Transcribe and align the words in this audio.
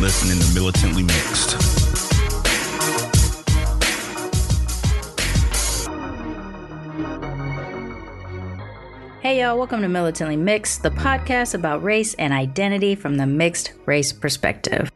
listening 0.00 0.38
to 0.38 0.54
Militantly 0.54 1.02
Mixed. 1.02 1.52
Hey, 9.20 9.42
y'all, 9.42 9.58
welcome 9.58 9.82
to 9.82 9.88
Militantly 9.88 10.38
Mixed, 10.38 10.82
the 10.82 10.90
podcast 10.90 11.54
about 11.54 11.82
race 11.82 12.14
and 12.14 12.32
identity 12.32 12.94
from 12.94 13.18
the 13.18 13.26
mixed 13.26 13.74
race 13.84 14.10
perspective. 14.10 14.90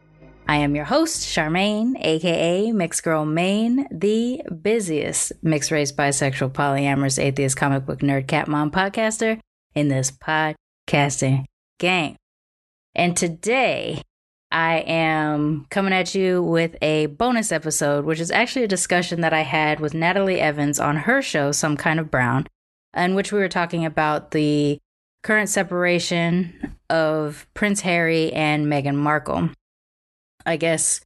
I 0.47 0.55
am 0.57 0.75
your 0.75 0.85
host, 0.85 1.21
Sharmane, 1.23 2.03
aka 2.03 2.71
Mixed 2.71 3.03
Girl 3.03 3.25
Maine, 3.25 3.87
the 3.91 4.41
busiest 4.63 5.33
mixed 5.43 5.69
race, 5.69 5.91
bisexual, 5.91 6.51
polyamorous, 6.53 7.21
atheist, 7.21 7.57
comic 7.57 7.85
book 7.85 7.99
nerd, 7.99 8.25
cat 8.25 8.47
mom 8.47 8.71
podcaster 8.71 9.39
in 9.75 9.87
this 9.89 10.09
podcasting 10.09 11.45
game. 11.77 12.15
And 12.95 13.15
today, 13.15 14.01
I 14.51 14.77
am 14.87 15.65
coming 15.69 15.93
at 15.93 16.15
you 16.15 16.41
with 16.41 16.75
a 16.81 17.07
bonus 17.07 17.51
episode, 17.51 18.05
which 18.05 18.19
is 18.19 18.31
actually 18.31 18.63
a 18.63 18.69
discussion 18.69 19.21
that 19.21 19.33
I 19.33 19.41
had 19.41 19.79
with 19.79 19.93
Natalie 19.93 20.39
Evans 20.39 20.79
on 20.79 20.97
her 20.97 21.21
show, 21.21 21.51
Some 21.51 21.75
Kind 21.75 21.99
of 21.99 22.11
Brown, 22.11 22.47
in 22.95 23.15
which 23.15 23.31
we 23.31 23.39
were 23.39 23.49
talking 23.49 23.85
about 23.85 24.31
the 24.31 24.79
current 25.23 25.49
separation 25.49 26.77
of 26.89 27.47
Prince 27.53 27.81
Harry 27.81 28.31
and 28.31 28.67
Meghan 28.67 28.95
Markle. 28.95 29.49
I 30.45 30.57
guess 30.57 31.01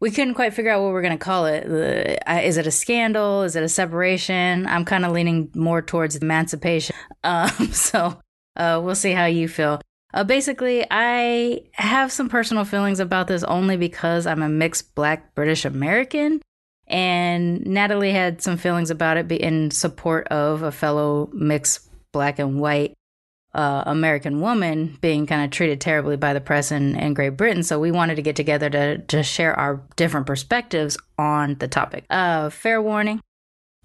we 0.00 0.10
couldn't 0.10 0.34
quite 0.34 0.54
figure 0.54 0.70
out 0.70 0.82
what 0.82 0.92
we're 0.92 1.02
going 1.02 1.18
to 1.18 1.24
call 1.24 1.46
it. 1.46 1.64
Uh, 1.66 2.32
it 2.58 2.66
a 2.66 2.70
scandal? 2.70 3.42
Is 3.42 3.56
it 3.56 3.62
a 3.62 3.68
separation? 3.68 4.66
I'm 4.66 4.84
kind 4.84 5.04
of 5.04 5.12
leaning 5.12 5.50
more 5.54 5.82
towards 5.82 6.16
emancipation. 6.16 6.96
Um, 7.22 7.50
so 7.72 8.18
uh, 8.56 8.80
we'll 8.82 8.94
see 8.94 9.12
how 9.12 9.26
you 9.26 9.46
feel. 9.46 9.78
Uh, 10.12 10.24
basically, 10.24 10.84
I 10.90 11.62
have 11.72 12.12
some 12.12 12.28
personal 12.28 12.64
feelings 12.64 13.00
about 13.00 13.28
this 13.28 13.44
only 13.44 13.76
because 13.76 14.26
I'm 14.26 14.42
a 14.42 14.48
mixed 14.48 14.94
black 14.94 15.34
British 15.34 15.64
American. 15.64 16.40
And 16.86 17.64
Natalie 17.66 18.12
had 18.12 18.42
some 18.42 18.56
feelings 18.56 18.90
about 18.90 19.16
it 19.16 19.30
in 19.30 19.70
support 19.70 20.26
of 20.28 20.62
a 20.62 20.72
fellow 20.72 21.30
mixed 21.32 21.88
black 22.12 22.40
and 22.40 22.60
white 22.60 22.94
uh, 23.54 23.84
American 23.86 24.40
woman 24.40 24.98
being 25.00 25.26
kind 25.26 25.44
of 25.44 25.50
treated 25.50 25.80
terribly 25.80 26.16
by 26.16 26.32
the 26.32 26.40
press 26.40 26.72
in, 26.72 26.96
in 26.96 27.14
Great 27.14 27.36
Britain. 27.36 27.62
So 27.62 27.78
we 27.78 27.90
wanted 27.90 28.16
to 28.16 28.22
get 28.22 28.36
together 28.36 28.70
to, 28.70 28.98
to 28.98 29.22
share 29.22 29.58
our 29.58 29.82
different 29.96 30.26
perspectives 30.26 30.96
on 31.18 31.56
the 31.56 31.68
topic. 31.68 32.04
Uh, 32.10 32.50
fair 32.50 32.82
warning. 32.82 33.20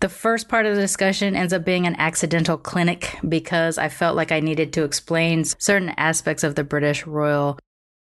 The 0.01 0.09
first 0.09 0.49
part 0.49 0.65
of 0.65 0.75
the 0.75 0.81
discussion 0.81 1.35
ends 1.35 1.53
up 1.53 1.63
being 1.63 1.87
an 1.87 1.95
accidental 1.95 2.57
clinic 2.57 3.17
because 3.27 3.77
I 3.77 3.89
felt 3.89 4.15
like 4.15 4.31
I 4.31 4.41
needed 4.41 4.73
to 4.73 4.83
explain 4.83 5.45
certain 5.45 5.89
aspects 5.97 6.43
of 6.43 6.55
the 6.55 6.63
British 6.65 7.07
royal 7.07 7.57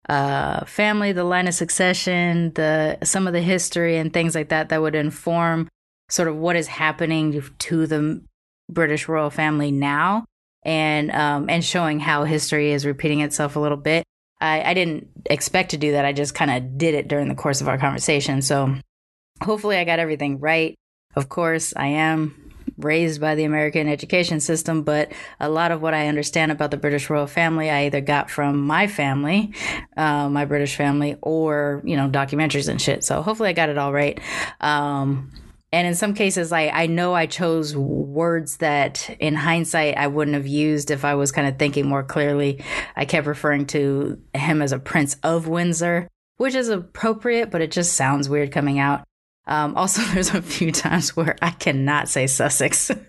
uh, 0.10 0.66
family, 0.66 1.12
the 1.12 1.24
line 1.24 1.48
of 1.48 1.54
succession, 1.54 2.54
the 2.54 2.98
some 3.04 3.28
of 3.28 3.34
the 3.34 3.42
history 3.42 3.98
and 3.98 4.12
things 4.12 4.36
like 4.36 4.50
that 4.50 4.70
that 4.70 4.82
would 4.82 4.96
inform 4.96 5.68
sort 6.10 6.28
of 6.28 6.36
what 6.38 6.56
is 6.56 6.68
happening 6.68 7.44
to 7.60 7.88
the 7.88 8.22
British 8.70 9.08
royal 9.08 9.30
family 9.30 9.72
now 9.72 10.26
and 10.64 11.12
um, 11.12 11.50
and 11.50 11.64
showing 11.64 12.00
how 12.00 12.24
history 12.24 12.72
is 12.72 12.86
repeating 12.86 13.22
itself 13.22 13.56
a 13.56 13.60
little 13.60 13.78
bit. 13.78 14.04
I, 14.40 14.72
I 14.72 14.74
didn't 14.74 15.08
expect 15.30 15.72
to 15.72 15.78
do 15.78 15.92
that. 15.92 16.06
I 16.06 16.14
just 16.14 16.34
kind 16.34 16.52
of 16.52 16.78
did 16.78 16.96
it 16.96 17.08
during 17.08 17.28
the 17.28 17.36
course 17.36 17.62
of 17.62 17.68
our 17.68 17.78
conversation. 17.78 18.42
So 18.42 18.76
hopefully, 19.44 19.78
I 19.78 19.84
got 19.84 20.00
everything 20.00 20.40
right. 20.40 20.76
Of 21.16 21.30
course, 21.30 21.74
I 21.76 21.88
am 21.88 22.52
raised 22.78 23.22
by 23.22 23.36
the 23.36 23.44
American 23.44 23.88
education 23.88 24.40
system, 24.40 24.84
but 24.84 25.12
a 25.40 25.50
lot 25.50 25.72
of 25.72 25.82
what 25.82 25.94
I 25.94 26.08
understand 26.08 26.52
about 26.52 26.72
the 26.72 26.78
British 26.78 27.10
royal 27.10 27.28
family, 27.28 27.70
I 27.70 27.86
either 27.86 28.02
got 28.02 28.30
from 28.30 28.62
my 28.62 28.88
family, 28.88 29.54
uh, 29.98 30.30
my 30.30 30.46
British 30.46 30.76
family, 30.76 31.18
or 31.22 31.82
you 31.86 31.96
know 31.96 32.10
documentaries 32.10 32.70
and 32.70 32.82
shit. 32.82 33.04
So 33.04 33.22
hopefully, 33.22 33.50
I 33.50 33.54
got 33.54 33.70
it 33.70 33.78
all 33.78 33.94
right. 33.94 34.20
Um, 34.60 35.32
and 35.74 35.88
in 35.88 35.96
some 35.96 36.14
cases 36.14 36.52
I, 36.52 36.68
I 36.68 36.86
know 36.88 37.14
i 37.14 37.26
chose 37.26 37.76
words 37.76 38.58
that 38.58 39.10
in 39.20 39.36
hindsight 39.36 39.98
i 39.98 40.08
wouldn't 40.08 40.36
have 40.36 40.48
used 40.48 40.92
if 40.92 41.06
i 41.06 41.16
was 41.16 41.32
kind 41.32 41.48
of 41.48 41.58
thinking 41.58 41.88
more 41.88 42.04
clearly 42.04 42.62
i 42.96 43.06
kept 43.06 43.26
referring 43.28 43.66
to 43.68 44.22
him 44.34 44.62
as 44.62 44.74
a 44.74 44.80
prince 44.80 45.16
of 45.24 45.48
windsor 45.48 46.10
which 46.38 46.56
is 46.56 46.68
appropriate 46.70 47.52
but 47.52 47.62
it 47.62 47.72
just 47.72 47.94
sounds 47.94 48.28
weird 48.28 48.52
coming 48.52 48.80
out 48.80 49.04
um, 49.48 49.76
also 49.76 50.02
there's 50.14 50.34
a 50.34 50.42
few 50.42 50.72
times 50.72 51.16
where 51.16 51.36
i 51.42 51.52
cannot 51.52 52.10
say 52.10 52.28
sussex. 52.28 52.92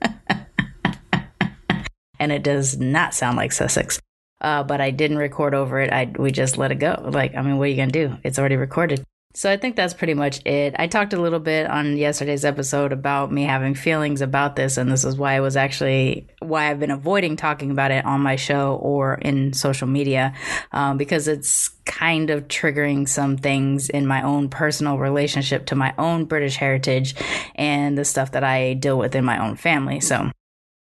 And 2.21 2.31
it 2.31 2.45
does 2.45 2.79
not 2.79 3.15
sound 3.15 3.37
like 3.37 3.51
sussex. 3.51 4.01
Uh, 4.41 4.63
but 4.63 4.81
i 4.81 4.93
didn't 4.93 5.19
record 5.19 5.55
over 5.55 5.81
it. 5.81 5.93
I, 5.93 6.13
we 6.17 6.31
just 6.31 6.57
let 6.57 6.71
it 6.71 6.77
go. 6.77 7.11
Like 7.13 7.35
i 7.35 7.43
mean 7.43 7.59
what 7.59 7.65
are 7.65 7.67
you 7.69 7.77
gonna 7.77 7.91
do? 7.91 8.17
It's 8.23 8.39
already 8.39 8.57
recorded 8.57 9.05
so 9.35 9.51
I 9.51 9.57
think 9.57 9.77
that's 9.77 9.95
pretty 9.95 10.13
much 10.13 10.45
it. 10.45 10.75
I 10.79 10.87
talked 10.87 11.15
a 11.15 11.21
little 11.21 11.39
bit 11.39 11.69
on 11.71 11.97
yesterday's 11.97 12.45
episode 12.45 12.93
about 12.93 13.33
me 13.33 13.45
having 13.45 13.75
feelings 13.75 14.21
about 14.21 14.57
this, 14.57 14.77
and 14.77 14.93
this 14.93 15.05
is 15.05 15.17
why 15.17 15.35
I 15.35 15.41
was 15.41 15.57
actually 15.57 16.27
why 16.41 16.71
I've 16.71 16.79
been 16.81 16.91
avoiding 16.91 17.37
talking 17.37 17.71
about 17.71 17.91
it 17.91 18.05
on 18.05 18.21
my 18.21 18.37
show 18.37 18.77
or 18.77 19.15
in 19.15 19.55
social 19.55 19.89
media, 19.89 20.35
um, 20.73 20.99
because 20.99 21.29
it's 21.29 21.71
kind 21.87 22.29
of 22.29 22.49
triggering 22.49 23.09
some 23.09 23.39
things 23.39 23.89
in 23.89 24.07
my 24.07 24.23
own 24.23 24.51
personal 24.51 24.99
relationship 24.99 25.67
to 25.67 25.75
my 25.75 25.95
own 25.97 26.27
British 26.27 26.57
heritage 26.57 27.15
and 27.55 27.97
the 27.97 28.05
stuff 28.05 28.33
that 28.33 28.45
I 28.45 28.75
deal 28.75 28.99
with 28.99 29.15
in 29.15 29.25
my 29.25 29.43
own 29.43 29.57
family. 29.57 30.01
So 30.01 30.31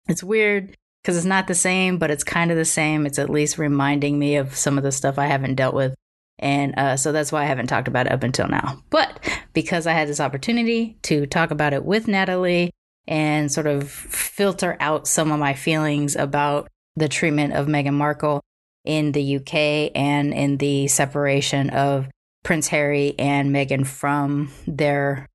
it's 0.08 0.24
weird 0.24 0.76
because 1.02 1.16
it's 1.16 1.24
not 1.24 1.46
the 1.46 1.54
same, 1.54 1.98
but 1.98 2.10
it's 2.10 2.24
kind 2.24 2.50
of 2.50 2.56
the 2.56 2.64
same. 2.64 3.06
It's 3.06 3.18
at 3.18 3.30
least 3.30 3.58
reminding 3.58 4.18
me 4.18 4.36
of 4.36 4.56
some 4.56 4.76
of 4.76 4.82
the 4.82 4.92
stuff 4.92 5.18
I 5.18 5.26
haven't 5.26 5.54
dealt 5.54 5.74
with 5.74 5.94
and 6.38 6.74
uh, 6.78 6.96
so 6.96 7.12
that's 7.12 7.32
why 7.32 7.42
I 7.42 7.46
haven't 7.46 7.68
talked 7.68 7.88
about 7.88 8.06
it 8.06 8.12
up 8.12 8.22
until 8.22 8.48
now. 8.48 8.82
But 8.90 9.18
because 9.52 9.86
I 9.86 9.92
had 9.92 10.08
this 10.08 10.20
opportunity 10.20 10.96
to 11.02 11.26
talk 11.26 11.50
about 11.50 11.72
it 11.72 11.84
with 11.84 12.08
Natalie 12.08 12.70
and 13.06 13.52
sort 13.52 13.66
of 13.66 13.90
filter 13.90 14.76
out 14.80 15.06
some 15.06 15.30
of 15.30 15.38
my 15.38 15.54
feelings 15.54 16.16
about 16.16 16.68
the 16.96 17.08
treatment 17.08 17.52
of 17.52 17.66
Meghan 17.66 17.94
Markle 17.94 18.40
in 18.84 19.12
the 19.12 19.36
UK 19.36 19.92
and 19.94 20.32
in 20.32 20.58
the 20.58 20.88
separation 20.88 21.70
of 21.70 22.08
Prince 22.42 22.68
Harry 22.68 23.14
and 23.18 23.54
Meghan 23.54 23.86
from 23.86 24.50
their 24.66 25.26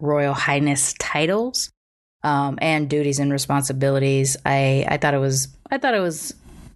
Royal 0.00 0.34
Highness 0.34 0.94
titles 0.98 1.70
um, 2.22 2.58
and 2.60 2.88
duties 2.88 3.18
and 3.18 3.30
responsibilities, 3.30 4.36
I, 4.44 4.86
I 4.88 4.96
thought 4.96 5.14
it 5.14 5.18
was 5.18 5.48
I 5.70 5.78
thought 5.78 5.94
it 5.94 6.00
was 6.00 6.34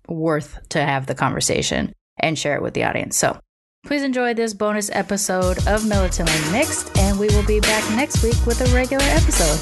worth 0.09 0.59
to 0.71 0.81
have 0.81 1.06
the 1.06 1.15
conversation 1.15 1.93
and 2.19 2.39
share 2.39 2.56
it 2.56 2.62
with 2.62 2.75
the 2.75 2.84
audience. 2.84 3.16
So 3.16 3.39
Please 3.88 4.03
enjoy 4.03 4.34
this 4.34 4.53
bonus 4.53 4.91
episode 4.93 5.66
of 5.66 5.88
Militantly 5.88 6.53
Mixed, 6.53 6.94
and 6.99 7.19
we 7.19 7.26
will 7.28 7.47
be 7.47 7.59
back 7.59 7.82
next 7.97 8.22
week 8.22 8.37
with 8.44 8.60
a 8.60 8.75
regular 8.75 9.06
episode. 9.06 9.59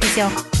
Peace, 0.00 0.16
y'all. 0.16 0.54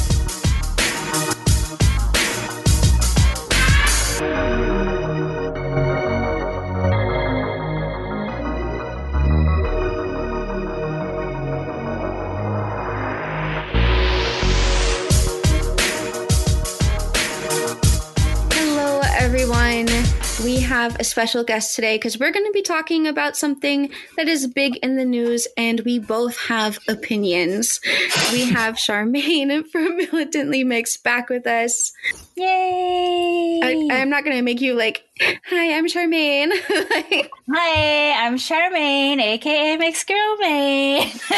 Hello, 20.64 20.76
everyone. 20.76 20.88
We 20.88 20.90
have 20.90 21.00
a 21.00 21.04
special 21.04 21.44
guest 21.44 21.76
today 21.76 21.96
because 21.96 22.18
we're 22.18 22.32
going 22.32 22.46
to 22.46 22.52
be 22.52 22.62
talking 22.62 23.06
about 23.06 23.36
something 23.36 23.90
that 24.16 24.28
is 24.28 24.46
big 24.46 24.76
in 24.76 24.96
the 24.96 25.04
news, 25.04 25.46
and 25.58 25.80
we 25.80 25.98
both 25.98 26.38
have 26.38 26.78
opinions. 26.88 27.80
We 28.32 28.46
have 28.46 28.76
Sharmane 28.76 29.66
from 29.72 29.96
Militantly 29.96 30.64
Mixed 30.64 31.04
back 31.04 31.28
with 31.28 31.46
us. 31.46 31.92
Yay! 32.36 33.60
I, 33.62 33.88
I'm 33.92 34.08
not 34.08 34.24
going 34.24 34.36
to 34.36 34.42
make 34.42 34.62
you 34.62 34.74
like, 34.74 35.04
hi, 35.20 35.76
I'm 35.76 35.86
Sharmane. 35.86 36.52
Like, 36.94 37.30
Hi, 37.52 38.26
I'm 38.26 38.36
Sharmane, 38.36 39.20
aka 39.20 39.76
Mixed 39.76 40.06
Girl 40.08 40.36
Maine. 40.38 41.12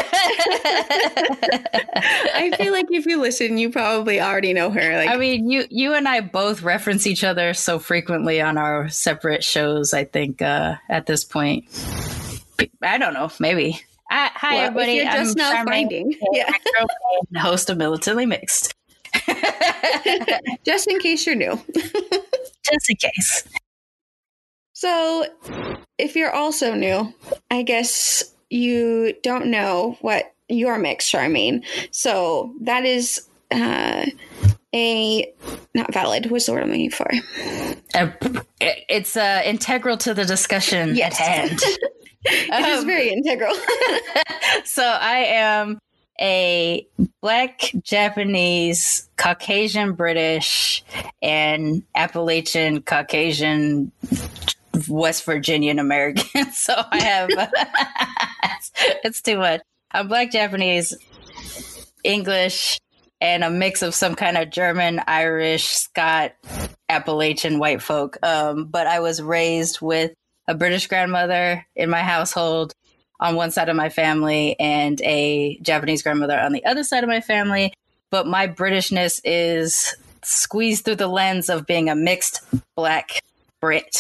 I 2.33 2.53
feel 2.57 2.73
like 2.73 2.87
if 2.91 3.07
you 3.07 3.21
listen, 3.21 3.59
you 3.59 3.71
probably 3.71 4.21
already 4.21 4.53
know 4.53 4.71
her. 4.71 4.97
Like, 4.97 5.09
I 5.09 5.17
mean, 5.17 5.51
you 5.51 5.65
you 5.69 5.95
and 5.95 6.07
I 6.07 6.21
both 6.21 6.63
reference 6.63 7.05
each 7.07 7.25
other 7.25 7.55
so 7.55 7.81
frequently 7.81 8.41
on 8.41 8.57
our 8.57 8.89
separate 8.89 9.16
shows. 9.41 9.93
I 9.95 10.05
think 10.05 10.43
uh, 10.43 10.77
at 10.89 11.07
this 11.07 11.25
point. 11.25 11.65
I 12.83 12.99
don't 12.99 13.15
know, 13.15 13.31
maybe. 13.39 13.81
Uh, 14.11 14.29
hi, 14.33 14.55
well, 14.55 14.67
everybody. 14.67 14.93
You're 14.93 15.05
just 15.05 15.39
I'm 15.39 15.43
now 15.43 15.53
Sharmane, 15.53 15.67
finding. 15.67 16.15
Yeah. 16.33 16.51
host 17.37 17.71
of 17.71 17.77
Militantly 17.77 18.27
Mixed. 18.27 18.75
just 20.65 20.89
in 20.89 20.99
case 21.01 21.27
you're 21.27 21.35
new. 21.35 21.61
just 21.75 22.91
in 22.91 22.97
case. 22.97 23.49
So, 24.73 25.27
if 25.99 26.17
you're 26.17 26.33
also 26.33 26.75
new, 26.75 27.13
I 27.51 27.63
guess 27.63 28.35
you 28.51 29.15
don't 29.23 29.47
know 29.47 29.97
what 30.01 30.35
your 30.49 30.79
mix, 30.79 31.11
Sharmane. 31.11 31.65
So 31.91 32.55
that 32.61 32.85
is 32.85 33.27
uh, 33.51 34.07
a 34.77 35.33
not 35.75 35.93
valid. 35.93 36.31
What's 36.31 36.47
the 36.47 36.53
word 36.53 36.63
I'm 36.63 36.71
looking 36.71 36.91
for? 36.91 37.11
Uh, 37.95 38.11
it's 38.61 39.17
uh, 39.17 39.43
integral 39.45 39.97
to 39.99 40.15
the 40.15 40.25
discussion 40.25 40.95
yes. 40.95 41.21
at 41.21 41.27
hand. 41.27 41.61
it 42.25 42.51
um, 42.51 42.65
is 42.65 42.85
very 42.85 43.11
integral. 43.11 43.55
so 44.65 44.83
I 44.85 45.25
am 45.29 45.79
a 46.21 46.87
black 47.21 47.73
Japanese, 47.83 49.09
Caucasian 49.17 49.93
British, 49.93 50.85
and 51.23 51.83
Appalachian 51.95 52.83
Caucasian 52.83 53.93
West 54.89 55.25
Virginian 55.25 55.79
American. 55.79 56.51
so 56.53 56.75
I 56.91 57.03
have 57.03 57.31
it's 59.05 59.23
too 59.23 59.39
much. 59.39 59.61
I'm 59.91 60.09
black 60.09 60.31
Japanese, 60.33 60.95
English, 62.05 62.79
and 63.21 63.45
a 63.45 63.51
mix 63.51 63.83
of 63.83 63.95
some 63.95 64.15
kind 64.15 64.37
of 64.37 64.51
German, 64.51 65.01
Irish, 65.07 65.69
Scot, 65.69 66.33
Appalachian 66.89 67.59
white 67.59 67.83
folk. 67.83 68.19
Um, 68.23 68.67
but 68.67 68.87
I 68.87 69.01
was 69.01 69.23
raised 69.23 69.81
with 69.81 70.13
a 70.47 70.55
British 70.55 70.87
grandmother 70.87 71.67
in 71.75 71.91
my 71.91 72.03
household 72.03 72.73
on 73.19 73.35
one 73.35 73.51
side 73.51 73.69
of 73.69 73.77
my 73.77 73.89
family 73.89 74.59
and 74.61 75.01
a 75.03 75.59
Japanese 75.63 76.03
grandmother 76.03 76.39
on 76.39 76.53
the 76.53 76.65
other 76.65 76.85
side 76.85 77.03
of 77.03 77.09
my 77.09 77.21
family. 77.21 77.73
But 78.11 78.27
my 78.27 78.47
Britishness 78.47 79.21
is 79.25 79.97
squeezed 80.23 80.85
through 80.85 80.97
the 80.97 81.09
lens 81.09 81.49
of 81.49 81.67
being 81.67 81.89
a 81.89 81.95
mixed 81.95 82.43
black 82.77 83.21
Brit. 83.61 83.97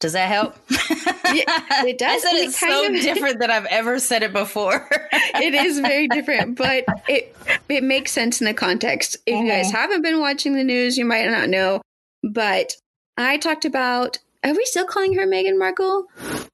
Does 0.00 0.12
that 0.12 0.28
help? 0.28 0.56
Yeah, 0.70 1.84
it 1.84 1.98
does. 1.98 2.24
I 2.24 2.30
said 2.30 2.36
it's 2.36 2.58
so 2.58 2.86
of, 2.86 2.92
different 3.02 3.40
than 3.40 3.50
I've 3.50 3.66
ever 3.66 3.98
said 3.98 4.22
it 4.22 4.32
before. 4.32 4.88
it 5.12 5.54
is 5.54 5.80
very 5.80 6.06
different, 6.08 6.56
but 6.56 6.84
it 7.08 7.34
it 7.68 7.82
makes 7.82 8.12
sense 8.12 8.40
in 8.40 8.44
the 8.44 8.54
context. 8.54 9.16
If 9.26 9.40
you 9.40 9.48
guys 9.48 9.66
uh-huh. 9.68 9.78
haven't 9.78 10.02
been 10.02 10.20
watching 10.20 10.54
the 10.54 10.64
news, 10.64 10.96
you 10.96 11.04
might 11.04 11.28
not 11.28 11.48
know. 11.48 11.82
But 12.22 12.74
I 13.16 13.38
talked 13.38 13.64
about. 13.64 14.18
Are 14.44 14.54
we 14.54 14.64
still 14.66 14.84
calling 14.84 15.14
her 15.14 15.26
Meghan 15.26 15.58
Markle? 15.58 16.06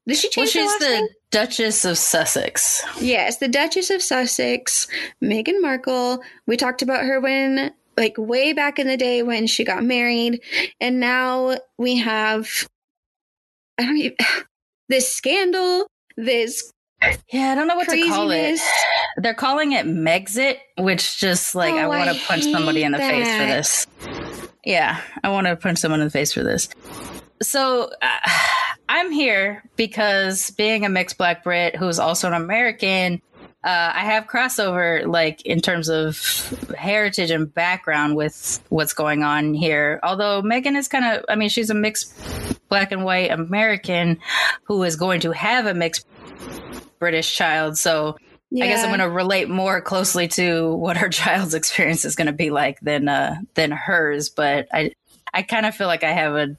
Did 0.09 0.17
she 0.17 0.31
change 0.31 0.57
well, 0.57 0.67
she's 0.67 0.79
the 0.79 0.89
name? 0.89 1.09
Duchess 1.31 1.85
of 1.85 1.99
Sussex. 1.99 2.83
Yes, 2.99 3.37
the 3.37 3.47
Duchess 3.47 3.91
of 3.91 4.03
Sussex, 4.03 4.89
Meghan 5.23 5.61
Markle. 5.61 6.23
We 6.47 6.57
talked 6.57 6.81
about 6.81 7.05
her 7.05 7.21
when 7.21 7.75
like 7.99 8.15
way 8.17 8.55
back 8.55 8.79
in 8.79 8.87
the 8.87 8.97
day 8.97 9.23
when 9.23 9.47
she 9.47 9.65
got 9.65 9.85
married 9.85 10.41
and 10.81 10.99
now 10.99 11.57
we 11.79 11.99
have 11.99 12.67
I 13.79 13.85
don't 13.85 13.97
even 13.97 14.17
this 14.89 15.13
scandal, 15.13 15.87
this 16.17 16.71
yeah, 17.33 17.53
I 17.53 17.55
don't 17.55 17.69
know 17.69 17.77
what 17.77 17.89
craziness. 17.89 18.11
to 18.11 18.15
call 18.15 18.31
it. 18.31 18.61
They're 19.19 19.35
calling 19.35 19.73
it 19.73 19.87
Megxit, 19.87 20.59
which 20.79 21.19
just 21.19 21.55
like 21.55 21.75
oh, 21.75 21.79
I 21.79 21.87
want 21.87 22.11
to 22.11 22.25
punch 22.25 22.45
somebody 22.45 22.83
in 22.83 22.93
the 22.93 22.99
that. 22.99 23.11
face 23.11 23.87
for 24.07 24.17
this. 24.17 24.57
Yeah, 24.65 25.01
I 25.23 25.29
want 25.29 25.47
to 25.47 25.57
punch 25.57 25.79
someone 25.79 26.01
in 26.01 26.07
the 26.07 26.11
face 26.11 26.33
for 26.33 26.43
this. 26.43 26.69
So 27.43 27.91
uh, 28.01 28.31
I'm 28.89 29.11
here 29.11 29.63
because 29.77 30.51
being 30.53 30.85
a 30.85 30.89
mixed 30.89 31.19
black 31.19 31.45
Brit 31.45 31.77
who 31.77 31.89
is 31.89 31.99
also 31.99 32.29
an 32.29 32.35
American, 32.35 33.21
uh, 33.65 33.93
I 33.95 34.01
have 34.01 34.27
crossover 34.27 35.07
like 35.07 35.41
in 35.47 35.63
terms 35.63 35.89
of 35.89 36.19
heritage 36.77 37.31
and 37.31 37.53
background 37.53 38.15
with 38.15 38.63
what's 38.69 38.93
going 38.93 39.23
on 39.23 39.55
here. 39.55 40.01
Although 40.03 40.43
Meghan 40.43 40.77
is 40.77 40.87
kind 40.87 41.05
of, 41.05 41.25
I 41.31 41.37
mean, 41.37 41.49
she's 41.49 41.71
a 41.71 41.75
mixed 41.75 42.15
black 42.69 42.93
and 42.93 43.07
white 43.07 43.31
American 43.31 44.19
who 44.65 44.83
is 44.83 44.97
going 44.97 45.21
to 45.21 45.33
have 45.33 45.65
a 45.65 45.73
mixed 45.73 46.07
British 46.99 47.35
child. 47.35 47.79
So 47.79 48.19
yeah. 48.51 48.67
I 48.67 48.69
guess 48.69 48.85
I'm 48.85 48.91
going 48.91 49.01
to 49.01 49.09
relate 49.09 49.49
more 49.49 49.81
closely 49.81 50.29
to 50.29 50.75
what 50.75 50.99
her 50.99 51.09
child's 51.11 51.55
experience 51.55 52.05
is 52.05 52.17
going 52.17 52.27
to 52.27 52.35
be 52.35 52.51
like 52.51 52.79
than 52.81 53.09
uh, 53.09 53.37
than 53.55 53.71
hers. 53.71 54.29
But 54.29 54.69
I 54.75 54.93
I 55.33 55.41
kind 55.43 55.65
of 55.65 55.75
feel 55.75 55.87
like 55.87 56.05
I 56.05 56.13
have 56.13 56.35
a 56.35 56.57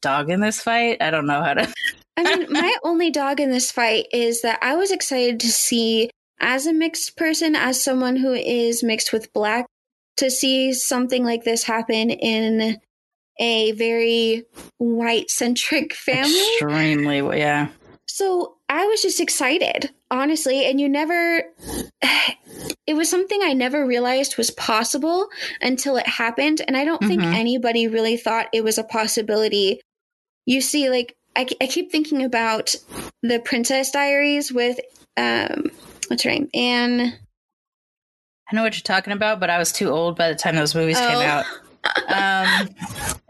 dog 0.00 0.30
in 0.30 0.38
this 0.40 0.60
fight. 0.60 1.02
I 1.02 1.10
don't 1.10 1.26
know 1.26 1.42
how 1.42 1.54
to. 1.54 1.72
I 2.16 2.22
mean, 2.36 2.52
my 2.52 2.74
only 2.84 3.10
dog 3.10 3.40
in 3.40 3.50
this 3.50 3.70
fight 3.70 4.06
is 4.12 4.42
that 4.42 4.58
I 4.62 4.76
was 4.76 4.90
excited 4.90 5.40
to 5.40 5.48
see, 5.48 6.10
as 6.40 6.66
a 6.66 6.72
mixed 6.72 7.16
person, 7.16 7.56
as 7.56 7.82
someone 7.82 8.16
who 8.16 8.32
is 8.32 8.82
mixed 8.82 9.12
with 9.12 9.32
black, 9.32 9.66
to 10.16 10.30
see 10.30 10.72
something 10.72 11.24
like 11.24 11.44
this 11.44 11.64
happen 11.64 12.10
in 12.10 12.80
a 13.38 13.72
very 13.72 14.44
white 14.78 15.30
centric 15.30 15.94
family. 15.94 16.40
Extremely, 16.54 17.38
yeah. 17.38 17.68
So 18.06 18.56
I 18.68 18.86
was 18.86 19.02
just 19.02 19.20
excited, 19.20 19.90
honestly. 20.10 20.64
And 20.64 20.80
you 20.80 20.88
never, 20.88 21.42
it 22.86 22.94
was 22.94 23.10
something 23.10 23.40
I 23.42 23.52
never 23.52 23.86
realized 23.86 24.38
was 24.38 24.50
possible 24.50 25.28
until 25.60 25.96
it 25.96 26.08
happened. 26.08 26.62
And 26.66 26.76
I 26.76 26.84
don't 26.84 27.00
mm-hmm. 27.00 27.08
think 27.08 27.22
anybody 27.22 27.88
really 27.88 28.16
thought 28.16 28.48
it 28.52 28.64
was 28.64 28.78
a 28.78 28.84
possibility. 28.84 29.80
You 30.46 30.60
see, 30.60 30.88
like, 30.88 31.15
I, 31.36 31.46
I 31.60 31.66
keep 31.66 31.92
thinking 31.92 32.24
about 32.24 32.74
the 33.22 33.38
Princess 33.38 33.90
Diaries 33.90 34.50
with, 34.50 34.80
um, 35.16 35.70
what's 36.08 36.22
her 36.22 36.30
name? 36.30 36.48
Anne. 36.54 37.12
I 38.50 38.56
know 38.56 38.62
what 38.62 38.74
you're 38.74 38.82
talking 38.82 39.12
about, 39.12 39.38
but 39.38 39.50
I 39.50 39.58
was 39.58 39.72
too 39.72 39.90
old 39.90 40.16
by 40.16 40.28
the 40.28 40.34
time 40.34 40.56
those 40.56 40.74
movies 40.74 40.98
oh. 40.98 41.08
came 41.08 41.18
out 41.18 41.44
um, 42.08 42.68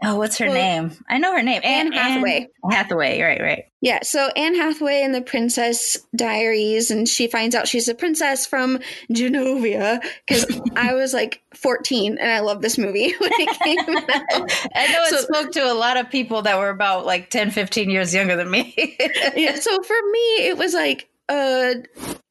oh, 0.03 0.15
what's 0.15 0.37
her 0.37 0.47
well, 0.47 0.55
name? 0.55 0.91
I 1.09 1.17
know 1.17 1.33
her 1.33 1.43
name. 1.43 1.61
Anne, 1.63 1.87
Anne 1.87 1.93
Hathaway. 1.93 2.49
Anne 2.63 2.71
Hathaway, 2.71 3.21
right, 3.21 3.41
right. 3.41 3.63
Yeah, 3.81 3.99
so 4.01 4.29
Anne 4.35 4.55
Hathaway 4.55 5.03
in 5.03 5.11
the 5.11 5.21
Princess 5.21 5.97
Diaries, 6.15 6.89
and 6.89 7.07
she 7.07 7.27
finds 7.27 7.53
out 7.53 7.67
she's 7.67 7.87
a 7.87 7.93
princess 7.93 8.47
from 8.47 8.79
Genovia 9.11 10.03
because 10.25 10.45
I 10.75 10.93
was 10.93 11.13
like 11.13 11.41
14 11.53 12.17
and 12.17 12.31
I 12.31 12.39
love 12.39 12.61
this 12.61 12.77
movie 12.77 13.13
when 13.19 13.31
it 13.33 13.59
came 13.59 13.97
out. 13.97 14.69
I 14.75 14.91
know 14.91 15.03
it 15.03 15.23
spoke 15.23 15.51
to 15.53 15.71
a 15.71 15.75
lot 15.75 15.97
of 15.97 16.09
people 16.09 16.41
that 16.43 16.57
were 16.57 16.69
about 16.69 17.05
like 17.05 17.29
10, 17.29 17.51
15 17.51 17.89
years 17.89 18.13
younger 18.13 18.35
than 18.35 18.49
me. 18.49 18.73
yeah, 19.35 19.55
so 19.55 19.81
for 19.83 19.97
me, 20.11 20.47
it 20.47 20.57
was 20.57 20.73
like, 20.73 21.07
uh, 21.29 21.73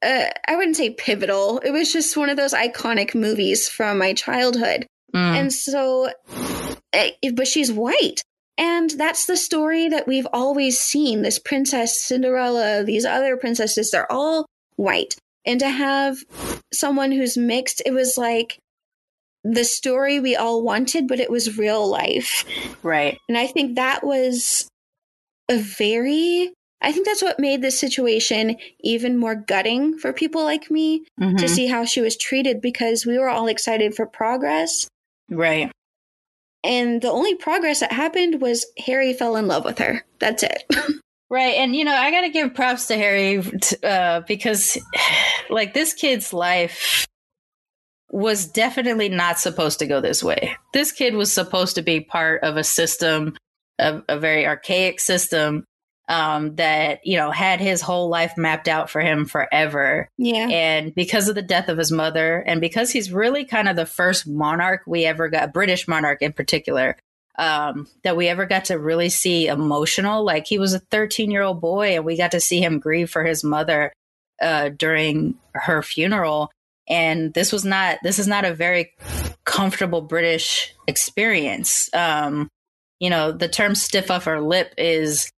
uh, 0.02 0.24
I 0.48 0.56
wouldn't 0.56 0.76
say 0.76 0.90
pivotal. 0.90 1.58
It 1.58 1.70
was 1.70 1.92
just 1.92 2.16
one 2.16 2.30
of 2.30 2.36
those 2.36 2.54
iconic 2.54 3.14
movies 3.14 3.68
from 3.68 3.98
my 3.98 4.14
childhood. 4.14 4.86
Mm. 5.16 5.40
And 5.40 5.52
so, 5.52 6.10
eh, 6.92 7.12
but 7.34 7.48
she's 7.48 7.72
white. 7.72 8.22
And 8.58 8.90
that's 8.90 9.26
the 9.26 9.36
story 9.36 9.88
that 9.88 10.06
we've 10.06 10.26
always 10.32 10.78
seen. 10.78 11.22
This 11.22 11.38
princess 11.38 12.00
Cinderella, 12.00 12.84
these 12.84 13.04
other 13.04 13.36
princesses, 13.36 13.90
they're 13.90 14.10
all 14.10 14.46
white. 14.76 15.16
And 15.44 15.60
to 15.60 15.68
have 15.68 16.18
someone 16.72 17.12
who's 17.12 17.36
mixed, 17.36 17.82
it 17.86 17.92
was 17.92 18.18
like 18.18 18.58
the 19.44 19.64
story 19.64 20.20
we 20.20 20.36
all 20.36 20.62
wanted, 20.62 21.06
but 21.06 21.20
it 21.20 21.30
was 21.30 21.58
real 21.58 21.88
life. 21.88 22.44
Right. 22.82 23.18
And 23.28 23.38
I 23.38 23.46
think 23.46 23.76
that 23.76 24.04
was 24.04 24.68
a 25.48 25.56
very 25.58 26.52
I 26.82 26.92
think 26.92 27.06
that's 27.06 27.22
what 27.22 27.40
made 27.40 27.62
this 27.62 27.80
situation 27.80 28.56
even 28.80 29.16
more 29.16 29.34
gutting 29.34 29.98
for 29.98 30.12
people 30.12 30.44
like 30.44 30.70
me 30.70 31.04
mm-hmm. 31.18 31.36
to 31.36 31.48
see 31.48 31.66
how 31.66 31.86
she 31.86 32.02
was 32.02 32.18
treated 32.18 32.60
because 32.60 33.06
we 33.06 33.18
were 33.18 33.30
all 33.30 33.46
excited 33.46 33.94
for 33.94 34.06
progress. 34.06 34.86
Right. 35.30 35.70
And 36.64 37.00
the 37.00 37.10
only 37.10 37.34
progress 37.36 37.80
that 37.80 37.92
happened 37.92 38.40
was 38.40 38.66
Harry 38.86 39.12
fell 39.12 39.36
in 39.36 39.46
love 39.46 39.64
with 39.64 39.78
her. 39.78 40.04
That's 40.18 40.42
it. 40.42 40.64
right. 41.30 41.54
And, 41.54 41.76
you 41.76 41.84
know, 41.84 41.94
I 41.94 42.10
got 42.10 42.22
to 42.22 42.28
give 42.28 42.54
props 42.54 42.86
to 42.88 42.96
Harry 42.96 43.42
uh, 43.82 44.20
because, 44.26 44.78
like, 45.50 45.74
this 45.74 45.94
kid's 45.94 46.32
life 46.32 47.06
was 48.10 48.46
definitely 48.46 49.08
not 49.08 49.38
supposed 49.38 49.78
to 49.80 49.86
go 49.86 50.00
this 50.00 50.22
way. 50.22 50.56
This 50.72 50.92
kid 50.92 51.14
was 51.14 51.32
supposed 51.32 51.74
to 51.76 51.82
be 51.82 52.00
part 52.00 52.42
of 52.42 52.56
a 52.56 52.64
system, 52.64 53.36
a, 53.78 54.02
a 54.08 54.18
very 54.18 54.46
archaic 54.46 55.00
system 55.00 55.64
um, 56.08 56.54
that 56.56 57.00
you 57.04 57.16
know 57.16 57.30
had 57.30 57.60
his 57.60 57.80
whole 57.80 58.08
life 58.08 58.36
mapped 58.36 58.68
out 58.68 58.90
for 58.90 59.00
him 59.00 59.24
forever. 59.24 60.08
Yeah, 60.18 60.48
and 60.48 60.94
because 60.94 61.28
of 61.28 61.34
the 61.34 61.42
death 61.42 61.68
of 61.68 61.78
his 61.78 61.90
mother, 61.90 62.38
and 62.38 62.60
because 62.60 62.90
he's 62.90 63.12
really 63.12 63.44
kind 63.44 63.68
of 63.68 63.76
the 63.76 63.86
first 63.86 64.26
monarch 64.26 64.82
we 64.86 65.04
ever 65.04 65.28
got, 65.28 65.52
British 65.52 65.88
monarch 65.88 66.22
in 66.22 66.32
particular, 66.32 66.96
um, 67.38 67.86
that 68.04 68.16
we 68.16 68.28
ever 68.28 68.46
got 68.46 68.66
to 68.66 68.78
really 68.78 69.08
see 69.08 69.46
emotional. 69.46 70.24
Like 70.24 70.46
he 70.46 70.58
was 70.58 70.74
a 70.74 70.80
13 70.80 71.30
year 71.30 71.42
old 71.42 71.60
boy, 71.60 71.96
and 71.96 72.04
we 72.04 72.16
got 72.16 72.32
to 72.32 72.40
see 72.40 72.60
him 72.62 72.78
grieve 72.78 73.10
for 73.10 73.24
his 73.24 73.42
mother 73.42 73.92
uh, 74.40 74.70
during 74.70 75.34
her 75.54 75.82
funeral. 75.82 76.50
And 76.88 77.34
this 77.34 77.52
was 77.52 77.64
not 77.64 77.98
this 78.02 78.18
is 78.18 78.28
not 78.28 78.44
a 78.44 78.54
very 78.54 78.92
comfortable 79.44 80.02
British 80.02 80.74
experience. 80.86 81.92
Um, 81.92 82.48
you 83.00 83.10
know, 83.10 83.32
the 83.32 83.48
term 83.48 83.74
stiff 83.74 84.10
upper 84.10 84.40
lip 84.40 84.72
is 84.78 85.30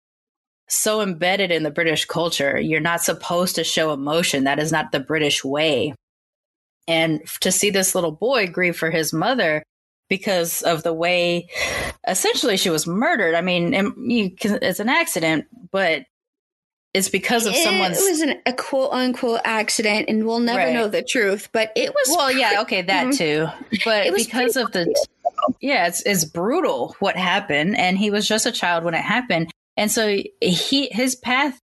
so 0.69 1.01
embedded 1.01 1.51
in 1.51 1.63
the 1.63 1.71
British 1.71 2.05
culture. 2.05 2.61
You're 2.61 2.81
not 2.81 3.01
supposed 3.01 3.57
to 3.57 3.65
show 3.65 3.93
emotion. 3.93 4.45
That 4.45 4.59
is 4.59 4.73
not 4.73 4.93
the 4.93 5.01
British 5.01 5.45
way. 5.45 5.95
And 6.87 7.21
to 7.41 7.53
see 7.53 7.71
this 7.71 7.95
little 7.95 8.13
boy 8.13 8.47
grieve 8.47 8.77
for 8.77 8.91
his 8.91 9.13
mother 9.13 9.63
because 10.09 10.63
of 10.63 10.83
the 10.83 10.93
way 10.93 11.49
essentially 12.07 12.57
she 12.57 12.71
was 12.71 12.87
murdered. 12.87 13.35
I 13.35 13.41
mean, 13.41 13.75
it's 13.75 14.81
an 14.81 14.89
accident, 14.89 15.47
but 15.71 16.05
it's 16.95 17.09
because 17.11 17.47
of 17.47 17.55
someone's. 17.55 17.99
It 17.99 18.11
was 18.11 18.21
an, 18.23 18.41
a 18.47 18.53
quote 18.53 18.93
unquote 18.93 19.41
accident, 19.45 20.07
and 20.09 20.27
we'll 20.27 20.39
never 20.39 20.59
right. 20.59 20.73
know 20.73 20.89
the 20.89 21.03
truth. 21.03 21.51
But 21.53 21.71
it 21.77 21.91
was. 21.91 22.17
Well, 22.17 22.33
yeah, 22.33 22.63
okay, 22.63 22.83
that 22.83 23.13
too. 23.17 23.47
But 23.85 24.15
because 24.15 24.57
of 24.57 24.73
the. 24.73 24.95
Yeah, 25.61 25.87
it's 25.87 26.03
it's 26.05 26.25
brutal 26.25 26.97
what 26.99 27.17
happened, 27.17 27.77
and 27.77 27.99
he 27.99 28.11
was 28.11 28.27
just 28.27 28.47
a 28.47 28.53
child 28.53 28.85
when 28.85 28.95
it 28.95 29.03
happened, 29.03 29.53
and 29.79 29.91
so 29.91 30.23
he 30.43 30.89
his 30.93 31.15
path 31.17 31.59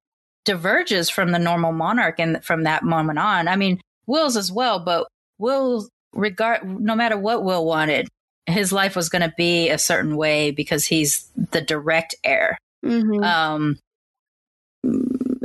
diverges 0.45 1.09
from 1.09 1.31
the 1.31 1.39
normal 1.39 1.73
monarch, 1.73 2.19
and 2.19 2.43
from 2.43 2.63
that 2.63 2.83
moment 2.83 3.19
on, 3.19 3.47
I 3.47 3.57
mean, 3.57 3.81
Will's 4.07 4.37
as 4.37 4.51
well, 4.51 4.79
but 4.79 5.07
Will 5.37 5.87
regard 6.13 6.63
no 6.63 6.95
matter 6.95 7.17
what 7.17 7.43
Will 7.43 7.65
wanted, 7.65 8.07
his 8.45 8.71
life 8.71 8.95
was 8.95 9.09
going 9.09 9.21
to 9.21 9.33
be 9.35 9.69
a 9.69 9.77
certain 9.77 10.15
way 10.15 10.51
because 10.51 10.85
he's 10.85 11.29
the 11.51 11.61
direct 11.61 12.15
heir. 12.23 12.57
Mm-hmm. 12.85 13.23
Um, 13.23 13.79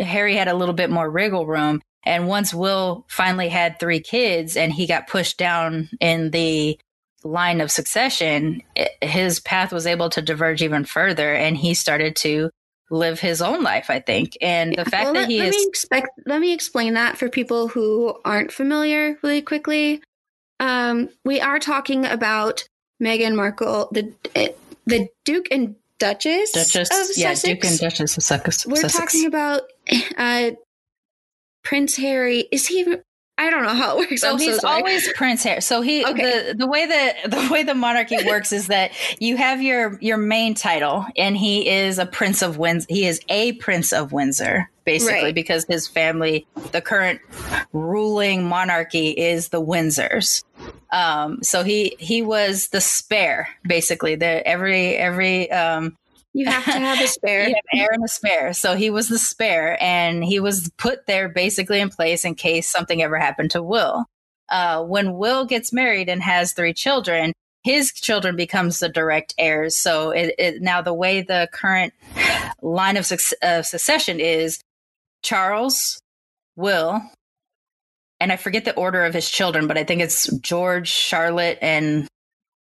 Harry 0.00 0.36
had 0.36 0.48
a 0.48 0.54
little 0.54 0.74
bit 0.74 0.90
more 0.90 1.10
wriggle 1.10 1.46
room. 1.46 1.80
And 2.04 2.28
once 2.28 2.54
Will 2.54 3.04
finally 3.08 3.48
had 3.48 3.78
three 3.78 4.00
kids 4.00 4.56
and 4.56 4.72
he 4.72 4.86
got 4.86 5.08
pushed 5.08 5.36
down 5.36 5.90
in 6.00 6.30
the 6.30 6.78
line 7.24 7.60
of 7.60 7.70
succession, 7.70 8.62
his 9.02 9.40
path 9.40 9.72
was 9.72 9.86
able 9.86 10.08
to 10.10 10.22
diverge 10.22 10.62
even 10.62 10.84
further 10.84 11.34
and 11.34 11.56
he 11.56 11.74
started 11.74 12.16
to 12.16 12.50
live 12.90 13.20
his 13.20 13.40
own 13.40 13.62
life, 13.62 13.88
I 13.88 14.00
think. 14.00 14.36
And 14.40 14.76
the 14.76 14.84
fact 14.84 15.04
well, 15.04 15.14
that 15.14 15.28
he 15.28 15.38
let 15.38 15.48
is. 15.48 15.56
Me 15.56 15.66
expect, 15.68 16.08
let 16.26 16.40
me 16.40 16.52
explain 16.52 16.94
that 16.94 17.16
for 17.16 17.28
people 17.28 17.68
who 17.68 18.18
aren't 18.24 18.52
familiar 18.52 19.18
really 19.22 19.42
quickly. 19.42 20.02
Um, 20.58 21.08
we 21.24 21.40
are 21.40 21.58
talking 21.58 22.04
about 22.04 22.68
Meghan 23.02 23.34
Markle, 23.34 23.88
the 23.92 24.12
the 24.86 25.08
Duke 25.24 25.48
and 25.50 25.76
Duchess, 25.98 26.52
Duchess 26.52 26.90
of 26.90 27.16
yeah, 27.16 27.34
Sussex. 27.34 27.42
Duke 27.42 27.64
and 27.64 27.78
Duchess 27.78 28.16
of 28.16 28.22
Sussex. 28.22 28.66
We're 28.66 28.88
talking 28.88 29.26
about 29.26 29.62
uh, 30.18 30.50
Prince 31.62 31.96
Harry. 31.96 32.48
Is 32.52 32.66
he 32.66 32.80
even? 32.80 33.02
I 33.40 33.48
don't 33.48 33.62
know 33.62 33.74
how 33.74 33.96
it 33.96 34.10
works. 34.10 34.20
So 34.20 34.32
I'm 34.32 34.38
he's 34.38 34.60
so 34.60 34.68
always 34.68 35.10
Prince 35.14 35.42
Harry. 35.44 35.62
So 35.62 35.80
he 35.80 36.04
okay. 36.04 36.50
the 36.50 36.54
the 36.58 36.66
way 36.66 36.84
that 36.84 37.30
the 37.30 37.48
way 37.50 37.62
the 37.62 37.74
monarchy 37.74 38.18
works 38.26 38.52
is 38.52 38.66
that 38.66 38.92
you 39.18 39.38
have 39.38 39.62
your 39.62 39.98
your 40.02 40.18
main 40.18 40.52
title, 40.52 41.06
and 41.16 41.34
he 41.34 41.66
is 41.66 41.98
a 41.98 42.04
Prince 42.04 42.42
of 42.42 42.58
Windsor. 42.58 42.86
He 42.90 43.06
is 43.06 43.18
a 43.30 43.54
Prince 43.54 43.94
of 43.94 44.12
Windsor, 44.12 44.68
basically, 44.84 45.22
right. 45.22 45.34
because 45.34 45.64
his 45.64 45.88
family, 45.88 46.46
the 46.72 46.82
current 46.82 47.22
ruling 47.72 48.44
monarchy, 48.46 49.08
is 49.08 49.48
the 49.48 49.62
Windsors. 49.62 50.44
Um, 50.90 51.42
so 51.42 51.64
he 51.64 51.96
he 51.98 52.20
was 52.20 52.68
the 52.68 52.80
spare, 52.82 53.48
basically. 53.66 54.16
The 54.16 54.46
every 54.46 54.96
every 54.96 55.50
um, 55.50 55.96
you 56.32 56.46
have 56.46 56.64
to 56.64 56.72
have 56.72 57.00
a 57.00 57.06
spare. 57.08 57.48
you 57.48 57.54
have 57.54 57.80
heir 57.80 57.88
and 57.92 58.04
a 58.04 58.08
spare. 58.08 58.52
So 58.52 58.76
he 58.76 58.90
was 58.90 59.08
the 59.08 59.18
spare, 59.18 59.82
and 59.82 60.24
he 60.24 60.40
was 60.40 60.70
put 60.78 61.06
there 61.06 61.28
basically 61.28 61.80
in 61.80 61.90
place 61.90 62.24
in 62.24 62.34
case 62.34 62.68
something 62.70 63.02
ever 63.02 63.18
happened 63.18 63.50
to 63.52 63.62
Will. 63.62 64.04
Uh, 64.48 64.82
when 64.82 65.16
Will 65.16 65.44
gets 65.44 65.72
married 65.72 66.08
and 66.08 66.22
has 66.22 66.52
three 66.52 66.74
children, 66.74 67.32
his 67.62 67.92
children 67.92 68.36
becomes 68.36 68.80
the 68.80 68.88
direct 68.88 69.34
heirs. 69.38 69.76
So 69.76 70.10
it, 70.10 70.34
it 70.38 70.62
now 70.62 70.82
the 70.82 70.94
way 70.94 71.22
the 71.22 71.48
current 71.52 71.92
line 72.62 72.96
of, 72.96 73.06
su- 73.06 73.36
of 73.42 73.66
succession 73.66 74.18
is 74.18 74.60
Charles, 75.22 76.00
Will, 76.56 77.02
and 78.20 78.30
I 78.30 78.36
forget 78.36 78.64
the 78.66 78.74
order 78.74 79.04
of 79.04 79.14
his 79.14 79.28
children, 79.28 79.66
but 79.66 79.78
I 79.78 79.84
think 79.84 80.02
it's 80.02 80.30
George, 80.38 80.88
Charlotte, 80.88 81.58
and 81.62 82.06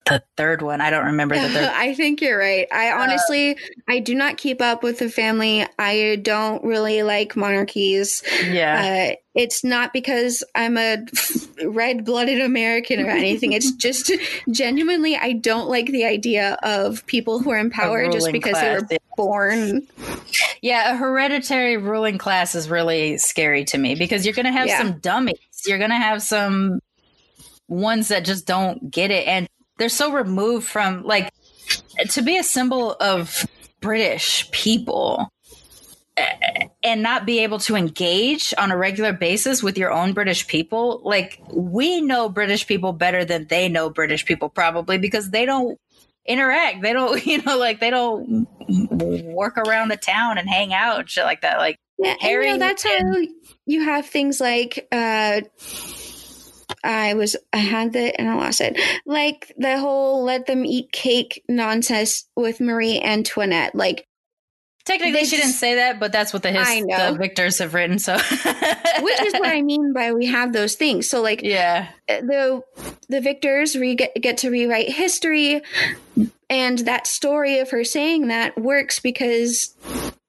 the 0.10 0.24
third 0.38 0.62
one. 0.62 0.82
I 0.82 0.90
don't 0.90 1.06
remember 1.06 1.36
the 1.36 1.50
third. 1.50 1.70
I 1.74 1.94
think 1.94 2.22
you're 2.22 2.38
right. 2.38 2.68
I 2.72 2.90
uh, 2.92 3.02
honestly, 3.02 3.52
uh, 3.52 3.56
I 3.88 4.00
do 4.00 4.16
not 4.16 4.38
keep 4.38 4.62
up 4.62 4.84
with 4.84 5.00
the 5.00 5.10
family. 5.10 5.66
I 5.78 6.20
don't 6.22 6.64
really 6.64 7.04
like 7.04 7.36
monarchies. 7.36 8.24
Yeah. 8.44 9.12
Uh, 9.12 9.16
it's 9.36 9.64
not 9.64 9.94
because 9.94 10.44
I'm 10.56 10.78
a 10.78 10.98
red 11.66 12.04
blooded 12.04 12.42
American 12.42 13.00
or 13.00 13.10
anything. 13.10 13.54
it's 13.54 13.72
just 13.76 14.12
genuinely, 14.52 15.16
I 15.16 15.34
don't 15.34 15.70
like 15.70 15.88
the 15.88 16.06
idea 16.06 16.58
of 16.64 17.06
people 17.06 17.40
who 17.40 17.52
are 17.52 17.58
in 17.58 17.70
power 17.70 18.12
just 18.12 18.32
because 18.32 18.54
class, 18.54 18.84
they 18.90 18.96
were 18.96 19.16
born. 19.16 19.88
Yeah, 20.62 20.94
a 20.94 20.98
hereditary 20.98 21.78
ruling 21.78 22.18
class 22.18 22.56
is 22.56 22.70
really 22.70 23.18
scary 23.18 23.64
to 23.66 23.78
me 23.78 23.96
because 23.96 24.26
you're 24.26 24.36
going 24.36 24.46
to 24.46 24.52
have 24.52 24.68
yeah. 24.68 24.80
some 24.80 25.00
dummies. 25.00 25.38
You're 25.66 25.78
going 25.78 25.92
to 25.92 25.96
have 25.96 26.22
some 26.22 26.82
ones 27.70 28.10
that 28.10 28.26
just 28.26 28.46
don't 28.46 28.92
get 28.92 29.12
it. 29.12 29.28
And 29.28 29.48
they're 29.80 29.90
so 29.90 30.12
removed 30.12 30.68
from 30.68 31.04
like 31.04 31.32
to 32.10 32.22
be 32.22 32.38
a 32.38 32.44
symbol 32.44 32.94
of 32.94 33.46
British 33.82 34.50
people 34.52 35.32
and 36.84 37.02
not 37.02 37.26
be 37.26 37.40
able 37.40 37.60
to 37.60 37.76
engage 37.76 38.54
on 38.58 38.72
a 38.72 38.78
regular 38.78 39.14
basis 39.14 39.64
with 39.64 39.78
your 39.78 39.92
own 39.92 40.14
British 40.14 40.48
people. 40.48 41.02
Like 41.04 41.42
we 41.54 42.02
know 42.02 42.30
British 42.30 42.68
people 42.68 42.94
better 42.94 43.26
than 43.26 43.48
they 43.48 43.70
know 43.70 43.90
British 43.90 44.26
people 44.26 44.50
probably 44.50 44.98
because 44.98 45.30
they 45.30 45.46
don't 45.46 45.80
interact. 46.26 46.82
They 46.82 46.94
don't, 46.94 47.26
you 47.26 47.42
know, 47.42 47.58
like 47.58 47.80
they 47.80 47.90
don't 47.90 48.48
work 49.26 49.58
around 49.58 49.90
the 49.90 49.98
town 49.98 50.38
and 50.38 50.50
hang 50.50 50.74
out 50.74 51.00
and 51.00 51.10
shit 51.10 51.26
like 51.26 51.42
that. 51.42 51.58
Like 51.58 51.78
yeah, 51.98 52.16
Harry, 52.20 52.48
you 52.48 52.54
know, 52.54 52.60
that's 52.60 52.84
how 52.84 53.16
you 53.66 53.84
have 53.84 54.06
things 54.06 54.40
like 54.40 54.88
uh 54.92 55.42
I 56.84 57.14
was 57.14 57.36
I 57.54 57.58
had 57.58 57.96
it 57.96 58.16
and 58.18 58.30
I 58.30 58.36
lost 58.36 58.62
it. 58.62 58.80
Like 59.06 59.54
the 59.58 59.80
whole 59.80 60.24
let 60.24 60.46
them 60.46 60.66
eat 60.66 60.92
cake 60.92 61.44
nonsense 61.48 62.26
with 62.36 62.60
Marie 62.60 63.00
Antoinette. 63.02 63.76
Like 63.76 64.08
technically 64.86 65.26
she 65.26 65.38
didn't 65.38 65.54
say 65.54 65.76
that, 65.76 66.00
but 66.00 66.12
that's 66.12 66.34
what 66.34 66.44
the 66.44 66.52
his, 66.52 66.68
the 66.68 67.16
victors 67.20 67.60
have 67.60 67.74
written. 67.74 68.00
So 68.00 68.14
which 69.00 69.22
is 69.22 69.34
what 69.34 69.48
I 69.48 69.62
mean 69.62 69.94
by 69.94 70.14
we 70.14 70.28
have 70.28 70.54
those 70.54 70.76
things. 70.76 71.10
So 71.10 71.22
like 71.22 71.42
yeah, 71.44 71.90
the 72.08 72.62
the 73.08 73.22
victors 73.22 73.76
re- 73.76 73.96
get, 73.96 74.14
get 74.16 74.38
to 74.40 74.50
rewrite 74.50 74.90
history, 74.90 75.62
and 76.50 76.80
that 76.80 77.08
story 77.08 77.60
of 77.60 77.70
her 77.72 77.84
saying 77.84 78.28
that 78.28 78.60
works 78.60 79.00
because 79.00 79.76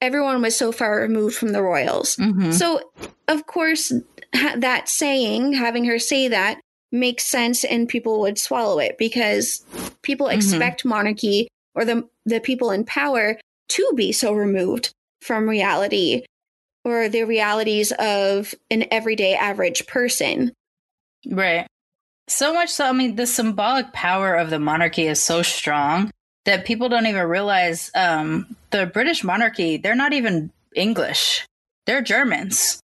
everyone 0.01 0.43
was 0.43 0.57
so 0.57 0.73
far 0.73 1.01
removed 1.01 1.37
from 1.37 1.53
the 1.53 1.63
royals. 1.63 2.17
Mm-hmm. 2.17 2.53
So 2.53 2.81
of 3.29 3.47
course 3.47 3.93
that 4.33 4.89
saying, 4.89 5.53
having 5.53 5.85
her 5.85 5.99
say 5.99 6.29
that, 6.29 6.61
makes 6.93 7.25
sense 7.25 7.65
and 7.65 7.89
people 7.89 8.21
would 8.21 8.39
swallow 8.39 8.79
it 8.79 8.99
because 8.99 9.65
people 10.03 10.27
mm-hmm. 10.27 10.37
expect 10.37 10.85
monarchy 10.85 11.49
or 11.75 11.85
the 11.85 12.09
the 12.27 12.41
people 12.41 12.71
in 12.71 12.85
power 12.85 13.39
to 13.69 13.93
be 13.95 14.13
so 14.13 14.33
removed 14.33 14.91
from 15.21 15.49
reality 15.49 16.25
or 16.85 17.09
the 17.09 17.23
realities 17.23 17.93
of 17.99 18.55
an 18.71 18.85
everyday 18.91 19.35
average 19.35 19.87
person. 19.87 20.53
Right. 21.27 21.67
So 22.27 22.53
much 22.53 22.71
so 22.71 22.87
I 22.87 22.93
mean 22.93 23.17
the 23.17 23.27
symbolic 23.27 23.93
power 23.93 24.35
of 24.35 24.51
the 24.51 24.59
monarchy 24.59 25.07
is 25.07 25.21
so 25.21 25.43
strong 25.43 26.11
that 26.45 26.65
people 26.65 26.89
don't 26.89 27.07
even 27.07 27.27
realize 27.27 27.91
um, 27.95 28.57
the 28.71 28.87
British 28.87 29.23
monarchy, 29.23 29.77
they're 29.77 29.95
not 29.95 30.13
even 30.13 30.51
English. 30.75 31.47
They're 31.87 32.03
Germans. 32.03 32.81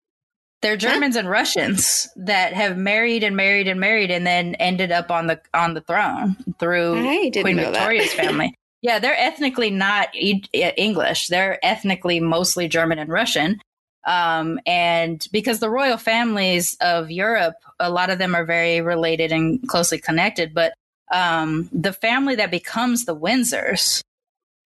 They're 0.61 0.77
Germans 0.77 1.15
and 1.15 1.27
Russians 1.27 2.07
that 2.15 2.53
have 2.53 2.77
married 2.77 3.23
and 3.23 3.35
married 3.35 3.67
and 3.67 3.79
married 3.79 4.11
and 4.11 4.25
then 4.27 4.55
ended 4.55 4.91
up 4.91 5.09
on 5.09 5.27
the 5.27 5.41
on 5.53 5.73
the 5.73 5.81
throne 5.81 6.35
through 6.59 7.01
Queen 7.31 7.57
Victoria's 7.57 8.13
family. 8.13 8.55
Yeah, 8.83 8.97
they're 8.97 9.15
ethnically 9.15 9.69
not 9.69 10.07
English. 10.15 11.27
They're 11.27 11.63
ethnically 11.63 12.19
mostly 12.19 12.67
German 12.67 12.97
and 12.97 13.11
Russian. 13.11 13.61
Um, 14.07 14.59
and 14.65 15.23
because 15.31 15.59
the 15.59 15.69
royal 15.69 15.97
families 15.97 16.75
of 16.81 17.11
Europe, 17.11 17.53
a 17.79 17.91
lot 17.91 18.09
of 18.09 18.17
them 18.17 18.33
are 18.33 18.43
very 18.43 18.81
related 18.81 19.31
and 19.31 19.61
closely 19.67 19.99
connected. 19.99 20.55
But 20.55 20.73
um, 21.11 21.69
the 21.71 21.93
family 21.93 22.33
that 22.37 22.49
becomes 22.49 23.05
the 23.05 23.15
Windsors 23.15 24.01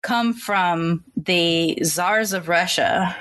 come 0.04 0.34
from 0.34 1.02
the 1.16 1.76
czars 1.82 2.32
of 2.32 2.48
Russia 2.48 3.16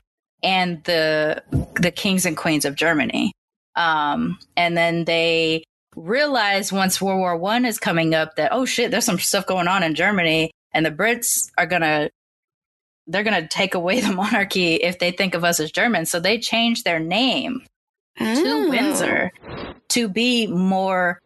and 0.45 0.81
the 0.83 1.43
the 1.81 1.91
kings 1.91 2.25
and 2.25 2.37
queens 2.37 2.63
of 2.63 2.75
Germany. 2.75 3.33
Um, 3.75 4.37
and 4.55 4.77
then 4.77 5.03
they 5.03 5.63
realize 5.95 6.71
once 6.71 7.01
World 7.01 7.19
War 7.19 7.35
One 7.35 7.65
is 7.65 7.79
coming 7.79 8.13
up 8.13 8.35
that 8.35 8.53
oh 8.53 8.65
shit, 8.65 8.91
there's 8.91 9.05
some 9.05 9.19
stuff 9.19 9.47
going 9.47 9.67
on 9.67 9.83
in 9.83 9.95
Germany, 9.95 10.51
and 10.73 10.85
the 10.85 10.91
Brits 10.91 11.49
are 11.57 11.65
gonna 11.65 12.09
they're 13.07 13.23
gonna 13.23 13.47
take 13.47 13.73
away 13.73 13.99
the 14.01 14.13
monarchy 14.13 14.75
if 14.75 14.99
they 14.99 15.11
think 15.11 15.33
of 15.33 15.43
us 15.43 15.59
as 15.59 15.71
Germans. 15.71 16.11
So 16.11 16.19
they 16.19 16.37
change 16.37 16.83
their 16.83 16.99
name 16.99 17.65
oh. 18.19 18.43
to 18.43 18.69
Windsor 18.69 19.31
to 19.89 20.07
be 20.07 20.47
more 20.47 21.19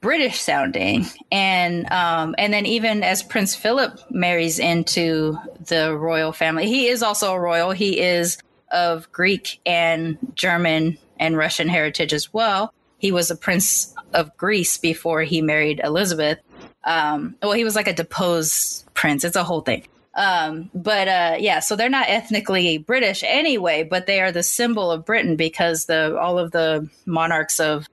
British 0.00 0.40
sounding, 0.40 1.04
and 1.30 1.90
um, 1.92 2.34
and 2.38 2.52
then 2.52 2.64
even 2.64 3.02
as 3.02 3.22
Prince 3.22 3.54
Philip 3.54 4.00
marries 4.10 4.58
into 4.58 5.36
the 5.60 5.94
royal 5.96 6.32
family, 6.32 6.66
he 6.66 6.88
is 6.88 7.02
also 7.02 7.34
a 7.34 7.40
royal. 7.40 7.70
He 7.72 8.00
is 8.00 8.38
of 8.74 9.10
Greek 9.12 9.60
and 9.64 10.18
German 10.34 10.98
and 11.18 11.36
Russian 11.36 11.68
heritage 11.68 12.12
as 12.12 12.34
well. 12.34 12.74
He 12.98 13.12
was 13.12 13.30
a 13.30 13.36
prince 13.36 13.94
of 14.12 14.36
Greece 14.36 14.78
before 14.78 15.22
he 15.22 15.40
married 15.40 15.80
Elizabeth. 15.82 16.38
Um, 16.84 17.36
well, 17.42 17.52
he 17.52 17.64
was 17.64 17.76
like 17.76 17.88
a 17.88 17.92
deposed 17.92 18.92
prince. 18.94 19.24
It's 19.24 19.36
a 19.36 19.44
whole 19.44 19.60
thing. 19.60 19.86
Um, 20.14 20.70
but 20.74 21.08
uh, 21.08 21.36
yeah, 21.38 21.60
so 21.60 21.76
they're 21.76 21.88
not 21.88 22.08
ethnically 22.08 22.78
British 22.78 23.22
anyway, 23.24 23.82
but 23.82 24.06
they 24.06 24.20
are 24.20 24.32
the 24.32 24.42
symbol 24.42 24.90
of 24.90 25.04
Britain 25.04 25.36
because 25.36 25.86
the 25.86 26.16
all 26.18 26.38
of 26.38 26.52
the 26.52 26.88
monarchs 27.04 27.58
of 27.58 27.88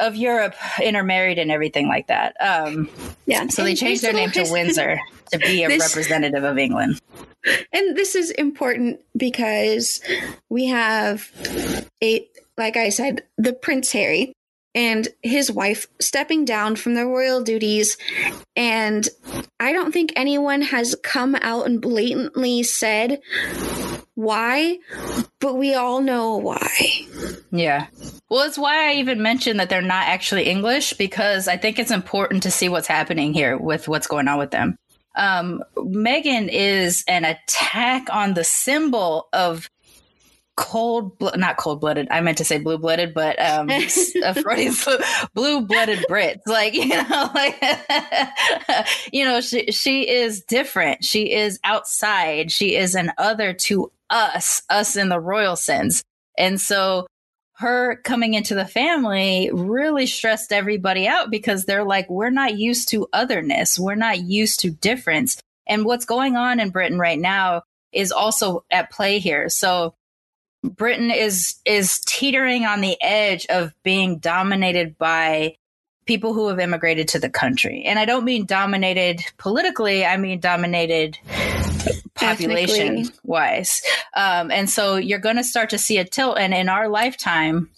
of 0.00 0.16
Europe 0.16 0.54
intermarried 0.82 1.38
and 1.38 1.50
everything 1.50 1.86
like 1.86 2.08
that. 2.08 2.34
Um, 2.40 2.88
yeah. 3.26 3.46
So 3.48 3.62
they 3.62 3.74
changed 3.74 4.02
their 4.02 4.12
name 4.12 4.30
to 4.32 4.50
Windsor 4.50 4.98
to 5.32 5.38
be 5.38 5.62
a 5.62 5.68
this, 5.68 5.80
representative 5.80 6.42
of 6.44 6.58
England. 6.58 7.00
And 7.72 7.96
this 7.96 8.14
is 8.14 8.30
important 8.32 9.00
because 9.16 10.00
we 10.48 10.66
have 10.66 11.30
a, 12.02 12.26
like 12.58 12.76
I 12.76 12.88
said, 12.88 13.22
the 13.38 13.52
Prince 13.52 13.92
Harry 13.92 14.32
and 14.74 15.08
his 15.22 15.50
wife 15.50 15.86
stepping 16.00 16.44
down 16.44 16.76
from 16.76 16.94
their 16.94 17.06
royal 17.06 17.42
duties. 17.42 17.96
And 18.56 19.08
I 19.58 19.72
don't 19.72 19.92
think 19.92 20.12
anyone 20.16 20.62
has 20.62 20.94
come 21.02 21.34
out 21.36 21.66
and 21.66 21.80
blatantly 21.80 22.62
said 22.62 23.20
why, 24.14 24.78
but 25.40 25.54
we 25.54 25.74
all 25.74 26.00
know 26.00 26.36
why. 26.36 26.68
Yeah. 27.50 27.86
Well, 28.28 28.46
it's 28.46 28.58
why 28.58 28.90
I 28.90 28.94
even 28.94 29.22
mentioned 29.22 29.60
that 29.60 29.68
they're 29.68 29.82
not 29.82 30.06
actually 30.06 30.44
English 30.44 30.92
because 30.94 31.48
I 31.48 31.56
think 31.56 31.78
it's 31.78 31.90
important 31.90 32.44
to 32.44 32.50
see 32.50 32.68
what's 32.68 32.86
happening 32.86 33.32
here 33.32 33.56
with 33.56 33.88
what's 33.88 34.06
going 34.06 34.28
on 34.28 34.38
with 34.38 34.50
them. 34.50 34.76
Um, 35.16 35.64
Meghan 35.76 36.48
is 36.50 37.04
an 37.08 37.24
attack 37.24 38.06
on 38.12 38.34
the 38.34 38.44
symbol 38.44 39.28
of 39.32 39.68
cold, 40.60 41.16
not 41.36 41.56
cold 41.56 41.80
blooded. 41.80 42.06
I 42.10 42.20
meant 42.20 42.38
to 42.38 42.44
say 42.44 42.58
blue 42.58 42.76
blooded, 42.76 43.14
but 43.14 43.40
um, 43.40 43.66
blue 45.34 45.62
blooded 45.62 46.04
Brits. 46.08 46.46
Like 46.46 46.74
you 46.74 46.88
know, 46.88 47.30
like 47.34 47.64
you 49.10 49.24
know, 49.24 49.40
she 49.40 49.72
she 49.72 50.08
is 50.08 50.42
different. 50.42 51.02
She 51.02 51.32
is 51.32 51.58
outside. 51.64 52.52
She 52.52 52.76
is 52.76 52.94
an 52.94 53.10
other 53.16 53.54
to 53.54 53.90
us, 54.10 54.62
us 54.68 54.96
in 54.96 55.08
the 55.08 55.18
royal 55.18 55.56
sense, 55.56 56.04
and 56.36 56.60
so 56.60 57.06
her 57.54 57.96
coming 58.04 58.34
into 58.34 58.54
the 58.54 58.66
family 58.66 59.50
really 59.52 60.06
stressed 60.06 60.52
everybody 60.52 61.06
out 61.06 61.30
because 61.30 61.64
they're 61.64 61.84
like, 61.84 62.08
we're 62.08 62.30
not 62.30 62.56
used 62.56 62.88
to 62.90 63.06
otherness. 63.12 63.78
We're 63.78 63.94
not 63.94 64.20
used 64.20 64.60
to 64.60 64.70
difference. 64.70 65.40
And 65.66 65.84
what's 65.84 66.06
going 66.06 66.36
on 66.36 66.58
in 66.58 66.70
Britain 66.70 66.98
right 66.98 67.18
now 67.18 67.62
is 67.92 68.12
also 68.12 68.64
at 68.70 68.90
play 68.90 69.18
here. 69.18 69.50
So 69.50 69.94
Britain 70.62 71.10
is 71.10 71.56
is 71.64 72.00
teetering 72.06 72.64
on 72.64 72.80
the 72.80 73.00
edge 73.00 73.46
of 73.46 73.72
being 73.82 74.18
dominated 74.18 74.98
by 74.98 75.56
people 76.06 76.34
who 76.34 76.48
have 76.48 76.58
immigrated 76.58 77.08
to 77.08 77.18
the 77.18 77.30
country. 77.30 77.84
And 77.86 77.98
I 77.98 78.04
don't 78.04 78.24
mean 78.24 78.44
dominated 78.44 79.22
politically, 79.38 80.04
I 80.04 80.16
mean 80.16 80.40
dominated 80.40 81.18
population 82.14 83.10
wise. 83.22 83.80
Um, 84.14 84.50
and 84.50 84.68
so 84.68 84.96
you're 84.96 85.18
going 85.18 85.36
to 85.36 85.44
start 85.44 85.70
to 85.70 85.78
see 85.78 85.98
a 85.98 86.04
tilt. 86.04 86.38
And 86.38 86.52
in 86.52 86.68
our 86.68 86.88
lifetime, 86.88 87.70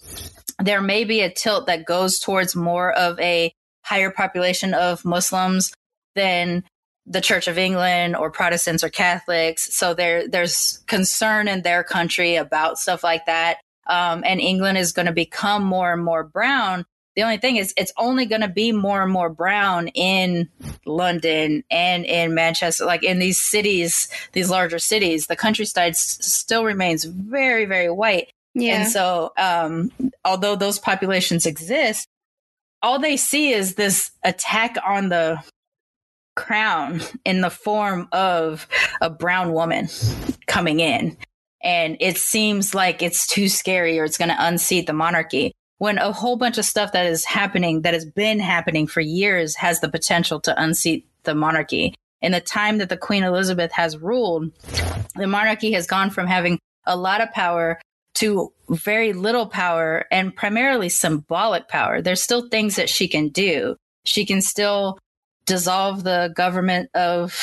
there 0.59 0.81
may 0.81 1.03
be 1.03 1.21
a 1.21 1.29
tilt 1.31 1.67
that 1.67 1.85
goes 1.85 2.19
towards 2.19 2.55
more 2.55 2.91
of 2.91 3.19
a 3.19 3.53
higher 3.83 4.11
population 4.11 4.73
of 4.73 5.05
Muslims 5.05 5.73
than 6.15 6.63
the 7.05 7.21
Church 7.21 7.47
of 7.47 7.57
England 7.57 8.15
or 8.15 8.31
Protestants 8.31 8.83
or 8.83 8.89
Catholics. 8.89 9.73
So 9.73 9.93
there, 9.93 10.27
there's 10.27 10.77
concern 10.87 11.47
in 11.47 11.61
their 11.61 11.83
country 11.83 12.35
about 12.35 12.79
stuff 12.79 13.03
like 13.03 13.25
that. 13.25 13.57
Um, 13.87 14.23
and 14.25 14.39
England 14.39 14.77
is 14.77 14.93
going 14.93 15.07
to 15.07 15.11
become 15.11 15.63
more 15.63 15.91
and 15.91 16.03
more 16.03 16.23
brown. 16.23 16.85
The 17.15 17.23
only 17.23 17.37
thing 17.37 17.57
is, 17.57 17.73
it's 17.77 17.91
only 17.97 18.25
going 18.25 18.41
to 18.41 18.47
be 18.47 18.71
more 18.71 19.03
and 19.03 19.11
more 19.11 19.29
brown 19.29 19.89
in 19.89 20.49
London 20.85 21.63
and 21.69 22.05
in 22.05 22.33
Manchester, 22.33 22.85
like 22.85 23.03
in 23.03 23.19
these 23.19 23.37
cities, 23.37 24.07
these 24.31 24.49
larger 24.49 24.79
cities. 24.79 25.27
The 25.27 25.35
countryside 25.35 25.91
s- 25.91 26.25
still 26.25 26.63
remains 26.63 27.03
very, 27.03 27.65
very 27.65 27.91
white. 27.91 28.31
Yeah. 28.55 28.79
And 28.81 28.89
so, 28.89 29.31
um, 29.37 29.91
although 30.25 30.55
those 30.55 30.79
populations 30.79 31.45
exist, 31.45 32.07
all 32.81 32.97
they 32.97 33.17
see 33.17 33.51
is 33.51 33.75
this 33.75 34.11
attack 34.23 34.77
on 34.85 35.09
the 35.09 35.43
crown 36.35 37.01
in 37.25 37.41
the 37.41 37.49
form 37.49 38.07
of 38.11 38.67
a 39.01 39.09
brown 39.09 39.53
woman 39.53 39.87
coming 40.47 40.79
in. 40.79 41.17
And 41.63 41.97
it 41.99 42.17
seems 42.17 42.75
like 42.75 43.01
it's 43.01 43.25
too 43.25 43.47
scary 43.47 43.99
or 43.99 44.03
it's 44.03 44.17
going 44.17 44.29
to 44.29 44.45
unseat 44.45 44.87
the 44.87 44.93
monarchy 44.93 45.53
when 45.83 45.97
a 45.97 46.13
whole 46.13 46.37
bunch 46.37 46.57
of 46.57 46.63
stuff 46.63 46.93
that 46.93 47.07
is 47.07 47.25
happening, 47.25 47.81
that 47.81 47.93
has 47.93 48.05
been 48.05 48.39
happening 48.39 48.87
for 48.87 49.01
years, 49.01 49.55
has 49.55 49.81
the 49.81 49.89
potential 49.89 50.39
to 50.39 50.61
unseat 50.61 51.05
the 51.23 51.35
monarchy. 51.35 51.93
In 52.21 52.31
the 52.31 52.39
time 52.39 52.77
that 52.77 52.87
the 52.87 52.95
Queen 52.95 53.23
Elizabeth 53.23 53.73
has 53.73 53.97
ruled, 53.97 54.49
the 55.15 55.27
monarchy 55.27 55.73
has 55.73 55.85
gone 55.85 56.09
from 56.09 56.25
having 56.25 56.57
a 56.85 56.95
lot 56.95 57.19
of 57.19 57.33
power 57.33 57.81
to 58.15 58.53
very 58.69 59.11
little 59.11 59.45
power 59.45 60.05
and 60.09 60.33
primarily 60.33 60.87
symbolic 60.87 61.67
power. 61.67 62.01
There's 62.01 62.21
still 62.21 62.47
things 62.47 62.77
that 62.77 62.89
she 62.89 63.09
can 63.09 63.27
do. 63.27 63.75
She 64.05 64.25
can 64.25 64.41
still 64.41 64.99
dissolve 65.45 66.03
the 66.03 66.33
government 66.35 66.89
of 66.93 67.37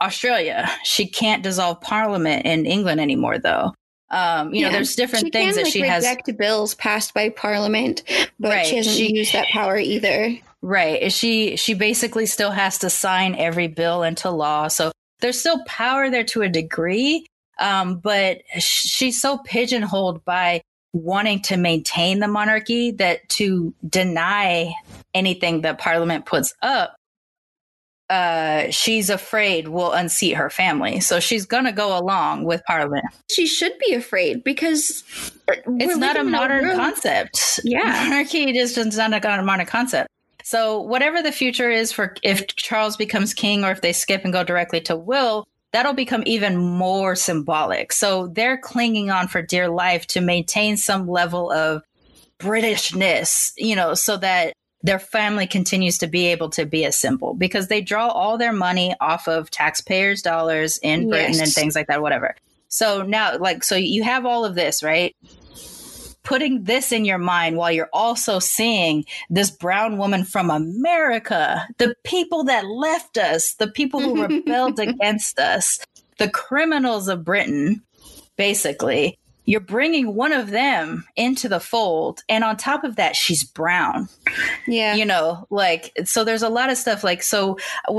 Australia. 0.00 0.70
She 0.84 1.06
can't 1.06 1.42
dissolve 1.42 1.80
parliament 1.80 2.46
in 2.46 2.66
England 2.66 3.00
anymore, 3.00 3.38
though. 3.38 3.72
Um, 4.10 4.54
you 4.54 4.60
yeah. 4.60 4.68
know, 4.68 4.72
there's 4.74 4.94
different 4.94 5.26
she 5.26 5.30
things 5.30 5.54
can, 5.54 5.56
that 5.56 5.64
like, 5.64 5.72
she 5.72 5.80
has. 5.80 6.04
Reject 6.04 6.36
bills 6.38 6.74
passed 6.74 7.14
by 7.14 7.30
Parliament, 7.30 8.04
but 8.38 8.50
right. 8.50 8.66
she 8.66 8.76
hasn't 8.76 8.96
she, 8.96 9.14
used 9.14 9.32
that 9.32 9.48
power 9.48 9.76
either. 9.76 10.36
Right. 10.62 11.12
She 11.12 11.56
she 11.56 11.74
basically 11.74 12.26
still 12.26 12.50
has 12.50 12.78
to 12.78 12.90
sign 12.90 13.34
every 13.34 13.66
bill 13.66 14.02
into 14.02 14.30
law. 14.30 14.68
So 14.68 14.92
there's 15.20 15.38
still 15.38 15.64
power 15.64 16.10
there 16.10 16.24
to 16.24 16.42
a 16.42 16.48
degree, 16.48 17.26
um, 17.58 17.98
but 17.98 18.42
she's 18.58 19.20
so 19.20 19.38
pigeonholed 19.38 20.24
by 20.24 20.62
wanting 20.92 21.42
to 21.42 21.56
maintain 21.56 22.20
the 22.20 22.28
monarchy 22.28 22.92
that 22.92 23.28
to 23.28 23.74
deny 23.88 24.72
anything 25.12 25.62
that 25.62 25.78
Parliament 25.78 26.24
puts 26.24 26.54
up 26.62 26.94
uh, 28.10 28.70
she's 28.70 29.08
afraid 29.08 29.68
will 29.68 29.92
unseat 29.92 30.36
her 30.36 30.50
family. 30.50 31.00
So 31.00 31.20
she's 31.20 31.46
going 31.46 31.64
to 31.64 31.72
go 31.72 31.98
along 31.98 32.44
with 32.44 32.62
Parliament. 32.66 33.04
She 33.30 33.46
should 33.46 33.72
be 33.78 33.94
afraid 33.94 34.44
because 34.44 35.02
it's 35.48 35.96
not 35.96 36.16
a 36.16 36.24
modern 36.24 36.76
concept. 36.76 37.60
Yeah. 37.64 38.04
Monarchy 38.08 38.52
just 38.52 38.76
is 38.76 38.96
not 38.96 39.12
a 39.12 39.42
modern 39.42 39.66
concept. 39.66 40.08
So 40.42 40.80
whatever 40.80 41.22
the 41.22 41.32
future 41.32 41.70
is 41.70 41.90
for 41.90 42.14
if 42.22 42.46
Charles 42.48 42.98
becomes 42.98 43.32
king 43.32 43.64
or 43.64 43.70
if 43.70 43.80
they 43.80 43.94
skip 43.94 44.24
and 44.24 44.32
go 44.32 44.44
directly 44.44 44.80
to 44.82 44.96
Will, 44.96 45.46
that'll 45.72 45.94
become 45.94 46.22
even 46.26 46.56
more 46.56 47.16
symbolic. 47.16 47.92
So 47.92 48.26
they're 48.28 48.58
clinging 48.58 49.10
on 49.10 49.28
for 49.28 49.40
dear 49.40 49.68
life 49.68 50.06
to 50.08 50.20
maintain 50.20 50.76
some 50.76 51.08
level 51.08 51.50
of 51.50 51.82
Britishness, 52.38 53.52
you 53.56 53.74
know, 53.74 53.94
so 53.94 54.18
that 54.18 54.52
their 54.84 54.98
family 54.98 55.46
continues 55.46 55.96
to 55.96 56.06
be 56.06 56.26
able 56.26 56.50
to 56.50 56.66
be 56.66 56.84
a 56.84 56.92
symbol 56.92 57.32
because 57.32 57.68
they 57.68 57.80
draw 57.80 58.08
all 58.08 58.36
their 58.36 58.52
money 58.52 58.94
off 59.00 59.26
of 59.26 59.50
taxpayers' 59.50 60.20
dollars 60.20 60.78
in 60.82 61.08
Britain 61.08 61.32
yes. 61.32 61.40
and 61.40 61.52
things 61.52 61.74
like 61.74 61.86
that, 61.86 62.02
whatever. 62.02 62.36
So 62.68 63.00
now, 63.00 63.38
like, 63.38 63.64
so 63.64 63.76
you 63.76 64.02
have 64.02 64.26
all 64.26 64.44
of 64.44 64.54
this, 64.54 64.82
right? 64.82 65.16
Putting 66.22 66.64
this 66.64 66.92
in 66.92 67.06
your 67.06 67.16
mind 67.16 67.56
while 67.56 67.72
you're 67.72 67.88
also 67.94 68.38
seeing 68.38 69.06
this 69.30 69.50
brown 69.50 69.96
woman 69.96 70.22
from 70.22 70.50
America, 70.50 71.66
the 71.78 71.94
people 72.04 72.44
that 72.44 72.66
left 72.66 73.16
us, 73.16 73.54
the 73.54 73.68
people 73.68 74.00
who 74.00 74.22
rebelled 74.26 74.78
against 74.78 75.38
us, 75.38 75.78
the 76.18 76.28
criminals 76.28 77.08
of 77.08 77.24
Britain, 77.24 77.82
basically, 78.36 79.18
you're 79.44 79.60
bringing 79.60 80.14
one 80.14 80.32
of 80.32 80.50
them 80.50 81.04
into 81.16 81.48
the 81.48 81.60
fold 81.60 82.22
and 82.28 82.42
on 82.44 82.56
top 82.56 82.84
of 82.84 82.96
that 82.96 83.14
she's 83.14 83.44
brown. 83.44 84.08
Yeah. 84.66 84.94
You 84.94 85.04
know 85.04 85.46
like 85.50 85.92
so 86.04 86.24
there's 86.24 86.42
a 86.42 86.48
lot 86.48 86.70
of 86.70 86.78
stuff 86.78 87.04
like 87.04 87.22
so 87.22 87.58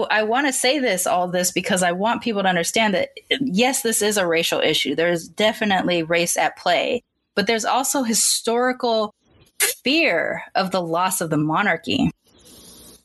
i 0.10 0.24
want 0.24 0.48
to 0.48 0.54
say 0.54 0.80
this 0.80 1.06
all 1.06 1.28
this 1.28 1.52
because 1.52 1.84
i 1.84 1.92
want 1.92 2.24
people 2.24 2.42
to 2.42 2.50
understand 2.50 2.94
that 2.94 3.10
yes 3.40 3.82
this 3.82 4.02
is 4.02 4.18
a 4.18 4.28
racial 4.28 4.60
issue. 4.60 4.96
There's 4.96 5.28
definitely 5.28 6.04
race 6.04 6.38
at 6.38 6.58
play 6.58 7.04
but 7.36 7.48
there's 7.48 7.66
also 7.66 8.04
historical 8.04 9.14
fear 9.60 10.44
of 10.56 10.72
the 10.72 10.82
loss 10.82 11.22
of 11.22 11.30
the 11.30 11.38
monarchy. 11.38 12.12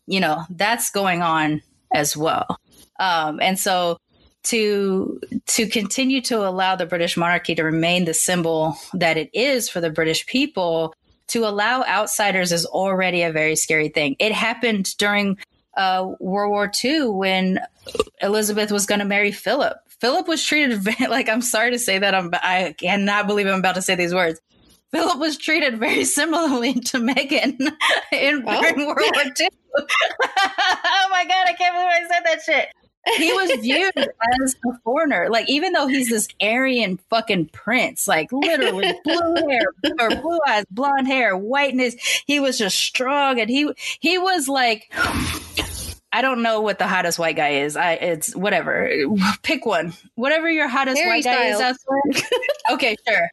You 0.07 0.20
know 0.20 0.44
that's 0.50 0.90
going 0.90 1.22
on 1.22 1.62
as 1.92 2.16
well. 2.16 2.59
Um, 2.98 3.40
and 3.40 3.59
so 3.59 3.98
to 4.42 5.20
to 5.46 5.66
continue 5.68 6.20
to 6.22 6.46
allow 6.46 6.76
the 6.76 6.87
British 6.87 7.16
monarchy 7.16 7.55
to 7.55 7.62
remain 7.62 8.05
the 8.05 8.14
symbol 8.14 8.76
that 8.94 9.16
it 9.16 9.31
is 9.33 9.68
for 9.68 9.81
the 9.81 9.90
British 9.90 10.26
people 10.26 10.94
to 11.29 11.46
allow 11.46 11.85
outsiders 11.85 12.50
is 12.50 12.66
already 12.66 13.22
a 13.22 13.31
very 13.31 13.55
scary 13.55 13.88
thing. 13.88 14.16
It 14.18 14.33
happened 14.33 14.96
during 14.98 15.38
uh, 15.76 16.11
World 16.18 16.50
War 16.50 16.70
II 16.83 17.07
when 17.07 17.61
Elizabeth 18.20 18.72
was 18.72 18.87
going 18.87 18.98
to 18.98 19.05
marry 19.05 19.31
Philip. 19.31 19.76
Philip 20.00 20.26
was 20.26 20.44
treated 20.44 20.85
like 21.00 21.29
I'm 21.29 21.42
sorry 21.42 21.70
to 21.72 21.79
say 21.79 21.98
that 21.98 22.14
I'm 22.14 22.31
I 22.35 22.74
cannot 22.79 23.26
believe 23.26 23.46
I'm 23.46 23.61
about 23.61 23.76
to 23.76 23.83
say 23.83 23.94
these 23.94 24.14
words. 24.14 24.40
Philip 24.90 25.18
was 25.18 25.37
treated 25.37 25.79
very 25.79 26.05
similarly 26.05 26.74
to 26.81 26.98
Meghan 26.98 27.61
in 28.12 28.44
oh. 28.46 28.61
during 28.61 28.87
World 28.87 28.98
War 29.14 29.24
II. 29.24 29.48
oh 29.79 31.09
my 31.11 31.24
god, 31.24 31.46
I 31.46 31.55
can't 31.57 31.74
believe 31.74 31.88
I 31.88 32.09
said 32.09 32.24
that 32.24 32.42
shit. 32.44 32.68
He 33.16 33.32
was 33.32 33.60
viewed 33.60 33.96
as 33.96 34.56
a 34.66 34.78
foreigner. 34.84 35.28
Like, 35.30 35.48
even 35.48 35.72
though 35.72 35.86
he's 35.86 36.10
this 36.10 36.28
Aryan 36.40 36.98
fucking 37.08 37.46
prince, 37.46 38.06
like 38.06 38.30
literally 38.30 38.92
blue 39.04 39.34
hair 39.48 39.62
or 39.98 40.10
blue 40.10 40.38
eyes, 40.46 40.64
blonde 40.70 41.06
hair, 41.06 41.36
whiteness, 41.36 41.94
he 42.26 42.40
was 42.40 42.58
just 42.58 42.76
strong 42.76 43.40
and 43.40 43.48
he 43.48 43.72
he 44.00 44.18
was 44.18 44.48
like 44.48 44.92
I 46.12 46.22
don't 46.22 46.42
know 46.42 46.60
what 46.60 46.78
the 46.78 46.86
hottest 46.86 47.18
white 47.18 47.36
guy 47.36 47.50
is. 47.60 47.76
I 47.76 47.92
it's 47.92 48.34
whatever. 48.34 48.90
Pick 49.42 49.64
one. 49.64 49.92
Whatever 50.16 50.50
your 50.50 50.68
hottest 50.68 50.98
Harry 50.98 51.10
white 51.10 51.24
guy 51.24 51.46
is 51.46 51.60
out 51.60 51.76
there. 51.88 52.22
okay, 52.72 52.96
sure. 53.08 53.30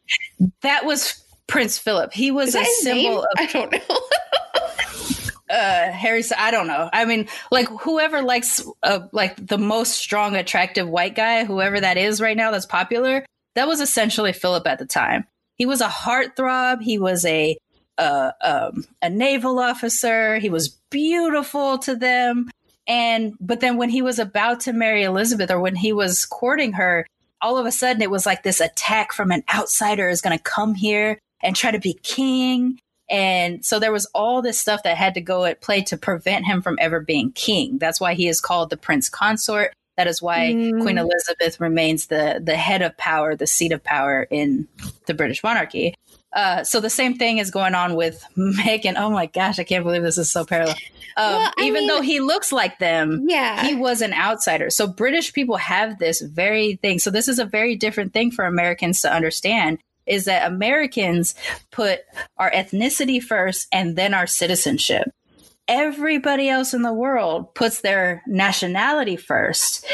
That 0.62 0.84
was 0.84 1.22
Prince 1.48 1.78
Philip. 1.78 2.12
He 2.12 2.30
was 2.30 2.54
a 2.54 2.64
symbol 2.64 3.02
name? 3.02 3.18
of 3.18 3.26
I 3.36 3.46
don't 3.46 3.72
know. 3.72 3.80
uh 5.50 5.92
Harry 5.92 6.22
I 6.36 6.50
don't 6.50 6.66
know. 6.66 6.88
I 6.92 7.04
mean, 7.04 7.28
like 7.50 7.68
whoever 7.68 8.22
likes 8.22 8.64
uh, 8.82 9.00
like 9.12 9.44
the 9.44 9.58
most 9.58 9.92
strong 9.92 10.36
attractive 10.36 10.88
white 10.88 11.14
guy, 11.14 11.44
whoever 11.44 11.80
that 11.80 11.96
is 11.96 12.20
right 12.20 12.36
now 12.36 12.50
that's 12.50 12.66
popular, 12.66 13.24
that 13.54 13.68
was 13.68 13.80
essentially 13.80 14.32
Philip 14.32 14.66
at 14.66 14.78
the 14.78 14.86
time. 14.86 15.26
He 15.56 15.66
was 15.66 15.80
a 15.80 15.88
heartthrob, 15.88 16.82
he 16.82 16.98
was 16.98 17.24
a 17.24 17.56
uh, 17.98 18.30
um, 18.40 18.84
a 19.02 19.10
naval 19.10 19.58
officer, 19.58 20.38
he 20.38 20.50
was 20.50 20.68
beautiful 20.90 21.78
to 21.78 21.96
them. 21.96 22.48
And 22.86 23.34
but 23.40 23.60
then 23.60 23.76
when 23.76 23.90
he 23.90 24.02
was 24.02 24.18
about 24.18 24.60
to 24.60 24.72
marry 24.72 25.02
Elizabeth 25.02 25.50
or 25.50 25.60
when 25.60 25.76
he 25.76 25.92
was 25.92 26.24
courting 26.24 26.74
her, 26.74 27.06
all 27.40 27.58
of 27.58 27.66
a 27.66 27.72
sudden 27.72 28.02
it 28.02 28.10
was 28.10 28.26
like 28.26 28.42
this 28.42 28.60
attack 28.60 29.12
from 29.12 29.30
an 29.30 29.44
outsider 29.52 30.08
is 30.08 30.20
going 30.20 30.36
to 30.36 30.42
come 30.42 30.74
here 30.74 31.18
and 31.42 31.54
try 31.54 31.70
to 31.70 31.78
be 31.78 31.98
king 32.02 32.78
and 33.10 33.64
so 33.64 33.78
there 33.78 33.92
was 33.92 34.06
all 34.14 34.42
this 34.42 34.60
stuff 34.60 34.82
that 34.82 34.96
had 34.96 35.14
to 35.14 35.20
go 35.20 35.44
at 35.44 35.60
play 35.60 35.82
to 35.82 35.96
prevent 35.96 36.46
him 36.46 36.62
from 36.62 36.78
ever 36.80 37.00
being 37.00 37.32
king. 37.32 37.78
That's 37.78 38.00
why 38.00 38.14
he 38.14 38.28
is 38.28 38.40
called 38.40 38.70
the 38.70 38.76
prince 38.76 39.08
consort. 39.08 39.72
That 39.96 40.06
is 40.06 40.22
why 40.22 40.52
mm. 40.52 40.80
Queen 40.82 40.98
Elizabeth 40.98 41.58
remains 41.58 42.06
the 42.06 42.40
the 42.42 42.56
head 42.56 42.82
of 42.82 42.96
power, 42.96 43.34
the 43.34 43.46
seat 43.46 43.72
of 43.72 43.82
power 43.82 44.26
in 44.30 44.68
the 45.06 45.14
British 45.14 45.42
monarchy. 45.42 45.94
Uh, 46.32 46.62
so 46.62 46.78
the 46.78 46.90
same 46.90 47.16
thing 47.16 47.38
is 47.38 47.50
going 47.50 47.74
on 47.74 47.96
with 47.96 48.22
Meghan. 48.36 48.94
Oh 48.96 49.10
my 49.10 49.26
gosh, 49.26 49.58
I 49.58 49.64
can't 49.64 49.84
believe 49.84 50.02
this 50.02 50.18
is 50.18 50.30
so 50.30 50.44
parallel. 50.44 50.76
Um, 51.16 51.32
well, 51.32 51.52
even 51.58 51.80
mean, 51.80 51.88
though 51.88 52.00
he 52.00 52.20
looks 52.20 52.52
like 52.52 52.78
them, 52.78 53.24
yeah, 53.26 53.64
he 53.66 53.74
was 53.74 54.02
an 54.02 54.12
outsider. 54.12 54.70
So 54.70 54.86
British 54.86 55.32
people 55.32 55.56
have 55.56 55.98
this 55.98 56.20
very 56.20 56.76
thing. 56.76 57.00
So 57.00 57.10
this 57.10 57.26
is 57.26 57.40
a 57.40 57.44
very 57.44 57.74
different 57.74 58.12
thing 58.12 58.30
for 58.30 58.44
Americans 58.44 59.00
to 59.00 59.12
understand 59.12 59.78
is 60.08 60.24
that 60.24 60.50
Americans 60.50 61.34
put 61.70 62.00
our 62.36 62.50
ethnicity 62.50 63.22
first 63.22 63.68
and 63.72 63.96
then 63.96 64.14
our 64.14 64.26
citizenship. 64.26 65.10
Everybody 65.66 66.48
else 66.48 66.72
in 66.72 66.82
the 66.82 66.92
world 66.92 67.54
puts 67.54 67.82
their 67.82 68.22
nationality 68.26 69.16
first 69.16 69.86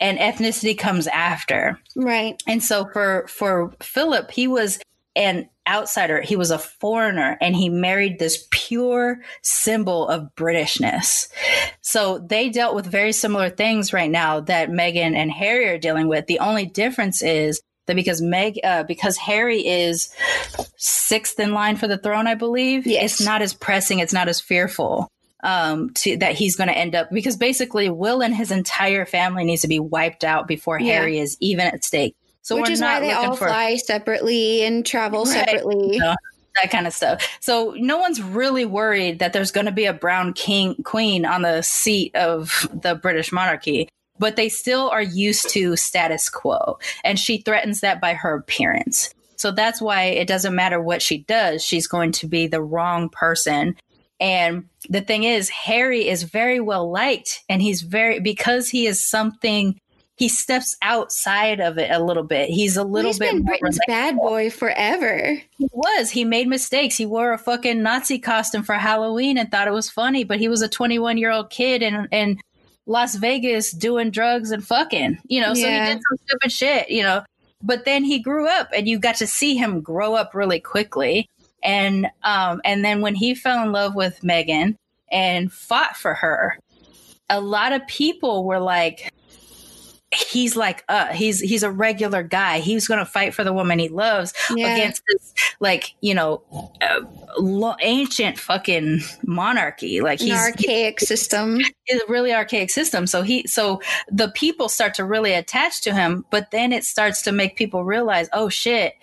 and 0.00 0.18
ethnicity 0.18 0.76
comes 0.76 1.06
after. 1.06 1.78
Right. 1.96 2.42
And 2.46 2.62
so 2.62 2.86
for 2.92 3.26
for 3.28 3.72
Philip, 3.80 4.30
he 4.30 4.46
was 4.46 4.78
an 5.16 5.48
outsider. 5.66 6.20
He 6.20 6.36
was 6.36 6.50
a 6.50 6.58
foreigner 6.58 7.38
and 7.40 7.56
he 7.56 7.68
married 7.68 8.18
this 8.18 8.46
pure 8.50 9.20
symbol 9.42 10.08
of 10.08 10.34
Britishness. 10.36 11.28
So 11.80 12.18
they 12.18 12.50
dealt 12.50 12.74
with 12.74 12.86
very 12.86 13.12
similar 13.12 13.48
things 13.48 13.92
right 13.92 14.10
now 14.10 14.40
that 14.40 14.70
Meghan 14.70 15.14
and 15.14 15.30
Harry 15.30 15.68
are 15.68 15.78
dealing 15.78 16.08
with. 16.08 16.26
The 16.26 16.40
only 16.40 16.66
difference 16.66 17.22
is 17.22 17.62
that 17.86 17.96
because 17.96 18.20
Meg, 18.20 18.58
uh, 18.64 18.84
because 18.84 19.16
Harry 19.16 19.66
is 19.66 20.14
sixth 20.76 21.38
in 21.38 21.52
line 21.52 21.76
for 21.76 21.86
the 21.86 21.98
throne, 21.98 22.26
I 22.26 22.34
believe. 22.34 22.86
Yes. 22.86 23.20
It's 23.20 23.26
not 23.26 23.42
as 23.42 23.54
pressing. 23.54 23.98
It's 23.98 24.12
not 24.12 24.28
as 24.28 24.40
fearful 24.40 25.10
um, 25.44 25.90
to 25.90 26.16
that 26.16 26.34
he's 26.34 26.56
going 26.56 26.68
to 26.68 26.76
end 26.76 26.94
up 26.94 27.10
because 27.10 27.36
basically 27.36 27.90
Will 27.90 28.22
and 28.22 28.34
his 28.34 28.50
entire 28.50 29.04
family 29.04 29.44
needs 29.44 29.62
to 29.62 29.68
be 29.68 29.78
wiped 29.78 30.24
out 30.24 30.48
before 30.48 30.80
yeah. 30.80 30.94
Harry 30.94 31.18
is 31.18 31.36
even 31.40 31.66
at 31.66 31.84
stake. 31.84 32.16
So 32.42 32.60
which 32.60 32.70
is 32.70 32.80
why 32.80 33.00
they 33.00 33.12
all 33.12 33.36
for, 33.36 33.46
fly 33.46 33.76
separately 33.76 34.64
and 34.64 34.84
travel 34.84 35.24
right, 35.24 35.46
separately. 35.46 36.00
That 36.62 36.70
kind 36.70 36.86
of 36.86 36.92
stuff. 36.92 37.36
So 37.40 37.74
no 37.76 37.98
one's 37.98 38.22
really 38.22 38.64
worried 38.64 39.18
that 39.18 39.32
there's 39.32 39.50
going 39.50 39.66
to 39.66 39.72
be 39.72 39.86
a 39.86 39.92
brown 39.92 40.34
king 40.34 40.76
queen 40.84 41.26
on 41.26 41.42
the 41.42 41.62
seat 41.62 42.14
of 42.14 42.68
the 42.72 42.94
British 42.94 43.32
monarchy 43.32 43.88
but 44.18 44.36
they 44.36 44.48
still 44.48 44.88
are 44.90 45.02
used 45.02 45.48
to 45.50 45.76
status 45.76 46.28
quo. 46.28 46.78
And 47.02 47.18
she 47.18 47.38
threatens 47.38 47.80
that 47.80 48.00
by 48.00 48.14
her 48.14 48.34
appearance. 48.34 49.14
So 49.36 49.50
that's 49.50 49.80
why 49.80 50.04
it 50.04 50.28
doesn't 50.28 50.54
matter 50.54 50.80
what 50.80 51.02
she 51.02 51.18
does, 51.18 51.62
she's 51.62 51.86
going 51.86 52.12
to 52.12 52.26
be 52.26 52.46
the 52.46 52.62
wrong 52.62 53.08
person. 53.08 53.76
And 54.20 54.68
the 54.88 55.00
thing 55.00 55.24
is, 55.24 55.50
Harry 55.50 56.08
is 56.08 56.22
very 56.22 56.60
well 56.60 56.90
liked, 56.90 57.42
and 57.48 57.60
he's 57.60 57.82
very, 57.82 58.20
because 58.20 58.70
he 58.70 58.86
is 58.86 59.04
something 59.04 59.78
he 60.16 60.28
steps 60.28 60.76
outside 60.80 61.60
of 61.60 61.76
it 61.76 61.90
a 61.90 62.02
little 62.02 62.22
bit. 62.22 62.48
He's 62.48 62.76
a 62.76 62.84
little 62.84 63.10
he's 63.10 63.18
bit 63.18 63.32
been 63.32 63.44
Britain's 63.44 63.80
bad 63.88 64.16
boy 64.16 64.48
forever. 64.48 65.42
He 65.58 65.68
was. 65.72 66.10
He 66.10 66.24
made 66.24 66.46
mistakes. 66.46 66.96
He 66.96 67.04
wore 67.04 67.32
a 67.32 67.38
fucking 67.38 67.82
Nazi 67.82 68.20
costume 68.20 68.62
for 68.62 68.74
Halloween 68.74 69.36
and 69.36 69.50
thought 69.50 69.66
it 69.66 69.72
was 69.72 69.90
funny, 69.90 70.22
but 70.22 70.38
he 70.38 70.48
was 70.48 70.62
a 70.62 70.68
21 70.68 71.18
year 71.18 71.32
old 71.32 71.50
kid 71.50 71.82
and 71.82 72.08
and 72.12 72.40
Las 72.86 73.14
Vegas 73.14 73.70
doing 73.70 74.10
drugs 74.10 74.50
and 74.50 74.66
fucking, 74.66 75.18
you 75.26 75.40
know, 75.40 75.52
yeah. 75.54 75.54
so 75.54 75.68
he 75.68 75.94
did 75.94 76.02
some 76.08 76.18
stupid 76.26 76.52
shit, 76.52 76.90
you 76.90 77.02
know. 77.02 77.24
But 77.62 77.86
then 77.86 78.04
he 78.04 78.18
grew 78.18 78.46
up 78.46 78.68
and 78.76 78.86
you 78.86 78.98
got 78.98 79.16
to 79.16 79.26
see 79.26 79.56
him 79.56 79.80
grow 79.80 80.14
up 80.14 80.34
really 80.34 80.60
quickly. 80.60 81.28
And 81.62 82.08
um 82.22 82.60
and 82.64 82.84
then 82.84 83.00
when 83.00 83.14
he 83.14 83.34
fell 83.34 83.62
in 83.62 83.72
love 83.72 83.94
with 83.94 84.20
Meghan 84.20 84.76
and 85.10 85.50
fought 85.50 85.96
for 85.96 86.12
her, 86.14 86.58
a 87.30 87.40
lot 87.40 87.72
of 87.72 87.86
people 87.86 88.44
were 88.44 88.60
like, 88.60 89.13
he's 90.14 90.56
like 90.56 90.84
uh 90.88 91.08
he's 91.08 91.40
he's 91.40 91.62
a 91.62 91.70
regular 91.70 92.22
guy. 92.22 92.60
He's 92.60 92.86
gonna 92.88 93.06
fight 93.06 93.34
for 93.34 93.44
the 93.44 93.52
woman 93.52 93.78
he 93.78 93.88
loves 93.88 94.32
yeah. 94.54 94.74
against 94.74 95.02
this 95.08 95.34
like 95.60 95.94
you 96.00 96.14
know 96.14 96.42
uh, 96.80 97.00
lo- 97.38 97.76
ancient 97.80 98.38
fucking 98.38 99.00
monarchy. 99.24 100.00
Like 100.00 100.20
he's 100.20 100.32
An 100.32 100.38
archaic 100.38 101.00
he, 101.00 101.06
system. 101.06 101.60
Is 101.86 102.00
a 102.00 102.10
really 102.10 102.32
archaic 102.32 102.70
system. 102.70 103.06
So 103.06 103.22
he 103.22 103.46
so 103.46 103.80
the 104.10 104.28
people 104.28 104.68
start 104.68 104.94
to 104.94 105.04
really 105.04 105.32
attach 105.32 105.82
to 105.82 105.94
him 105.94 106.24
but 106.30 106.50
then 106.50 106.72
it 106.72 106.84
starts 106.84 107.22
to 107.22 107.32
make 107.32 107.56
people 107.56 107.84
realize 107.84 108.28
oh 108.32 108.48
shit 108.48 108.94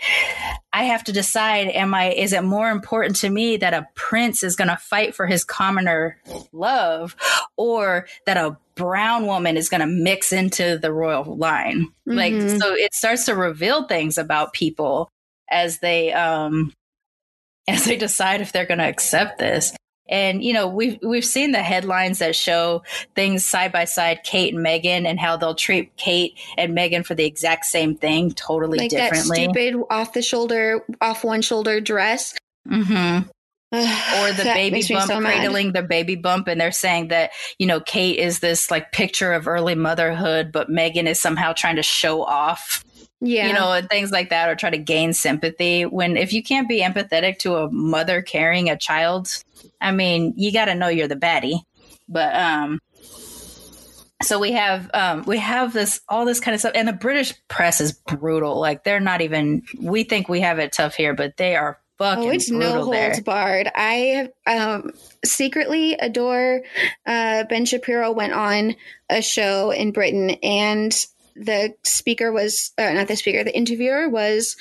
i 0.74 0.84
have 0.84 1.04
to 1.04 1.12
decide 1.12 1.67
am 1.67 1.93
i 1.93 2.12
is 2.12 2.34
it 2.34 2.43
more 2.43 2.69
important 2.69 3.15
to 3.15 3.30
me 3.30 3.58
that 3.58 3.74
a 3.74 3.88
prince 3.95 4.43
is 4.43 4.56
gonna 4.56 4.78
fight 4.78 5.15
for 5.15 5.26
his 5.26 5.43
commoner 5.43 6.17
love 6.52 7.15
or 7.58 8.08
that 8.26 8.38
a 8.38 8.58
brown 8.81 9.25
woman 9.25 9.57
is 9.57 9.69
going 9.69 9.81
to 9.81 9.87
mix 9.87 10.33
into 10.33 10.77
the 10.77 10.91
royal 10.91 11.37
line. 11.37 11.87
Mm-hmm. 12.07 12.13
Like, 12.13 12.59
so 12.59 12.73
it 12.73 12.93
starts 12.93 13.25
to 13.25 13.35
reveal 13.35 13.87
things 13.87 14.17
about 14.17 14.53
people 14.53 15.09
as 15.49 15.79
they, 15.79 16.11
um, 16.13 16.73
as 17.67 17.85
they 17.85 17.95
decide 17.95 18.41
if 18.41 18.51
they're 18.51 18.65
going 18.65 18.79
to 18.79 18.87
accept 18.87 19.37
this. 19.37 19.73
And 20.09 20.43
you 20.43 20.51
know 20.51 20.67
we've 20.67 20.99
we've 21.01 21.23
seen 21.23 21.53
the 21.53 21.61
headlines 21.61 22.19
that 22.19 22.35
show 22.35 22.83
things 23.15 23.45
side 23.45 23.71
by 23.71 23.85
side, 23.85 24.23
Kate 24.23 24.53
and 24.53 24.65
Meghan, 24.65 25.05
and 25.05 25.17
how 25.17 25.37
they'll 25.37 25.55
treat 25.55 25.95
Kate 25.95 26.37
and 26.57 26.75
Meghan 26.75 27.05
for 27.05 27.15
the 27.15 27.23
exact 27.23 27.63
same 27.63 27.95
thing, 27.95 28.31
totally 28.31 28.79
like 28.79 28.89
differently. 28.89 29.45
That 29.45 29.53
stupid 29.53 29.83
off 29.89 30.11
the 30.11 30.21
shoulder, 30.21 30.83
off 30.99 31.23
one 31.23 31.41
shoulder 31.41 31.79
dress. 31.79 32.35
Mm-hmm 32.67 33.29
or 33.71 33.77
the 34.34 34.43
baby 34.43 34.84
bump 34.89 35.07
so 35.07 35.19
cradling 35.19 35.71
the 35.71 35.81
baby 35.81 36.15
bump 36.15 36.47
and 36.47 36.60
they're 36.60 36.71
saying 36.71 37.07
that 37.10 37.31
you 37.57 37.65
know 37.65 37.79
kate 37.79 38.19
is 38.19 38.39
this 38.39 38.69
like 38.69 38.91
picture 38.91 39.34
of 39.34 39.47
early 39.47 39.75
motherhood 39.75 40.51
but 40.51 40.69
Meghan 40.69 41.07
is 41.07 41.19
somehow 41.19 41.53
trying 41.53 41.77
to 41.77 41.84
show 41.84 42.23
off 42.23 42.84
yeah. 43.21 43.47
you 43.47 43.53
know 43.53 43.71
and 43.71 43.89
things 43.89 44.12
like 44.12 44.29
that 44.29 44.49
or 44.49 44.55
try 44.55 44.69
to 44.69 44.77
gain 44.77 45.13
sympathy 45.13 45.86
when 45.86 46.17
if 46.17 46.34
you 46.34 46.43
can't 46.43 46.67
be 46.67 46.81
empathetic 46.81 47.38
to 47.39 47.55
a 47.55 47.71
mother 47.71 48.21
carrying 48.21 48.69
a 48.69 48.77
child 48.77 49.43
i 49.79 49.91
mean 49.91 50.34
you 50.36 50.51
got 50.51 50.65
to 50.65 50.75
know 50.75 50.88
you're 50.88 51.07
the 51.07 51.15
baddie. 51.15 51.60
But 52.10 52.36
um 52.36 52.79
so 54.23 54.39
we 54.39 54.51
have 54.51 54.89
um, 54.93 55.23
we 55.25 55.38
have 55.38 55.73
this 55.73 56.01
all 56.07 56.25
this 56.25 56.39
kind 56.39 56.53
of 56.53 56.62
stuff 56.62 56.73
and 56.75 56.88
the 56.88 56.93
british 56.93 57.34
press 57.47 57.81
is 57.81 57.93
brutal 57.93 58.60
like 58.60 58.84
they're 58.84 58.99
not 58.99 59.21
even 59.21 59.63
we 59.79 60.03
think 60.03 60.29
we 60.29 60.41
have 60.41 60.60
it 60.60 60.71
tough 60.71 60.95
here 60.95 61.13
but 61.15 61.38
they 61.38 61.55
are 61.55 61.80
fucking. 62.01 62.23
Oh, 62.23 62.31
it's 62.31 62.49
no 62.49 62.83
holds 62.83 62.91
there. 62.91 63.21
barred. 63.21 63.69
I 63.75 64.29
um, 64.47 64.91
secretly 65.23 65.93
adore 65.93 66.61
uh, 67.05 67.43
Ben 67.45 67.65
Shapiro. 67.65 68.11
Went 68.11 68.33
on 68.33 68.75
a 69.09 69.21
show 69.21 69.71
in 69.71 69.91
Britain, 69.91 70.31
and 70.43 70.91
the 71.35 71.75
speaker 71.83 72.31
was 72.31 72.71
uh, 72.77 72.91
not 72.93 73.07
the 73.07 73.15
speaker. 73.15 73.43
The 73.43 73.55
interviewer 73.55 74.09
was 74.09 74.55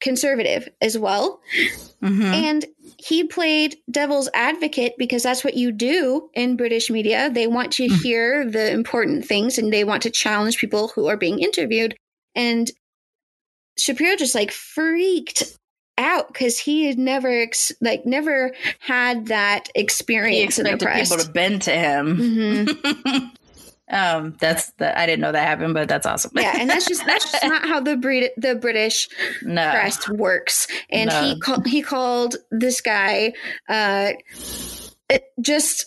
conservative 0.00 0.68
as 0.80 0.98
well, 0.98 1.40
mm-hmm. 2.02 2.22
and 2.22 2.64
he 2.98 3.24
played 3.24 3.76
devil's 3.90 4.30
advocate 4.32 4.94
because 4.96 5.22
that's 5.22 5.44
what 5.44 5.54
you 5.54 5.72
do 5.72 6.30
in 6.34 6.56
British 6.56 6.88
media. 6.88 7.30
They 7.30 7.46
want 7.46 7.72
to 7.72 7.88
Mm. 7.88 8.02
hear 8.02 8.50
the 8.50 8.70
important 8.70 9.26
things 9.26 9.58
and 9.58 9.70
they 9.72 9.84
want 9.84 10.02
to 10.04 10.10
challenge 10.10 10.56
people 10.58 10.88
who 10.88 11.06
are 11.08 11.16
being 11.18 11.38
interviewed. 11.40 11.96
And 12.34 12.70
Shapiro 13.76 14.16
just 14.16 14.34
like 14.34 14.52
freaked 14.52 15.58
out 15.98 16.28
because 16.28 16.58
he 16.58 16.86
had 16.86 16.98
never 16.98 17.28
ex- 17.28 17.72
like 17.80 18.04
never 18.06 18.52
had 18.80 19.26
that 19.26 19.68
He 19.74 19.80
experience 19.82 20.58
in 20.58 20.64
the 20.64 20.72
expected 20.72 20.84
press. 20.94 21.10
people 21.10 21.24
to 21.24 21.30
bend 21.30 21.62
to 21.62 21.70
him. 21.72 22.16
Mhm. 22.18 23.30
um, 23.90 24.36
that's 24.40 24.70
the 24.72 24.98
I 24.98 25.06
didn't 25.06 25.20
know 25.20 25.32
that 25.32 25.46
happened, 25.46 25.74
but 25.74 25.88
that's 25.88 26.06
awesome. 26.06 26.32
Yeah, 26.34 26.54
and 26.58 26.68
that's 26.68 26.86
just 26.86 27.04
that's 27.06 27.30
just 27.30 27.44
not 27.44 27.66
how 27.66 27.80
the 27.80 27.96
Brit- 27.96 28.34
the 28.36 28.54
British 28.54 29.08
no. 29.42 29.70
press 29.70 30.08
works. 30.08 30.66
And 30.90 31.10
No. 31.10 31.22
he 31.22 31.38
called 31.40 31.66
he 31.66 31.82
called 31.82 32.36
this 32.50 32.80
guy 32.80 33.32
uh, 33.68 34.12
just 35.40 35.86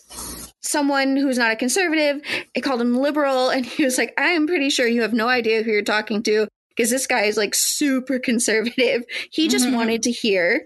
someone 0.63 1.15
who's 1.17 1.37
not 1.37 1.51
a 1.51 1.55
conservative. 1.55 2.21
It 2.53 2.61
called 2.61 2.81
him 2.81 2.95
liberal, 2.97 3.49
and 3.49 3.65
he 3.65 3.83
was 3.83 3.97
like, 3.97 4.13
"I 4.17 4.27
am 4.29 4.47
pretty 4.47 4.69
sure 4.69 4.87
you 4.87 5.01
have 5.01 5.13
no 5.13 5.27
idea 5.27 5.63
who 5.63 5.71
you're 5.71 5.81
talking 5.81 6.21
to 6.23 6.47
because 6.77 6.91
this 6.91 7.07
guy 7.07 7.23
is 7.23 7.35
like 7.35 7.55
super 7.55 8.19
conservative. 8.19 9.03
He 9.31 9.47
just 9.49 9.65
Mhm. 9.65 9.73
wanted 9.73 10.03
to 10.03 10.11
hear 10.11 10.61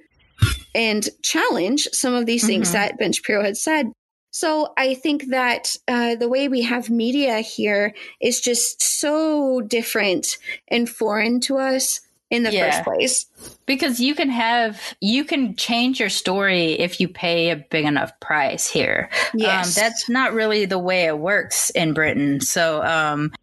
and 0.76 1.08
challenge 1.24 1.88
some 1.94 2.14
of 2.14 2.26
these 2.26 2.46
things 2.46 2.70
Mhm. 2.70 2.74
that 2.74 2.98
Ben 3.00 3.14
Shapiro 3.14 3.44
had 3.44 3.58
said." 3.58 3.88
So 4.34 4.74
I 4.78 4.94
think 4.94 5.28
that 5.30 5.76
uh, 5.88 6.16
the 6.16 6.30
way 6.30 6.48
we 6.48 6.62
have 6.62 6.90
media 6.90 7.40
here 7.40 7.94
is 8.22 8.40
just 8.40 8.82
so 8.82 9.62
different 9.62 10.38
and 10.70 10.90
foreign 10.90 11.42
to 11.42 11.58
us 11.58 12.00
in 12.30 12.44
the 12.44 12.52
Yeah. 12.54 12.72
first 12.72 12.84
place. 12.86 13.26
Because 13.66 14.00
you 14.00 14.16
can 14.16 14.30
have 14.30 14.80
you 15.02 15.26
can 15.26 15.54
change 15.58 16.00
your 16.00 16.08
story 16.10 16.80
if 16.80 17.02
you 17.02 17.10
pay 17.10 17.50
a 17.50 17.58
big 17.58 17.84
enough 17.84 18.18
price 18.22 18.70
here. 18.70 19.10
Yes. 19.34 19.78
Um, 19.78 19.84
that's 19.84 20.08
not 20.08 20.34
really 20.34 20.64
the 20.66 20.80
way 20.80 21.08
it 21.08 21.18
works 21.18 21.70
in 21.72 21.94
Britain. 21.94 22.40
So 22.40 22.82
um 22.84 23.34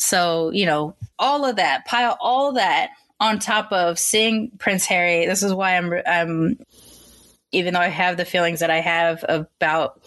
so, 0.00 0.50
you 0.50 0.66
know, 0.66 0.96
all 1.18 1.44
of 1.44 1.56
that, 1.56 1.84
pile 1.84 2.16
all 2.20 2.52
that 2.52 2.90
on 3.20 3.38
top 3.38 3.70
of 3.70 3.98
seeing 3.98 4.50
Prince 4.58 4.86
Harry. 4.86 5.26
This 5.26 5.42
is 5.42 5.52
why 5.52 5.76
I'm 5.76 5.92
I'm 6.06 6.58
even 7.52 7.74
though 7.74 7.80
I 7.80 7.88
have 7.88 8.16
the 8.16 8.24
feelings 8.24 8.60
that 8.60 8.70
I 8.70 8.80
have 8.80 9.24
about 9.28 10.00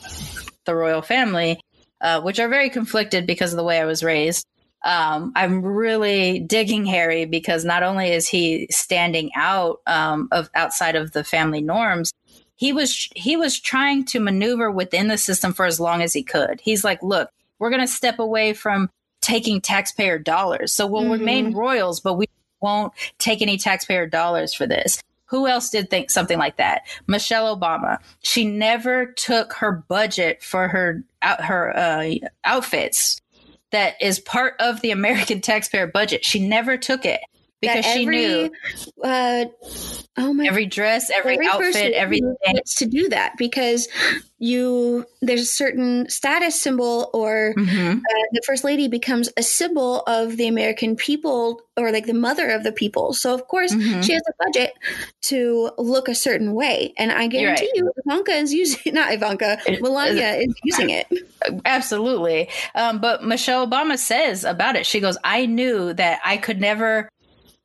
the 0.65 0.75
royal 0.75 1.01
family, 1.01 1.59
uh, 2.01 2.21
which 2.21 2.39
are 2.39 2.47
very 2.47 2.69
conflicted 2.69 3.27
because 3.27 3.51
of 3.53 3.57
the 3.57 3.63
way 3.63 3.79
I 3.79 3.85
was 3.85 4.03
raised. 4.03 4.47
Um, 4.83 5.31
I'm 5.35 5.61
really 5.61 6.39
digging 6.39 6.85
Harry 6.85 7.25
because 7.25 7.63
not 7.63 7.83
only 7.83 8.11
is 8.11 8.27
he 8.27 8.67
standing 8.71 9.31
out 9.35 9.81
um, 9.85 10.27
of 10.31 10.49
outside 10.55 10.95
of 10.95 11.11
the 11.11 11.23
family 11.23 11.61
norms, 11.61 12.13
he 12.55 12.73
was 12.73 13.09
he 13.15 13.37
was 13.37 13.59
trying 13.59 14.05
to 14.05 14.19
maneuver 14.19 14.71
within 14.71 15.07
the 15.07 15.17
system 15.17 15.53
for 15.53 15.65
as 15.65 15.79
long 15.79 16.01
as 16.01 16.13
he 16.13 16.23
could. 16.23 16.59
He's 16.61 16.83
like, 16.83 17.01
look, 17.03 17.29
we're 17.59 17.69
going 17.69 17.81
to 17.81 17.87
step 17.87 18.19
away 18.19 18.53
from 18.53 18.89
taking 19.23 19.61
taxpayer 19.61 20.19
dollars, 20.19 20.71
so 20.73 20.85
we'll 20.85 21.03
Mhm. 21.05 21.11
remain 21.11 21.53
royals, 21.53 21.99
but 22.01 22.13
we 22.13 22.27
won't 22.61 22.93
take 23.17 23.41
any 23.41 23.57
taxpayer 23.57 24.05
dollars 24.05 24.53
for 24.53 24.67
this. 24.67 25.01
Who 25.27 25.47
else 25.47 25.69
did 25.71 25.89
think 25.89 26.11
something 26.11 26.37
like 26.37 26.57
that? 26.57 26.83
Michelle 27.07 27.57
Obama. 27.57 27.97
She 28.21 28.45
never 28.45 29.07
took 29.07 29.53
her 29.53 29.71
budget 29.71 30.43
for 30.43 30.67
her 30.67 31.03
out 31.23 31.41
her 31.45 31.75
uh, 31.75 32.13
outfits 32.43 33.19
that 33.71 33.95
is 33.99 34.19
part 34.19 34.53
of 34.59 34.81
the 34.81 34.91
American 34.91 35.41
taxpayer 35.49 35.87
budget. 35.87 36.23
She 36.23 36.39
never 36.45 36.77
took 36.77 37.05
it 37.05 37.21
because 37.63 37.85
That 37.85 37.93
she 37.93 38.05
knew 38.05 38.51
Uh, 39.03 39.45
oh 40.17 40.33
my! 40.33 40.45
every 40.45 40.65
dress, 40.65 41.09
every, 41.09 41.37
person 41.37 41.61
outfit, 41.61 41.93
everything. 41.93 42.35
gets 42.53 42.75
to 42.75 42.85
do 42.85 43.09
that 43.09 43.33
because 43.37 43.87
you 44.39 45.05
there's 45.21 45.41
a 45.41 45.45
certain 45.45 46.07
status 46.09 46.59
symbol, 46.59 47.09
or 47.13 47.53
Mhm. 47.57 47.97
uh, 47.97 48.23
the 48.33 48.41
first 48.45 48.63
lady 48.63 48.87
becomes 48.87 49.29
a 49.37 49.43
symbol 49.43 50.01
of 50.01 50.35
the 50.37 50.47
American 50.47 50.95
people, 50.95 51.61
or 51.77 51.91
like 51.91 52.05
the 52.05 52.13
mother 52.13 52.49
of 52.49 52.63
the 52.63 52.71
people. 52.73 53.13
So 53.13 53.33
of 53.33 53.47
course 53.47 53.73
Mhm. 53.73 54.03
she 54.03 54.13
has 54.13 54.21
a 54.27 54.43
budget 54.45 54.73
to 55.23 55.71
look 55.77 56.07
a 56.09 56.15
certain 56.15 56.53
way, 56.53 56.93
and 56.97 57.11
I 57.11 57.27
guarantee 57.27 57.65
right. 57.65 57.75
you, 57.75 57.91
Ivanka 58.05 58.31
is 58.33 58.53
using 58.53 58.93
not 58.93 59.13
Ivanka, 59.13 59.57
Melania 59.79 60.33
is 60.35 60.53
using 60.63 60.89
it. 60.89 61.07
Absolutely. 61.65 62.49
Um, 62.75 62.99
but 62.99 63.23
Michelle 63.23 63.65
Obama 63.67 63.97
says 63.97 64.43
about 64.43 64.75
it, 64.75 64.85
she 64.85 64.99
goes, 64.99 65.17
I 65.23 65.45
knew 65.45 65.93
that 65.93 66.19
I 66.25 66.37
could 66.37 66.59
never 66.59 67.09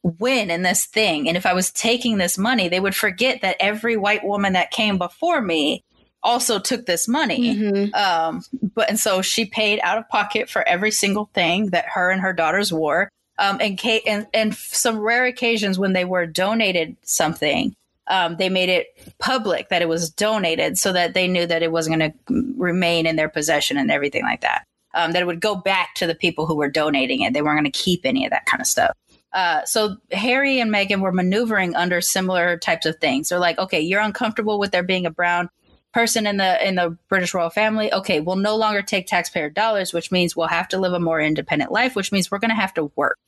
win 0.03 0.51
in 0.51 0.63
this 0.63 0.87
thing. 0.87 1.29
And 1.29 1.37
if 1.37 1.47
I 1.47 1.53
was 1.55 1.71
taking 1.71 2.19
this 2.19 2.39
money, 2.39 2.69
they 2.69 2.81
would 2.81 2.95
forget 2.95 3.41
that 3.43 3.57
every 3.61 3.97
white 3.97 4.25
woman 4.25 4.53
that 4.55 4.71
came 4.71 4.99
before 4.99 5.41
me 5.41 5.83
also 6.23 6.59
took 6.59 6.87
this 6.87 7.07
money. 7.09 7.55
Mhm. 7.55 7.95
Um, 7.95 8.43
but 8.75 8.89
and 8.89 8.99
so 8.99 9.23
she 9.23 9.45
paid 9.45 9.81
out 9.83 9.99
of 9.99 10.09
pocket 10.09 10.49
for 10.51 10.67
every 10.67 10.91
single 10.91 11.31
thing 11.35 11.67
that 11.71 11.87
her 11.95 12.11
and 12.11 12.21
her 12.21 12.33
daughters 12.33 12.73
wore. 12.73 13.09
Um, 13.39 13.59
and, 13.61 13.79
ca- 13.81 14.03
and 14.05 14.27
and 14.35 14.53
some 14.55 14.99
rare 14.99 15.25
occasions 15.25 15.79
when 15.79 15.93
they 15.93 16.05
were 16.05 16.27
donated 16.27 16.97
something, 17.03 17.73
um, 18.09 18.37
they 18.37 18.49
made 18.49 18.69
it 18.69 18.89
public 19.21 19.69
that 19.69 19.81
it 19.81 19.89
was 19.89 20.11
donated, 20.11 20.77
so 20.77 20.93
that 20.93 21.15
they 21.15 21.29
knew 21.29 21.47
that 21.47 21.63
it 21.63 21.71
wasn't 21.71 21.99
going 21.99 22.13
to 22.13 22.55
remain 22.57 23.07
in 23.07 23.15
their 23.15 23.29
possession 23.29 23.77
and 23.77 23.93
everything 23.93 24.25
like 24.25 24.41
that. 24.41 24.65
Um, 24.95 25.13
that 25.13 25.23
it 25.23 25.27
would 25.27 25.41
go 25.41 25.55
back 25.55 25.95
to 25.97 26.07
the 26.07 26.17
people 26.17 26.47
who 26.47 26.57
were 26.57 26.71
donating 26.71 27.21
it. 27.21 27.33
They 27.33 27.43
weren't 27.43 27.61
going 27.61 27.71
to 27.71 27.79
keep 27.79 28.01
any 28.05 28.25
of 28.25 28.31
that 28.31 28.47
kind 28.47 28.61
of 28.61 28.67
stuff. 28.67 28.91
Uh, 29.33 29.65
so 29.65 29.97
Harry 30.11 30.61
and 30.61 30.73
Meghan 30.73 31.01
were 31.01 31.13
maneuvering 31.13 31.77
under 31.77 32.01
similar 32.01 32.57
types 32.57 32.87
of 32.87 32.97
things. 32.97 33.29
They're 33.29 33.39
like, 33.39 33.59
okay, 33.59 33.81
you're 33.81 34.01
uncomfortable 34.01 34.59
with 34.59 34.71
there 34.71 34.83
being 34.83 35.07
a 35.07 35.11
brown 35.11 35.51
person 35.93 36.27
in 36.27 36.37
the 36.37 36.67
in 36.67 36.75
the 36.77 36.97
British 37.09 37.35
royal 37.35 37.51
family. 37.51 37.93
Okay, 37.93 38.21
we'll 38.21 38.37
no 38.37 38.57
longer 38.57 38.83
take 38.83 39.07
taxpayer 39.07 39.51
dollars, 39.51 39.93
which 39.93 40.11
means 40.11 40.35
we'll 40.37 40.47
have 40.47 40.69
to 40.69 40.79
live 40.79 40.93
a 40.93 41.01
more 41.01 41.21
independent 41.21 41.71
life, 41.73 41.95
which 41.95 42.13
means 42.13 42.31
we're 42.31 42.39
going 42.39 42.51
to 42.51 42.55
have 42.55 42.75
to 42.75 42.91
work. 42.97 43.19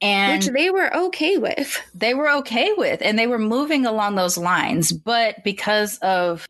And 0.00 0.42
Which 0.42 0.52
they 0.52 0.70
were 0.70 0.94
okay 1.06 1.38
with. 1.38 1.80
they 1.94 2.12
were 2.12 2.28
okay 2.38 2.72
with 2.76 3.00
and 3.02 3.16
they 3.16 3.28
were 3.28 3.38
moving 3.38 3.86
along 3.86 4.16
those 4.16 4.36
lines 4.36 4.92
but 4.92 5.44
because 5.44 5.98
of 5.98 6.44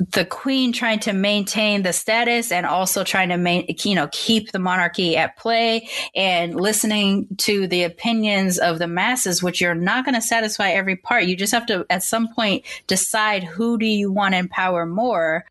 the 0.00 0.24
queen 0.24 0.72
trying 0.72 0.98
to 0.98 1.12
maintain 1.12 1.82
the 1.82 1.92
status 1.92 2.50
and 2.50 2.64
also 2.64 3.04
trying 3.04 3.28
to 3.28 3.36
main, 3.36 3.66
you 3.84 3.94
know 3.94 4.08
keep 4.10 4.50
the 4.50 4.58
monarchy 4.58 5.14
at 5.16 5.36
play 5.36 5.88
and 6.14 6.58
listening 6.58 7.28
to 7.36 7.66
the 7.66 7.84
opinions 7.84 8.58
of 8.58 8.78
the 8.78 8.86
masses 8.86 9.42
which 9.42 9.60
you're 9.60 9.74
not 9.74 10.06
going 10.06 10.14
to 10.14 10.22
satisfy 10.22 10.70
every 10.70 10.96
part. 10.96 11.24
You 11.24 11.36
just 11.36 11.52
have 11.52 11.66
to 11.66 11.84
at 11.90 12.02
some 12.02 12.32
point 12.32 12.64
decide 12.86 13.44
who 13.44 13.78
do 13.78 13.84
you 13.84 14.10
want 14.10 14.32
to 14.32 14.38
empower 14.38 14.86
more. 14.86 15.44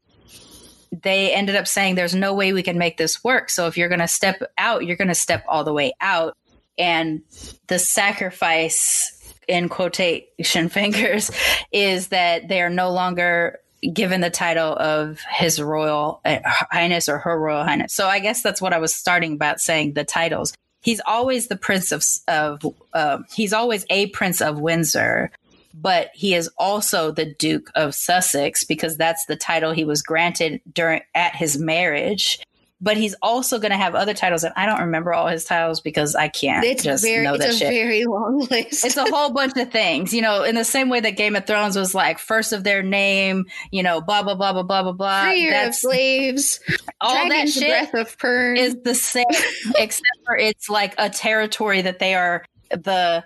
They 0.91 1.31
ended 1.31 1.55
up 1.55 1.67
saying 1.67 1.93
there's 1.93 2.15
no 2.15 2.33
way 2.33 2.51
we 2.51 2.63
can 2.63 2.79
make 2.79 2.97
this 2.97 3.23
work. 3.23 3.51
So 3.51 3.67
if 3.67 3.77
you're 3.77 3.87
going 3.89 3.99
to 3.99 4.07
step 4.07 4.41
out 4.57 4.83
you're 4.83 4.97
going 4.97 5.09
to 5.09 5.15
step 5.15 5.45
all 5.47 5.63
the 5.63 5.73
way 5.73 5.93
out. 6.01 6.35
And 6.79 7.21
the 7.67 7.77
sacrifice 7.77 9.15
in 9.47 9.69
quotation 9.69 10.69
fingers 10.69 11.29
is 11.71 12.07
that 12.07 12.47
they 12.47 12.61
are 12.63 12.69
no 12.71 12.91
longer 12.91 13.59
given 13.93 14.21
the 14.21 14.29
title 14.29 14.75
of 14.75 15.19
his 15.31 15.61
royal 15.61 16.21
uh, 16.25 16.39
highness 16.43 17.09
or 17.09 17.17
her 17.17 17.39
royal 17.39 17.63
highness. 17.63 17.93
So 17.93 18.07
i 18.07 18.19
guess 18.19 18.41
that's 18.41 18.61
what 18.61 18.73
i 18.73 18.79
was 18.79 18.93
starting 18.93 19.33
about 19.33 19.59
saying 19.59 19.93
the 19.93 20.03
titles. 20.03 20.53
He's 20.81 21.01
always 21.05 21.47
the 21.47 21.57
prince 21.57 21.91
of 21.91 22.03
of 22.27 22.65
uh, 22.93 23.19
he's 23.33 23.53
always 23.53 23.85
a 23.89 24.07
prince 24.07 24.41
of 24.41 24.59
windsor 24.59 25.31
but 25.73 26.09
he 26.13 26.33
is 26.33 26.49
also 26.57 27.11
the 27.11 27.33
duke 27.35 27.69
of 27.75 27.95
sussex 27.95 28.63
because 28.63 28.97
that's 28.97 29.25
the 29.25 29.35
title 29.35 29.71
he 29.71 29.85
was 29.85 30.01
granted 30.01 30.61
during 30.73 31.01
at 31.15 31.35
his 31.35 31.57
marriage 31.57 32.39
but 32.81 32.95
he's 32.97 33.15
also 33.21 33.59
going 33.59 33.71
to 33.71 33.77
have 33.77 33.93
other 33.95 34.13
titles 34.13 34.43
and 34.43 34.53
i 34.55 34.65
don't 34.65 34.79
remember 34.81 35.13
all 35.13 35.27
his 35.27 35.43
titles 35.45 35.81
because 35.81 36.15
i 36.15 36.27
can't 36.27 36.63
It's 36.65 36.83
just 36.83 37.03
very 37.03 37.23
know 37.23 37.33
it's 37.35 37.45
a 37.45 37.53
shit 37.53 37.69
very 37.69 38.05
long 38.05 38.39
list. 38.51 38.85
it's 38.85 38.97
a 38.97 39.03
whole 39.09 39.31
bunch 39.31 39.57
of 39.57 39.71
things, 39.71 40.13
you 40.13 40.21
know, 40.21 40.43
in 40.43 40.55
the 40.55 40.63
same 40.63 40.89
way 40.89 40.99
that 40.99 41.11
Game 41.17 41.35
of 41.35 41.45
Thrones 41.45 41.75
was 41.75 41.93
like 41.93 42.19
first 42.19 42.53
of 42.53 42.63
their 42.63 42.81
name, 42.83 43.45
you 43.71 43.83
know, 43.83 44.01
blah 44.01 44.23
blah 44.23 44.35
blah 44.35 44.53
blah 44.53 44.63
blah 44.63 44.83
blah 44.83 44.91
blah. 44.93 45.23
Freer 45.23 45.67
of 45.67 45.75
slaves, 45.75 46.59
all 47.01 47.27
that 47.29 47.49
shit 47.49 47.91
breath 47.91 47.93
of 47.93 48.17
Pern. 48.17 48.57
is 48.57 48.75
the 48.83 48.95
same, 48.95 49.25
except 49.77 50.07
for 50.25 50.37
it's 50.37 50.69
like 50.69 50.93
a 50.97 51.09
territory 51.09 51.81
that 51.81 51.99
they 51.99 52.13
are 52.15 52.45
the 52.71 53.23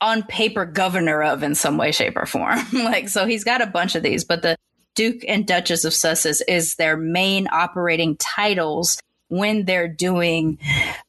on 0.00 0.22
paper 0.22 0.64
governor 0.64 1.22
of 1.22 1.42
in 1.42 1.54
some 1.54 1.76
way, 1.76 1.90
shape, 1.92 2.16
or 2.16 2.26
form. 2.26 2.60
like, 2.72 3.08
so 3.08 3.26
he's 3.26 3.44
got 3.44 3.60
a 3.60 3.66
bunch 3.66 3.94
of 3.94 4.02
these, 4.02 4.24
but 4.24 4.42
the 4.42 4.56
Duke 4.98 5.22
and 5.28 5.46
Duchess 5.46 5.84
of 5.84 5.94
Sussex 5.94 6.40
is 6.48 6.74
their 6.74 6.96
main 6.96 7.46
operating 7.52 8.16
titles 8.16 8.98
when 9.28 9.64
they're 9.64 9.86
doing 9.86 10.58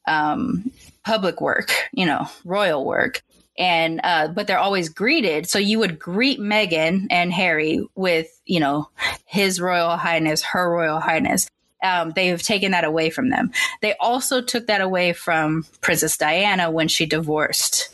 um, 0.07 0.69
public 1.03 1.41
work, 1.41 1.71
you 1.91 2.05
know, 2.05 2.27
royal 2.45 2.85
work. 2.85 3.23
And, 3.57 3.99
uh, 4.03 4.27
but 4.27 4.45
they're 4.45 4.59
always 4.59 4.89
greeted. 4.89 5.49
So 5.49 5.57
you 5.57 5.79
would 5.79 5.97
greet 5.97 6.39
Meghan 6.39 7.07
and 7.09 7.33
Harry 7.33 7.83
with, 7.95 8.27
you 8.45 8.59
know, 8.59 8.89
his 9.25 9.59
royal 9.59 9.97
highness, 9.97 10.43
her 10.43 10.69
royal 10.69 10.99
highness. 10.99 11.49
Um, 11.81 12.11
they 12.15 12.27
have 12.27 12.43
taken 12.43 12.73
that 12.73 12.83
away 12.83 13.09
from 13.09 13.31
them. 13.31 13.49
They 13.81 13.95
also 13.95 14.39
took 14.39 14.67
that 14.67 14.81
away 14.81 15.13
from 15.13 15.65
Princess 15.81 16.15
Diana 16.15 16.69
when 16.69 16.89
she 16.89 17.07
divorced 17.07 17.89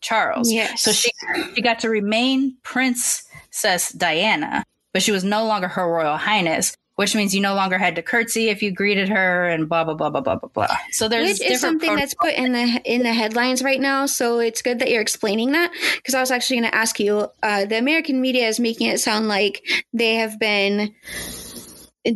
Charles. 0.00 0.52
Yes. 0.52 0.80
So 0.80 0.92
she 0.92 1.10
she 1.56 1.60
got 1.60 1.80
to 1.80 1.88
remain 1.88 2.56
Princess 2.62 3.90
Diana, 3.90 4.62
but 4.98 5.04
she 5.04 5.12
was 5.12 5.22
no 5.22 5.46
longer 5.46 5.68
Her 5.68 5.88
Royal 5.88 6.16
Highness, 6.16 6.76
which 6.96 7.14
means 7.14 7.32
you 7.32 7.40
no 7.40 7.54
longer 7.54 7.78
had 7.78 7.94
to 7.94 8.02
curtsy 8.02 8.48
if 8.48 8.64
you 8.64 8.72
greeted 8.72 9.08
her 9.08 9.48
and 9.48 9.68
blah 9.68 9.84
blah 9.84 9.94
blah 9.94 10.10
blah 10.10 10.22
blah 10.22 10.34
blah 10.34 10.48
blah. 10.48 10.76
So 10.90 11.06
there's 11.06 11.38
Which 11.38 11.48
is 11.52 11.60
something 11.60 11.94
that's 11.94 12.14
put 12.14 12.34
in 12.34 12.50
the 12.50 12.82
in 12.84 13.04
the 13.04 13.12
headlines 13.12 13.62
right 13.62 13.80
now. 13.80 14.06
So 14.06 14.40
it's 14.40 14.60
good 14.60 14.80
that 14.80 14.90
you're 14.90 15.00
explaining 15.00 15.52
that 15.52 15.70
because 15.94 16.16
I 16.16 16.20
was 16.20 16.32
actually 16.32 16.62
going 16.62 16.72
to 16.72 16.76
ask 16.76 16.98
you. 16.98 17.28
Uh, 17.44 17.64
the 17.66 17.78
American 17.78 18.20
media 18.20 18.48
is 18.48 18.58
making 18.58 18.88
it 18.88 18.98
sound 18.98 19.28
like 19.28 19.62
they 19.92 20.16
have 20.16 20.40
been 20.40 20.92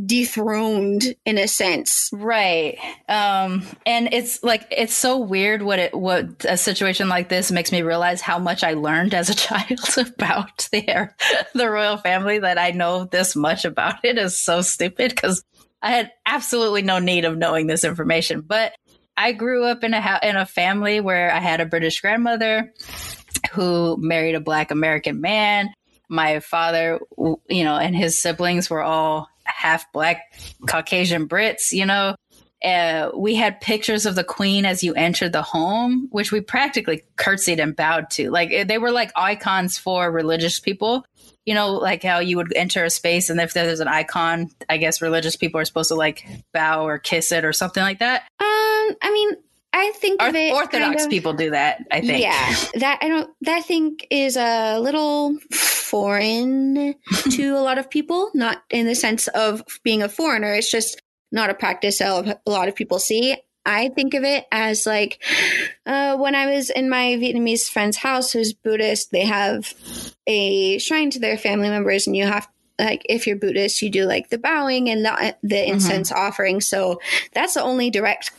dethroned 0.06 1.14
in 1.26 1.38
a 1.38 1.48
sense. 1.48 2.10
Right. 2.12 2.78
Um 3.08 3.62
and 3.84 4.08
it's 4.12 4.42
like 4.42 4.66
it's 4.70 4.94
so 4.94 5.18
weird 5.18 5.62
what 5.62 5.78
it 5.78 5.94
what 5.94 6.44
a 6.48 6.56
situation 6.56 7.08
like 7.08 7.28
this 7.28 7.50
makes 7.50 7.72
me 7.72 7.82
realize 7.82 8.20
how 8.20 8.38
much 8.38 8.64
I 8.64 8.74
learned 8.74 9.14
as 9.14 9.28
a 9.28 9.34
child 9.36 9.80
about 9.98 10.68
the 10.72 11.10
the 11.54 11.70
royal 11.70 11.96
family 11.96 12.38
that 12.38 12.58
I 12.58 12.70
know 12.70 13.04
this 13.04 13.36
much 13.36 13.64
about 13.64 14.04
it 14.04 14.18
is 14.18 14.40
so 14.40 14.62
stupid 14.62 15.16
cuz 15.16 15.42
I 15.82 15.90
had 15.90 16.12
absolutely 16.24 16.82
no 16.82 17.00
need 17.00 17.24
of 17.24 17.36
knowing 17.36 17.66
this 17.66 17.84
information. 17.84 18.40
But 18.40 18.72
I 19.16 19.32
grew 19.32 19.64
up 19.64 19.84
in 19.84 19.94
a 19.94 20.20
in 20.22 20.36
a 20.36 20.46
family 20.46 21.00
where 21.00 21.32
I 21.32 21.40
had 21.40 21.60
a 21.60 21.66
British 21.66 22.00
grandmother 22.00 22.72
who 23.52 23.96
married 23.98 24.34
a 24.34 24.40
black 24.40 24.70
American 24.70 25.20
man. 25.20 25.70
My 26.08 26.40
father, 26.40 27.00
you 27.48 27.64
know, 27.64 27.76
and 27.76 27.96
his 27.96 28.18
siblings 28.18 28.70
were 28.70 28.82
all 28.82 29.28
half 29.44 29.90
black 29.92 30.34
Caucasian 30.68 31.28
Brits, 31.28 31.72
you 31.72 31.86
know. 31.86 32.14
Uh, 32.62 33.10
we 33.16 33.34
had 33.34 33.60
pictures 33.60 34.06
of 34.06 34.14
the 34.14 34.22
queen 34.22 34.64
as 34.64 34.84
you 34.84 34.94
entered 34.94 35.32
the 35.32 35.42
home, 35.42 36.06
which 36.12 36.30
we 36.30 36.40
practically 36.40 37.02
curtsied 37.16 37.58
and 37.58 37.74
bowed 37.74 38.08
to. 38.08 38.30
Like 38.30 38.68
they 38.68 38.78
were 38.78 38.92
like 38.92 39.10
icons 39.16 39.78
for 39.78 40.10
religious 40.10 40.60
people. 40.60 41.04
You 41.44 41.54
know, 41.54 41.72
like 41.72 42.04
how 42.04 42.20
you 42.20 42.36
would 42.36 42.54
enter 42.54 42.84
a 42.84 42.90
space 42.90 43.28
and 43.28 43.40
if 43.40 43.52
there's 43.52 43.80
an 43.80 43.88
icon, 43.88 44.48
I 44.68 44.76
guess 44.76 45.02
religious 45.02 45.34
people 45.34 45.60
are 45.60 45.64
supposed 45.64 45.88
to 45.88 45.96
like 45.96 46.24
bow 46.52 46.86
or 46.86 46.98
kiss 46.98 47.32
it 47.32 47.44
or 47.44 47.52
something 47.52 47.82
like 47.82 47.98
that. 47.98 48.22
Um, 48.38 48.96
I 49.02 49.10
mean, 49.12 49.36
I 49.72 49.90
think 49.92 50.22
of 50.22 50.34
it 50.34 50.52
Orthodox 50.52 50.96
kind 50.96 51.00
of, 51.00 51.10
people 51.10 51.32
do 51.32 51.50
that. 51.50 51.84
I 51.90 52.00
think. 52.00 52.22
Yeah, 52.22 52.54
that 52.74 52.98
I 53.00 53.08
don't. 53.08 53.30
That 53.42 53.56
I 53.56 53.60
think 53.62 54.06
is 54.10 54.36
a 54.36 54.78
little 54.78 55.38
foreign 55.52 56.94
to 57.30 57.56
a 57.56 57.60
lot 57.60 57.78
of 57.78 57.90
people. 57.90 58.30
Not 58.34 58.62
in 58.70 58.86
the 58.86 58.94
sense 58.94 59.28
of 59.28 59.62
being 59.82 60.02
a 60.02 60.08
foreigner. 60.08 60.52
It's 60.54 60.70
just 60.70 61.00
not 61.30 61.50
a 61.50 61.54
practice 61.54 61.98
that 61.98 62.42
a 62.46 62.50
lot 62.50 62.68
of 62.68 62.74
people 62.74 62.98
see. 62.98 63.36
I 63.64 63.90
think 63.90 64.14
of 64.14 64.24
it 64.24 64.44
as 64.50 64.86
like 64.86 65.22
uh, 65.86 66.16
when 66.16 66.34
I 66.34 66.46
was 66.46 66.68
in 66.68 66.90
my 66.90 67.16
Vietnamese 67.20 67.70
friend's 67.70 67.96
house 67.96 68.32
who's 68.32 68.52
Buddhist, 68.52 69.12
they 69.12 69.24
have 69.24 69.72
a 70.26 70.78
shrine 70.78 71.10
to 71.10 71.20
their 71.20 71.38
family 71.38 71.68
members, 71.68 72.06
and 72.06 72.16
you 72.16 72.24
have 72.24 72.48
like 72.78 73.06
if 73.08 73.26
you're 73.26 73.36
Buddhist, 73.36 73.80
you 73.82 73.90
do 73.90 74.04
like 74.04 74.30
the 74.30 74.38
bowing 74.38 74.90
and 74.90 75.04
the, 75.04 75.36
the 75.42 75.56
mm-hmm. 75.56 75.74
incense 75.74 76.10
mm-hmm. 76.10 76.20
offering. 76.20 76.60
So 76.60 77.00
that's 77.32 77.54
the 77.54 77.62
only 77.62 77.90
direct 77.90 78.32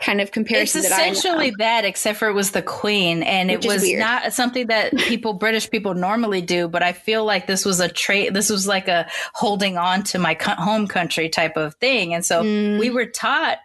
kind 0.00 0.20
of 0.20 0.30
comparison. 0.30 0.80
It's 0.80 0.90
essentially 0.90 1.50
that, 1.50 1.58
that, 1.58 1.84
except 1.84 2.18
for 2.18 2.28
it 2.28 2.32
was 2.32 2.50
the 2.52 2.62
queen, 2.62 3.22
and 3.22 3.50
Which 3.50 3.64
it 3.64 3.68
was 3.68 3.92
not 3.92 4.32
something 4.32 4.66
that 4.68 4.96
people, 4.98 5.34
British 5.34 5.70
people, 5.70 5.94
normally 5.94 6.40
do. 6.40 6.68
But 6.68 6.82
I 6.82 6.92
feel 6.92 7.24
like 7.24 7.46
this 7.46 7.64
was 7.64 7.80
a 7.80 7.88
trait. 7.88 8.34
This 8.34 8.50
was 8.50 8.66
like 8.66 8.88
a 8.88 9.08
holding 9.34 9.76
on 9.76 10.02
to 10.04 10.18
my 10.18 10.36
home 10.40 10.86
country 10.86 11.28
type 11.28 11.56
of 11.56 11.74
thing, 11.76 12.14
and 12.14 12.24
so 12.24 12.42
mm. 12.42 12.78
we 12.78 12.90
were 12.90 13.06
taught 13.06 13.58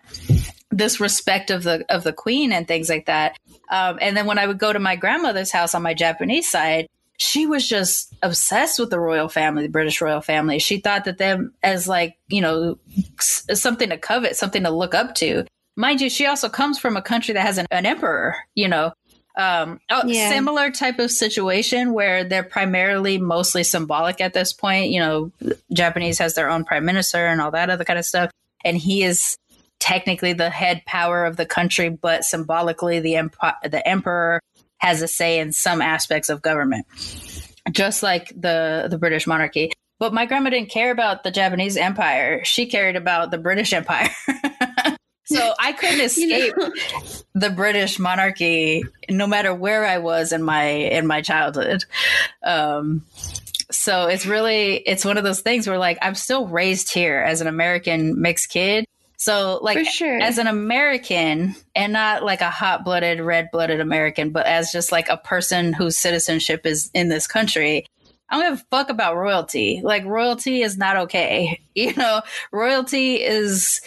this 0.70 1.00
respect 1.00 1.52
of 1.52 1.64
the 1.64 1.86
of 1.90 2.04
the 2.04 2.14
queen 2.14 2.52
and 2.52 2.68
things 2.68 2.90
like 2.90 3.06
that. 3.06 3.38
Um, 3.70 3.98
and 4.02 4.16
then 4.16 4.26
when 4.26 4.38
I 4.38 4.46
would 4.46 4.60
go 4.60 4.72
to 4.72 4.80
my 4.80 4.96
grandmother's 4.96 5.52
house 5.52 5.74
on 5.74 5.82
my 5.82 5.94
Japanese 5.94 6.50
side, 6.50 6.88
she 7.18 7.48
was 7.48 7.68
just 7.68 8.14
obsessed 8.22 8.80
with 8.80 8.90
the 8.90 9.00
royal 9.00 9.30
family, 9.30 9.64
the 9.64 9.70
British 9.70 10.02
royal 10.02 10.22
family. 10.22 10.60
She 10.60 10.80
thought 10.80 11.06
that 11.06 11.18
them 11.18 11.54
as 11.64 11.88
like, 11.88 12.18
you 12.28 12.42
know, 12.42 12.78
something 13.20 13.90
to 13.90 13.98
covet, 13.98 14.36
something 14.36 14.64
to 14.64 14.70
look 14.70 14.94
up 14.94 15.16
to. 15.16 15.46
Mind 15.76 16.02
you, 16.02 16.10
she 16.10 16.26
also 16.26 16.50
comes 16.50 16.80
from 16.80 16.96
a 16.96 17.02
country 17.02 17.34
that 17.34 17.46
has 17.46 17.58
an, 17.58 17.66
an 17.72 17.86
emperor, 17.86 18.36
you 18.56 18.68
know, 18.68 18.94
um, 19.38 19.80
oh, 19.90 20.04
yeah. 20.06 20.30
similar 20.30 20.72
type 20.72 21.00
of 21.00 21.12
situation 21.12 21.94
where 21.94 22.24
they're 22.24 22.44
primarily 22.44 23.18
mostly 23.18 23.64
symbolic 23.64 24.22
at 24.22 24.34
this 24.34 24.54
point. 24.54 24.92
You 24.92 25.00
know, 25.00 25.32
Japanese 25.74 26.20
has 26.20 26.36
their 26.36 26.50
own 26.50 26.64
prime 26.64 26.86
minister 26.86 27.26
and 27.26 27.42
all 27.42 27.52
that 27.52 27.70
other 27.70 27.84
kind 27.84 28.00
of 28.00 28.06
stuff. 28.06 28.32
And 28.64 28.78
he 28.78 29.04
is 29.04 29.38
technically 29.80 30.34
the 30.34 30.50
head 30.50 30.84
power 30.86 31.26
of 31.26 31.36
the 31.36 31.46
country, 31.46 31.90
but 31.90 32.24
symbolically 32.24 33.00
the, 33.00 33.30
the 33.70 33.86
emperor 33.86 34.40
has 34.78 35.02
a 35.02 35.08
say 35.08 35.40
in 35.40 35.52
some 35.52 35.82
aspects 35.82 36.30
of 36.30 36.42
government, 36.42 36.86
just 37.72 38.04
like 38.04 38.30
the 38.30 38.88
the 38.90 38.98
British 38.98 39.28
monarchy. 39.28 39.72
But 40.00 40.14
my 40.14 40.26
grandma 40.26 40.50
didn't 40.50 40.70
care 40.70 40.92
about 40.92 41.24
the 41.24 41.32
Japanese 41.32 41.78
Empire; 41.78 42.44
she 42.44 42.66
cared 42.66 42.96
about 42.96 43.32
the 43.32 43.38
British 43.38 43.74
Empire. 43.74 44.10
so 45.26 45.54
I 45.60 45.72
couldn't 45.74 46.02
escape 46.02 46.54
you 46.58 46.70
know? 46.70 46.72
the 47.34 47.50
British 47.50 48.00
monarchy, 48.00 48.84
no 49.10 49.28
matter 49.28 49.54
where 49.54 49.86
I 49.86 49.98
was 49.98 50.32
in 50.32 50.44
my 50.44 50.66
in 50.66 51.08
my 51.08 51.22
childhood. 51.22 51.84
Um, 52.44 53.06
so 53.72 54.08
it's 54.08 54.26
really 54.26 54.76
it's 54.76 55.04
one 55.04 55.18
of 55.18 55.24
those 55.24 55.42
things 55.42 55.68
where 55.68 55.78
like 55.78 55.98
I'm 56.02 56.16
still 56.16 56.48
raised 56.48 56.94
here 56.94 57.20
as 57.20 57.42
an 57.42 57.48
American 57.48 58.22
mixed 58.22 58.50
kid, 58.50 58.86
so, 59.18 59.60
like, 59.62 59.88
sure. 59.88 60.22
as 60.22 60.38
an 60.38 60.48
American, 60.48 61.56
and 61.76 61.94
not 61.94 62.24
like 62.24 62.42
a 62.42 62.50
hot 62.50 62.84
blooded, 62.84 63.20
red 63.22 63.50
blooded 63.52 63.80
American, 63.80 64.32
but 64.32 64.46
as 64.46 64.72
just 64.72 64.92
like 64.92 65.10
a 65.10 65.18
person 65.18 65.74
whose 65.74 65.98
citizenship 65.98 66.66
is 66.66 66.92
in 66.94 67.10
this 67.10 67.26
country, 67.26 67.86
I 68.30 68.36
don't 68.40 68.52
give 68.52 68.62
a 68.62 68.66
fuck 68.70 68.90
about 68.90 69.16
royalty. 69.16 69.82
Like, 69.84 70.06
royalty 70.06 70.62
is 70.62 70.78
not 70.78 70.98
okay. 70.98 71.60
You 71.78 71.94
know, 71.94 72.22
royalty 72.54 73.16
is 73.16 73.82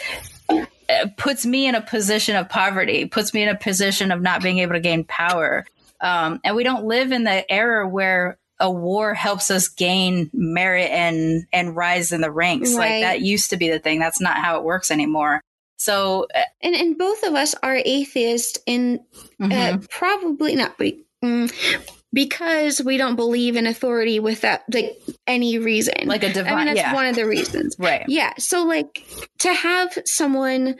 puts 1.17 1.45
me 1.45 1.67
in 1.67 1.75
a 1.75 1.81
position 1.81 2.37
of 2.37 2.49
poverty, 2.49 3.07
puts 3.07 3.35
me 3.35 3.43
in 3.43 3.49
a 3.49 3.57
position 3.57 4.11
of 4.11 4.21
not 4.21 4.43
being 4.43 4.59
able 4.59 4.75
to 4.75 4.81
gain 4.81 5.05
power. 5.05 5.67
Um, 6.01 6.41
and 6.45 6.57
we 6.57 6.65
don't 6.65 6.85
live 6.85 7.13
in 7.13 7.25
the 7.25 7.51
era 7.51 7.87
where 7.87 8.39
a 8.61 8.71
war 8.71 9.15
helps 9.15 9.51
us 9.51 9.69
gain 9.69 10.31
merit 10.33 10.91
and 10.91 11.47
and 11.53 11.77
rise 11.77 12.13
in 12.13 12.21
the 12.21 12.31
ranks. 12.31 12.75
Right. 12.75 13.03
Like 13.03 13.03
that 13.03 13.21
used 13.21 13.51
to 13.51 13.57
be 13.57 13.69
the 13.71 13.79
thing. 13.79 13.99
That's 14.01 14.21
not 14.21 14.37
how 14.37 14.59
it 14.59 14.65
works 14.65 14.91
anymore. 14.91 15.43
So, 15.77 16.27
uh, 16.35 16.41
and 16.61 16.75
and 16.75 16.99
both 16.99 17.23
of 17.23 17.35
us 17.35 17.55
are 17.63 17.77
atheists, 17.77 18.59
and 18.67 19.01
uh, 19.41 19.45
mm-hmm. 19.45 19.53
uh, 19.53 19.79
probably 19.91 20.57
not. 20.57 20.77
Mm, 20.79 21.98
because 22.13 22.81
we 22.83 22.97
don't 22.97 23.17
believe 23.17 23.57
in 23.57 23.67
authority 23.67 24.19
without 24.19 24.61
like 24.73 24.99
any 25.27 25.59
reason 25.59 25.95
like 26.07 26.23
a 26.23 26.33
divine 26.33 26.53
i 26.53 26.57
mean 26.57 26.67
that's 26.67 26.79
yeah. 26.79 26.95
one 26.95 27.07
of 27.07 27.15
the 27.15 27.27
reasons 27.27 27.77
right 27.79 28.05
yeah 28.09 28.33
so 28.39 28.65
like 28.65 29.05
to 29.39 29.53
have 29.53 29.97
someone 30.07 30.75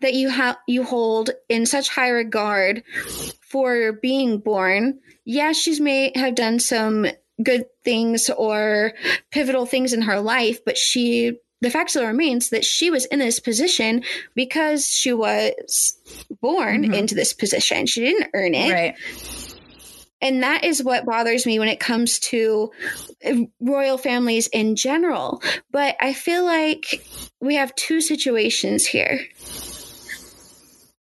that 0.00 0.12
you 0.12 0.28
have 0.28 0.56
you 0.68 0.82
hold 0.84 1.30
in 1.48 1.64
such 1.64 1.88
high 1.88 2.10
regard 2.10 2.82
for 3.40 3.92
being 3.92 4.38
born 4.38 4.98
yeah, 5.26 5.52
she's 5.52 5.80
may 5.80 6.12
have 6.14 6.36
done 6.36 6.60
some 6.60 7.06
good 7.42 7.66
things 7.84 8.30
or 8.30 8.92
pivotal 9.32 9.66
things 9.66 9.92
in 9.92 10.02
her 10.02 10.20
life, 10.20 10.64
but 10.64 10.78
she 10.78 11.36
the 11.62 11.70
fact 11.70 11.90
still 11.90 12.06
remains 12.06 12.50
that 12.50 12.64
she 12.64 12.90
was 12.90 13.06
in 13.06 13.18
this 13.18 13.40
position 13.40 14.04
because 14.34 14.86
she 14.86 15.12
was 15.12 15.98
born 16.40 16.84
mm-hmm. 16.84 16.94
into 16.94 17.14
this 17.14 17.32
position. 17.32 17.86
She 17.86 18.00
didn't 18.00 18.30
earn 18.34 18.54
it. 18.54 18.72
Right. 18.72 18.94
And 20.20 20.42
that 20.42 20.64
is 20.64 20.82
what 20.82 21.04
bothers 21.04 21.44
me 21.44 21.58
when 21.58 21.68
it 21.68 21.80
comes 21.80 22.18
to 22.20 22.70
royal 23.60 23.98
families 23.98 24.46
in 24.48 24.76
general. 24.76 25.42
But 25.70 25.96
I 26.00 26.14
feel 26.14 26.44
like 26.44 27.06
we 27.40 27.56
have 27.56 27.74
two 27.74 28.00
situations 28.00 28.86
here. 28.86 29.20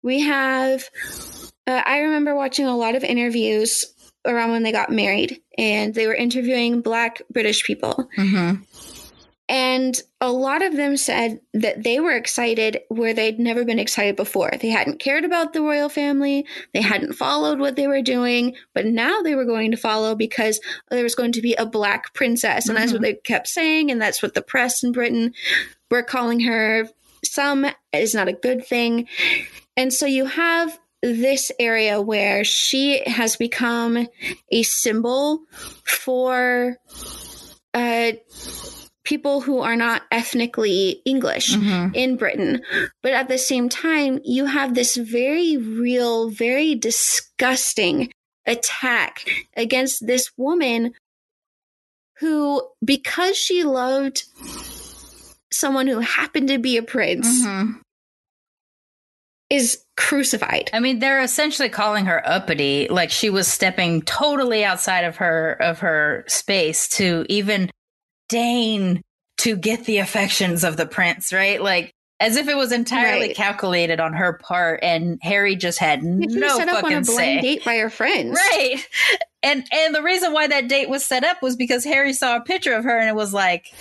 We 0.02 0.22
have, 0.22 0.90
uh, 1.68 1.82
I 1.86 2.00
remember 2.00 2.36
watching 2.36 2.66
a 2.66 2.76
lot 2.76 2.96
of 2.96 3.04
interviews 3.04 3.86
around 4.26 4.52
when 4.52 4.64
they 4.64 4.72
got 4.72 4.92
married 4.92 5.42
and 5.58 5.94
they 5.94 6.08
were 6.08 6.16
interviewing 6.16 6.82
black 6.82 7.22
british 7.30 7.64
people 7.64 8.08
mm-hmm. 8.18 8.62
And 9.50 10.00
a 10.22 10.32
lot 10.32 10.62
of 10.62 10.76
them 10.76 10.96
said 10.96 11.42
that 11.54 11.84
they 11.84 12.00
were 12.00 12.16
excited 12.16 12.80
where 12.88 13.14
they'd 13.14 13.40
never 13.40 13.66
been 13.66 13.80
excited 13.80 14.16
before. 14.16 14.52
They 14.60 14.70
hadn't 14.70 15.00
cared 15.00 15.26
about 15.26 15.52
the 15.52 15.62
royal 15.62 15.90
family. 15.90 16.46
They 16.74 16.82
hadn't 16.82 17.14
followed 17.14 17.60
what 17.60 17.76
they 17.76 17.88
were 17.88 18.02
doing. 18.02 18.56
But 18.74 18.86
now 18.86 19.22
they 19.22 19.36
were 19.36 19.46
going 19.46 19.72
to 19.72 19.78
follow 19.78 20.16
because 20.16 20.62
there 20.90 21.04
was 21.04 21.16
going 21.16 21.34
to 21.34 21.42
be 21.42 21.56
a 21.56 21.66
black 21.66 22.14
princess. 22.14 22.68
And 22.68 22.78
mm-hmm. 22.78 22.82
that's 22.82 22.94
what 22.94 23.02
mm-hmm. 23.02 23.16
they 23.16 23.22
kept 23.22 23.48
saying. 23.50 23.92
And 23.92 24.02
that's 24.02 24.24
what 24.24 24.34
the 24.34 24.42
press 24.42 24.82
in 24.82 24.94
britain 24.94 25.34
were 25.92 26.04
calling 26.04 26.40
her. 26.42 26.88
Some 27.26 27.66
is 27.92 28.16
not 28.16 28.30
a 28.30 28.34
good 28.34 28.66
thing. 28.66 29.08
And 29.76 29.94
so 29.94 30.06
you 30.06 30.26
have 30.26 30.80
this 31.02 31.52
area 31.60 32.02
where 32.02 32.46
she 32.46 33.04
has 33.06 33.36
become 33.36 34.08
a 34.52 34.64
symbol 34.64 35.42
for 35.84 36.78
uh, 37.74 38.12
people 39.04 39.42
who 39.42 39.60
are 39.60 39.76
not 39.76 40.04
ethnically 40.12 41.02
English 41.06 41.56
mm-hmm. 41.56 41.94
in 41.94 42.16
Britain. 42.16 42.62
But 43.02 43.14
at 43.14 43.28
the 43.28 43.38
same 43.38 43.70
time, 43.70 44.20
you 44.24 44.46
have 44.46 44.76
this 44.76 44.96
very 44.96 45.58
real, 45.58 46.30
very 46.30 46.76
disgusting 46.76 48.12
attack 48.46 49.26
against 49.56 50.06
this 50.08 50.32
woman 50.38 50.94
who, 52.20 52.62
because 52.84 53.36
she 53.38 53.64
loved 53.64 54.24
someone 55.52 55.88
who 55.88 56.00
happened 56.00 56.48
to 56.48 56.58
be 56.58 56.78
a 56.78 56.84
prince, 56.84 57.44
Mhm. 57.46 57.80
is 59.50 59.84
crucified. 59.98 60.70
I 60.74 60.80
mean, 60.80 61.00
they're 61.00 61.22
essentially 61.22 61.70
calling 61.70 62.06
her 62.06 62.28
uppity, 62.28 62.88
like 62.90 63.12
she 63.12 63.30
was 63.30 63.48
stepping 63.48 64.02
totally 64.02 64.64
outside 64.66 65.04
of 65.04 65.18
her 65.18 65.54
of 65.62 65.80
her 65.80 66.24
space 66.28 66.88
to 66.90 67.26
even 67.30 67.70
deign 68.30 69.02
to 69.38 69.56
get 69.56 69.86
the 69.86 69.98
affections 69.98 70.64
of 70.64 70.78
the 70.78 70.86
prince, 70.86 71.34
right? 71.34 71.62
Like 71.62 71.92
as 72.20 72.38
if 72.38 72.48
it 72.48 72.56
was 72.56 72.72
entirely 72.72 73.28
Right. 73.28 73.36
calculated 73.36 74.00
on 74.00 74.14
her 74.14 74.34
part, 74.34 74.80
and 74.84 75.20
Harry 75.22 75.56
just 75.56 75.80
had 75.80 76.04
no 76.04 76.58
set 76.58 76.70
up 76.70 76.84
on 76.84 76.94
a 76.94 77.02
blind 77.02 77.06
say. 77.08 77.42
date 77.42 77.66
by 77.66 77.78
her 77.78 77.90
friends. 77.90 78.36
Right. 78.38 78.78
And 79.42 79.66
and 79.74 79.94
the 79.94 80.02
reason 80.02 80.32
why 80.32 80.48
that 80.48 80.70
date 80.70 80.88
was 80.88 81.04
set 81.06 81.24
up 81.26 81.42
was 81.42 81.56
because 81.58 81.84
Harry 81.84 82.14
saw 82.14 82.38
a 82.38 82.42
picture 82.42 82.74
of 82.74 82.86
her 82.86 82.98
and 82.98 83.10
it 83.10 83.16
was 83.16 83.34
like, 83.34 83.74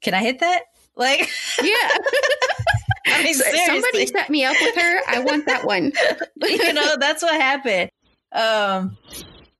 Can 0.00 0.12
I 0.14 0.20
hit 0.22 0.40
that? 0.40 0.62
Like 0.96 1.30
Yeah. 1.62 1.72
I 3.06 3.22
mean, 3.22 3.34
So- 3.34 3.44
Somebody 3.66 4.06
set 4.06 4.28
me 4.30 4.44
up 4.44 4.56
with 4.60 4.74
her. 4.74 5.00
I 5.06 5.20
want 5.20 5.46
that 5.46 5.64
one. 5.64 5.92
you 6.42 6.72
know 6.72 6.96
that's 6.98 7.22
what 7.22 7.40
happened 7.40 7.90
um 8.32 8.96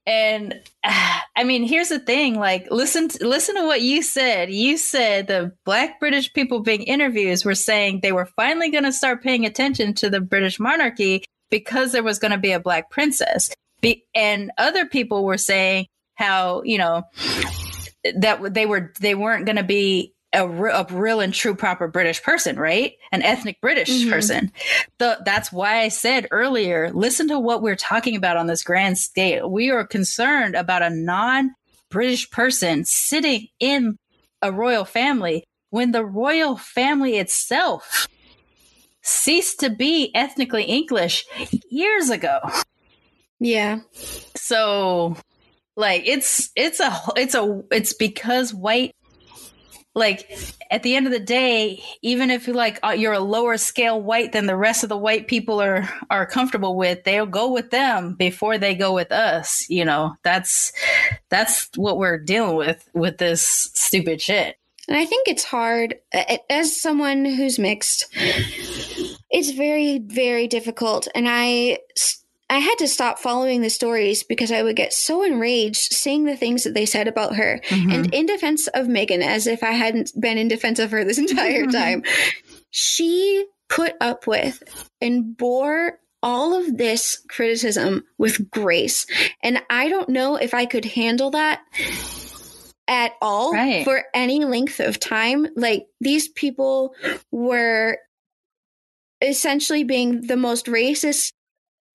and 0.07 0.61
i 0.85 1.45
mean 1.45 1.65
here's 1.65 1.89
the 1.89 1.99
thing 1.99 2.39
like 2.39 2.67
listen 2.71 3.09
to, 3.09 3.27
listen 3.27 3.55
to 3.57 3.65
what 3.67 3.83
you 3.83 4.03
said. 4.03 4.51
You 4.53 4.77
said 4.77 5.27
the 5.27 5.53
black 5.65 6.01
british 6.01 6.33
people 6.33 6.61
being 6.61 6.83
interviews 6.83 7.45
were 7.45 7.55
saying 7.55 8.01
they 8.01 8.13
were 8.13 8.27
finally 8.37 8.71
going 8.71 8.85
to 8.85 8.93
start 8.93 9.23
paying 9.23 9.45
attention 9.45 9.95
to 9.95 10.11
the 10.11 10.21
british 10.21 10.59
monarchy 10.59 11.25
because 11.51 11.93
there 11.93 12.03
was 12.03 12.19
going 12.19 12.33
to 12.33 12.39
be 12.39 12.53
a 12.53 12.61
black 12.61 12.91
princess. 12.91 13.51
Be- 13.81 14.05
and 14.15 14.51
other 14.59 14.87
people 14.87 15.25
were 15.25 15.39
saying 15.39 15.87
how 16.15 16.63
you 16.63 16.79
know 16.79 17.05
that 18.17 18.55
they 18.55 18.67
were 18.67 18.93
they 19.01 19.15
weren't 19.15 19.47
going 19.47 19.57
to 19.57 19.65
be 19.65 20.14
a, 20.35 20.47
re- 20.47 20.73
a 20.73 20.85
real 20.91 21.21
and 21.21 21.33
true 21.33 21.55
proper 21.55 21.89
british 21.89 22.23
person 22.23 22.57
right 22.59 22.93
an 23.13 23.23
ethnic 23.23 23.61
british 23.61 23.89
Mhm. 23.89 24.11
person 24.11 24.53
the, 24.99 25.19
that's 25.25 25.53
why 25.53 25.81
I 25.81 25.89
said 25.89 26.29
earlier, 26.31 26.91
listen 26.93 27.29
to 27.29 27.39
what 27.39 27.63
we're 27.63 27.77
talking 27.77 28.17
about 28.17 28.37
on 28.37 28.47
this 28.47 28.63
grand 28.63 28.97
scale. 28.99 29.51
We 29.51 29.71
are 29.71 29.87
concerned 29.87 30.55
about 30.55 30.83
a 30.83 30.91
non 30.91 31.55
British 31.91 32.31
person 32.31 32.85
sitting 32.85 33.49
in 33.61 33.99
a 34.43 34.53
royal 34.53 34.85
family 34.85 35.45
when 35.71 35.93
the 35.93 36.05
royal 36.05 36.57
family 36.57 37.17
itself 37.17 38.09
ceased 39.03 39.61
to 39.61 39.71
be 39.71 40.11
ethnically 40.15 40.65
English 40.65 41.25
years 41.71 42.11
ago. 42.11 42.39
Yeah. 43.41 43.81
So 44.37 45.17
like 45.77 46.03
it's 46.07 46.51
it's 46.57 46.81
a 46.81 46.97
it's 47.17 47.35
a 47.35 47.63
it's 47.71 47.93
because 47.93 48.55
white 48.55 48.95
like 49.95 50.39
at 50.71 50.83
the 50.83 50.97
end 50.97 51.07
of 51.07 51.13
the 51.13 51.21
day 51.21 51.83
even 52.03 52.31
if 52.31 52.47
you 52.47 52.53
like 52.53 52.79
uh, 52.85 52.91
you're 52.91 53.13
a 53.13 53.21
lower 53.21 53.57
scale 53.57 54.01
white 54.01 54.33
than 54.33 54.47
the 54.47 54.57
rest 54.57 54.83
of 54.83 54.89
the 54.89 54.97
white 54.97 55.27
people 55.27 55.61
are 55.61 55.89
are 56.11 56.27
comfortable 56.27 56.77
with 56.77 57.05
they'll 57.05 57.27
go 57.27 57.51
with 57.53 57.71
them 57.71 58.15
before 58.15 58.59
they 58.59 58.75
go 58.75 58.93
with 58.93 59.13
us 59.13 59.69
you 59.69 59.85
know 59.85 60.15
that's 60.23 60.73
that's 61.29 61.71
what 61.77 61.99
we're 61.99 62.19
dealing 62.19 62.57
with 62.57 62.89
with 62.95 63.19
this 63.19 63.71
stupid 63.75 64.21
shit 64.21 64.57
And 64.89 64.97
I 64.97 65.07
think 65.07 65.29
it's 65.29 65.45
hard 65.45 65.95
as 66.51 66.81
someone 66.81 67.25
who's 67.25 67.59
mixed. 67.59 68.07
It's 69.31 69.51
very, 69.51 69.99
very 69.99 70.47
difficult. 70.47 71.09
And 71.15 71.27
I, 71.29 71.79
I 72.51 72.59
had 72.59 72.77
to 72.77 72.89
stop 72.89 73.19
following 73.19 73.63
the 73.63 73.71
stories 73.71 74.23
because 74.23 74.53
I 74.53 74.63
would 74.63 74.77
get 74.77 74.93
so 74.93 75.23
enraged 75.23 75.93
seeing 75.93 76.25
the 76.25 76.37
things 76.37 76.65
that 76.65 76.75
they 76.75 76.87
said 76.87 77.09
about 77.09 77.37
her. 77.37 77.61
Mm-hmm. 77.69 77.91
And 77.91 78.15
in 78.15 78.27
defense 78.27 78.67
of 78.69 78.87
Meghan, 78.87 79.23
as 79.23 79.47
if 79.47 79.63
I 79.63 79.73
hadn't 79.73 80.13
been 80.19 80.37
in 80.39 80.49
defense 80.49 80.79
of 80.79 80.91
her 80.91 81.05
this 81.05 81.19
entire 81.19 81.63
mm-hmm. 81.63 81.71
time, 81.71 82.03
she 82.71 83.47
put 83.69 83.95
up 84.01 84.27
with 84.27 84.63
and 85.01 85.37
bore 85.37 85.99
all 86.23 86.55
of 86.55 86.77
this 86.77 87.23
criticism 87.29 88.05
with 88.19 88.51
grace. 88.51 89.07
And 89.43 89.63
I 89.69 89.89
don't 89.89 90.09
know 90.09 90.37
if 90.37 90.55
I 90.55 90.67
could 90.67 90.85
handle 90.85 91.31
that 91.33 91.61
at 92.89 93.13
all 93.21 93.53
Right. 93.53 93.85
for 93.85 94.05
any 94.15 94.45
length 94.45 94.81
of 94.81 95.01
time. 95.01 95.47
Like 95.57 95.87
these 96.01 96.29
people 96.29 96.95
were 97.31 97.99
essentially 99.21 99.85
being 99.85 100.23
the 100.23 100.37
most 100.37 100.67
racist 100.67 101.33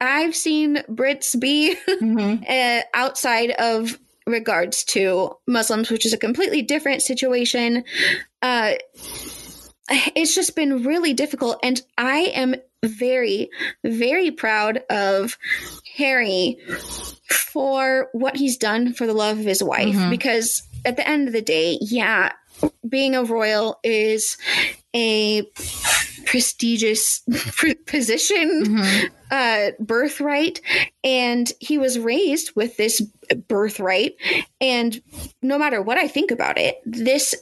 I've 0.01 0.35
seen 0.35 0.77
Brits 0.89 1.39
be 1.39 1.75
Mhm. 2.01 2.43
uh, 2.49 2.81
outside 2.93 3.51
of 3.51 3.99
regards 4.25 4.83
to 4.85 5.35
Muslims, 5.47 5.89
which 5.89 6.05
is 6.05 6.13
a 6.13 6.17
completely 6.17 6.61
different 6.61 7.01
situation. 7.01 7.83
Uh, 8.41 8.73
it's 10.15 10.35
just 10.35 10.55
been 10.55 10.83
really 10.83 11.13
difficult, 11.13 11.59
and 11.63 11.81
I 11.97 12.31
am 12.35 12.55
very, 12.85 13.49
very 13.83 14.31
proud 14.31 14.83
of 14.89 15.37
Harry 15.97 16.57
for 17.29 18.07
what 18.13 18.37
he's 18.37 18.55
done 18.57 18.93
for 18.93 19.07
the 19.07 19.13
love 19.13 19.39
of 19.39 19.45
his 19.45 19.63
wife. 19.63 19.95
Mhm. 19.95 20.09
Because 20.11 20.61
at 20.85 20.95
the 20.95 21.07
end 21.07 21.27
of 21.27 21.33
the 21.33 21.41
day, 21.41 21.77
yeah, 21.81 22.31
being 22.87 23.15
a 23.15 23.23
royal 23.23 23.79
is 23.83 24.37
a 24.95 25.43
prestigious 26.25 27.21
position 27.87 28.63
Mhm. 28.65 29.09
Uh, 29.31 29.71
birthright, 29.79 30.61
and 31.03 31.51
he 31.59 31.77
was 31.77 31.99
raised 31.99 32.55
with 32.55 32.77
this 32.77 33.01
birthright. 33.47 34.15
And 34.59 35.01
no 35.41 35.57
matter 35.57 35.81
what 35.81 35.97
I 35.97 36.07
think 36.07 36.31
about 36.31 36.57
it, 36.57 36.77
this 36.85 37.35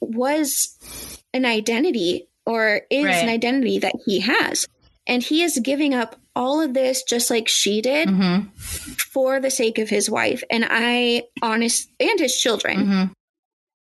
was 0.00 0.76
an 1.32 1.44
identity 1.44 2.28
or 2.46 2.82
is 2.90 3.04
Right. 3.04 3.22
an 3.22 3.28
identity 3.28 3.78
that 3.80 3.94
he 4.04 4.20
has. 4.20 4.66
And 5.06 5.22
he 5.22 5.42
is 5.42 5.58
giving 5.62 5.94
up 5.94 6.16
all 6.36 6.60
of 6.60 6.74
this 6.74 7.02
just 7.02 7.30
like 7.30 7.48
she 7.48 7.80
did 7.80 8.08
Mhm. 8.08 8.50
for 8.58 9.40
the 9.40 9.50
sake 9.50 9.78
of 9.78 9.88
his 9.88 10.08
wife. 10.10 10.42
And 10.50 10.66
I 10.68 11.24
honest 11.42 11.88
and 11.98 12.18
his 12.20 12.38
children. 12.38 12.86
Mhm. 12.86 13.10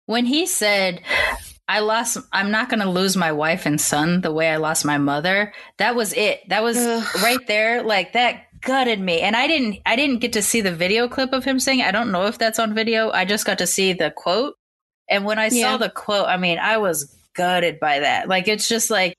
When 0.06 0.26
he 0.26 0.46
said, 0.46 1.00
I 1.66 1.80
lost, 1.80 2.18
I'm 2.32 2.50
not 2.50 2.68
going 2.68 2.80
to 2.80 2.90
lose 2.90 3.16
my 3.16 3.32
wife 3.32 3.64
and 3.66 3.80
son 3.80 4.20
the 4.20 4.32
way 4.32 4.50
I 4.50 4.56
lost 4.56 4.84
my 4.84 4.98
mother, 4.98 5.54
that 5.78 5.94
was 5.94 6.12
it. 6.12 6.40
That 6.48 6.62
was 6.62 6.76
Ugh. 6.76 7.06
right 7.22 7.46
there. 7.46 7.82
Like 7.82 8.12
that 8.12 8.44
gutted 8.60 9.00
me. 9.00 9.20
And 9.20 9.34
I 9.34 9.46
didn't, 9.46 9.78
I 9.86 9.96
didn't 9.96 10.18
get 10.18 10.34
to 10.34 10.42
see 10.42 10.60
the 10.60 10.74
video 10.74 11.08
clip 11.08 11.32
of 11.32 11.44
him 11.44 11.58
saying, 11.58 11.82
I 11.82 11.90
don't 11.90 12.12
know 12.12 12.26
if 12.26 12.38
that's 12.38 12.58
on 12.58 12.74
video. 12.74 13.10
I 13.10 13.24
just 13.24 13.46
got 13.46 13.58
to 13.58 13.66
see 13.66 13.92
the 13.92 14.10
quote. 14.10 14.54
And 15.08 15.24
when 15.24 15.38
I 15.38 15.48
Yeah. 15.48 15.72
saw 15.72 15.76
the 15.78 15.90
quote, 15.90 16.26
I 16.28 16.36
mean, 16.36 16.58
I 16.58 16.78
was 16.78 17.14
gutted 17.34 17.80
by 17.80 18.00
that. 18.00 18.28
Like, 18.28 18.48
it's 18.48 18.68
just 18.68 18.90
like, 18.90 19.16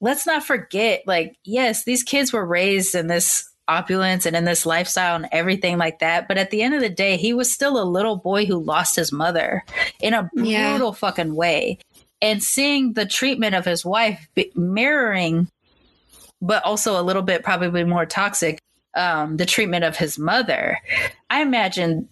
let's 0.00 0.26
not 0.26 0.44
forget, 0.44 1.02
like, 1.06 1.36
yes, 1.44 1.84
these 1.84 2.02
kids 2.02 2.32
were 2.32 2.46
raised 2.46 2.94
in 2.94 3.06
this 3.08 3.48
opulence 3.72 4.26
and 4.26 4.36
in 4.36 4.44
this 4.44 4.66
lifestyle 4.66 5.16
and 5.16 5.28
everything 5.32 5.78
like 5.78 5.98
that. 6.00 6.28
But 6.28 6.38
at 6.38 6.50
the 6.50 6.62
end 6.62 6.74
of 6.74 6.80
the 6.80 6.88
day, 6.88 7.16
he 7.16 7.32
was 7.32 7.52
still 7.52 7.80
a 7.80 7.84
little 7.84 8.16
boy 8.16 8.44
who 8.46 8.62
lost 8.62 8.96
his 8.96 9.12
mother 9.12 9.64
in 10.00 10.14
a 10.14 10.30
Yeah. 10.34 10.70
brutal 10.70 10.92
fucking 10.92 11.34
way. 11.34 11.78
And 12.20 12.42
seeing 12.42 12.92
the 12.92 13.06
treatment 13.06 13.54
of 13.54 13.64
his 13.64 13.84
wife 13.84 14.28
mirroring, 14.54 15.48
but 16.40 16.64
also 16.64 17.00
a 17.00 17.02
little 17.02 17.22
bit 17.22 17.42
probably 17.42 17.84
more 17.84 18.06
toxic, 18.06 18.58
um, 18.94 19.38
the 19.38 19.46
treatment 19.46 19.84
of 19.84 19.96
his 19.96 20.18
mother, 20.18 20.78
I 21.30 21.40
imagine 21.42 22.08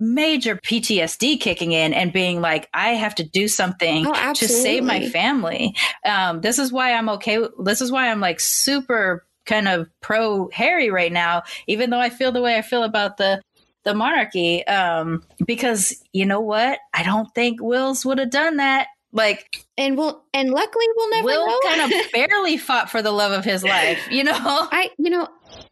major 0.00 0.56
PTSD 0.56 1.38
kicking 1.40 1.72
in 1.72 1.92
and 1.92 2.12
being 2.12 2.40
like, 2.40 2.68
I 2.74 2.90
have 2.90 3.14
to 3.16 3.24
do 3.24 3.46
something 3.46 4.06
Oh, 4.06 4.32
to 4.34 4.48
save 4.48 4.84
my 4.84 5.08
family. 5.08 5.74
Um, 6.04 6.40
this 6.40 6.58
is 6.58 6.72
why 6.72 6.94
I'm 6.94 7.08
okay. 7.10 7.38
This 7.62 7.80
is 7.80 7.92
why 7.92 8.10
I'm 8.10 8.20
like 8.20 8.40
super 8.40 9.24
kind 9.46 9.68
of 9.68 9.88
pro 10.00 10.48
Harry 10.52 10.90
right 10.90 11.12
now, 11.12 11.42
even 11.66 11.90
though 11.90 12.00
I 12.00 12.10
feel 12.10 12.32
the 12.32 12.42
way 12.42 12.56
I 12.56 12.62
feel 12.62 12.82
about 12.84 13.16
the 13.16 13.40
the 13.84 13.94
monarchy. 13.94 14.66
Um, 14.66 15.22
because 15.46 16.02
you 16.12 16.26
know 16.26 16.40
what? 16.40 16.78
I 16.92 17.02
don't 17.02 17.32
think 17.34 17.62
Wills 17.62 18.04
would 18.04 18.18
have 18.18 18.30
done 18.30 18.56
that. 18.56 18.88
Like 19.12 19.64
And 19.78 19.96
we'll 19.96 20.24
and 20.34 20.50
luckily 20.50 20.86
we'll 20.96 21.10
never 21.10 21.26
Will 21.26 21.46
know. 21.46 21.60
kind 21.64 21.82
of 21.92 21.92
barely 22.12 22.56
fought 22.56 22.90
for 22.90 23.00
the 23.00 23.12
love 23.12 23.30
of 23.30 23.44
his 23.44 23.62
life, 23.62 24.08
you 24.10 24.24
know? 24.24 24.32
I 24.36 24.90
you 24.98 25.08
know 25.08 25.28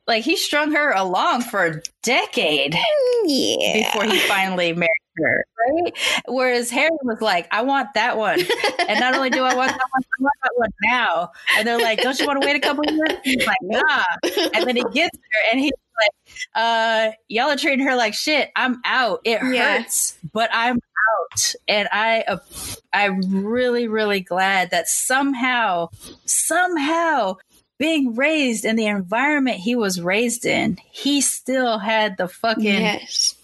Like 0.06 0.22
he 0.22 0.36
strung 0.36 0.70
her 0.72 0.92
along 0.92 1.42
for 1.42 1.66
a 1.66 1.82
decade 2.04 2.76
yeah. 3.24 3.82
before 3.82 4.04
he 4.04 4.20
finally 4.20 4.72
married 4.72 4.90
her, 5.16 5.44
right? 5.68 5.98
Whereas 6.28 6.70
Harry 6.70 6.90
was 7.02 7.20
like, 7.20 7.46
I 7.50 7.62
want 7.62 7.94
that 7.94 8.16
one. 8.16 8.40
And 8.88 9.00
not 9.00 9.14
only 9.14 9.30
do 9.30 9.42
I 9.42 9.54
want 9.54 9.70
that 9.70 9.88
one, 9.92 10.02
I 10.02 10.22
want 10.22 10.34
that 10.42 10.52
one 10.56 10.70
now. 10.84 11.30
And 11.58 11.66
they're 11.68 11.78
like, 11.80 12.00
Don't 12.00 12.18
you 12.18 12.26
want 12.26 12.40
to 12.42 12.46
wait 12.46 12.56
a 12.56 12.60
couple 12.60 12.84
of 12.88 12.94
years? 12.94 13.18
He's 13.24 13.46
like, 13.46 13.58
Nah. 13.62 14.02
And 14.54 14.66
then 14.66 14.76
he 14.76 14.84
gets 14.92 15.16
her 15.16 15.50
and 15.52 15.60
he's 15.60 15.72
like, 16.00 16.36
uh, 16.54 17.10
y'all 17.28 17.50
are 17.50 17.56
treating 17.56 17.86
her 17.86 17.94
like 17.96 18.14
shit. 18.14 18.50
I'm 18.56 18.80
out. 18.84 19.20
It 19.24 19.40
Yeah. 19.52 19.78
hurts, 19.78 20.16
but 20.32 20.50
I'm 20.52 20.76
out. 20.76 21.54
And 21.68 21.88
I 21.92 22.22
uh, 22.26 22.38
I'm 22.92 23.44
really, 23.44 23.88
really 23.88 24.20
glad 24.20 24.70
that 24.70 24.88
somehow, 24.88 25.88
somehow 26.24 27.36
being 27.78 28.14
raised 28.14 28.64
in 28.64 28.76
the 28.76 28.86
environment 28.86 29.56
he 29.58 29.74
was 29.74 30.00
raised 30.00 30.44
in, 30.46 30.78
he 30.90 31.20
still 31.20 31.78
had 31.78 32.16
the 32.16 32.28
fucking 32.28 32.64
yes. 32.64 33.34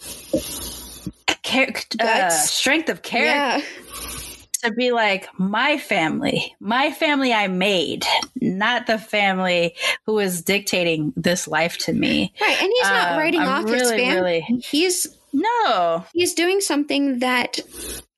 Char- 1.49 1.75
uh, 2.01 2.31
strength 2.31 2.89
of 2.89 3.03
character 3.03 3.65
Yeah. 3.67 4.33
to 4.65 4.73
be 4.73 4.91
like 4.93 5.29
my 5.39 5.79
family, 5.79 6.55
my 6.61 6.91
family 6.91 7.33
I 7.33 7.49
made, 7.49 8.05
not 8.41 8.87
the 8.87 8.99
family 8.99 9.75
who 10.07 10.19
is 10.19 10.43
dictating 10.43 11.13
this 11.17 11.47
life 11.49 11.79
to 11.79 11.93
me. 11.93 12.33
Right. 12.41 12.57
And 12.63 12.73
he's 12.73 12.89
not 12.89 13.13
Um, 13.13 13.19
writing 13.19 13.41
I'm 13.41 13.65
off 13.65 13.71
his 13.71 13.91
family. 13.91 14.15
really- 14.49 14.61
He's 14.63 15.07
No, 15.33 16.05
he's 16.15 16.33
doing 16.33 16.61
something 16.63 17.19
that 17.19 17.61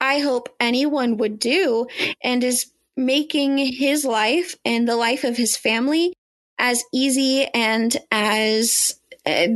I 0.01 0.21
hope 0.21 0.49
anyone 0.61 1.17
would 1.17 1.41
do 1.41 1.89
and 2.23 2.45
is 2.45 2.67
making 2.97 3.59
his 3.59 4.05
life 4.05 4.55
and 4.65 4.87
the 4.89 4.95
life 4.97 5.25
of 5.25 5.37
his 5.37 5.57
family 5.57 6.13
as 6.59 6.85
easy 6.95 7.47
and 7.47 7.97
as 8.13 8.95
uh, 9.27 9.49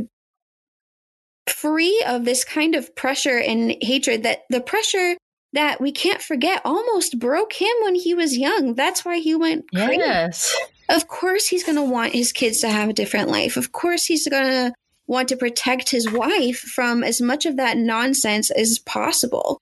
free 1.47 2.03
of 2.07 2.25
this 2.25 2.43
kind 2.43 2.75
of 2.75 2.95
pressure 2.95 3.37
and 3.37 3.75
hatred 3.81 4.23
that 4.23 4.43
the 4.49 4.61
pressure 4.61 5.15
that 5.53 5.79
we 5.79 5.91
can't 5.91 6.21
forget 6.21 6.61
almost 6.65 7.17
broke 7.17 7.53
him 7.53 7.71
when 7.83 7.95
he 7.95 8.13
was 8.13 8.37
young. 8.37 8.73
That's 8.75 9.05
why 9.05 9.19
he 9.19 9.35
went 9.35 9.65
crazy. 9.73 9.97
yes, 9.97 10.53
Of 10.89 11.07
course, 11.07 11.47
he's 11.47 11.63
going 11.63 11.77
to 11.77 11.83
want 11.83 12.13
his 12.13 12.33
kids 12.33 12.59
to 12.59 12.69
have 12.69 12.89
a 12.89 12.93
different 12.93 13.29
life. 13.29 13.55
Of 13.55 13.71
course, 13.71 14.05
he's 14.05 14.27
going 14.27 14.43
to 14.43 14.73
want 15.07 15.29
to 15.29 15.37
protect 15.37 15.89
his 15.89 16.11
wife 16.11 16.59
from 16.59 17.03
as 17.03 17.21
much 17.21 17.45
of 17.45 17.55
that 17.57 17.77
nonsense 17.77 18.51
as 18.51 18.79
possible. 18.79 19.61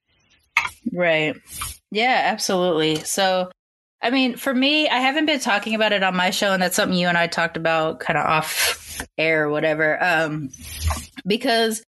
right. 0.92 1.36
Yeah, 1.92 2.22
absolutely. 2.26 2.96
So, 3.04 3.52
I 4.04 4.10
mean, 4.10 4.36
for 4.36 4.54
me, 4.54 4.90
I 4.90 4.98
haven't 4.98 5.28
been 5.28 5.40
talking 5.40 5.76
about 5.76 5.94
it 5.94 6.04
on 6.04 6.14
my 6.14 6.30
show, 6.30 6.52
and 6.52 6.62
that's 6.62 6.76
something 6.76 6.98
you 6.98 7.08
and 7.08 7.18
I 7.18 7.28
talked 7.28 7.56
about 7.56 8.02
kind 8.02 8.20
of 8.20 8.26
off 8.26 9.02
air 9.18 9.46
or 9.46 9.50
whatever. 9.50 9.98
Um, 10.04 10.50
because 11.26 11.82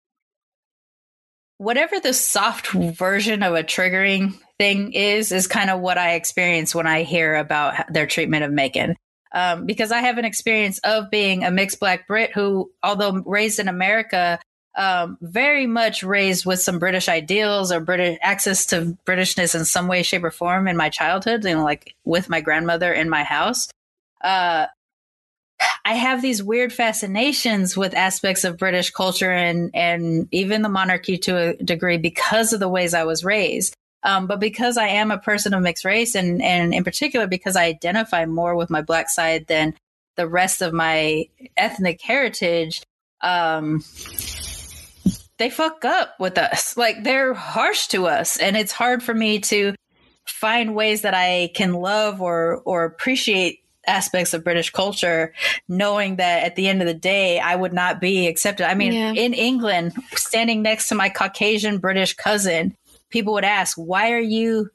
whatever 1.58 2.00
the 2.00 2.14
soft 2.14 2.68
version 2.68 3.42
of 3.42 3.56
a 3.56 3.64
triggering 3.64 4.36
thing 4.60 4.94
is, 4.94 5.32
is 5.32 5.48
kind 5.48 5.72
of 5.72 5.80
what 5.80 5.98
I 5.98 6.14
experience 6.14 6.76
when 6.76 6.86
I 6.86 7.02
hear 7.02 7.36
about 7.36 7.92
their 7.92 8.06
treatment 8.06 8.44
of 8.44 8.52
Meghan. 8.52 8.94
Um, 9.34 9.66
because 9.66 9.92
I 9.92 10.02
have 10.02 10.20
an 10.20 10.26
experience 10.26 10.78
of 10.84 11.10
being 11.10 11.44
a 11.44 11.50
mixed 11.50 11.80
black 11.80 12.08
Brit 12.08 12.32
who, 12.32 12.70
although 12.84 13.24
raised 13.26 13.58
in 13.58 13.68
America, 13.68 14.40
um, 14.76 15.18
very 15.22 15.68
much 15.68 16.04
raised 16.04 16.46
with 16.46 16.60
some 16.60 16.80
British 16.80 17.08
ideals 17.08 17.72
or 17.72 17.80
British 17.80 18.18
access 18.22 18.66
to 18.68 18.98
Britishness 19.06 19.56
in 19.56 19.66
some 19.66 19.88
way, 19.88 20.04
shape, 20.04 20.24
or 20.24 20.32
form 20.32 20.68
in 20.68 20.78
my 20.78 20.90
childhood, 20.90 21.46
you 21.46 21.54
know, 21.54 21.64
like 21.64 21.96
with 22.06 22.30
my 22.30 22.42
grandmother 22.42 22.92
in 22.92 23.10
my 23.10 23.24
house. 23.24 23.68
Uh, 24.22 24.68
I 25.86 25.94
have 25.94 26.22
these 26.22 26.42
weird 26.42 26.74
fascinations 26.74 27.78
with 27.78 27.94
aspects 27.94 28.44
of 28.44 28.58
British 28.58 28.90
culture 28.92 29.32
and 29.32 29.70
and 29.74 30.28
even 30.32 30.62
the 30.62 30.70
monarchy 30.70 31.18
to 31.20 31.38
a 31.38 31.56
degree 31.58 31.98
because 31.98 32.54
of 32.54 32.60
the 32.60 32.70
ways 32.70 32.94
I 32.94 33.04
was 33.04 33.24
raised. 33.24 33.76
Um, 34.04 34.28
but 34.28 34.40
because 34.40 34.78
I 34.78 34.88
am 34.88 35.12
a 35.12 35.18
person 35.18 35.54
of 35.54 35.62
mixed 35.62 35.86
race, 35.86 36.16
and 36.16 36.42
and 36.42 36.74
in 36.74 36.84
particular 36.84 37.28
because 37.28 37.56
I 37.56 37.66
identify 37.66 38.26
more 38.26 38.56
with 38.56 38.70
my 38.70 38.82
black 38.82 39.10
side 39.10 39.48
than 39.48 39.76
the 40.16 40.28
rest 40.28 40.62
of 40.62 40.74
my 40.74 41.28
ethnic 41.58 42.02
heritage, 42.02 42.84
um, 43.22 43.84
they 45.38 45.50
fuck 45.50 45.84
up 45.86 46.16
with 46.20 46.38
us. 46.38 46.76
Like 46.84 47.04
they're 47.04 47.34
harsh 47.34 47.88
to 47.88 48.08
us, 48.08 48.38
and 48.38 48.56
it's 48.58 48.72
hard 48.72 49.02
for 49.04 49.14
me 49.14 49.40
to 49.40 49.76
find 50.26 50.76
ways 50.76 51.02
that 51.02 51.14
I 51.14 51.52
can 51.54 51.74
love 51.74 52.22
or 52.22 52.62
or 52.66 52.86
appreciate 52.86 53.60
aspects 53.86 54.34
of 54.34 54.44
British 54.46 54.70
culture, 54.70 55.34
knowing 55.68 56.16
that 56.16 56.44
at 56.44 56.56
the 56.56 56.68
end 56.70 56.82
of 56.82 56.88
the 56.88 56.94
day, 56.94 57.38
I 57.40 57.56
would 57.56 57.74
not 57.74 58.00
be 58.00 58.28
accepted. 58.28 58.66
I 58.70 58.76
mean, 58.76 58.94
Yeah. 58.94 59.12
in 59.12 59.34
England, 59.34 59.92
standing 60.16 60.62
next 60.62 60.88
to 60.88 60.96
my 60.96 61.10
Caucasian 61.10 61.80
British 61.80 62.14
cousin, 62.14 62.76
people 63.10 63.34
would 63.34 63.44
ask, 63.44 63.76
"Why 63.78 64.12
are 64.14 64.20
you? 64.22 64.70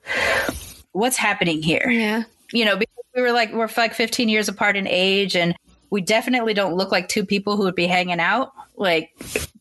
What's 0.92 1.16
happening 1.16 1.62
here?" 1.62 1.88
Yeah. 1.90 2.24
you 2.52 2.64
know, 2.64 2.76
because 2.76 2.94
we 3.14 3.22
were 3.22 3.32
like 3.32 3.52
we're 3.52 3.68
like 3.76 3.94
15 3.94 4.28
years 4.28 4.48
apart 4.48 4.76
in 4.76 4.86
age, 4.86 5.34
and 5.36 5.54
we 5.90 6.00
definitely 6.02 6.52
don't 6.54 6.74
look 6.74 6.92
like 6.92 7.08
two 7.08 7.24
people 7.24 7.56
who 7.56 7.62
would 7.64 7.74
be 7.74 7.86
hanging 7.86 8.20
out. 8.20 8.52
Like, 8.76 9.10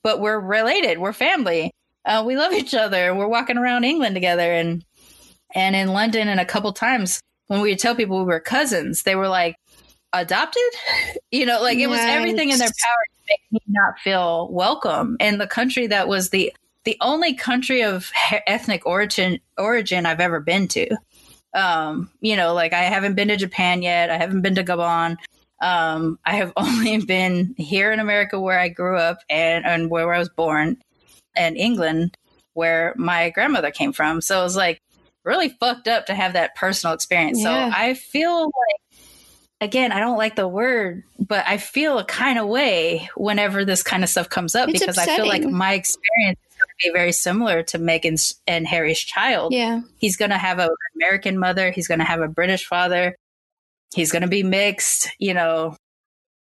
but 0.08 0.22
we're 0.22 0.40
related. 0.40 1.00
We're 1.00 1.12
family. 1.12 1.70
Uh, 2.06 2.24
we 2.26 2.38
love 2.38 2.54
each 2.54 2.74
other. 2.74 3.14
We're 3.14 3.28
walking 3.28 3.58
around 3.58 3.84
England 3.84 4.16
together, 4.16 4.54
and 4.54 4.86
and 5.54 5.76
in 5.76 5.90
London, 5.90 6.30
and 6.30 6.40
a 6.40 6.46
couple 6.46 6.72
times 6.72 7.20
when 7.48 7.60
we 7.60 7.72
would 7.72 7.80
tell 7.80 7.94
people 7.94 8.20
we 8.20 8.24
were 8.24 8.40
cousins, 8.40 9.04
they 9.04 9.16
were 9.18 9.28
like 9.28 9.58
adopted. 10.14 10.64
You 11.30 11.46
know, 11.46 11.62
like 11.62 11.78
it 11.78 11.88
was 11.88 12.00
everything 12.00 12.52
in 12.52 12.58
their 12.58 12.70
power 12.70 13.04
to 13.06 13.22
make 13.30 13.42
me 13.52 13.60
not 13.68 14.00
feel 14.00 14.48
welcome 14.50 15.18
in 15.20 15.40
the 15.40 15.46
country 15.46 15.88
that 15.88 16.08
was 16.08 16.30
the 16.30 16.54
the 16.86 16.96
only 17.02 17.34
country 17.34 17.84
of 17.84 18.10
he- 18.30 18.40
ethnic 18.48 18.86
origin 18.86 19.42
origin 19.58 20.06
I've 20.06 20.22
ever 20.22 20.40
been 20.40 20.70
to 20.70 20.96
um 21.54 22.10
you 22.22 22.38
know 22.38 22.54
like 22.54 22.72
i 22.72 22.84
haven't 22.84 23.16
been 23.16 23.28
to 23.28 23.38
japan 23.38 23.82
yet 23.82 24.10
i 24.10 24.18
haven't 24.18 24.42
been 24.42 24.56
to 24.56 24.64
gabon 24.64 25.18
um 25.62 26.20
i 26.26 26.36
have 26.36 26.54
only 26.58 26.98
been 27.00 27.54
here 27.58 27.92
in 27.92 28.00
america 28.00 28.40
where 28.40 28.60
i 28.60 28.70
grew 28.70 28.98
up 28.98 29.20
and 29.30 29.66
and 29.66 29.90
where 29.90 30.14
i 30.14 30.20
was 30.20 30.30
born 30.30 30.78
and 31.36 31.58
england 31.58 32.16
where 32.54 32.94
my 32.98 33.30
grandmother 33.32 33.72
came 33.72 33.92
from 33.94 34.22
so 34.22 34.40
it 34.40 34.44
was 34.44 34.56
like 34.56 34.80
really 35.24 35.50
fucked 35.50 35.88
up 35.88 36.06
to 36.06 36.14
have 36.16 36.34
that 36.34 36.56
personal 36.56 36.94
experience 36.94 37.40
Yeah. 37.42 37.70
so 37.72 37.76
i 37.78 37.94
feel 37.96 38.46
like 38.46 39.00
again 39.60 39.92
i 39.92 40.00
don't 40.00 40.18
like 40.18 40.36
the 40.36 40.48
word 40.48 41.04
but 41.20 41.44
i 41.48 41.58
feel 41.58 41.98
a 41.98 42.04
kind 42.06 42.38
of 42.38 42.48
way 42.48 43.10
whenever 43.16 43.66
this 43.66 43.82
kind 43.82 44.04
of 44.04 44.10
stuff 44.10 44.30
comes 44.30 44.54
up 44.56 44.70
It's 44.70 44.80
because 44.80 44.98
i 45.00 45.06
feel 45.06 45.28
like 45.28 45.44
my 45.44 45.74
experience 45.74 46.40
is 46.48 46.56
going 46.58 46.68
to 46.70 46.88
be 46.88 46.92
very 46.94 47.12
similar 47.12 47.64
to 47.64 47.80
meghan's 47.80 48.36
and 48.46 48.68
harry's 48.68 49.00
child 49.00 49.54
Yeah. 49.54 49.82
he's 49.98 50.16
going 50.16 50.30
to 50.32 50.38
have 50.38 50.60
an 50.60 50.70
American 50.96 51.38
mother. 51.38 51.70
He's 51.72 51.88
going 51.88 52.00
to 52.00 52.06
have 52.06 52.22
a 52.22 52.28
British 52.28 52.66
father. 52.66 53.16
He's 53.96 54.12
going 54.12 54.22
to 54.24 54.28
be 54.28 54.44
mixed. 54.44 55.10
You 55.20 55.34
know, 55.34 55.76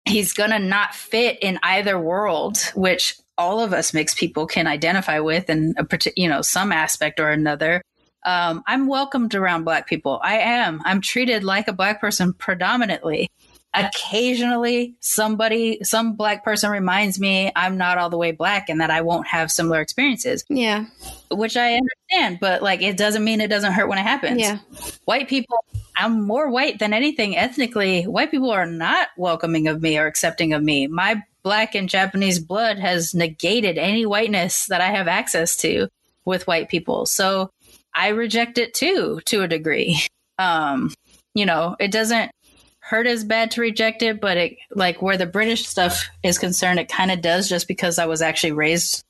he's 0.05 0.33
going 0.33 0.51
to 0.51 0.59
not 0.59 0.93
fit 0.95 1.39
in 1.41 1.59
either 1.63 1.99
world, 1.99 2.57
which 2.75 3.15
all 3.37 3.59
of 3.59 3.73
us 3.73 3.93
mixed 3.93 4.17
people 4.17 4.45
can 4.45 4.67
identify 4.67 5.19
with 5.19 5.49
in 5.49 5.73
a 5.77 5.83
partic- 5.83 6.13
you 6.15 6.29
know 6.29 6.41
some 6.41 6.71
aspect 6.71 7.19
or 7.19 7.29
another. 7.29 7.81
Um, 8.25 8.63
I'm 8.67 8.87
welcomed 8.87 9.35
around 9.35 9.63
Black 9.65 9.87
people. 9.87 10.19
I 10.23 10.37
am. 10.37 10.81
I'm 10.85 11.01
treated 11.01 11.43
like 11.43 11.67
a 11.67 11.73
Black 11.73 11.99
person 11.99 12.33
predominantly. 12.33 13.29
Occasionally, 13.75 14.95
somebody, 14.99 15.79
some 15.83 16.15
Black 16.15 16.43
person 16.43 16.69
reminds 16.69 17.19
me 17.19 17.51
I'm 17.55 17.75
not 17.75 17.97
all 17.97 18.09
the 18.09 18.17
way 18.17 18.31
Black 18.31 18.69
and 18.69 18.79
that 18.81 18.91
I 18.91 19.01
won't 19.01 19.27
have 19.27 19.49
similar 19.51 19.81
experiences 19.81 20.45
Yeah. 20.47 20.85
which 21.31 21.57
I 21.57 21.73
understand, 21.73 22.37
but 22.39 22.61
like 22.61 22.81
it 22.83 22.97
doesn't 22.97 23.23
mean 23.23 23.41
it 23.41 23.49
doesn't 23.49 23.73
hurt 23.73 23.87
when 23.89 23.97
it 23.97 24.03
happens. 24.03 24.39
Yeah. 24.39 24.59
White 25.05 25.27
people, 25.27 25.57
I'm 25.95 26.25
more 26.25 26.49
white 26.49 26.79
than 26.79 26.93
anything 26.93 27.37
ethnically. 27.37 28.03
White 28.03 28.31
people 28.31 28.51
are 28.51 28.65
not 28.65 29.09
welcoming 29.17 29.67
of 29.67 29.81
me 29.81 29.97
or 29.97 30.07
accepting 30.07 30.53
of 30.53 30.63
me. 30.63 30.87
My 30.87 31.21
black 31.43 31.75
and 31.75 31.89
Japanese 31.89 32.39
blood 32.39 32.79
has 32.79 33.13
negated 33.13 33.77
any 33.77 34.05
whiteness 34.05 34.65
that 34.67 34.81
I 34.81 34.87
have 34.87 35.07
access 35.07 35.55
to 35.57 35.87
with 36.25 36.47
white 36.47 36.69
people. 36.69 37.05
So 37.05 37.49
I 37.93 38.09
reject 38.09 38.57
it 38.57 38.73
too, 38.73 39.19
to 39.25 39.41
a 39.41 39.47
degree. 39.47 40.01
Um, 40.39 40.91
you 41.35 41.45
know, 41.45 41.75
it 41.79 41.91
doesn't 41.91 42.31
hurt 42.79 43.05
as 43.05 43.23
bad 43.23 43.51
to 43.51 43.61
reject 43.61 44.01
it, 44.01 44.19
but 44.19 44.35
it 44.35 44.57
like 44.71 44.99
where 44.99 45.15
the 45.15 45.27
British 45.27 45.67
stuff 45.67 46.09
is 46.23 46.39
concerned, 46.39 46.79
it 46.79 46.89
kind 46.89 47.11
of 47.11 47.21
does 47.21 47.47
just 47.47 47.67
because 47.67 47.99
I 47.99 48.07
was 48.07 48.23
actually 48.23 48.51
raised 48.51 49.03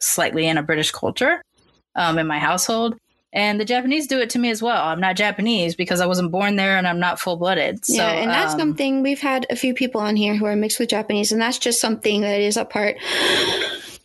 slightly 0.00 0.46
in 0.46 0.56
a 0.56 0.62
British 0.62 0.90
culture 0.90 1.42
um, 1.94 2.18
in 2.18 2.26
my 2.26 2.38
household. 2.38 2.96
And 3.32 3.58
the 3.58 3.64
Japanese 3.64 4.06
do 4.06 4.20
it 4.20 4.30
to 4.30 4.38
me 4.38 4.50
as 4.50 4.62
well. 4.62 4.84
I'm 4.84 5.00
not 5.00 5.16
Japanese 5.16 5.74
because 5.74 6.00
I 6.00 6.06
wasn't 6.06 6.30
born 6.30 6.56
there 6.56 6.76
and 6.76 6.86
I'm 6.86 7.00
not 7.00 7.18
full 7.18 7.36
blooded. 7.36 7.84
So, 7.84 7.94
yeah, 7.94 8.10
and 8.10 8.30
that's 8.30 8.52
um, 8.52 8.58
something 8.58 9.02
we've 9.02 9.20
had 9.20 9.46
a 9.48 9.56
few 9.56 9.72
people 9.72 10.00
on 10.00 10.16
here 10.16 10.36
who 10.36 10.44
are 10.44 10.56
mixed 10.56 10.78
with 10.78 10.90
Japanese, 10.90 11.32
and 11.32 11.40
that's 11.40 11.58
just 11.58 11.80
something 11.80 12.20
that 12.20 12.40
is 12.40 12.58
a 12.58 12.66
part 12.66 12.96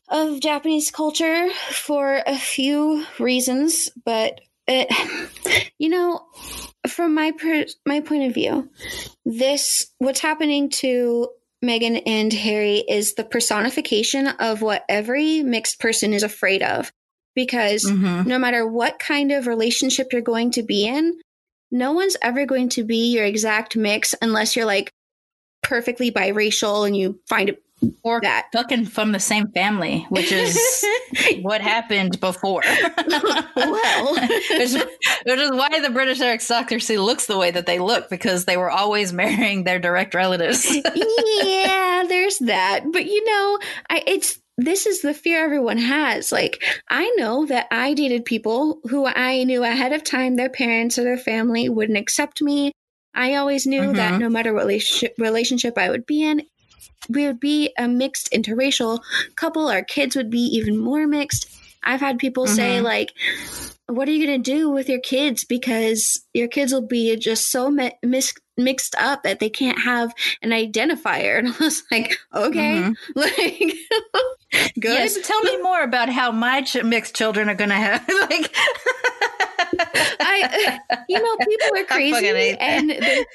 of 0.08 0.40
Japanese 0.40 0.92
culture 0.92 1.50
for 1.72 2.22
a 2.26 2.38
few 2.38 3.06
reasons. 3.20 3.90
But 4.06 4.40
it, 4.66 4.92
you 5.78 5.90
know, 5.90 6.26
from 6.88 7.14
my 7.14 7.32
per, 7.32 7.66
my 7.86 8.00
point 8.00 8.24
of 8.24 8.34
view, 8.34 8.70
this 9.26 9.88
what's 9.98 10.22
happening 10.22 10.70
to 10.70 11.30
Meghan 11.64 12.04
and 12.06 12.32
Harry 12.32 12.78
is 12.78 13.16
the 13.16 13.24
personification 13.24 14.28
of 14.28 14.62
what 14.62 14.86
every 14.88 15.42
mixed 15.42 15.80
person 15.80 16.14
is 16.14 16.24
afraid 16.24 16.62
of, 16.62 16.92
because 17.38 17.86
mhm. 17.86 18.26
no 18.26 18.40
matter 18.40 18.68
what 18.68 18.98
kind 18.98 19.32
of 19.32 19.46
relationship 19.46 20.12
you're 20.12 20.24
going 20.24 20.50
to 20.50 20.64
be 20.64 20.88
in, 20.88 21.20
no 21.70 21.92
one's 21.92 22.18
ever 22.24 22.48
going 22.48 22.68
to 22.70 22.84
be 22.84 23.14
your 23.14 23.26
exact 23.26 23.76
mix 23.78 24.16
unless 24.24 24.56
you're 24.56 24.66
like 24.66 24.92
perfectly 25.62 26.12
biracial 26.12 26.88
and 26.88 26.98
you 26.98 27.20
find 27.30 27.50
it 27.50 27.62
or 28.02 28.20
that. 28.22 28.48
fucking 28.54 28.86
from 28.86 29.12
the 29.12 29.20
same 29.20 29.50
family, 29.50 30.04
which 30.10 30.32
is 30.32 30.60
what 31.42 31.62
happened 31.62 32.20
before. 32.20 32.64
well, 33.56 34.16
which, 34.50 34.74
which 34.74 35.40
is 35.40 35.52
why 35.52 35.80
the 35.80 35.92
British 35.94 36.20
aristocracy 36.20 36.98
looks 36.98 37.28
the 37.28 37.38
way 37.38 37.52
that 37.52 37.68
they 37.68 37.78
look 37.78 38.10
because 38.10 38.46
they 38.46 38.58
were 38.58 38.72
always 38.72 39.14
marrying 39.14 39.64
their 39.64 39.78
direct 39.78 40.16
relatives. 40.16 40.66
yeah, 41.44 42.04
there's 42.08 42.40
that. 42.40 42.86
But 42.92 43.06
you 43.06 43.24
know, 43.26 43.60
I 43.92 44.04
it's 44.08 44.40
this 44.58 44.86
is 44.86 45.02
the 45.02 45.14
fear 45.14 45.44
everyone 45.44 45.78
has. 45.78 46.32
Like, 46.32 46.64
I 46.90 47.14
know 47.18 47.46
that 47.46 47.68
I 47.72 47.94
dated 47.94 48.26
people 48.26 48.80
who 48.90 49.06
I 49.06 49.44
knew 49.44 49.64
ahead 49.64 49.94
of 49.94 50.04
time 50.04 50.36
their 50.36 50.50
parents 50.50 50.98
or 50.98 51.04
their 51.04 51.18
family 51.18 51.70
wouldn't 51.70 51.98
accept 51.98 52.42
me. 52.42 52.72
I 53.14 53.36
always 53.36 53.66
knew 53.66 53.94
that 53.94 54.14
Mhm. 54.14 54.20
no 54.20 54.30
matter 54.30 54.54
what 54.54 54.68
relationship, 55.18 55.78
I 55.78 55.90
would 55.90 56.06
be 56.06 56.24
in, 56.24 56.44
we 57.10 57.26
would 57.26 57.40
be 57.40 57.72
a 57.78 57.88
mixed 57.88 58.32
interracial 58.32 59.00
couple. 59.36 59.68
Our 59.68 59.84
kids 59.84 60.16
would 60.16 60.30
be 60.30 60.40
even 60.58 60.78
more 60.78 61.08
mixed. 61.08 61.48
I've 61.84 62.02
had 62.02 62.18
people 62.18 62.48
say, 62.48 62.80
Mhm. 62.80 62.84
like, 62.84 63.12
what 63.88 64.10
are 64.10 64.12
you 64.12 64.26
going 64.26 64.42
to 64.44 64.52
do 64.52 64.70
with 64.70 64.90
your 64.90 65.00
kids? 65.00 65.46
Because 65.46 66.22
your 66.34 66.48
kids 66.48 66.74
will 66.74 66.86
be 66.86 67.16
just 67.16 67.50
so 67.50 67.70
mi- 67.70 67.94
mis- 68.04 68.34
mixed 68.58 68.96
up 68.98 69.24
that 69.24 69.40
they 69.40 69.50
can't 69.50 69.80
have 69.80 70.14
an 70.42 70.50
identifier. 70.52 71.38
And 71.40 71.48
I 71.50 71.58
was 71.64 71.84
like, 71.92 72.18
okay, 72.34 72.76
Mhm. 72.76 72.96
like, 73.16 73.74
good. 74.80 74.94
Yes, 74.98 75.18
tell 75.28 75.42
me 75.42 75.62
more 75.62 75.82
about 75.84 76.10
how 76.10 76.32
my 76.32 76.62
ch- 76.62 76.84
mixed 76.84 77.16
children 77.16 77.50
are 77.50 77.56
going 77.56 77.70
to 77.70 77.76
have 77.76 78.08
like. 78.30 78.56
I, 80.20 80.80
you 81.10 81.22
know, 81.22 81.38
people 81.38 81.78
are 81.78 81.84
crazy 81.84 82.58
and 82.60 82.90
they 82.90 83.26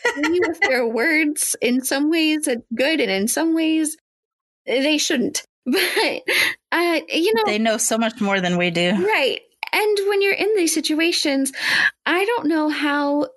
with 0.48 0.60
their 0.60 0.86
words. 0.86 1.54
In 1.60 1.84
some 1.84 2.10
ways, 2.10 2.48
good, 2.74 3.00
and 3.00 3.10
in 3.10 3.28
some 3.28 3.54
ways, 3.54 3.96
they 4.66 4.98
shouldn't. 4.98 5.44
But, 5.66 6.22
uh, 6.72 7.00
you 7.08 7.34
know, 7.34 7.42
they 7.46 7.58
know 7.58 7.76
so 7.76 7.98
much 7.98 8.20
more 8.20 8.40
than 8.40 8.56
we 8.56 8.70
do. 8.70 8.90
Right. 9.06 9.40
And 9.72 9.98
when 10.08 10.20
you're 10.22 10.34
in 10.34 10.54
these 10.56 10.74
situations, 10.74 11.52
I 12.06 12.24
don't 12.24 12.46
know 12.48 12.68
how 12.68 13.28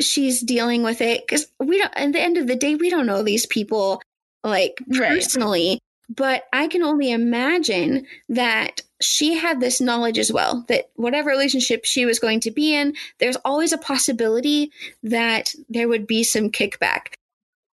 she's 0.00 0.40
dealing 0.40 0.82
with 0.82 1.00
it 1.00 1.22
because 1.26 1.46
we 1.58 1.78
don't, 1.78 1.92
at 1.96 2.12
the 2.12 2.20
end 2.20 2.36
of 2.38 2.46
the 2.46 2.56
day, 2.56 2.74
we 2.74 2.90
don't 2.90 3.06
know 3.06 3.22
these 3.22 3.46
people 3.46 4.00
like 4.44 4.78
Right. 4.88 5.08
personally. 5.14 5.78
But 6.14 6.44
I 6.52 6.66
can 6.68 6.82
only 6.82 7.10
imagine 7.10 8.06
that 8.28 8.82
she 9.00 9.34
had 9.34 9.60
this 9.60 9.80
knowledge 9.80 10.18
as 10.18 10.30
well 10.32 10.64
that 10.68 10.90
whatever 10.96 11.30
relationship 11.30 11.84
she 11.84 12.04
was 12.04 12.18
going 12.18 12.40
to 12.40 12.50
be 12.50 12.74
in, 12.74 12.94
there's 13.18 13.36
always 13.44 13.72
a 13.72 13.78
possibility 13.78 14.70
that 15.02 15.54
there 15.70 15.88
would 15.88 16.06
be 16.06 16.22
some 16.22 16.50
kickback. 16.50 17.14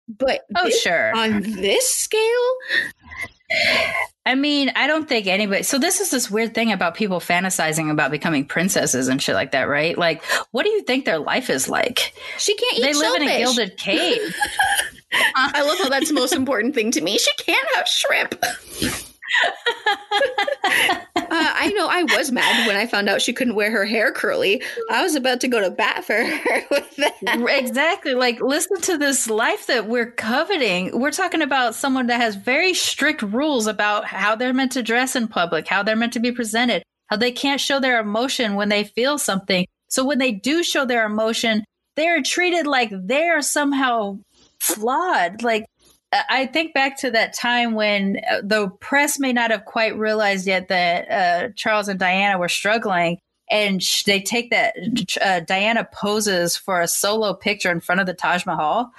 But 0.07 0.41
Oh, 0.55 0.65
this- 0.65 0.81
sure. 0.81 1.15
on 1.15 1.41
this 1.41 1.89
scale, 1.89 2.55
I 4.27 4.33
mean, 4.33 4.71
I 4.75 4.87
don't 4.87 5.07
think 5.07 5.27
anybody. 5.27 5.61
So 5.61 5.77
this 5.77 5.99
is 6.01 6.09
this 6.09 6.31
weird 6.31 6.55
thing 6.55 6.71
about 6.71 6.95
people 6.95 7.19
fantasizing 7.19 7.91
about 7.91 8.09
becoming 8.09 8.45
princesses 8.45 9.07
and 9.07 9.21
shit 9.21 9.35
like 9.35 9.51
that, 9.51 9.63
right? 9.63 9.95
Like, 9.95 10.23
what 10.51 10.63
do 10.63 10.69
you 10.69 10.81
think 10.81 11.05
their 11.05 11.19
life 11.19 11.49
is 11.49 11.69
like? 11.69 12.13
she 12.39 12.55
can't 12.55 12.79
eat 12.79 12.81
They 12.81 12.93
live 12.93 13.21
in 13.21 13.27
a 13.27 13.37
gilded 13.37 13.77
cage. 13.77 14.19
I 15.35 15.61
love 15.61 15.77
how 15.77 15.89
that's 15.89 16.07
the 16.07 16.15
most 16.15 16.33
important 16.33 16.73
thing 16.73 16.91
to 16.91 17.01
me. 17.01 17.17
She 17.17 17.31
can't 17.37 17.67
have 17.75 17.87
shrimp. 17.87 18.43
Uh, 21.27 21.53
I 21.53 21.69
know 21.75 21.87
I 21.87 22.03
was 22.03 22.31
mad 22.31 22.67
when 22.67 22.75
I 22.75 22.85
found 22.85 23.09
out 23.09 23.21
she 23.21 23.33
couldn't 23.33 23.55
wear 23.55 23.71
her 23.71 23.83
hair 23.85 24.11
curly. 24.11 24.61
I 24.91 25.01
was 25.03 25.15
about 25.15 25.41
to 25.41 25.47
go 25.47 25.59
to 25.59 25.71
bat 25.71 26.05
for 26.05 26.13
her 26.13 26.63
with 26.71 26.95
that. 26.97 27.15
exactly. 27.49 28.13
Like, 28.13 28.39
listen 28.41 28.79
to 28.81 28.97
this 28.97 29.27
life 29.29 29.67
that 29.67 29.87
we're 29.87 30.11
coveting. 30.11 30.97
We're 30.99 31.11
talking 31.11 31.41
about 31.41 31.73
someone 31.75 32.07
that 32.07 32.21
has 32.21 32.35
very 32.35 32.73
strict 32.73 33.21
rules 33.23 33.65
about 33.65 34.05
how 34.05 34.35
they're 34.35 34.53
meant 34.53 34.73
to 34.73 34.83
dress 34.83 35.15
in 35.15 35.27
public, 35.27 35.67
how 35.67 35.81
they're 35.83 35.95
meant 35.95 36.13
to 36.13 36.19
be 36.19 36.31
presented, 36.31 36.83
how 37.07 37.17
they 37.17 37.31
can't 37.31 37.59
show 37.59 37.79
their 37.79 37.99
emotion 37.99 38.55
when 38.55 38.69
they 38.69 38.83
feel 38.83 39.17
something. 39.17 39.65
So 39.89 40.05
when 40.05 40.19
they 40.19 40.31
do 40.31 40.63
show 40.63 40.85
their 40.85 41.05
emotion, 41.05 41.63
they're 41.95 42.21
treated 42.21 42.67
like 42.67 42.91
they're 42.93 43.41
somehow 43.41 44.19
flawed. 44.61 45.41
Like, 45.41 45.65
I 46.11 46.45
think 46.45 46.73
back 46.73 46.97
to 46.99 47.11
that 47.11 47.33
time 47.33 47.73
when 47.73 48.21
uh, 48.29 48.41
the 48.43 48.69
press 48.79 49.19
may 49.19 49.33
not 49.33 49.51
have 49.51 49.65
quite 49.65 49.97
realized 49.97 50.47
yet 50.47 50.69
that 50.69 51.11
uh, 51.11 51.49
Charles 51.55 51.87
and 51.87 51.99
Diana 51.99 52.37
were 52.37 52.49
struggling. 52.49 53.19
And 53.51 53.83
sh- 53.83 54.03
they 54.03 54.21
take 54.21 54.49
that, 54.49 54.75
uh, 55.21 55.41
Diana 55.41 55.87
poses 55.91 56.57
for 56.57 56.81
a 56.81 56.87
solo 56.87 57.33
picture 57.33 57.71
in 57.71 57.79
front 57.79 58.01
of 58.01 58.07
the 58.07 58.13
Taj 58.13 58.45
Mahal. 58.45 58.91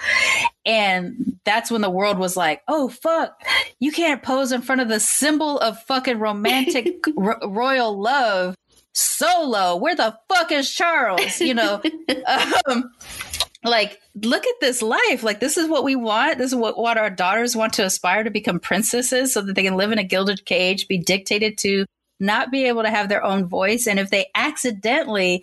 And 0.65 1.39
that's 1.45 1.71
when 1.71 1.81
the 1.81 1.91
world 1.91 2.19
was 2.19 2.37
like, 2.37 2.63
oh, 2.69 2.89
fuck, 2.89 3.43
you 3.81 3.91
can't 3.91 4.23
pose 4.23 4.53
in 4.53 4.63
front 4.63 4.83
of 4.83 4.89
the 4.89 5.01
symbol 5.01 5.59
of 5.59 5.83
fucking 5.83 6.21
romantic 6.21 7.05
ro- 7.17 7.41
royal 7.45 8.01
love 8.01 8.55
solo. 8.93 9.77
Where 9.77 9.97
the 9.97 10.17
fuck 10.29 10.53
is 10.53 10.73
Charles? 10.73 11.41
You 11.41 11.55
know? 11.55 11.83
um, 12.69 12.93
like 13.67 14.01
look 14.15 14.47
at 14.47 14.61
this 14.61 14.83
life. 14.83 15.23
Like 15.23 15.41
this 15.41 15.57
is 15.57 15.69
what 15.69 15.85
we 15.85 15.97
want. 15.97 16.39
This 16.39 16.53
is 16.53 16.57
what, 16.57 16.79
what 16.79 16.99
our 16.99 17.11
daughters 17.11 17.57
want 17.57 17.75
to 17.75 17.85
aspire 17.85 18.25
to 18.25 18.31
become 18.31 18.61
princesses 18.61 19.33
so 19.33 19.43
that 19.43 19.55
they 19.55 19.63
can 19.63 19.77
live 19.77 19.93
in 19.93 19.99
a 19.99 20.05
gilded 20.05 20.45
cage 20.45 20.89
be 20.89 20.99
dictated 20.99 21.59
to 21.59 21.87
not 22.19 22.51
be 22.51 22.65
able 22.65 22.83
to 22.83 22.91
have 22.91 23.09
their 23.09 23.25
own 23.25 23.47
voice. 23.47 23.87
And 23.87 23.99
if 23.99 24.11
they 24.11 24.27
accidentally 24.35 25.43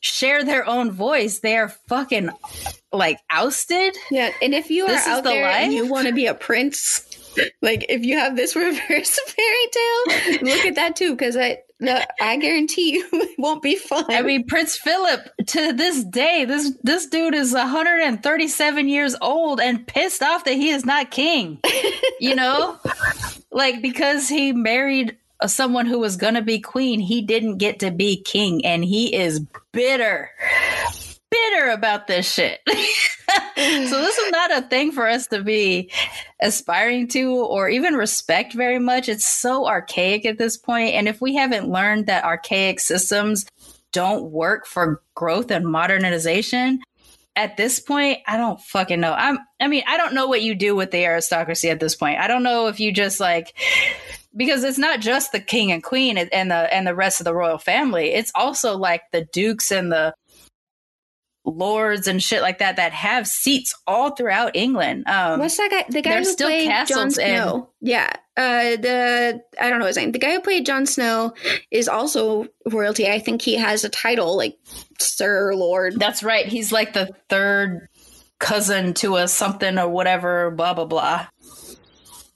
share 0.00 0.44
their 0.44 0.68
own 0.68 0.92
voice 0.92 1.40
they 1.40 1.56
are 1.56 1.68
fucking 1.88 2.30
like 2.92 3.18
ousted. 3.30 3.96
Yeah, 4.10 4.30
and 4.42 4.54
if 4.54 4.70
you 4.70 4.84
are 4.84 4.88
This 4.88 5.02
is 5.02 5.08
out 5.08 5.24
the 5.24 5.30
there 5.30 5.46
and 5.46 5.72
you 5.72 5.86
want 5.86 6.06
to 6.08 6.14
be 6.14 6.26
a 6.26 6.34
prince, 6.34 7.02
like 7.62 7.86
if 7.88 8.04
you 8.04 8.18
have 8.18 8.36
this 8.36 8.56
reverse 8.56 9.18
fairy 9.26 9.66
tale, 9.72 10.38
look 10.42 10.64
at 10.64 10.74
that 10.76 10.96
too, 10.96 11.12
because 11.12 11.36
I 11.36 11.58
the, 11.78 12.06
I 12.22 12.36
guarantee 12.36 12.94
you 12.94 13.08
it 13.12 13.30
won't 13.38 13.62
be 13.62 13.76
fun. 13.76 14.06
I 14.08 14.22
mean, 14.22 14.46
Prince 14.46 14.76
Philip 14.78 15.28
to 15.48 15.72
this 15.72 16.04
day, 16.04 16.44
this 16.44 16.72
this 16.82 17.06
dude 17.06 17.34
is 17.34 17.52
137 17.52 18.88
years 18.88 19.16
old 19.20 19.60
and 19.60 19.86
pissed 19.86 20.22
off 20.22 20.44
that 20.44 20.54
he 20.54 20.70
is 20.70 20.84
not 20.84 21.10
king. 21.10 21.60
You 22.18 22.34
know, 22.34 22.78
like 23.50 23.82
because 23.82 24.26
he 24.26 24.52
married 24.52 25.18
someone 25.44 25.84
who 25.84 25.98
was 25.98 26.16
gonna 26.16 26.40
be 26.40 26.60
queen, 26.60 26.98
he 26.98 27.20
didn't 27.20 27.58
get 27.58 27.80
to 27.80 27.90
be 27.90 28.22
king, 28.22 28.64
and 28.64 28.82
he 28.82 29.14
is 29.14 29.40
bitter, 29.70 30.30
bitter 31.30 31.70
about 31.70 32.06
this 32.06 32.30
shit. 32.30 32.60
so 32.68 32.74
this 33.56 34.18
is 34.18 34.30
not 34.30 34.56
a 34.56 34.62
thing 34.62 34.92
for 34.92 35.06
us 35.06 35.26
to 35.28 35.42
be 35.42 35.90
aspiring 36.40 37.08
to 37.08 37.34
or 37.34 37.68
even 37.68 37.94
respect 37.94 38.52
very 38.52 38.78
much. 38.78 39.08
It's 39.08 39.26
so 39.26 39.66
archaic 39.66 40.26
at 40.26 40.38
this 40.38 40.56
point. 40.56 40.94
And 40.94 41.08
if 41.08 41.20
we 41.20 41.34
haven't 41.34 41.68
learned 41.68 42.06
that 42.06 42.24
archaic 42.24 42.80
systems 42.80 43.46
don't 43.92 44.30
work 44.30 44.66
for 44.66 45.02
growth 45.14 45.50
and 45.50 45.66
modernization, 45.66 46.80
at 47.36 47.58
this 47.58 47.80
point, 47.80 48.20
I 48.26 48.38
don't 48.38 48.60
fucking 48.60 49.00
know. 49.00 49.12
I'm 49.12 49.38
I 49.60 49.68
mean, 49.68 49.84
I 49.86 49.98
don't 49.98 50.14
know 50.14 50.26
what 50.26 50.42
you 50.42 50.54
do 50.54 50.74
with 50.74 50.90
the 50.90 51.04
aristocracy 51.04 51.68
at 51.68 51.80
this 51.80 51.94
point. 51.94 52.18
I 52.18 52.28
don't 52.28 52.42
know 52.42 52.68
if 52.68 52.80
you 52.80 52.92
just 52.92 53.20
like 53.20 53.54
because 54.34 54.64
it's 54.64 54.78
not 54.78 55.00
just 55.00 55.32
the 55.32 55.40
king 55.40 55.70
and 55.70 55.82
queen 55.82 56.16
and 56.18 56.50
the 56.50 56.74
and 56.74 56.86
the 56.86 56.94
rest 56.94 57.20
of 57.20 57.24
the 57.24 57.34
royal 57.34 57.58
family. 57.58 58.12
It's 58.12 58.32
also 58.34 58.76
like 58.76 59.02
the 59.12 59.26
dukes 59.32 59.70
and 59.70 59.92
the 59.92 60.14
lords 61.46 62.06
and 62.08 62.22
shit 62.22 62.42
like 62.42 62.58
that 62.58 62.76
that 62.76 62.92
have 62.92 63.26
seats 63.26 63.74
all 63.86 64.10
throughout 64.10 64.54
England. 64.54 65.04
Um 65.06 65.40
What's 65.40 65.56
that 65.56 65.70
guy? 65.70 65.84
The 65.88 66.02
guy 66.02 66.18
who 66.18 66.24
still 66.24 66.48
played 66.48 66.64
Jon 66.64 66.70
castles 66.70 67.14
Snow. 67.14 67.70
Yeah. 67.80 68.12
Uh, 68.36 68.76
the 68.76 69.42
I 69.58 69.70
don't 69.70 69.78
know 69.78 69.86
his 69.86 69.96
name. 69.96 70.12
The 70.12 70.18
guy 70.18 70.32
who 70.32 70.40
played 70.40 70.66
Jon 70.66 70.84
Snow 70.84 71.32
is 71.70 71.88
also 71.88 72.46
royalty. 72.70 73.08
I 73.08 73.18
think 73.18 73.40
he 73.40 73.54
has 73.54 73.82
a 73.84 73.88
title 73.88 74.36
like 74.36 74.58
Sir 74.98 75.54
Lord. 75.54 75.98
That's 75.98 76.22
right. 76.22 76.46
He's 76.46 76.70
like 76.70 76.92
the 76.92 77.10
third 77.30 77.88
cousin 78.38 78.92
to 78.94 79.16
a 79.16 79.28
something 79.28 79.78
or 79.78 79.88
whatever, 79.88 80.50
blah, 80.50 80.74
blah, 80.74 80.84
blah. 80.84 81.26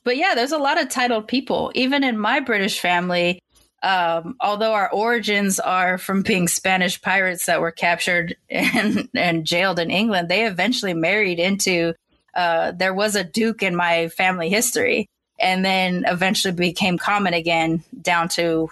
But 0.05 0.17
yeah, 0.17 0.35
there's 0.35 0.53
a 0.53 0.59
lot 0.59 0.81
of 0.81 0.89
titled 0.89 1.29
people. 1.29 1.71
Even 1.75 2.03
in 2.03 2.17
my 2.17 2.41
British 2.41 2.81
family, 2.81 3.43
um, 3.83 4.37
although 4.41 4.75
our 4.75 4.91
origins 4.91 5.59
are 5.59 5.97
from 5.97 6.23
being 6.23 6.49
Spanish 6.49 7.01
pirates 7.01 7.47
that 7.47 7.61
were 7.61 7.71
captured 7.71 8.37
and, 8.51 9.09
and 9.15 9.47
jailed 9.47 9.79
in 9.79 9.91
England, 9.91 10.29
they 10.29 10.47
eventually 10.47 10.95
married 10.95 11.39
into, 11.39 11.95
uh, 12.35 12.73
there 12.73 12.95
was 12.95 13.17
a 13.17 13.25
duke 13.25 13.63
in 13.63 13.75
my 13.75 14.09
family 14.09 14.49
history 14.49 15.09
and 15.39 15.65
then 15.65 16.05
eventually 16.07 16.53
became 16.53 16.99
common 16.99 17.33
again 17.33 17.83
down 18.03 18.29
to 18.29 18.69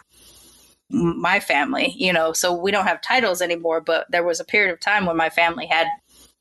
my 0.91 1.41
family, 1.41 1.95
you 1.97 2.13
know, 2.13 2.33
so 2.33 2.53
we 2.53 2.71
don't 2.71 2.87
have 2.87 3.01
titles 3.01 3.43
anymore, 3.43 3.81
but 3.81 4.11
there 4.11 4.25
was 4.25 4.41
a 4.41 4.45
period 4.45 4.73
of 4.73 4.81
time 4.81 5.07
when 5.07 5.17
my 5.17 5.29
family 5.29 5.67
had 5.67 5.87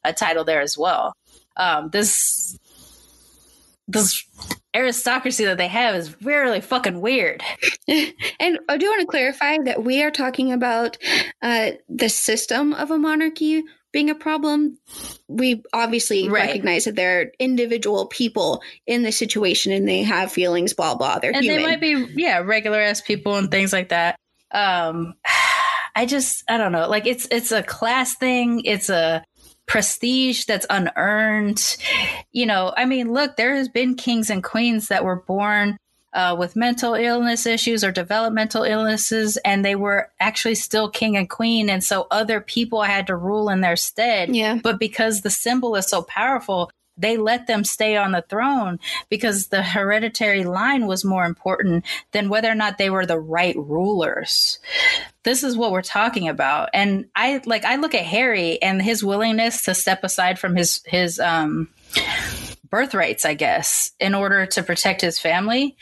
a 0.03 0.13
title 0.13 0.43
there 0.43 0.61
as 0.61 0.77
well. 0.77 1.13
Um, 1.57 1.89
this 1.89 2.57
this 3.87 4.23
aristocracy 4.75 5.45
that 5.45 5.57
they 5.57 5.67
have 5.67 5.95
is 5.95 6.15
really 6.21 6.61
fucking 6.61 7.01
weird. 7.01 7.41
And 8.39 8.59
I 8.69 8.77
do 8.77 8.85
want 8.87 9.01
to 9.01 9.07
clarify 9.07 9.57
that 9.65 9.83
we 9.83 10.03
are 10.03 10.11
talking 10.11 10.51
about 10.51 10.97
uh, 11.41 11.71
the 11.89 12.09
system 12.09 12.73
of 12.73 12.91
a 12.91 12.97
monarchy 12.97 13.63
being 13.93 14.09
a 14.09 14.15
problem. 14.15 14.77
We 15.27 15.63
obviously 15.73 16.27
Right. 16.29 16.47
recognize 16.47 16.83
that 16.85 16.95
there 16.95 17.21
are 17.21 17.31
individual 17.39 18.07
people 18.07 18.61
in 18.85 19.03
the 19.03 19.11
situation 19.11 19.71
and 19.71 19.87
they 19.87 20.03
have 20.03 20.31
feelings, 20.31 20.73
blah 20.73 20.95
blah. 20.95 21.19
They're 21.19 21.31
and 21.33 21.43
human. 21.43 21.61
they 21.61 21.67
might 21.67 21.81
be 21.81 22.21
yeah 22.21 22.39
regular 22.39 22.79
ass 22.79 23.01
people 23.01 23.35
and 23.37 23.49
things 23.49 23.71
like 23.73 23.89
that 23.89 24.17
um 24.51 25.13
i 25.95 26.05
just 26.05 26.43
i 26.49 26.57
don't 26.57 26.71
know 26.71 26.87
like 26.87 27.07
it's 27.07 27.27
it's 27.31 27.51
a 27.51 27.63
class 27.63 28.15
thing 28.15 28.61
it's 28.65 28.89
a 28.89 29.23
prestige 29.67 30.45
that's 30.45 30.65
unearned 30.69 31.77
you 32.31 32.45
know 32.45 32.73
i 32.77 32.85
mean 32.85 33.13
look 33.13 33.35
there 33.35 33.53
has 33.55 33.67
been 33.69 33.95
kings 33.95 34.29
and 34.29 34.43
queens 34.43 34.87
that 34.87 35.03
were 35.03 35.17
born 35.17 35.77
uh, 36.13 36.35
with 36.39 36.55
mental 36.55 36.95
illness 36.95 37.45
issues 37.45 37.83
or 37.83 37.91
developmental 37.91 38.63
illnesses 38.63 39.37
and 39.45 39.63
they 39.63 39.75
were 39.75 40.09
actually 40.19 40.55
still 40.55 40.89
king 40.89 41.15
and 41.17 41.29
queen 41.29 41.69
and 41.69 41.83
so 41.83 42.07
other 42.09 42.39
people 42.41 42.81
had 42.81 43.05
to 43.05 43.15
rule 43.15 43.49
in 43.49 43.61
their 43.61 43.75
stead 43.75 44.33
Yeah. 44.33 44.57
but 44.63 44.79
because 44.79 45.21
the 45.21 45.29
symbol 45.29 45.75
is 45.75 45.87
so 45.87 46.01
powerful 46.01 46.71
they 46.97 47.17
let 47.17 47.45
them 47.45 47.63
stay 47.63 47.95
on 47.95 48.11
the 48.11 48.23
throne 48.27 48.79
because 49.09 49.47
the 49.49 49.61
hereditary 49.61 50.43
line 50.43 50.87
was 50.87 51.05
more 51.05 51.25
important 51.25 51.85
than 52.11 52.27
whether 52.29 52.49
or 52.49 52.55
not 52.55 52.79
they 52.79 52.89
were 52.89 53.05
the 53.05 53.19
right 53.19 53.55
rulers. 53.55 54.57
This 55.27 55.43
is 55.43 55.57
what 55.57 55.73
we're 55.73 55.81
talking 55.81 56.29
about. 56.29 56.69
And 56.73 57.09
I 57.13 57.41
like 57.45 57.65
I 57.65 57.75
look 57.75 57.93
at 57.93 58.05
Harry 58.05 58.61
and 58.61 58.81
his 58.81 59.03
willingness 59.03 59.63
to 59.63 59.75
step 59.75 60.05
aside 60.05 60.39
from 60.39 60.55
his 60.55 60.81
his 60.85 61.19
um 61.19 61.67
birthrights, 62.69 63.25
I 63.25 63.33
guess, 63.33 63.91
in 63.99 64.15
order 64.15 64.45
to 64.45 64.63
protect 64.63 65.01
his 65.01 65.19
family. 65.19 65.75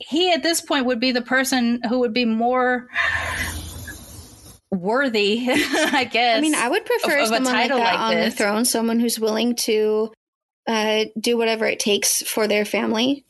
He 0.00 0.30
at 0.34 0.42
this 0.42 0.60
point 0.60 0.84
would 0.84 1.00
be 1.00 1.12
the 1.12 1.22
person 1.22 1.80
who 1.88 2.00
would 2.00 2.12
be 2.12 2.26
more 2.26 2.90
worthy, 4.70 5.46
I 5.48 6.04
guess. 6.04 6.36
I 6.36 6.42
mean, 6.42 6.54
I 6.54 6.68
would 6.68 6.84
prefer 6.84 7.20
of- 7.20 7.28
someone 7.28 7.44
like 7.54 7.70
that 7.70 7.78
like 7.78 7.98
on 7.98 8.14
this. 8.16 8.34
the 8.34 8.36
throne, 8.36 8.66
someone 8.66 9.00
who's 9.00 9.18
willing 9.18 9.56
to 9.56 10.12
uh, 10.66 11.06
do 11.18 11.38
whatever 11.38 11.64
it 11.64 11.80
takes 11.80 12.20
for 12.20 12.46
their 12.46 12.66
family. 12.66 13.24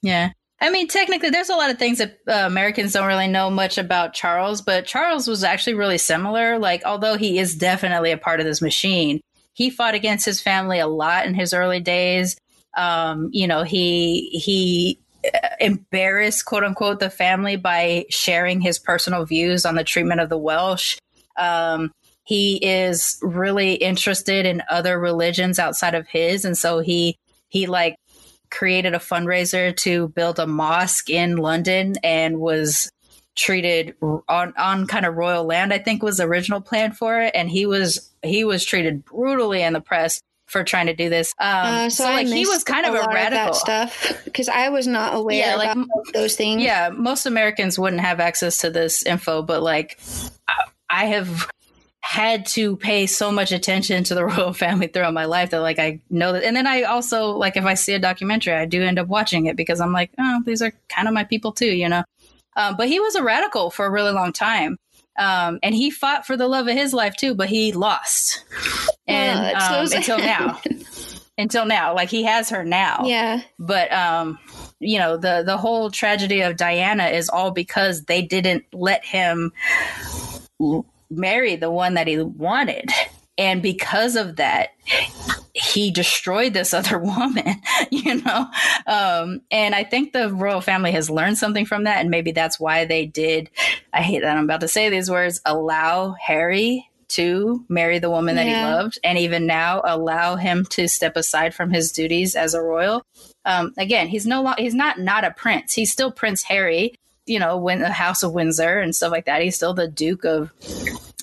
Yeah. 0.00 0.30
I 0.60 0.70
mean, 0.70 0.88
technically, 0.88 1.30
there's 1.30 1.50
a 1.50 1.54
lot 1.54 1.70
of 1.70 1.78
things 1.78 1.98
that 1.98 2.18
uh, 2.26 2.46
Americans 2.46 2.92
don't 2.92 3.06
really 3.06 3.28
know 3.28 3.48
much 3.48 3.78
about 3.78 4.12
Charles, 4.12 4.60
but 4.60 4.86
Charles 4.86 5.28
was 5.28 5.44
actually 5.44 5.74
really 5.74 5.98
similar. 5.98 6.58
Like, 6.58 6.82
although 6.84 7.16
he 7.16 7.38
is 7.38 7.54
definitely 7.54 8.10
a 8.10 8.18
part 8.18 8.40
of 8.40 8.46
this 8.46 8.60
machine, 8.60 9.20
he 9.52 9.70
fought 9.70 9.94
against 9.94 10.26
his 10.26 10.40
family 10.40 10.80
a 10.80 10.88
lot 10.88 11.26
in 11.26 11.34
his 11.34 11.54
early 11.54 11.80
days. 11.80 12.36
Um, 12.76 13.28
you 13.32 13.46
know, 13.46 13.62
he 13.62 14.30
he 14.30 14.98
uh, 15.24 15.48
embarrassed 15.60 16.44
quote 16.44 16.64
unquote 16.64 16.98
the 17.00 17.10
family 17.10 17.56
by 17.56 18.06
sharing 18.10 18.60
his 18.60 18.78
personal 18.78 19.24
views 19.24 19.64
on 19.64 19.76
the 19.76 19.84
treatment 19.84 20.20
of 20.20 20.28
the 20.28 20.38
Welsh. 20.38 20.98
Um, 21.36 21.92
he 22.24 22.56
is 22.56 23.18
really 23.22 23.74
interested 23.74 24.44
in 24.44 24.62
other 24.68 24.98
religions 24.98 25.58
outside 25.58 25.94
of 25.94 26.08
his, 26.08 26.44
and 26.44 26.58
so 26.58 26.80
he 26.80 27.16
he 27.48 27.66
like 27.66 27.96
created 28.50 28.94
a 28.94 28.98
fundraiser 28.98 29.76
to 29.78 30.08
build 30.08 30.38
a 30.38 30.46
mosque 30.46 31.10
in 31.10 31.36
London 31.36 31.94
and 32.02 32.38
was 32.38 32.90
treated 33.36 33.94
on 34.28 34.52
on 34.56 34.86
kind 34.88 35.06
of 35.06 35.14
royal 35.14 35.44
land 35.44 35.72
I 35.72 35.78
think 35.78 36.02
was 36.02 36.16
the 36.16 36.24
original 36.24 36.60
plan 36.60 36.90
for 36.92 37.20
it. 37.20 37.32
And 37.36 37.48
he 37.48 37.66
was 37.66 38.10
he 38.22 38.42
was 38.44 38.64
treated 38.64 39.04
brutally 39.04 39.62
in 39.62 39.74
the 39.74 39.80
press 39.80 40.20
for 40.46 40.64
trying 40.64 40.86
to 40.86 40.94
do 40.94 41.08
this. 41.08 41.32
Um 41.38 41.46
Uh, 41.48 41.90
so, 41.90 42.04
so, 42.04 42.10
like 42.10 42.26
he 42.26 42.46
was 42.46 42.64
kind 42.64 42.84
of 42.86 42.94
a 42.94 43.06
radical 43.14 43.52
that 43.52 43.54
stuff 43.54 44.20
because 44.24 44.48
I 44.48 44.70
was 44.70 44.86
not 44.88 45.14
aware 45.14 45.36
Yeah, 45.36 45.54
like, 45.56 45.76
those 46.12 46.34
things. 46.34 46.62
yeah 46.62 46.88
most 46.92 47.26
Americans 47.26 47.78
wouldn't 47.78 48.02
have 48.02 48.18
access 48.18 48.58
to 48.58 48.70
this 48.70 49.04
info 49.04 49.42
but 49.42 49.62
like 49.62 50.00
I, 50.48 50.54
I 50.90 51.04
have 51.06 51.48
had 52.08 52.46
to 52.46 52.74
pay 52.78 53.06
so 53.06 53.30
much 53.30 53.52
attention 53.52 54.02
to 54.02 54.14
the 54.14 54.24
royal 54.30 54.54
family 54.54 54.86
throughout 54.86 55.12
my 55.12 55.26
life 55.26 55.50
that 55.50 55.60
like 55.60 55.78
I 55.78 56.00
know 56.08 56.32
that 56.32 56.42
and 56.42 56.56
then 56.56 56.66
I 56.66 56.84
also 56.84 57.32
like 57.32 57.58
if 57.58 57.66
I 57.66 57.74
see 57.74 57.92
a 57.92 57.98
documentary 57.98 58.54
I 58.54 58.64
do 58.64 58.82
end 58.82 58.98
up 58.98 59.08
watching 59.08 59.44
it 59.44 59.56
because 59.56 59.78
I'm 59.78 59.92
like 59.92 60.10
oh 60.18 60.40
these 60.46 60.62
are 60.62 60.72
kind 60.88 61.06
of 61.06 61.12
my 61.12 61.24
people 61.24 61.52
too 61.52 61.66
you 61.66 61.86
know? 61.86 62.02
Um, 62.56 62.76
but 62.78 62.88
he 62.88 62.98
was 62.98 63.14
a 63.14 63.22
radical 63.22 63.68
for 63.70 63.84
a 63.84 63.90
really 63.90 64.12
long 64.12 64.32
time 64.32 64.78
um, 65.18 65.58
and 65.62 65.74
he 65.74 65.90
fought 65.90 66.26
for 66.26 66.34
the 66.34 66.48
love 66.48 66.66
of 66.66 66.74
his 66.74 66.94
life 66.94 67.14
too 67.14 67.34
but 67.34 67.50
he 67.50 67.72
lost. 67.72 68.42
And 69.06 69.38
Oh, 69.38 69.50
it's 69.54 69.92
so 69.92 69.98
um, 69.98 70.00
until 70.00 70.18
now. 70.18 70.60
Until 71.40 71.66
now. 71.66 71.94
Like 71.94 72.08
he 72.08 72.24
has 72.24 72.48
her 72.50 72.64
now. 72.64 73.02
Yeah. 73.04 73.42
but 73.58 73.92
um 73.92 74.38
you 74.80 74.98
know 74.98 75.18
the 75.18 75.42
the 75.44 75.58
whole 75.58 75.90
tragedy 75.90 76.40
of 76.40 76.56
Diana 76.56 77.08
is 77.08 77.28
all 77.28 77.50
because 77.50 78.04
they 78.04 78.22
didn't 78.22 78.64
let 78.72 79.04
him 79.04 79.52
marry 81.10 81.56
the 81.56 81.70
one 81.70 81.94
that 81.94 82.06
he 82.06 82.18
wanted. 82.18 82.90
And 83.36 83.62
because 83.62 84.16
of 84.16 84.36
that 84.36 84.70
he 85.54 85.90
destroyed 85.90 86.52
this 86.54 86.72
other 86.74 86.98
woman 86.98 87.44
you 87.90 88.22
know? 88.22 88.46
Um 88.86 89.42
and 89.50 89.74
i 89.74 89.84
think 89.84 90.12
the 90.12 90.32
royal 90.32 90.60
family 90.60 90.92
has 90.92 91.10
learned 91.10 91.38
something 91.38 91.66
from 91.66 91.84
that 91.84 91.98
and 91.98 92.10
maybe 92.10 92.32
that's 92.32 92.60
why 92.60 92.84
they 92.84 93.06
did 93.06 93.50
i 93.92 94.02
hate 94.02 94.22
that 94.22 94.36
i'm 94.36 94.44
about 94.44 94.60
to 94.60 94.68
say 94.68 94.88
these 94.88 95.10
words 95.10 95.40
allow 95.44 96.12
harry 96.12 96.88
to 97.08 97.64
marry 97.68 97.98
the 97.98 98.10
woman 98.10 98.36
that 98.36 98.46
he 98.46 98.52
loved 98.52 98.98
and 99.02 99.18
even 99.18 99.46
now 99.46 99.80
allow 99.84 100.36
him 100.36 100.64
to 100.66 100.86
step 100.86 101.16
aside 101.16 101.54
from 101.54 101.70
his 101.70 101.90
duties 101.90 102.36
as 102.36 102.52
a 102.52 102.60
royal. 102.60 103.02
Um 103.44 103.72
again 103.78 104.08
he's 104.08 104.26
no 104.26 104.42
lo- 104.42 104.54
he's 104.58 104.74
not 104.74 104.98
not 104.98 105.24
a 105.24 105.30
prince. 105.30 105.72
He's 105.72 105.90
still 105.90 106.12
prince 106.12 106.42
harry 106.42 106.94
you 107.28 107.38
know 107.38 107.56
when 107.56 107.80
the 107.80 107.90
house 107.90 108.22
of 108.22 108.32
windsor 108.32 108.78
and 108.78 108.94
stuff 108.94 109.12
like 109.12 109.26
that. 109.26 109.42
He's 109.42 109.56
still 109.56 109.74
the 109.74 109.88
duke 109.88 110.24
of 110.24 110.52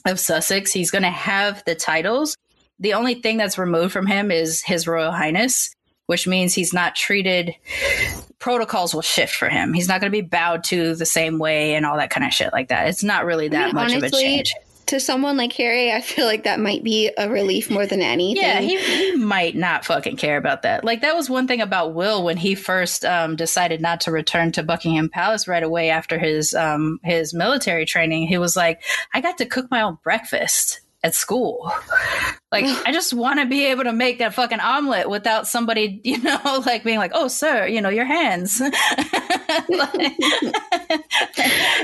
of 0.05 0.19
sussex. 0.19 0.71
He's 0.71 0.91
going 0.91 1.03
to 1.03 1.09
have 1.09 1.63
the 1.65 1.75
titles. 1.75 2.37
The 2.79 2.93
only 2.93 3.15
thing 3.15 3.37
that's 3.37 3.57
removed 3.57 3.93
from 3.93 4.05
him 4.05 4.31
is 4.31 4.61
his 4.61 4.87
royal 4.87 5.11
highness 5.11 5.75
which 6.07 6.27
means 6.27 6.53
he's 6.53 6.73
not 6.73 6.95
treated 6.95 7.55
protocols 8.39 8.93
will 8.93 9.01
shift 9.01 9.33
for 9.33 9.49
him. 9.49 9.73
He's 9.73 9.87
not 9.87 10.01
going 10.01 10.11
to 10.11 10.15
be 10.15 10.27
bowed 10.27 10.63
to 10.65 10.95
the 10.95 11.05
same 11.05 11.39
way 11.39 11.73
and 11.75 11.85
all 11.85 11.97
that 11.97 12.09
kind 12.09 12.25
of 12.25 12.33
shit 12.33 12.53
like 12.53 12.69
that. 12.69 12.87
It's 12.87 13.03
not 13.03 13.25
really 13.25 13.47
that 13.49 13.67
mean, 13.67 13.75
much 13.75 13.93
of 13.93 14.03
a 14.03 14.09
change 14.09 14.53
To 14.87 14.99
someone 14.99 15.35
like 15.35 15.53
Harry, 15.53 15.91
I 15.91 16.01
feel 16.01 16.25
like 16.25 16.43
that 16.43 16.59
might 16.59 16.83
be 16.83 17.11
a 17.17 17.29
relief 17.29 17.71
more 17.71 17.85
than 17.85 18.01
anything. 18.01 18.43
Yeah, 18.43 18.61
he, 18.61 18.77
he 18.77 19.15
might 19.15 19.55
not 19.55 19.85
fucking 19.85 20.17
care 20.17 20.37
about 20.37 20.61
that. 20.61 20.83
Like 20.83 21.01
that 21.01 21.15
was 21.15 21.29
one 21.29 21.47
thing 21.47 21.61
about 21.61 21.93
Will 21.93 22.23
when 22.23 22.37
he 22.37 22.55
first 22.55 23.03
um, 23.03 23.35
decided 23.35 23.81
not 23.81 24.01
to 24.01 24.11
return 24.11 24.51
to 24.53 24.63
Buckingham 24.63 25.09
Palace 25.09 25.47
right 25.47 25.63
away 25.63 25.89
after 25.89 26.19
his 26.19 26.53
um, 26.53 26.99
his 27.03 27.33
military 27.33 27.85
training. 27.85 28.27
He 28.27 28.37
was 28.37 28.55
like, 28.55 28.83
"I 29.13 29.21
got 29.21 29.39
to 29.39 29.45
cook 29.45 29.71
my 29.71 29.81
own 29.81 29.97
breakfast." 30.03 30.81
At 31.05 31.13
school, 31.13 31.71
like 32.51 32.65
I 32.87 32.91
just 32.91 33.13
want 33.13 33.39
to 33.39 33.45
be 33.45 33.65
able 33.65 33.83
to 33.83 33.93
make 33.93 34.17
that 34.17 34.33
fucking 34.33 34.59
omelet 34.59 35.07
without 35.07 35.47
somebody, 35.47 36.01
you 36.03 36.19
know, 36.19 36.63
like 36.65 36.83
being 36.83 36.97
like, 36.97 37.11
"Oh, 37.13 37.27
sir, 37.27 37.67
you 37.67 37.79
know, 37.79 37.89
your 37.89 38.05
hands." 38.05 38.59
Like, 39.69 40.17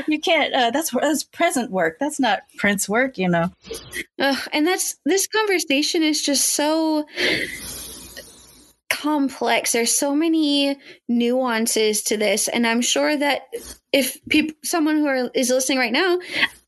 you 0.08 0.20
can't. 0.20 0.54
Uh, 0.54 0.72
that's 0.72 0.92
that's 0.92 1.24
present 1.24 1.72
work. 1.72 1.98
That's 2.00 2.20
not 2.20 2.42
prince 2.58 2.90
work, 2.90 3.18
you 3.18 3.30
know. 3.30 3.50
Ugh, 4.20 4.50
and 4.52 4.68
that's 4.68 4.98
this 5.06 5.26
conversation 5.28 6.04
is 6.04 6.22
just 6.22 6.54
so 6.54 7.06
complex. 8.90 9.72
There's 9.72 9.98
so 9.98 10.14
many 10.14 10.78
nuances 11.08 12.02
to 12.04 12.18
this, 12.18 12.50
and 12.50 12.68
I'm 12.68 12.82
sure 12.82 13.16
that 13.16 13.44
if 13.94 14.18
people, 14.30 14.56
someone 14.64 14.98
who 14.98 15.08
are, 15.08 15.30
is 15.34 15.50
listening 15.50 15.78
right 15.78 15.94
now, 15.94 16.20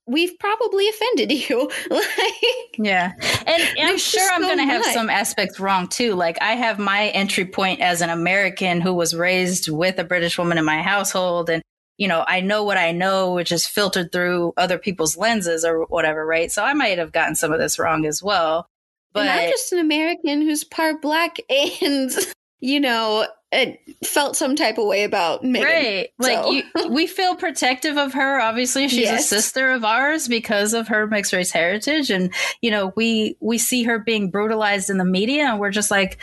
we've 0.08 0.38
probably 0.39 0.89
offended 0.89 1.32
you. 1.32 1.72
like, 1.89 2.78
Yeah. 2.78 3.14
And 3.45 3.64
I'm 3.80 3.97
sure 3.97 4.30
I'm 4.32 4.41
so 4.41 4.47
going 4.47 4.60
to 4.60 4.66
have 4.66 4.86
some 4.86 5.10
aspects 5.10 5.60
wrong 5.60 5.88
too. 5.88 6.16
Like 6.16 6.38
I 6.41 6.54
have 6.54 6.80
my 6.80 7.08
entry 7.10 7.45
point 7.45 7.82
as 7.82 8.01
an 8.01 8.10
American 8.10 8.82
who 8.82 8.93
was 8.93 9.16
raised 9.16 9.70
with 9.70 9.99
a 9.99 10.04
British 10.04 10.38
woman 10.38 10.58
in 10.58 10.66
my 10.66 10.82
household 10.82 11.49
and 11.49 11.64
you 11.97 12.08
know, 12.08 12.26
I 12.28 12.41
know 12.41 12.64
what 12.64 12.78
I 12.78 12.91
know, 12.91 13.34
which 13.34 13.51
is 13.51 13.68
filtered 13.68 14.12
through 14.12 14.54
other 14.58 14.80
people's 14.80 15.16
lenses 15.16 15.64
or 15.64 15.86
whatever, 15.86 16.26
right? 16.26 16.51
So 16.51 16.64
I 16.64 16.74
might 16.74 16.97
have 16.97 17.12
gotten 17.12 17.36
some 17.36 17.54
of 17.54 17.60
this 17.60 17.78
wrong 17.78 18.06
as 18.06 18.22
well. 18.24 18.68
But 19.14 19.28
and 19.28 19.30
I'm 19.30 19.49
just 19.49 19.72
an 19.74 19.80
American 19.80 20.41
who's 20.41 20.64
part 20.64 21.04
black 21.04 21.38
and, 21.49 22.12
you 22.60 22.80
know, 22.80 23.28
it 23.54 23.80
felt 24.06 24.36
some 24.36 24.56
type 24.56 24.78
of 24.78 24.86
way 24.86 25.04
about 25.04 25.43
Meghan. 25.43 25.64
Right. 25.64 26.10
Like 26.20 26.38
So- 26.38 26.51
you, 26.51 26.64
we 26.89 27.08
feel 27.08 27.36
protective 27.36 27.97
of 27.97 28.14
her. 28.14 28.39
Obviously, 28.39 28.88
she's 28.88 29.10
a 29.10 29.20
sister 29.20 29.72
of 29.72 29.84
ours 29.86 30.28
because 30.28 30.74
of 30.74 30.88
her 30.89 31.08
mixed 31.08 31.34
race 31.34 31.51
heritage. 31.51 32.10
And, 32.10 32.34
you 32.62 32.72
know, 32.72 32.91
we 32.95 33.38
we 33.39 33.58
see 33.58 33.84
her 33.84 33.99
being 33.99 34.30
brutalized 34.32 34.89
in 34.89 34.97
the 34.97 35.06
media 35.06 35.43
and 35.45 35.60
we're 35.60 35.70
just 35.72 35.91
like, 35.91 36.20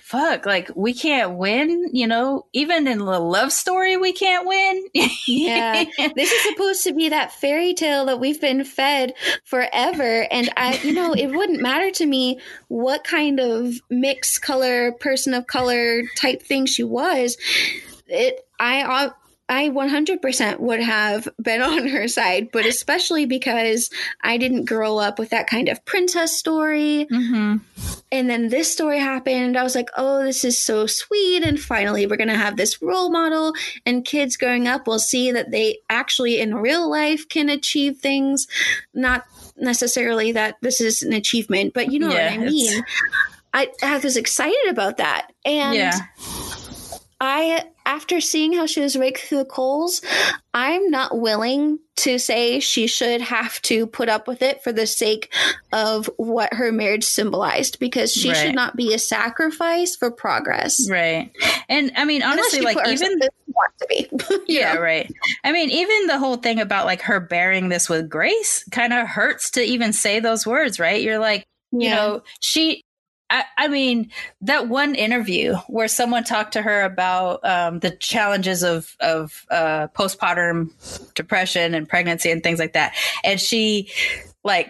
fuck, 0.00 0.44
like 0.46 0.70
we 0.76 0.92
can't 0.92 1.36
win, 1.38 1.86
you 1.92 2.06
know, 2.06 2.46
even 2.52 2.86
in 2.86 2.98
the 2.98 3.18
love 3.18 3.50
story 3.52 3.96
we 3.96 4.12
can't 4.12 4.46
win. 4.46 4.86
Yeah. 5.26 5.84
this 6.16 6.30
is 6.32 6.42
supposed 6.42 6.84
to 6.84 6.92
be 6.94 7.08
that 7.10 7.32
fairy 7.32 7.74
tale 7.74 8.06
that 8.06 8.20
we've 8.20 8.40
been 8.40 8.64
fed 8.64 9.14
forever 9.44 10.26
and 10.30 10.50
i 10.56 10.78
you 10.82 10.92
know 10.92 11.12
it 11.14 11.28
wouldn't 11.28 11.60
matter 11.62 11.90
to 11.92 12.04
me 12.06 12.38
what 12.68 13.04
kind 13.04 13.38
of 13.40 13.74
mixed 13.88 14.42
color 14.42 14.92
person 14.92 15.32
of 15.34 15.46
color 15.46 16.02
type 16.16 16.42
thing 16.52 16.66
she 16.66 16.84
was 16.84 17.36
it 18.06 18.40
i 18.60 19.10
I 19.52 19.68
100% 19.68 20.60
would 20.60 20.80
have 20.80 21.28
been 21.42 21.60
on 21.74 21.86
her 21.88 22.08
side, 22.08 22.48
but 22.52 22.64
especially 22.64 23.26
because 23.26 23.90
I 24.22 24.38
didn't 24.38 24.64
grow 24.64 24.96
up 24.98 25.18
with 25.18 25.30
that 25.30 25.46
kind 25.46 25.68
of 25.68 25.84
princess 25.84 26.36
story. 26.36 27.06
Mm-hmm. 27.10 27.56
And 28.10 28.30
then 28.30 28.48
this 28.48 28.72
story 28.72 28.98
happened. 28.98 29.58
I 29.58 29.62
was 29.62 29.74
like, 29.74 29.90
oh, 29.96 30.22
this 30.22 30.44
is 30.44 30.62
so 30.64 30.86
sweet. 30.86 31.42
And 31.42 31.60
finally, 31.60 32.06
we're 32.06 32.16
going 32.16 32.28
to 32.28 32.36
have 32.36 32.56
this 32.56 32.80
role 32.80 33.10
model. 33.10 33.52
And 33.84 34.04
kids 34.04 34.36
growing 34.38 34.68
up 34.68 34.86
will 34.86 34.98
see 34.98 35.32
that 35.32 35.50
they 35.50 35.78
actually 35.90 36.40
in 36.40 36.54
real 36.54 36.88
life 36.88 37.28
can 37.28 37.50
achieve 37.50 37.98
things. 37.98 38.46
Not 38.94 39.24
necessarily 39.56 40.32
that 40.32 40.56
this 40.62 40.80
is 40.80 41.02
an 41.02 41.12
achievement, 41.12 41.74
but 41.74 41.92
you 41.92 41.98
know 41.98 42.10
Yeah, 42.10 42.36
what 42.36 42.40
I 42.40 42.50
mean. 42.50 42.82
I, 43.54 43.68
I 43.82 43.98
was 43.98 44.16
excited 44.16 44.68
about 44.70 44.96
that. 44.96 45.32
And 45.44 45.74
Yeah. 45.74 45.98
I, 47.24 47.62
after 47.86 48.20
seeing 48.20 48.52
how 48.52 48.66
she 48.66 48.80
was 48.80 48.96
raked 48.96 49.20
through 49.20 49.38
the 49.38 49.44
coals, 49.44 50.02
I'm 50.52 50.90
not 50.90 51.16
willing 51.20 51.78
to 51.98 52.18
say 52.18 52.58
she 52.58 52.88
should 52.88 53.20
have 53.20 53.62
to 53.62 53.86
put 53.86 54.08
up 54.08 54.26
with 54.26 54.42
it 54.42 54.64
for 54.64 54.72
the 54.72 54.88
sake 54.88 55.32
of 55.72 56.10
what 56.16 56.52
her 56.52 56.72
marriage 56.72 57.04
symbolized 57.04 57.78
because 57.78 58.12
she 58.12 58.30
Right. 58.30 58.36
should 58.36 58.54
not 58.56 58.74
be 58.74 58.92
a 58.92 58.98
sacrifice 58.98 59.94
for 59.94 60.10
progress. 60.10 60.90
Right. 60.90 61.30
And 61.68 61.92
I 61.96 62.04
mean, 62.04 62.24
honestly, 62.24 62.60
like 62.60 62.76
even 62.88 63.20
wants 63.46 63.76
to 63.78 63.86
be. 63.88 64.08
yeah, 64.52 64.74
know? 64.74 64.80
right. 64.80 65.08
I 65.44 65.52
mean, 65.52 65.70
even 65.70 66.08
the 66.08 66.18
whole 66.18 66.38
thing 66.38 66.58
about 66.58 66.86
like 66.86 67.02
her 67.02 67.20
bearing 67.20 67.68
this 67.68 67.88
with 67.88 68.08
grace 68.08 68.64
kind 68.72 68.92
of 68.92 69.06
hurts 69.06 69.52
to 69.52 69.62
even 69.62 69.92
say 69.92 70.18
those 70.18 70.44
words, 70.44 70.80
right? 70.80 71.00
You're 71.00 71.20
like, 71.20 71.44
you 71.70 71.82
Yeah. 71.82 71.94
know, 71.94 72.22
she. 72.40 72.82
I, 73.32 73.44
I 73.56 73.68
mean, 73.68 74.10
that 74.42 74.68
one 74.68 74.94
interview 74.94 75.54
where 75.66 75.88
someone 75.88 76.22
talked 76.22 76.52
to 76.52 76.60
her 76.62 76.82
about 76.82 77.42
um, 77.44 77.78
the 77.78 77.90
challenges 77.90 78.62
of 78.62 78.94
of 79.00 79.46
uh, 79.50 79.88
postpartum 79.88 80.70
depression 81.14 81.74
and 81.74 81.88
pregnancy 81.88 82.30
and 82.30 82.42
things 82.42 82.58
like 82.58 82.74
that, 82.74 82.94
and 83.24 83.40
she 83.40 83.90
like 84.44 84.68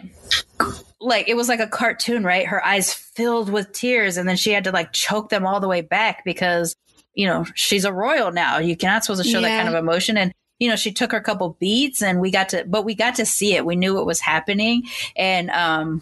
like 1.01 1.29
it 1.29 1.35
was 1.35 1.49
like 1.49 1.59
a 1.59 1.67
cartoon, 1.67 2.23
right? 2.23 2.47
Her 2.47 2.65
eyes 2.65 2.95
filled 2.95 3.51
with 3.51 3.73
tears, 3.73 4.17
and 4.17 4.29
then 4.29 4.37
she 4.37 4.53
had 4.53 4.63
to 4.65 4.71
like 4.71 4.93
choke 4.93 5.29
them 5.29 5.45
all 5.45 5.59
the 5.59 5.69
way 5.69 5.81
back 5.81 6.25
because 6.25 6.77
you 7.15 7.27
know 7.27 7.45
she's 7.57 7.85
a 7.85 7.93
royal 7.93 8.31
now. 8.31 8.59
You 8.59 8.77
cannot 8.77 9.05
supposed 9.05 9.25
to 9.25 9.29
show 9.29 9.41
that 9.41 9.65
kind 9.65 9.69
of 9.69 9.75
emotion, 9.75 10.17
and 10.17 10.33
you 10.61 10.69
know 10.69 10.77
she 10.77 10.93
took 10.93 11.11
her 11.11 11.21
couple 11.21 11.57
beats, 11.59 12.01
and 12.01 12.21
we 12.21 12.31
got 12.31 12.51
to, 12.51 12.65
but 12.65 12.85
we 12.85 12.95
got 12.95 13.17
to 13.17 13.27
see 13.27 13.57
it. 13.57 13.67
We 13.67 13.75
knew 13.75 13.95
what 13.97 14.07
was 14.07 14.21
happening, 14.21 14.85
and 15.17 15.51
um, 15.51 16.01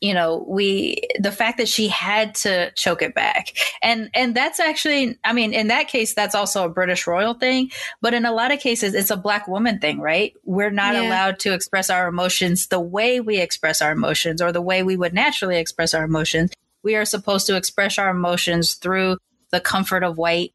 you 0.00 0.14
know 0.14 0.44
we 0.48 1.00
the 1.18 1.32
fact 1.32 1.58
that 1.58 1.68
she 1.68 1.88
had 1.88 2.34
to 2.36 2.70
choke 2.72 3.02
it 3.02 3.14
back. 3.14 3.52
And 3.82 4.10
and 4.14 4.34
that's 4.34 4.60
actually 4.60 5.18
i 5.24 5.32
mean 5.32 5.52
in 5.52 5.68
that 5.68 5.88
case 5.88 6.14
that's 6.14 6.34
also 6.34 6.64
a 6.64 6.68
british 6.68 7.06
royal 7.06 7.34
thing. 7.34 7.70
But 8.00 8.14
in 8.14 8.24
a 8.24 8.32
lot 8.32 8.52
of 8.52 8.60
cases 8.60 8.94
it's 8.94 9.10
a 9.10 9.16
black 9.16 9.48
woman 9.48 9.78
thing 9.78 10.00
right? 10.00 10.32
We're 10.44 10.70
not 10.70 10.94
Yeah. 10.94 11.08
allowed 11.08 11.38
to 11.40 11.52
express 11.52 11.90
our 11.90 12.08
emotions 12.08 12.68
the 12.68 12.80
way 12.80 13.20
we 13.20 13.38
express 13.38 13.82
our 13.82 13.92
emotions 13.92 14.40
or 14.42 14.52
the 14.52 14.62
way 14.62 14.82
we 14.82 14.96
would 14.96 15.14
naturally 15.14 15.58
express 15.58 15.94
our 15.94 16.04
emotions. 16.04 16.52
We 16.82 16.96
are 16.96 17.04
supposed 17.04 17.46
to 17.48 17.56
express 17.56 17.98
our 17.98 18.10
emotions 18.10 18.74
through 18.74 19.18
the 19.50 19.60
comfort 19.60 20.02
of 20.02 20.18
white 20.18 20.52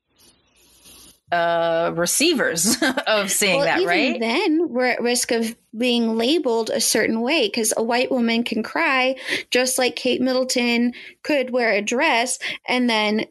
uh 1.32 1.92
receivers 1.96 2.78
of 3.08 3.32
seeing 3.32 3.58
well, 3.58 3.66
that 3.66 3.80
even 3.80 3.88
right? 3.88 4.20
then, 4.20 4.70
we're 4.70 4.86
at 4.86 5.02
risk 5.02 5.32
of 5.32 5.56
being 5.78 6.18
labeled 6.18 6.70
a 6.70 6.82
certain 6.82 7.22
way 7.22 7.48
because 7.48 7.74
a 7.78 7.84
white 7.84 8.12
woman 8.12 8.44
can 8.44 8.62
cry 8.64 9.16
just 9.50 9.78
like 9.78 9.96
Kate 9.96 10.22
Middleton 10.22 10.94
could 11.24 11.52
wear 11.52 11.72
a 11.72 11.82
dress, 11.82 12.40
and 12.68 12.90
then 12.90 13.26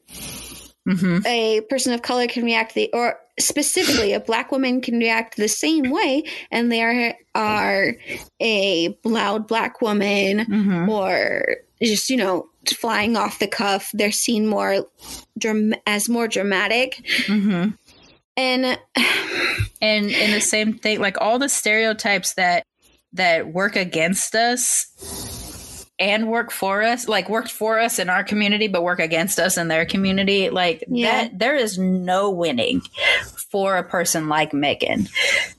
hmm 0.86 1.18
a 1.26 1.60
person 1.68 1.92
of 1.92 2.02
color 2.02 2.26
can 2.26 2.44
react 2.44 2.74
the 2.74 2.88
or 2.92 3.18
specifically 3.38 4.12
a 4.12 4.20
black 4.20 4.50
woman 4.50 4.80
can 4.80 4.98
react 4.98 5.36
the 5.36 5.48
same 5.48 5.90
way, 5.90 6.24
and 6.50 6.72
they 6.72 6.82
are 6.82 7.14
are 7.34 7.94
a 8.40 8.98
loud 9.04 9.46
black 9.46 9.80
woman 9.80 10.40
hmm 10.46 10.88
or 10.88 11.44
just 11.82 12.10
you 12.10 12.16
know 12.16 12.48
flying 12.76 13.16
off 13.16 13.38
the 13.38 13.46
cuff. 13.46 13.90
They're 13.92 14.12
seen 14.12 14.46
more 14.46 14.86
dram- 15.38 15.74
as 15.86 16.08
more 16.08 16.28
dramatic, 16.28 17.02
hmm 17.26 17.68
and 18.40 18.78
and 19.82 20.06
in 20.06 20.30
the 20.32 20.40
same 20.40 20.72
thing 20.74 20.98
like 21.00 21.16
all 21.20 21.38
the 21.38 21.48
stereotypes 21.48 22.34
that 22.34 22.64
that 23.12 23.52
work 23.52 23.76
against 23.76 24.34
us 24.34 25.86
and 25.98 26.28
work 26.30 26.50
for 26.50 26.82
us 26.82 27.06
like 27.08 27.28
worked 27.28 27.50
for 27.50 27.78
us 27.78 27.98
in 27.98 28.08
our 28.08 28.24
community 28.24 28.66
but 28.68 28.82
work 28.82 29.00
against 29.00 29.38
us 29.38 29.58
in 29.58 29.68
their 29.68 29.84
community 29.84 30.48
like 30.48 30.82
Yeah. 30.88 31.24
that 31.24 31.38
there 31.38 31.54
is 31.56 31.76
no 31.78 32.30
winning 32.30 32.80
for 33.50 33.76
a 33.76 33.82
person 33.84 34.28
like 34.28 34.52
meghan 34.52 35.10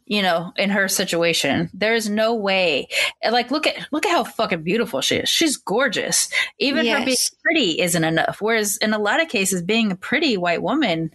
you 0.05 0.21
know 0.21 0.51
in 0.57 0.69
her 0.69 0.88
situation. 0.88 1.69
There 1.73 1.93
is 1.93 2.09
no 2.09 2.34
way. 2.36 2.88
Like 3.29 3.51
look 3.51 3.67
at 3.67 3.88
look 3.91 4.05
at 4.05 4.11
how 4.11 4.23
fucking 4.23 4.63
beautiful 4.63 4.99
she 5.01 5.17
is. 5.17 5.29
She's 5.29 5.55
gorgeous. 5.57 6.29
Even 6.59 6.86
her 6.88 7.03
being 7.05 7.17
pretty 7.43 7.82
isn't 7.82 8.03
enough 8.03 8.38
whereas 8.41 8.77
in 8.77 8.93
a 8.93 8.99
lot 8.99 9.21
of 9.21 9.27
cases 9.29 9.61
being 9.61 9.91
a 9.91 9.95
pretty 9.95 10.38
white 10.38 10.61
woman 10.61 11.11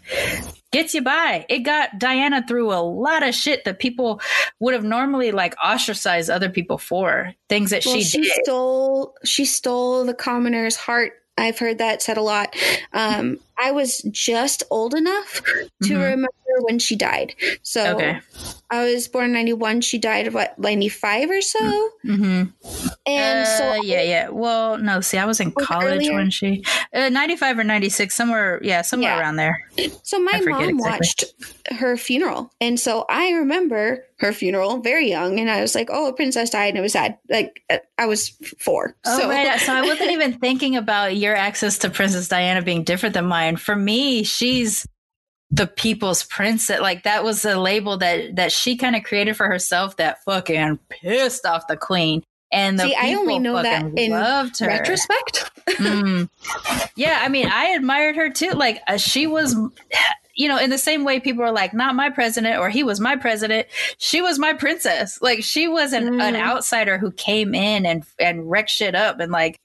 gets 0.77 0.95
you 0.95 1.03
by. 1.03 1.47
It 1.49 1.61
got 1.61 1.99
Diana 1.99 2.45
through 2.47 2.73
a 2.73 2.81
lot 2.83 3.23
of 3.27 3.35
shit 3.35 3.65
that 3.65 3.79
people 3.79 4.21
would 4.61 4.75
have 4.75 4.85
normally 4.85 5.33
like 5.33 5.55
ostracized 5.63 6.29
other 6.31 6.49
people 6.51 6.79
for 6.79 7.33
things 7.49 7.71
that 7.71 7.85
Well, 7.87 7.95
she, 7.97 8.03
she, 8.05 8.23
did. 8.23 8.33
stole 8.45 9.15
she 9.25 9.45
stole 9.45 10.05
the 10.05 10.15
commoner's 10.15 10.77
heart. 10.77 11.15
I've 11.39 11.59
heard 11.59 11.79
that 11.79 12.01
said 12.03 12.17
a 12.17 12.23
lot. 12.23 12.55
Um, 12.95 13.39
I 13.59 13.71
was 13.73 13.99
just 14.11 14.63
old 14.71 14.95
enough 14.95 15.43
to 15.83 15.95
Mhm. 15.95 16.01
remember 16.03 16.29
when 16.61 16.79
she 16.79 16.97
died. 16.97 17.35
So 17.63 17.97
Okay. 17.97 18.21
I 18.71 18.85
was 18.93 19.07
born 19.09 19.27
in 19.27 19.33
ninety 19.33 19.53
one. 19.53 19.81
She 19.81 19.99
died 19.99 20.33
what 20.35 20.59
ninety 20.59 20.89
five 20.89 21.31
or 21.31 21.41
so. 21.41 21.91
hmm 22.03 22.43
And 23.07 23.47
so 23.47 23.71
uh, 23.71 23.75
yeah, 23.77 24.03
yeah. 24.03 24.29
Well, 24.31 24.79
no. 24.79 25.01
See, 25.01 25.19
I 25.19 25.25
was 25.25 25.39
in 25.39 25.53
Was 25.55 25.65
college 25.67 26.09
earlier? 26.09 26.15
when 26.15 26.31
she 26.31 26.65
uh, 26.93 27.09
ninety 27.09 27.37
five 27.37 27.59
or 27.59 27.65
ninety 27.65 27.89
six, 27.89 28.15
somewhere. 28.17 28.59
Yeah, 28.63 28.83
somewhere 28.83 29.11
Yeah. 29.13 29.21
around 29.21 29.37
there. 29.37 29.57
So 30.03 30.19
my 30.19 30.41
mom 30.45 30.63
exactly. 30.63 30.73
watched 30.75 31.25
her 31.79 31.97
funeral, 31.97 32.51
and 32.61 32.79
so 32.79 33.05
I 33.09 33.31
remember 33.33 34.05
her 34.19 34.33
funeral 34.33 34.79
very 34.81 35.09
young, 35.09 35.39
and 35.39 35.49
I 35.51 35.61
was 35.61 35.75
like, 35.77 35.89
"Oh, 35.93 36.09
a 36.09 36.13
princess 36.13 36.51
died," 36.51 36.71
and 36.71 36.79
it 36.79 36.81
was 36.81 36.93
sad. 36.95 37.19
Like 37.31 37.63
uh, 37.71 37.79
I 37.99 38.07
was 38.07 38.31
four. 38.59 38.97
Oh, 39.05 39.21
so 39.21 39.29
right. 39.29 39.61
So 39.61 39.75
I 39.75 39.83
wasn't 39.83 40.11
even 40.11 40.39
thinking 40.41 40.75
about 40.77 41.17
your 41.17 41.37
access 41.37 41.79
to 41.79 41.91
Princess 41.91 42.27
Diana 42.29 42.63
being 42.63 42.83
different 42.83 43.15
than 43.15 43.27
mine. 43.27 43.57
For 43.57 43.77
me, 43.77 44.25
she's 44.25 44.87
the 45.57 45.67
people's 45.67 46.23
princess. 46.25 46.81
Like 46.81 47.03
that 47.05 47.25
was 47.25 47.45
a 47.45 47.59
label 47.59 47.97
that 47.99 48.37
that 48.37 48.53
she 48.53 48.77
kind 48.77 48.95
of 48.97 49.03
created 49.05 49.37
for 49.37 49.47
herself 49.49 49.97
that 49.97 50.23
fucking 50.25 50.79
pissed 50.89 51.45
off 51.47 51.67
the 51.67 51.77
queen. 51.77 52.23
And 52.53 52.79
the 52.79 52.85
See, 52.85 52.95
I 52.95 53.15
only 53.15 53.39
know 53.41 53.61
that 53.61 53.85
in 53.99 54.11
loved 54.13 54.59
her. 54.61 54.67
retrospect. 54.67 55.51
Mm. 55.67 56.29
Yeah, 56.95 57.19
I 57.21 57.29
mean, 57.29 57.49
I 57.49 57.71
admired 57.71 58.15
her 58.15 58.31
too. 58.31 58.51
Like 58.51 58.81
uh, 58.87 58.97
she 58.99 59.27
was, 59.27 59.57
you 60.37 60.47
know, 60.49 60.59
in 60.59 60.71
the 60.71 60.79
same 60.79 61.03
way 61.03 61.19
people 61.19 61.43
are 61.43 61.51
like, 61.53 61.75
not 61.75 61.97
my 61.97 62.09
president 62.09 62.61
or 62.61 62.71
he 62.71 62.85
was 62.85 63.01
my 63.01 63.17
president. 63.17 63.67
She 63.99 64.23
was 64.23 64.39
my 64.39 64.53
princess. 64.53 65.19
Like 65.21 65.43
she 65.43 65.67
was 65.67 65.93
an, 65.93 66.21
an 66.21 66.35
Mm. 66.35 66.41
outsider 66.41 66.99
who 66.99 67.11
came 67.11 67.53
in 67.53 67.85
and 67.85 68.05
and 68.21 68.49
wrecked 68.49 68.71
shit 68.71 68.95
up 68.95 69.19
and 69.19 69.33
like 69.33 69.61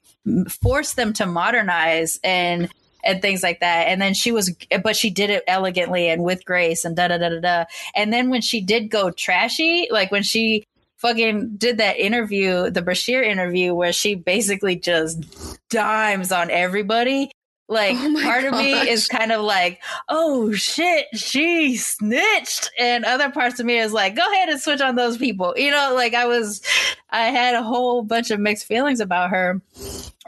forced 0.60 0.96
them 0.96 1.12
to 1.14 1.24
modernize 1.26 2.18
and 2.24 2.68
and 3.02 3.20
things 3.20 3.42
like 3.42 3.60
that. 3.60 3.88
And 3.88 4.00
then 4.00 4.14
she 4.14 4.32
was, 4.32 4.54
but 4.82 4.96
she 4.96 5.10
did 5.10 5.30
it 5.30 5.44
elegantly 5.46 6.08
and 6.08 6.22
with 6.22 6.44
grace 6.44 6.84
and 6.84 6.96
da 6.96 7.08
da 7.08 7.18
da 7.18 7.28
da 7.28 7.40
da. 7.40 7.64
And 7.94 8.12
then 8.12 8.30
when 8.30 8.40
she 8.40 8.60
did 8.60 8.90
go 8.90 9.10
trashy, 9.10 9.88
like 9.90 10.10
when 10.10 10.22
she 10.22 10.64
fucking 10.98 11.56
did 11.56 11.78
that 11.78 11.98
interview, 11.98 12.70
the 12.70 12.82
Bashir 12.82 13.24
interview, 13.24 13.74
where 13.74 13.92
she 13.92 14.14
basically 14.14 14.76
just 14.76 15.24
dimes 15.68 16.30
on 16.30 16.50
everybody. 16.50 17.32
Like 17.72 17.96
Oh 17.98 18.20
part 18.22 18.44
of 18.44 18.52
me 18.52 18.72
is 18.72 19.08
kind 19.08 19.32
of 19.32 19.42
like, 19.42 19.82
oh 20.08 20.52
shit, 20.52 21.06
she 21.14 21.76
snitched, 21.76 22.70
and 22.78 23.04
other 23.04 23.30
parts 23.30 23.58
of 23.58 23.66
me 23.66 23.78
is 23.78 23.92
like, 23.92 24.14
go 24.14 24.30
ahead 24.32 24.48
and 24.48 24.60
switch 24.60 24.80
on 24.80 24.96
those 24.96 25.16
people. 25.16 25.54
You 25.56 25.70
know, 25.70 25.92
like 25.94 26.14
I 26.14 26.26
was, 26.26 26.62
I 27.10 27.26
had 27.26 27.54
a 27.54 27.62
whole 27.62 28.02
bunch 28.02 28.30
of 28.30 28.40
mixed 28.40 28.66
feelings 28.66 29.00
about 29.00 29.30
her. 29.30 29.60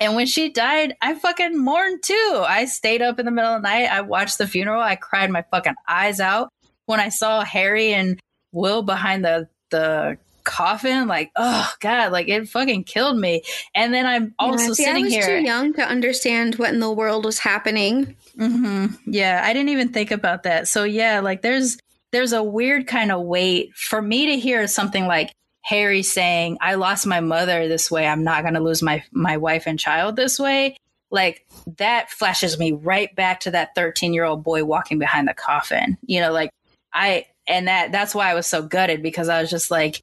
And 0.01 0.16
when 0.16 0.26
she 0.26 0.49
died, 0.49 0.95
I 1.03 1.14
fucking 1.14 1.57
mourned 1.57 2.03
too. 2.03 2.45
I 2.47 2.64
stayed 2.64 3.03
up 3.03 3.18
in 3.18 3.26
the 3.26 3.30
middle 3.30 3.55
of 3.55 3.62
the 3.62 3.68
night. 3.68 3.92
I 3.92 4.01
watched 4.01 4.38
the 4.38 4.47
funeral. 4.47 4.82
I 4.82 4.97
cried 4.97 5.30
my 5.30 5.45
fucking 5.51 5.74
eyes 5.86 6.20
out 6.20 6.49
when 6.86 7.01
I 7.01 7.11
saw 7.11 7.45
Harry 7.45 7.92
and 7.92 8.18
Will 8.53 8.82
behind 8.82 9.24
the 9.24 9.49
the 9.70 10.16
coffin. 10.45 11.07
Like, 11.07 11.30
oh 11.36 11.72
god, 11.80 12.12
like 12.12 12.28
it 12.28 12.49
fucking 12.49 12.84
killed 12.84 13.18
me. 13.18 13.42
And 13.74 13.92
then 13.92 14.07
I'm 14.07 14.34
also 14.38 14.68
Yeah, 14.68 14.72
see, 14.74 14.84
sitting 14.84 15.03
I 15.03 15.05
was 15.05 15.12
here. 15.12 15.38
too 15.40 15.45
young 15.45 15.72
to 15.74 15.82
understand 15.82 16.57
what 16.57 16.72
in 16.72 16.80
the 16.80 16.92
world 16.92 17.24
was 17.24 17.38
happening. 17.38 18.16
hmm 18.36 18.86
Yeah, 19.07 19.42
I 19.45 19.53
didn't 19.53 19.70
even 19.70 19.88
think 19.90 20.11
about 20.11 20.45
that. 20.45 20.68
So 20.68 20.84
yeah, 20.84 21.20
like 21.20 21.42
there's 21.42 21.78
there's 22.12 22.32
a 22.32 22.42
weird 22.42 22.86
kind 22.86 23.11
of 23.11 23.22
weight 23.22 23.74
for 23.74 24.01
me 24.01 24.26
to 24.26 24.38
hear 24.38 24.66
something 24.68 25.07
like 25.07 25.32
Harry 25.62 26.03
saying, 26.03 26.59
"I 26.61 26.74
lost 26.74 27.07
my 27.07 27.20
mother 27.20 27.66
this 27.66 27.90
way. 27.90 28.07
I'm 28.07 28.22
not 28.22 28.42
going 28.42 28.55
to 28.55 28.61
lose 28.61 28.82
my 28.82 29.03
my 29.12 29.36
wife 29.36 29.64
and 29.66 29.78
child 29.78 30.16
this 30.16 30.38
way." 30.38 30.76
Like 31.11 31.47
that 31.78 32.11
flashes 32.11 32.59
me 32.59 32.72
right 32.72 33.14
back 33.14 33.40
to 33.40 33.53
that 33.53 33.74
13 33.74 34.12
year 34.14 34.24
old 34.24 34.42
boy 34.42 34.64
walking 34.64 34.99
behind 34.99 35.28
the 35.28 35.34
coffin. 35.34 35.97
You 36.07 36.20
know, 36.20 36.32
like 36.32 36.51
I 36.92 37.26
and 37.47 37.68
that 37.68 37.92
that's 37.92 38.14
why 38.14 38.30
I 38.30 38.34
was 38.34 38.47
so 38.47 38.62
gutted 38.62 39.03
because 39.03 39.28
I 39.28 39.40
was 39.40 39.51
just 39.51 39.70
like, 39.70 40.01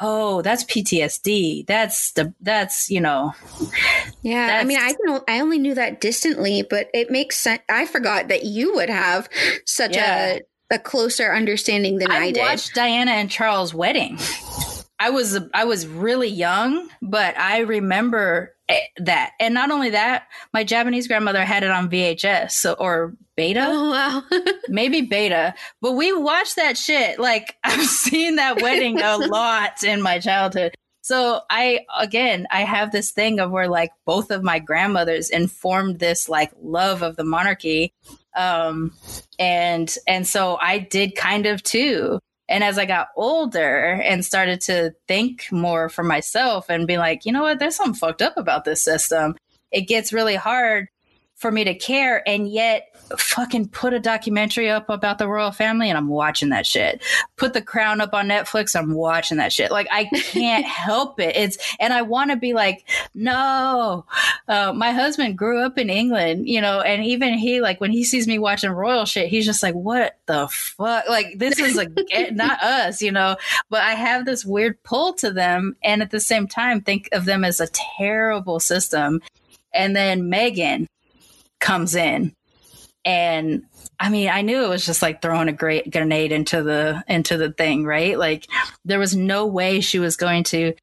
oh, 0.00 0.42
that's 0.42 0.64
PTSD. 0.64 1.66
That's 1.66 2.12
the 2.12 2.34
that's 2.40 2.90
you 2.90 3.00
know. 3.00 3.32
Yeah, 4.22 4.58
I 4.60 4.64
mean, 4.64 4.78
I 4.78 4.92
can, 4.94 5.20
I 5.28 5.40
only 5.40 5.58
knew 5.58 5.74
that 5.74 6.00
distantly, 6.00 6.62
but 6.68 6.88
it 6.94 7.10
makes 7.10 7.36
sense. 7.36 7.62
I 7.68 7.86
forgot 7.86 8.28
that 8.28 8.44
you 8.44 8.74
would 8.74 8.90
have 8.90 9.28
such 9.66 9.96
Yeah. 9.96 10.36
a 10.36 10.40
a 10.70 10.78
closer 10.78 11.32
understanding 11.32 11.98
than 11.98 12.10
I, 12.10 12.14
did. 12.14 12.22
I 12.22 12.32
did. 12.32 12.40
watched 12.40 12.74
Diana 12.74 13.12
and 13.12 13.30
Charles' 13.30 13.74
wedding. 13.74 14.18
I 14.98 15.10
was 15.10 15.38
I 15.52 15.64
was 15.64 15.86
really 15.86 16.28
young, 16.28 16.88
but 17.02 17.36
I 17.38 17.60
remember 17.60 18.54
eh, 18.68 18.80
that. 18.98 19.32
And 19.40 19.54
not 19.54 19.70
only 19.70 19.90
that, 19.90 20.28
my 20.52 20.64
Japanese 20.64 21.08
grandmother 21.08 21.44
had 21.44 21.62
it 21.62 21.70
on 21.70 21.90
VHS 21.90 22.52
so, 22.52 22.74
or 22.74 23.14
beta, 23.36 23.64
Oh 23.66 23.90
wow! 23.90 24.22
maybe 24.68 25.02
beta. 25.02 25.54
But 25.80 25.92
we 25.92 26.12
watched 26.12 26.56
that 26.56 26.78
shit. 26.78 27.18
Like 27.18 27.56
I've 27.64 27.86
seen 27.86 28.36
that 28.36 28.62
wedding 28.62 29.00
a 29.00 29.16
lot 29.28 29.82
in 29.82 30.00
my 30.00 30.18
childhood. 30.18 30.74
So 31.02 31.42
I 31.50 31.80
again, 31.98 32.46
I 32.50 32.62
have 32.62 32.92
this 32.92 33.10
thing 33.10 33.40
of 33.40 33.50
where 33.50 33.68
like 33.68 33.90
both 34.06 34.30
of 34.30 34.42
my 34.42 34.58
grandmothers 34.58 35.28
informed 35.28 35.98
this 35.98 36.28
like 36.28 36.52
love 36.62 37.02
of 37.02 37.16
the 37.16 37.24
monarchy 37.24 37.92
um 38.36 38.92
and 39.38 39.96
and 40.08 40.26
so 40.26 40.58
i 40.60 40.76
did 40.76 41.14
kind 41.14 41.46
of 41.46 41.62
too 41.62 42.18
and 42.48 42.62
as 42.62 42.78
i 42.78 42.84
got 42.84 43.08
older 43.16 44.00
and 44.02 44.24
started 44.24 44.60
to 44.60 44.94
think 45.08 45.46
more 45.50 45.88
for 45.88 46.02
myself 46.02 46.68
and 46.68 46.86
be 46.86 46.98
like 46.98 47.24
you 47.24 47.32
know 47.32 47.42
what? 47.42 47.58
There's 47.58 47.76
something 47.76 47.94
fucked 47.94 48.22
up 48.22 48.36
about 48.36 48.64
this 48.64 48.82
system. 48.82 49.36
It 49.70 49.82
gets 49.82 50.12
really 50.12 50.36
hard 50.36 50.88
for 51.34 51.50
me 51.50 51.64
to 51.64 51.74
care. 51.74 52.26
And 52.28 52.48
yet 52.48 52.93
fucking 53.20 53.68
put 53.68 53.92
a 53.92 54.00
documentary 54.00 54.70
up 54.70 54.88
about 54.88 55.18
the 55.18 55.28
royal 55.28 55.50
family 55.50 55.88
and 55.88 55.98
I'm 55.98 56.08
watching 56.08 56.50
that 56.50 56.66
shit. 56.66 57.02
Put 57.36 57.52
the 57.52 57.62
crown 57.62 58.00
up 58.00 58.14
on 58.14 58.28
Netflix, 58.28 58.76
I'm 58.76 58.94
watching 58.94 59.38
that 59.38 59.52
shit. 59.52 59.70
Like 59.70 59.88
I 59.90 60.04
can't 60.14 60.64
help 60.64 61.20
it. 61.20 61.36
It's 61.36 61.58
and 61.80 61.92
I 61.92 62.02
want 62.02 62.30
to 62.30 62.36
be 62.36 62.54
like, 62.54 62.88
no. 63.14 64.04
Uh, 64.48 64.72
my 64.72 64.92
husband 64.92 65.38
grew 65.38 65.60
up 65.60 65.78
in 65.78 65.90
England, 65.90 66.48
you 66.48 66.60
know, 66.60 66.80
and 66.80 67.04
even 67.04 67.34
he 67.34 67.60
like 67.60 67.80
when 67.80 67.90
he 67.90 68.04
sees 68.04 68.26
me 68.26 68.38
watching 68.38 68.70
royal 68.70 69.04
shit, 69.04 69.28
he's 69.28 69.46
just 69.46 69.62
like, 69.62 69.74
what 69.74 70.18
the 70.26 70.48
fuck? 70.48 71.08
Like 71.08 71.38
this 71.38 71.58
is 71.58 71.76
like 71.76 71.90
not 72.32 72.62
us, 72.62 73.02
you 73.02 73.12
know. 73.12 73.36
But 73.70 73.82
I 73.82 73.94
have 73.94 74.24
this 74.24 74.44
weird 74.44 74.82
pull 74.82 75.14
to 75.14 75.30
them, 75.30 75.76
and 75.82 76.02
at 76.02 76.10
the 76.10 76.20
same 76.20 76.46
time, 76.46 76.80
think 76.80 77.08
of 77.12 77.24
them 77.24 77.44
as 77.44 77.60
a 77.60 77.68
terrible 77.68 78.60
system. 78.60 79.20
And 79.72 79.96
then 79.96 80.30
Meghan 80.30 80.86
comes 81.60 81.94
in 81.94 82.34
and 83.04 83.64
I 84.00 84.08
mean, 84.08 84.28
I 84.28 84.42
knew 84.42 84.64
it 84.64 84.68
was 84.68 84.86
just 84.86 85.02
like 85.02 85.22
throwing 85.22 85.48
a 85.48 85.52
great 85.52 85.90
grenade 85.92 86.32
into 86.32 86.62
the 86.62 87.04
into 87.06 87.36
the 87.36 87.52
thing, 87.52 87.84
right? 87.84 88.18
Like 88.18 88.46
there 88.84 88.98
was 88.98 89.14
no 89.14 89.46
way 89.46 89.80
she 89.80 89.98
was 89.98 90.16
going 90.16 90.44
to 90.44 90.74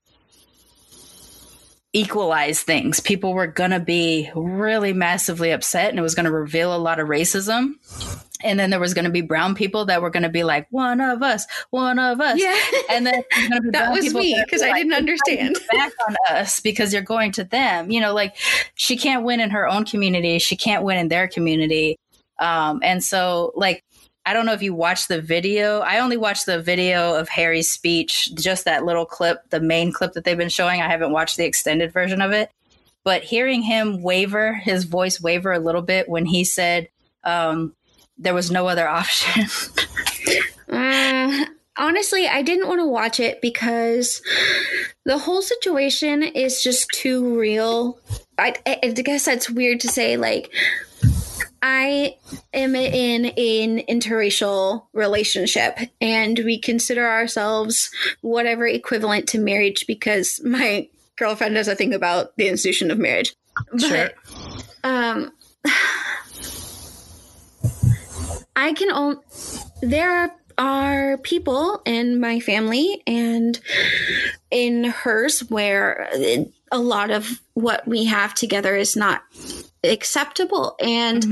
equalize 1.93 2.61
things. 2.61 2.99
People 2.99 3.33
were 3.33 3.47
going 3.47 3.71
to 3.71 3.79
be 3.79 4.31
really 4.33 4.93
massively 4.93 5.51
upset 5.51 5.89
and 5.89 5.99
it 5.99 6.01
was 6.01 6.15
going 6.15 6.25
to 6.25 6.31
reveal 6.31 6.75
a 6.75 6.77
lot 6.77 6.99
of 6.99 7.07
racism. 7.07 7.73
And 8.43 8.59
then 8.59 8.69
there 8.69 8.79
was 8.79 8.93
going 8.93 9.05
to 9.05 9.11
be 9.11 9.21
brown 9.21 9.53
people 9.55 9.85
that 9.85 10.01
were 10.01 10.09
going 10.09 10.23
to 10.23 10.29
be 10.29 10.43
like, 10.43 10.67
one 10.71 10.99
of 11.01 11.21
us, 11.21 11.45
one 11.69 11.99
of 11.99 12.19
us. 12.21 12.39
yeah, 12.39 12.57
And 12.89 13.05
then 13.05 13.23
that 13.71 13.91
was 13.91 14.13
me 14.13 14.41
because 14.45 14.61
I 14.61 14.69
like, 14.69 14.77
didn't 14.77 14.93
understand. 14.93 15.59
back 15.71 15.91
on 16.07 16.15
us 16.29 16.59
because 16.59 16.93
you're 16.93 17.01
going 17.03 17.33
to 17.33 17.43
them. 17.43 17.91
You 17.91 17.99
know, 17.99 18.13
like 18.13 18.35
she 18.75 18.97
can't 18.97 19.23
win 19.23 19.39
in 19.41 19.51
her 19.51 19.67
own 19.67 19.85
community. 19.85 20.39
She 20.39 20.55
can't 20.55 20.83
win 20.83 20.97
in 20.97 21.09
their 21.09 21.27
community. 21.27 21.99
Um, 22.41 22.81
and 22.83 23.01
so, 23.03 23.53
like, 23.55 23.85
I 24.25 24.33
don't 24.33 24.45
know 24.45 24.53
if 24.53 24.61
you 24.61 24.73
watched 24.73 25.07
the 25.07 25.21
video. 25.21 25.79
I 25.79 25.99
only 25.99 26.17
watched 26.17 26.45
the 26.45 26.61
video 26.61 27.15
of 27.15 27.29
Harry's 27.29 27.71
speech, 27.71 28.33
just 28.35 28.65
that 28.65 28.83
little 28.83 29.05
clip, 29.05 29.49
the 29.49 29.61
main 29.61 29.93
clip 29.93 30.13
that 30.13 30.25
they've 30.25 30.37
been 30.37 30.49
showing. 30.49 30.81
I 30.81 30.87
haven't 30.87 31.11
watched 31.11 31.37
the 31.37 31.45
extended 31.45 31.93
version 31.93 32.21
of 32.21 32.31
it. 32.31 32.51
But 33.03 33.23
hearing 33.23 33.63
him 33.63 34.03
waver, 34.03 34.53
his 34.53 34.83
voice 34.83 35.21
waver 35.21 35.51
a 35.51 35.59
little 35.59 35.81
bit 35.81 36.09
when 36.09 36.25
he 36.25 36.43
said 36.43 36.89
um, 37.23 37.75
there 38.17 38.33
was 38.33 38.51
no 38.51 38.67
other 38.67 38.87
option. 38.87 39.45
Uh, 40.69 41.45
honestly, 41.77 42.27
I 42.27 42.43
didn't 42.43 42.67
want 42.67 42.79
to 42.79 42.87
watch 42.87 43.19
it 43.19 43.41
because 43.41 44.21
the 45.03 45.17
whole 45.17 45.41
situation 45.41 46.21
is 46.21 46.61
just 46.61 46.87
too 46.93 47.39
real. 47.39 47.99
I, 48.37 48.53
I 48.65 48.91
guess 48.91 49.25
that's 49.25 49.49
weird 49.49 49.79
to 49.81 49.87
say. 49.87 50.15
Like, 50.17 50.51
I 51.61 52.15
am 52.53 52.75
in 52.75 53.25
an 53.25 53.85
interracial 53.87 54.85
relationship, 54.93 55.77
and 55.99 56.39
we 56.39 56.57
consider 56.59 57.07
ourselves 57.07 57.91
whatever 58.21 58.65
equivalent 58.65 59.27
to 59.29 59.39
marriage 59.39 59.85
because 59.87 60.41
my 60.43 60.87
girlfriend 61.17 61.55
does 61.55 61.67
a 61.67 61.75
thing 61.75 61.93
about 61.93 62.35
the 62.37 62.47
institution 62.47 62.89
of 62.89 62.97
marriage. 62.97 63.35
But, 63.71 63.81
Sure. 63.81 64.09
um, 64.83 65.31
I 68.55 68.73
can 68.73 68.91
only. 68.91 69.17
There 69.81 70.33
are 70.57 71.17
people 71.17 71.81
in 71.85 72.19
my 72.19 72.39
family 72.39 73.01
and 73.07 73.59
in 74.51 74.85
hers 74.85 75.41
where 75.49 76.09
a 76.71 76.79
lot 76.79 77.11
of 77.11 77.41
what 77.53 77.87
we 77.87 78.05
have 78.05 78.33
together 78.33 78.75
is 78.75 78.95
not 78.95 79.23
acceptable. 79.83 80.75
And 80.79 81.25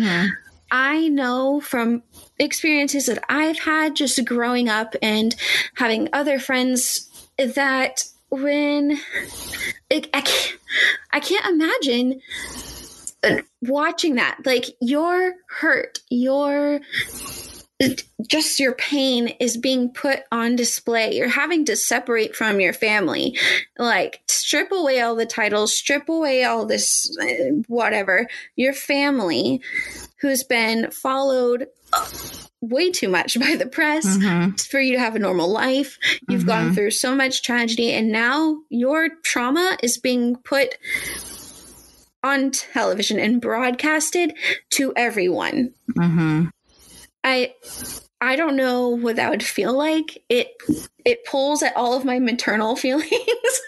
I 0.71 1.07
know 1.07 1.59
from 1.61 2.03
experiences 2.37 3.07
that 3.07 3.23
I've 3.29 3.59
had 3.59 3.95
just 3.95 4.23
growing 4.25 4.69
up 4.69 4.95
and 5.01 5.35
having 5.75 6.09
other 6.13 6.39
friends 6.39 7.09
that 7.37 8.05
when 8.29 8.99
I, 9.91 10.03
I, 10.13 10.21
can't, 10.21 10.59
I 11.11 11.19
can't 11.19 11.45
imagine 11.47 12.21
uh, 13.23 13.41
watching 13.61 14.15
that 14.15 14.37
like 14.45 14.65
you're 14.79 15.33
hurt 15.47 15.99
your 16.09 16.79
just 18.27 18.59
your 18.59 18.73
pain 18.73 19.29
is 19.39 19.55
being 19.57 19.89
put 19.89 20.19
on 20.31 20.55
display 20.55 21.15
you're 21.15 21.29
having 21.29 21.63
to 21.65 21.75
separate 21.75 22.35
from 22.35 22.59
your 22.59 22.73
family 22.73 23.37
like 23.77 24.21
strip 24.27 24.71
away 24.71 24.99
all 24.99 25.15
the 25.15 25.25
titles 25.25 25.73
strip 25.73 26.09
away 26.09 26.43
all 26.43 26.65
this 26.65 27.15
uh, 27.21 27.25
whatever 27.67 28.27
your 28.55 28.73
family 28.73 29.61
who's 30.19 30.43
been 30.43 30.91
followed 30.91 31.67
way 32.61 32.91
too 32.91 33.07
much 33.07 33.39
by 33.45 33.55
the 33.55 33.65
press 33.65 34.05
Mhm. 34.17 34.59
for 34.69 34.81
you 34.81 34.93
to 34.93 34.99
have 34.99 35.15
a 35.15 35.19
normal 35.19 35.49
life. 35.49 35.97
You've 36.27 36.45
gone 36.45 36.73
through 36.73 36.91
so 36.91 37.15
much 37.15 37.41
tragedy, 37.41 37.91
and 37.93 38.11
now 38.11 38.57
your 38.69 39.09
trauma 39.23 39.77
is 39.81 39.97
being 39.97 40.35
put 40.35 40.75
on 42.21 42.51
television 42.51 43.17
and 43.17 43.39
broadcasted 43.39 44.33
to 44.71 44.91
everyone. 44.97 45.73
Mhm. 45.97 46.49
I 47.23 47.53
I 48.21 48.35
don't 48.35 48.55
know 48.55 48.89
what 48.89 49.15
that 49.17 49.29
would 49.29 49.43
feel 49.43 49.73
like. 49.77 50.23
It 50.29 50.51
it 51.05 51.25
pulls 51.25 51.63
at 51.63 51.75
all 51.75 51.95
of 51.95 52.05
my 52.05 52.19
maternal 52.19 52.75
feelings, 52.85 53.09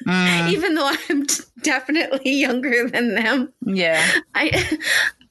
Mm. 0.07 0.49
even 0.51 0.73
though 0.75 0.91
I'm 1.09 1.25
definitely 1.61 2.31
younger 2.33 2.87
than 2.89 3.15
them. 3.15 3.53
Yeah. 3.65 4.03
I 4.33 4.79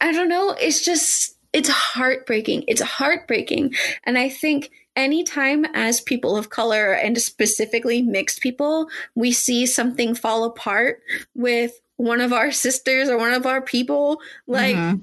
I 0.01 0.13
don't 0.13 0.29
know. 0.29 0.51
It's 0.61 0.85
just 0.85 1.37
it's 1.53 1.69
heartbreaking. 1.69 2.65
It's 2.69 2.81
heartbreaking. 2.83 3.75
And 4.05 4.17
I 4.17 4.29
think 4.29 4.71
anytime 4.97 5.65
as 5.75 6.01
people 6.01 6.37
of 6.37 6.51
color 6.51 6.93
and 6.93 7.19
specifically 7.21 8.01
mixed 8.03 8.41
people, 8.41 8.89
we 9.17 9.33
see 9.33 9.67
something 9.67 10.15
fall 10.15 10.45
apart 10.45 11.01
with 11.35 11.73
one 11.97 12.21
of 12.21 12.33
our 12.33 12.51
sisters 12.67 13.09
or 13.09 13.19
one 13.19 13.33
of 13.33 13.47
our 13.47 13.61
people, 13.61 14.21
like 14.47 14.77
Mhm. 14.77 15.01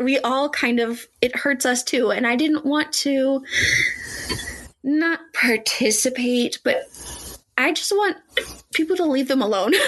We 0.00 0.18
all 0.20 0.48
kind 0.48 0.80
of 0.80 1.06
it 1.20 1.36
hurts 1.36 1.64
us 1.66 1.82
too. 1.82 2.10
And 2.10 2.26
I 2.26 2.36
didn't 2.36 2.64
want 2.66 2.92
to 2.94 3.44
not 4.82 5.20
participate, 5.32 6.58
but 6.64 6.82
I 7.56 7.72
just 7.72 7.92
want 7.92 8.16
people 8.72 8.96
to 8.96 9.04
leave 9.04 9.28
them 9.28 9.42
alone. 9.42 9.72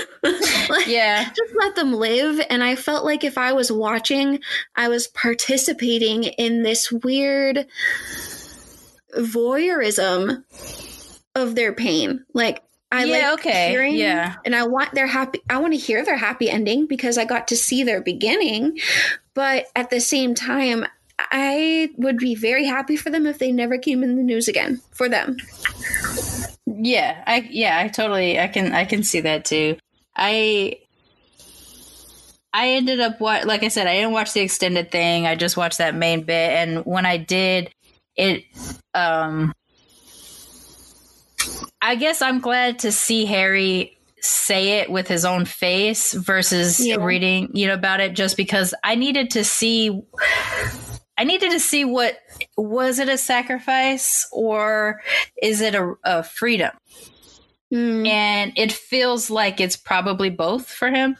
Like, 0.69 0.87
Yeah. 0.89 1.25
just 1.25 1.55
let 1.57 1.77
them 1.77 1.93
live. 1.95 2.41
And 2.51 2.63
I 2.65 2.75
felt 2.77 3.05
like 3.05 3.23
if 3.25 3.39
I 3.39 3.53
was 3.53 3.71
watching, 3.71 4.41
I 4.75 4.89
was 4.89 5.07
participating 5.09 6.25
in 6.25 6.63
this 6.65 6.91
weird 6.91 7.67
voyeurism 9.17 10.45
of 11.35 11.55
their 11.55 11.73
pain. 11.73 12.25
Like, 12.35 12.63
I 12.91 13.05
Yeah, 13.05 13.31
like 13.31 13.41
okay. 13.41 13.71
hearing, 13.71 13.95
Yeah. 13.95 14.35
and 14.45 14.55
I 14.55 14.67
want 14.67 14.95
their 14.95 15.07
happy. 15.07 15.41
I 15.51 15.59
want 15.59 15.73
to 15.75 15.79
hear 15.79 16.05
their 16.05 16.17
happy 16.17 16.49
ending 16.51 16.87
because 16.87 17.19
I 17.19 17.25
got 17.25 17.49
to 17.49 17.57
see 17.57 17.83
their 17.83 18.01
beginning. 18.01 18.79
But 19.37 19.66
at 19.76 19.91
the 19.91 20.01
same 20.01 20.34
time, 20.34 20.87
I 21.20 21.91
would 21.99 22.18
be 22.18 22.34
very 22.34 22.64
happy 22.66 22.97
for 22.97 23.11
them 23.11 23.26
if 23.26 23.39
they 23.39 23.53
never 23.53 23.78
came 23.78 24.03
in 24.03 24.16
the 24.16 24.22
news 24.22 24.49
again. 24.49 24.80
For 24.93 25.11
them, 25.11 25.37
Yeah, 26.66 27.22
I 27.26 27.47
yeah, 27.51 27.78
I 27.78 27.89
totally 27.89 28.41
I 28.41 28.49
can 28.49 28.72
I 28.72 28.87
can 28.87 29.05
see 29.05 29.20
that 29.20 29.45
too. 29.45 29.76
I 30.16 30.78
I 32.53 32.70
ended 32.70 33.01
up 33.01 33.20
what 33.20 33.47
like 33.47 33.62
I 33.62 33.68
said, 33.68 33.87
I 33.87 33.97
didn't 33.97 34.12
watch 34.12 34.32
the 34.32 34.41
extended 34.41 34.91
thing. 34.91 35.26
I 35.26 35.37
just 35.37 35.57
watched 35.57 35.78
that 35.78 35.95
main 35.95 36.22
bit 36.24 36.53
and 36.53 36.87
when 36.87 37.07
I 37.07 37.18
did 37.18 37.70
it 38.16 38.45
um 38.95 39.53
I 41.82 41.97
guess 41.97 42.22
I'm 42.22 42.41
glad 42.41 42.80
to 42.80 42.93
see 42.93 43.26
Harry 43.26 43.96
say 44.27 44.79
it 44.81 44.91
with 44.91 45.09
his 45.09 45.24
own 45.24 45.45
face 45.45 46.12
versus 46.12 46.85
Yeah. 46.85 46.97
reading, 46.97 47.51
you 47.55 47.66
know, 47.66 47.74
about 47.74 48.01
it 48.01 48.14
just 48.14 48.37
because 48.37 48.74
I 48.85 48.95
needed 48.95 49.31
to 49.33 49.45
see 49.45 50.03
I 51.18 51.24
needed 51.24 51.51
to 51.53 51.61
see 51.61 51.85
what 51.85 52.18
was 52.59 52.99
it 52.99 53.09
a 53.09 53.16
sacrifice 53.16 54.29
or 54.33 55.01
is 55.43 55.61
it 55.62 55.74
a, 55.74 55.95
a 56.05 56.22
freedom? 56.22 56.72
Mm, 57.72 58.07
And 58.07 58.53
it 58.57 58.70
feels 58.70 59.31
like 59.31 59.59
it's 59.61 59.77
probably 59.77 60.31
both 60.31 60.68
for 60.68 60.91
him. 60.91 61.16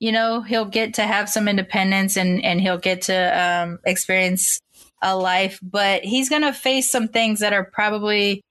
You 0.00 0.10
know, 0.12 0.40
he'll 0.40 0.64
get 0.64 0.94
to 0.94 1.02
have 1.02 1.28
some 1.28 1.48
independence 1.48 2.16
and, 2.16 2.44
and 2.44 2.60
he'll 2.60 2.78
get 2.78 3.02
to 3.02 3.14
um, 3.14 3.78
experience 3.84 4.58
a 5.02 5.16
life, 5.16 5.60
but 5.62 6.02
he's 6.02 6.28
going 6.30 6.42
to 6.42 6.52
face 6.52 6.90
some 6.90 7.06
things 7.08 7.40
that 7.40 7.52
are 7.52 7.64
probably 7.64 8.42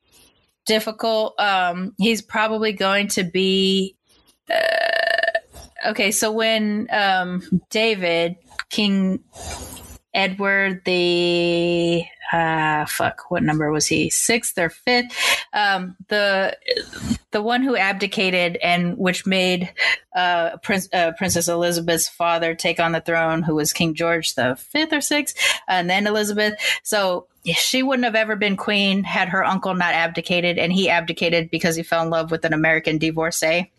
difficult. 0.65 1.39
Um, 1.39 1.93
he's 1.97 2.21
probably 2.21 2.73
going 2.73 3.07
to 3.09 3.23
be. 3.23 3.95
Uh, 4.49 5.89
okay, 5.89 6.11
so 6.11 6.31
when 6.31 6.87
um, 6.91 7.41
David, 7.69 8.35
King 8.69 9.23
Edward 10.15 10.81
the 10.85 12.05
uh 12.31 12.85
fuck 12.85 13.23
what 13.29 13.43
number 13.43 13.69
was 13.69 13.85
he 13.85 14.09
sixth 14.09 14.57
or 14.57 14.69
fifth 14.69 15.13
um 15.53 15.95
the 16.07 16.57
the 17.31 17.41
one 17.41 17.61
who 17.61 17.75
abdicated 17.75 18.57
and 18.63 18.97
which 18.97 19.25
made 19.25 19.71
uh, 20.15 20.55
Prince, 20.63 20.87
uh 20.93 21.11
princess 21.17 21.49
elizabeth's 21.49 22.07
father 22.07 22.55
take 22.55 22.79
on 22.79 22.93
the 22.93 23.01
throne 23.01 23.43
who 23.43 23.55
was 23.55 23.73
king 23.73 23.93
george 23.93 24.35
the 24.35 24.55
fifth 24.55 24.93
or 24.93 25.01
sixth 25.01 25.37
and 25.67 25.89
then 25.89 26.07
elizabeth 26.07 26.55
so 26.81 27.27
she 27.53 27.83
wouldn't 27.83 28.05
have 28.05 28.15
ever 28.15 28.35
been 28.35 28.57
queen 28.57 29.03
had 29.03 29.29
her 29.29 29.43
uncle 29.43 29.73
not 29.73 29.93
abdicated 29.93 30.57
and 30.57 30.73
he 30.73 30.89
abdicated 30.89 31.49
because 31.51 31.75
he 31.75 31.83
fell 31.83 32.03
in 32.03 32.09
love 32.09 32.31
with 32.31 32.45
an 32.45 32.53
american 32.53 32.97
divorcee. 32.97 33.71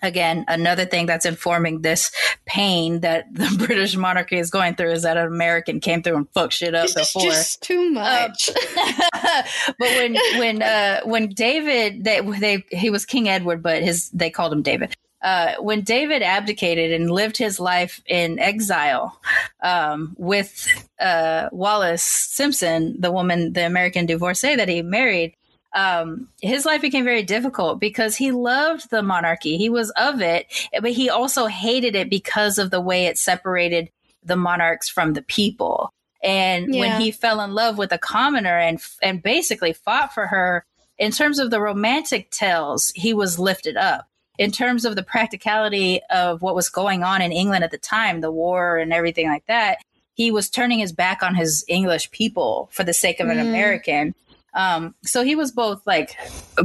Again 0.00 0.44
another 0.48 0.84
thing 0.84 1.06
that's 1.06 1.26
informing 1.26 1.82
this 1.82 2.12
pain 2.46 3.00
that 3.00 3.26
the 3.32 3.64
british 3.66 3.96
monarchy 3.96 4.38
is 4.38 4.50
going 4.50 4.74
through 4.74 4.92
is 4.92 5.02
that 5.02 5.16
an 5.16 5.26
american 5.26 5.80
came 5.80 6.02
through 6.02 6.16
and 6.16 6.28
fucked 6.30 6.52
shit 6.52 6.74
up 6.74 6.86
is 6.86 6.94
before. 6.94 7.22
just 7.22 7.62
too 7.62 7.90
much. 7.90 8.50
but 8.74 9.76
when 9.78 10.16
when 10.38 10.62
uh 10.62 11.00
when 11.04 11.28
david 11.30 12.04
they 12.04 12.20
they 12.20 12.64
he 12.70 12.90
was 12.90 13.04
king 13.04 13.28
edward 13.28 13.62
but 13.62 13.82
his 13.82 14.10
they 14.10 14.30
called 14.30 14.52
him 14.52 14.62
david 14.62 14.94
uh, 15.22 15.54
when 15.58 15.82
David 15.82 16.22
abdicated 16.22 16.92
and 16.92 17.10
lived 17.10 17.36
his 17.36 17.58
life 17.58 18.00
in 18.06 18.38
exile 18.38 19.20
um, 19.62 20.14
with 20.18 20.66
uh, 21.00 21.48
Wallis 21.50 22.02
Simpson, 22.02 22.96
the 23.00 23.10
woman, 23.10 23.52
the 23.52 23.66
American 23.66 24.06
divorcee 24.06 24.54
that 24.54 24.68
he 24.68 24.82
married, 24.82 25.34
um, 25.74 26.28
his 26.40 26.64
life 26.64 26.80
became 26.80 27.04
very 27.04 27.22
difficult 27.22 27.80
because 27.80 28.16
he 28.16 28.30
loved 28.32 28.90
the 28.90 29.02
monarchy. 29.02 29.56
He 29.56 29.68
was 29.68 29.90
of 29.90 30.20
it, 30.20 30.46
but 30.80 30.92
he 30.92 31.10
also 31.10 31.46
hated 31.46 31.94
it 31.94 32.08
because 32.08 32.58
of 32.58 32.70
the 32.70 32.80
way 32.80 33.06
it 33.06 33.18
separated 33.18 33.90
the 34.24 34.36
monarchs 34.36 34.88
from 34.88 35.12
the 35.12 35.22
people. 35.22 35.90
And 36.22 36.74
Yeah. 36.74 36.80
when 36.80 37.00
he 37.00 37.10
fell 37.10 37.40
in 37.40 37.54
love 37.54 37.78
with 37.78 37.92
a 37.92 37.98
commoner 37.98 38.58
and 38.58 38.80
and 39.02 39.22
basically 39.22 39.72
fought 39.72 40.12
for 40.12 40.26
her, 40.26 40.64
in 40.98 41.12
terms 41.12 41.38
of 41.38 41.50
the 41.50 41.60
romantic 41.60 42.30
tales, 42.30 42.92
he 42.94 43.14
was 43.14 43.38
lifted 43.38 43.76
up. 43.76 44.08
In 44.38 44.50
terms 44.52 44.84
of 44.84 44.96
the 44.96 45.02
practicality 45.02 46.00
of 46.10 46.42
what 46.42 46.54
was 46.54 46.68
going 46.68 47.02
on 47.02 47.20
in 47.20 47.32
England 47.32 47.64
at 47.64 47.70
the 47.70 47.78
time, 47.78 48.20
the 48.20 48.30
war 48.30 48.78
and 48.78 48.92
everything 48.92 49.28
like 49.28 49.44
that, 49.46 49.78
he 50.14 50.30
was 50.30 50.48
turning 50.48 50.78
his 50.78 50.92
back 50.92 51.22
on 51.22 51.34
his 51.34 51.64
English 51.68 52.10
people 52.10 52.68
for 52.72 52.84
the 52.84 52.92
sake 52.94 53.20
of 53.20 53.28
an 53.28 53.38
Mm. 53.38 53.48
American. 53.48 54.14
Um, 54.54 54.94
so 55.04 55.22
he 55.22 55.34
was 55.36 55.52
both 55.52 55.86
like 55.86 56.16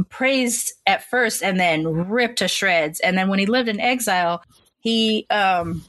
praised 0.08 0.72
at 0.86 1.04
first 1.04 1.42
and 1.42 1.60
then 1.60 1.86
ripped 2.08 2.38
to 2.38 2.48
shreds. 2.48 2.98
And 3.00 3.16
then 3.16 3.28
when 3.28 3.38
he 3.38 3.46
lived 3.46 3.68
in 3.68 3.78
exile, 3.78 4.42
he 4.80 5.26
um, 5.30 5.84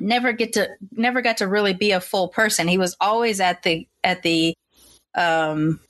never 0.00 0.32
get 0.32 0.52
to 0.54 0.68
never 0.92 1.22
got 1.22 1.38
to 1.38 1.46
really 1.48 1.74
be 1.74 1.92
a 1.92 2.00
full 2.00 2.28
person. 2.28 2.68
He 2.68 2.78
was 2.78 2.96
always 3.00 3.40
at 3.40 3.62
the 3.62 3.86
at 4.02 4.22
the 4.22 4.54
um, 5.14 5.80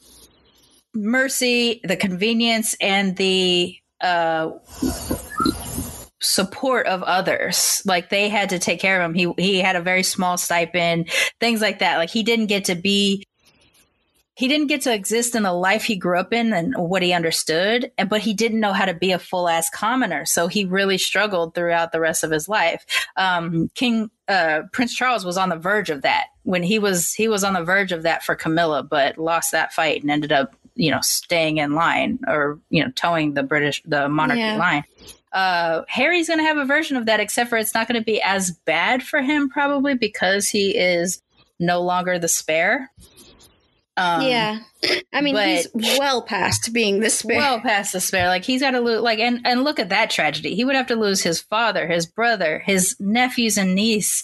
mercy, 0.95 1.81
the 1.85 1.97
convenience, 1.97 2.75
and 2.81 3.17
the 3.17 3.77
uh, 4.01 4.51
support 6.21 6.87
of 6.87 7.03
others. 7.03 7.83
Like 7.85 8.11
they 8.11 8.29
had 8.29 8.51
to 8.51 8.59
take 8.59 8.81
care 8.81 9.01
of 9.01 9.11
him. 9.11 9.15
He 9.15 9.33
he 9.43 9.59
had 9.61 9.77
a 9.77 9.81
very 9.81 10.03
small 10.03 10.37
stipend, 10.37 11.11
things 11.41 11.61
like 11.61 11.81
that. 11.81 11.97
Like 11.97 12.11
he 12.11 12.23
didn't 12.23 12.47
get 12.47 12.67
to 12.67 12.75
be 12.75 13.25
he 14.37 14.49
didn't 14.49 14.67
get 14.67 14.83
to 14.83 14.93
exist 14.93 15.35
in 15.35 15.45
the 15.45 15.53
life 15.53 15.85
he 15.85 15.97
grew 15.97 16.19
up 16.19 16.31
in 16.35 16.53
and 16.53 16.75
what 16.77 17.03
he 17.03 17.15
understood, 17.15 17.91
and 17.97 18.11
but 18.11 18.21
he 18.21 18.35
didn't 18.35 18.61
know 18.61 18.75
how 18.75 18.85
to 18.85 18.93
be 18.93 19.13
a 19.13 19.19
full 19.19 19.49
ass 19.49 19.71
commoner. 19.71 20.27
So 20.27 20.47
he 20.47 20.67
really 20.67 20.99
struggled 20.99 21.55
throughout 21.55 21.93
the 21.93 22.01
rest 22.01 22.23
of 22.23 22.31
his 22.31 22.49
life. 22.49 22.85
Um, 23.17 23.71
King 23.75 24.11
uh, 24.29 24.63
Prince 24.73 24.95
Charles 24.95 25.25
was 25.25 25.39
on 25.39 25.49
the 25.49 25.57
verge 25.57 25.89
of 25.89 26.03
that 26.03 26.27
when 26.43 26.63
he 26.63 26.79
was 26.79 27.15
he 27.15 27.29
was 27.29 27.45
on 27.45 27.55
the 27.55 27.65
verge 27.65 27.93
of 27.93 28.03
that 28.03 28.25
for 28.25 28.35
Camilla, 28.35 28.83
but 28.83 29.17
lost 29.17 29.53
that 29.53 29.73
fight 29.73 30.03
and 30.03 30.11
ended 30.11 30.33
up 30.33 30.55
you 30.77 30.91
know 30.91 31.01
staying 31.01 31.59
in 31.59 31.75
line 31.75 32.21
or 32.29 32.61
you 32.71 32.85
know 32.85 32.91
toeing 32.95 33.35
the 33.35 33.43
British 33.43 33.83
the 33.85 34.09
monarchy 34.09 34.41
Yeah. 34.41 34.57
line. 34.57 34.85
Uh, 35.33 35.83
Harry's 35.89 36.29
going 36.29 36.39
to 36.39 36.45
have 36.45 36.57
a 36.57 36.65
version 36.65 36.97
of 36.97 37.05
that, 37.07 37.21
except 37.21 37.51
for 37.51 37.59
it's 37.59 37.75
not 37.75 37.89
going 37.89 38.01
to 38.01 38.05
be 38.05 38.23
as 38.23 38.53
bad 38.65 39.03
for 39.03 39.21
him 39.21 39.51
probably 39.51 39.95
because 39.95 40.49
he 40.49 40.71
is 40.77 41.21
no 41.61 41.83
longer 41.83 42.19
the 42.19 42.29
spare. 42.29 42.91
Um, 43.99 44.23
yeah. 44.23 44.59
I 45.13 45.23
mean, 45.23 45.37
he's 45.37 45.69
well 45.99 46.21
past 46.23 46.73
being 46.73 47.01
the 47.01 47.09
spare. 47.09 47.39
well 47.39 47.61
past 47.61 47.93
the 47.93 48.01
spare. 48.01 48.29
Like 48.29 48.45
he's 48.45 48.61
got 48.61 48.73
to 48.73 48.81
lose. 48.81 49.01
Like 49.01 49.19
and 49.19 49.41
and 49.47 49.65
look 49.65 49.79
at 49.79 49.89
that 49.89 50.11
tragedy. 50.11 50.55
He 50.55 50.65
would 50.67 50.77
have 50.77 50.89
to 50.89 50.97
lose 50.97 51.23
his 51.23 51.41
father, 51.41 51.87
his 51.87 52.07
brother, 52.07 52.59
his 52.65 52.95
nephews 53.01 53.57
and 53.57 53.75
niece. 53.75 54.23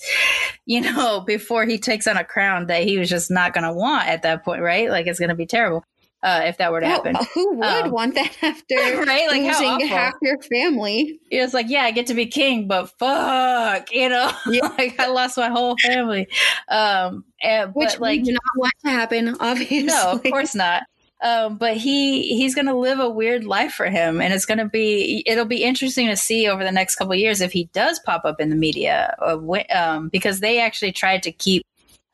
You 0.67 0.83
know, 0.83 1.21
before 1.27 1.65
he 1.65 1.79
takes 1.79 2.07
on 2.07 2.19
a 2.19 2.25
crown 2.25 2.67
that 2.67 2.85
he 2.85 2.99
was 2.99 3.09
just 3.09 3.31
not 3.31 3.55
going 3.55 3.65
to 3.65 3.73
want 3.73 4.09
at 4.09 4.23
that 4.23 4.45
point, 4.45 4.61
right? 4.61 4.91
Like 4.91 5.07
it's 5.07 5.19
going 5.19 5.31
to 5.31 5.35
be 5.35 5.47
terrible 5.47 5.85
uh, 6.23 6.43
if 6.45 6.59
that 6.59 6.71
were 6.73 6.81
to 6.81 6.87
happen. 6.87 7.17
who 7.35 7.55
would 7.57 7.67
Um, 7.67 7.91
want 7.91 8.15
that 8.15 8.37
after 8.43 8.75
Right? 8.75 9.27
Like, 9.29 9.43
losing 9.43 9.87
half 9.89 10.15
your 10.23 10.39
family? 10.43 11.19
It's 11.31 11.55
like, 11.55 11.67
yeah, 11.69 11.83
I 11.83 11.91
get 11.91 12.07
to 12.09 12.15
be 12.15 12.27
king, 12.27 12.69
but 12.69 12.91
fuck, 12.99 13.93
you 13.93 14.09
know, 14.09 14.31
like 14.47 14.99
I 15.01 15.09
lost 15.09 15.37
my 15.37 15.49
whole 15.49 15.77
family. 15.79 16.29
Um, 16.69 17.25
and, 17.43 17.75
Which 17.75 17.91
but 17.91 18.01
like, 18.01 18.21
we 18.21 18.25
do 18.25 18.33
not 18.33 18.43
want 18.57 18.73
to 18.85 18.91
happen, 18.91 19.37
obviously. 19.41 19.83
No, 19.85 20.13
of 20.13 20.23
course 20.23 20.55
not. 20.55 20.85
Um, 21.23 21.57
but 21.57 21.77
he 21.77 22.35
he's 22.37 22.53
going 22.53 22.67
to 22.67 22.75
live 22.75 22.99
a 22.99 23.09
weird 23.09 23.45
life 23.45 23.73
for 23.73 23.89
him, 23.89 24.21
and 24.21 24.35
it's 24.35 24.45
going 24.45 24.59
to 24.59 24.65
be 24.69 25.23
it'll 25.25 25.45
be 25.45 25.63
interesting 25.63 26.09
to 26.09 26.17
see 26.17 26.49
over 26.49 26.65
the 26.65 26.73
next 26.73 26.97
couple 26.97 27.13
of 27.13 27.19
years 27.21 27.41
if 27.41 27.53
he 27.53 27.67
does 27.73 28.01
pop 28.01 28.25
up 28.25 28.41
in 28.41 28.51
the 28.51 28.57
media, 28.57 29.15
uh, 29.25 29.39
um, 29.73 30.09
because 30.09 30.41
they 30.41 30.61
actually 30.61 30.91
tried 30.91 31.23
to 31.23 31.31
keep 31.31 31.65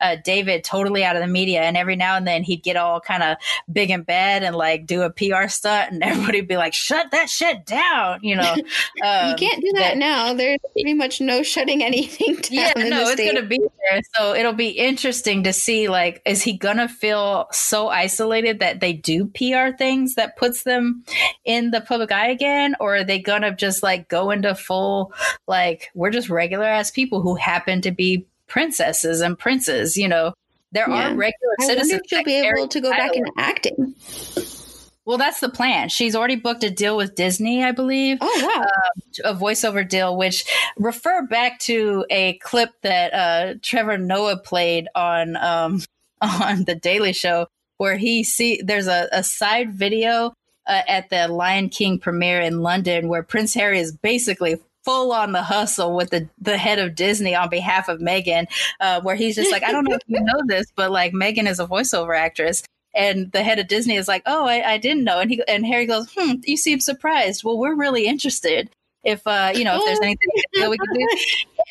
uh, 0.01 0.17
David 0.23 0.63
totally 0.63 1.03
out 1.03 1.15
of 1.15 1.21
the 1.21 1.27
media, 1.27 1.61
and 1.61 1.77
every 1.77 1.95
now 1.95 2.15
and 2.15 2.27
then 2.27 2.43
he'd 2.43 2.63
get 2.63 2.77
all 2.77 2.99
kind 2.99 3.23
of 3.23 3.37
big 3.71 3.89
in 3.89 4.03
bed 4.03 4.43
and 4.43 4.55
like 4.55 4.85
do 4.85 5.01
a 5.01 5.09
PR 5.09 5.47
stunt, 5.47 5.91
and 5.91 6.03
everybody'd 6.09 6.47
be 6.47 6.57
like, 6.57 6.73
"Shut 6.73 7.11
that 7.11 7.29
shit 7.29 7.65
down," 7.65 8.19
you 8.21 8.35
know. 8.35 8.55
Um, 9.03 9.29
you 9.29 9.35
can't 9.35 9.61
do 9.61 9.71
that, 9.75 9.97
now. 9.97 10.33
There's 10.33 10.59
pretty 10.73 10.93
much 10.93 11.21
no 11.21 11.41
shutting 11.43 11.83
anything 11.83 12.35
down. 12.41 12.51
yeah, 12.51 12.73
no, 12.75 13.09
it's 13.09 13.21
gonna 13.21 13.45
be 13.45 13.57
there. 13.57 14.01
So 14.15 14.33
it'll 14.33 14.53
be 14.53 14.69
interesting 14.69 15.43
to 15.43 15.53
see 15.53 15.87
like 15.87 16.21
is 16.25 16.41
he 16.41 16.57
gonna 16.57 16.87
feel 16.87 17.47
so 17.51 17.87
isolated 17.87 18.59
that 18.59 18.79
they 18.79 18.93
do 18.93 19.25
PR 19.27 19.75
things 19.77 20.15
that 20.15 20.37
puts 20.37 20.63
them 20.63 21.03
in 21.45 21.71
the 21.71 21.81
public 21.81 22.11
eye 22.11 22.29
again, 22.29 22.75
or 22.79 22.97
are 22.97 23.03
they 23.03 23.19
gonna 23.19 23.55
just 23.55 23.83
like 23.83 24.09
go 24.09 24.31
into 24.31 24.53
full 24.55 25.13
like 25.47 25.89
we're 25.93 26.11
just 26.11 26.29
regular 26.29 26.65
ass 26.65 26.91
people 26.91 27.21
who 27.21 27.35
happen 27.35 27.81
to 27.81 27.91
be 27.91 28.25
princesses 28.49 29.21
and 29.21 29.37
princes, 29.39 29.95
you 29.95 30.07
know. 30.07 30.33
There 30.71 30.87
Yeah. 30.89 31.11
are 31.11 31.15
regular 31.15 31.53
I 31.61 31.65
citizens. 31.65 32.01
she'll 32.07 32.23
be 32.23 32.35
able 32.35 32.67
to 32.67 32.79
go 32.81 32.91
back 32.91 33.15
into 33.15 33.31
acting. 33.37 33.95
Well, 35.05 35.17
that's 35.17 35.39
the 35.39 35.49
plan. 35.49 35.89
She's 35.89 36.15
already 36.15 36.35
booked 36.35 36.63
a 36.63 36.69
deal 36.69 36.95
with 36.95 37.15
Disney, 37.15 37.63
I 37.63 37.71
believe. 37.71 38.19
Oh 38.21 38.51
wow! 38.55 39.31
a 39.31 39.33
voiceover 39.33 39.87
deal, 39.87 40.15
which 40.15 40.45
refer 40.77 41.25
back 41.25 41.57
to 41.61 42.05
a 42.11 42.33
clip 42.43 42.69
that 42.83 43.13
uh, 43.13 43.53
Trevor 43.63 43.97
Noah 43.97 44.37
played 44.37 44.87
on 44.93 45.35
um, 45.37 45.81
on 46.21 46.65
the 46.65 46.75
Daily 46.75 47.13
Show, 47.13 47.47
where 47.77 47.97
he 47.97 48.23
see 48.23 48.61
there's 48.63 48.87
a, 48.87 49.07
a 49.11 49.23
side 49.23 49.73
video 49.73 50.33
uh, 50.67 50.81
at 50.87 51.09
the 51.09 51.27
Lion 51.27 51.69
King 51.69 51.97
premiere 51.97 52.41
in 52.41 52.59
London, 52.59 53.07
where 53.07 53.23
Prince 53.23 53.55
Harry 53.55 53.79
is 53.79 53.91
basically 53.91 54.57
full 54.83 55.11
on 55.11 55.31
the 55.31 55.41
hustle 55.41 55.95
with 55.95 56.09
the, 56.09 56.29
the 56.39 56.57
head 56.57 56.79
of 56.79 56.95
Disney 56.95 57.35
on 57.35 57.49
behalf 57.49 57.89
of 57.89 57.99
Meghan, 57.99 58.47
uh, 58.79 59.01
where 59.01 59.15
he's 59.15 59.35
just 59.35 59.51
like, 59.51 59.63
I 59.63 59.71
don't 59.71 59.83
know 59.83 59.95
if 59.95 60.01
you 60.07 60.21
know 60.21 60.41
this, 60.47 60.67
but 60.75 60.91
like 60.91 61.13
Meghan 61.13 61.47
is 61.47 61.59
a 61.59 61.67
voiceover 61.67 62.17
actress. 62.17 62.63
And 62.95 63.31
the 63.31 63.43
head 63.43 63.59
of 63.59 63.67
Disney 63.67 63.97
is 63.97 64.07
like, 64.07 64.23
"Oh, 64.25 64.47
I, 64.47 64.73
I 64.73 64.77
didn't 64.79 65.03
know." 65.03 65.19
And 65.19 65.29
he 65.29 65.43
and 65.47 65.63
Harry 65.63 65.85
goes, 65.85 66.11
"Hmm, 66.17 66.37
you 66.43 66.57
seem 66.57 66.79
surprised. 66.79 67.43
Well, 67.43 67.59
we're 67.59 67.75
really 67.75 68.07
interested 68.07 68.71
if 69.03 69.25
uh, 69.27 69.51
you 69.53 69.63
know 69.63 69.77
if 69.77 69.85
there's 69.85 69.99
anything 70.01 70.29
that 70.55 70.71
we 70.71 70.77
can 70.77 70.93
do." 70.95 71.07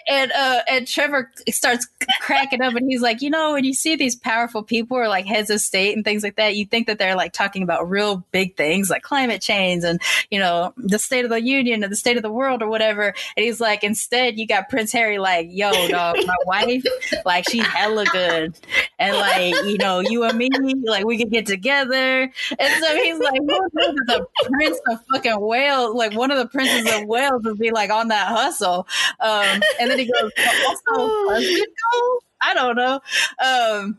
And 0.09 0.33
uh 0.33 0.61
and 0.69 0.87
Trevor 0.87 1.31
starts 1.51 1.87
cracking 2.21 2.63
up 2.63 2.75
and 2.75 2.89
he's 2.89 3.03
like, 3.03 3.23
you 3.23 3.31
know, 3.31 3.53
when 3.53 3.65
you 3.65 3.75
see 3.75 3.97
these 3.97 4.17
powerful 4.17 4.63
people 4.63 4.97
or 4.97 5.09
like 5.09 5.27
heads 5.27 5.51
of 5.51 5.61
state 5.61 5.95
and 5.95 6.05
things 6.05 6.23
like 6.23 6.37
that, 6.37 6.57
you 6.57 6.65
think 6.67 6.87
that 6.87 6.99
they're 6.99 7.17
like 7.17 7.33
talking 7.33 7.63
about 7.63 7.89
real 7.89 8.25
big 8.33 8.57
things 8.57 8.91
like 8.91 9.03
climate 9.03 9.43
change 9.43 9.85
and 9.85 10.01
you 10.31 10.39
know 10.39 10.73
the 10.77 10.99
state 10.99 11.25
of 11.25 11.31
the 11.31 11.41
union 11.41 11.85
or 11.85 11.89
the 11.89 11.97
state 11.97 12.17
of 12.17 12.23
the 12.23 12.33
world 12.33 12.63
or 12.63 12.69
whatever. 12.69 13.15
And 13.37 13.45
he's 13.45 13.61
like, 13.61 13.85
instead, 13.85 14.39
you 14.39 14.47
got 14.47 14.69
Prince 14.69 14.93
Harry 14.93 15.19
like, 15.19 15.49
yo, 15.51 15.71
dog, 15.89 16.17
my 16.27 16.37
wife, 16.47 16.85
like 17.25 17.49
she's 17.49 17.67
hella 17.67 18.05
good, 18.07 18.55
and 18.99 19.17
like 19.17 19.55
you 19.67 19.79
know, 19.79 20.01
you 20.01 20.25
and 20.25 20.39
me, 20.39 20.49
like 20.85 21.05
we 21.05 21.19
could 21.19 21.31
get 21.31 21.47
together. 21.47 22.33
And 22.59 22.85
so 22.85 22.95
he's 22.97 23.19
like, 23.19 23.41
the 23.41 24.27
prince 24.45 24.79
of 24.91 25.01
fucking 25.13 25.41
Wales, 25.41 25.95
like 25.95 26.15
one 26.15 26.31
of 26.31 26.39
the 26.39 26.47
princes 26.47 26.91
of 26.95 27.07
Wales 27.07 27.43
would 27.45 27.59
be 27.59 27.71
like 27.71 27.91
on 27.91 28.09
that 28.09 28.29
hustle. 28.29 28.87
Um, 29.21 29.61
and 29.81 29.91
then 29.91 29.98
he 29.99 30.07
goes, 30.07 30.31
also, 30.67 30.83
oh. 30.97 32.21
I 32.41 32.55
don't 32.55 32.77
know. 32.77 33.01
Um, 33.45 33.99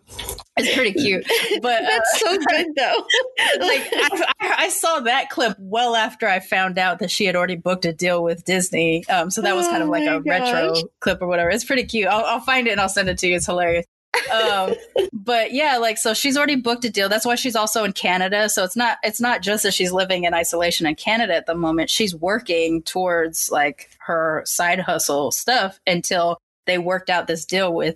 it's 0.55 0.73
pretty 0.73 0.93
cute, 0.93 1.25
but 1.61 1.81
that's 1.81 2.15
uh, 2.15 2.17
so 2.17 2.37
good 2.37 2.67
though. 2.75 3.05
like 3.59 3.87
I, 3.91 4.55
I, 4.59 4.69
saw 4.69 5.01
that 5.01 5.29
clip 5.29 5.57
well 5.59 5.95
after 5.95 6.27
I 6.27 6.39
found 6.39 6.77
out 6.77 6.99
that 6.99 7.11
she 7.11 7.25
had 7.25 7.35
already 7.35 7.57
booked 7.57 7.85
a 7.85 7.93
deal 7.93 8.23
with 8.23 8.45
Disney. 8.45 9.05
Um, 9.07 9.29
so 9.29 9.41
that 9.41 9.55
was 9.55 9.67
kind 9.67 9.83
of 9.83 9.89
oh 9.89 9.91
like 9.91 10.07
a 10.07 10.21
gosh. 10.21 10.53
retro 10.53 10.73
clip 10.99 11.21
or 11.21 11.27
whatever. 11.27 11.49
It's 11.49 11.65
pretty 11.65 11.83
cute. 11.83 12.07
I'll, 12.07 12.25
I'll 12.25 12.39
find 12.39 12.67
it 12.67 12.71
and 12.71 12.81
I'll 12.81 12.89
send 12.89 13.09
it 13.09 13.17
to 13.19 13.27
you. 13.27 13.35
It's 13.35 13.45
hilarious. 13.45 13.85
Um, 14.33 14.73
but 15.13 15.53
yeah, 15.53 15.77
like 15.77 15.97
so 15.97 16.13
she's 16.13 16.37
already 16.37 16.55
booked 16.55 16.85
a 16.85 16.89
deal. 16.89 17.09
That's 17.09 17.25
why 17.25 17.35
she's 17.35 17.55
also 17.55 17.83
in 17.83 17.93
Canada. 17.93 18.49
So 18.49 18.63
it's 18.63 18.75
not 18.75 18.97
it's 19.03 19.21
not 19.21 19.41
just 19.41 19.63
that 19.63 19.73
she's 19.73 19.91
living 19.91 20.23
in 20.23 20.33
isolation 20.33 20.87
in 20.87 20.95
Canada 20.95 21.35
at 21.35 21.45
the 21.45 21.55
moment. 21.55 21.89
She's 21.89 22.15
working 22.15 22.81
towards 22.83 23.49
like 23.51 23.89
her 23.99 24.43
side 24.45 24.79
hustle 24.79 25.31
stuff 25.31 25.79
until 25.85 26.37
they 26.65 26.77
worked 26.77 27.09
out 27.09 27.27
this 27.27 27.45
deal 27.45 27.73
with 27.73 27.95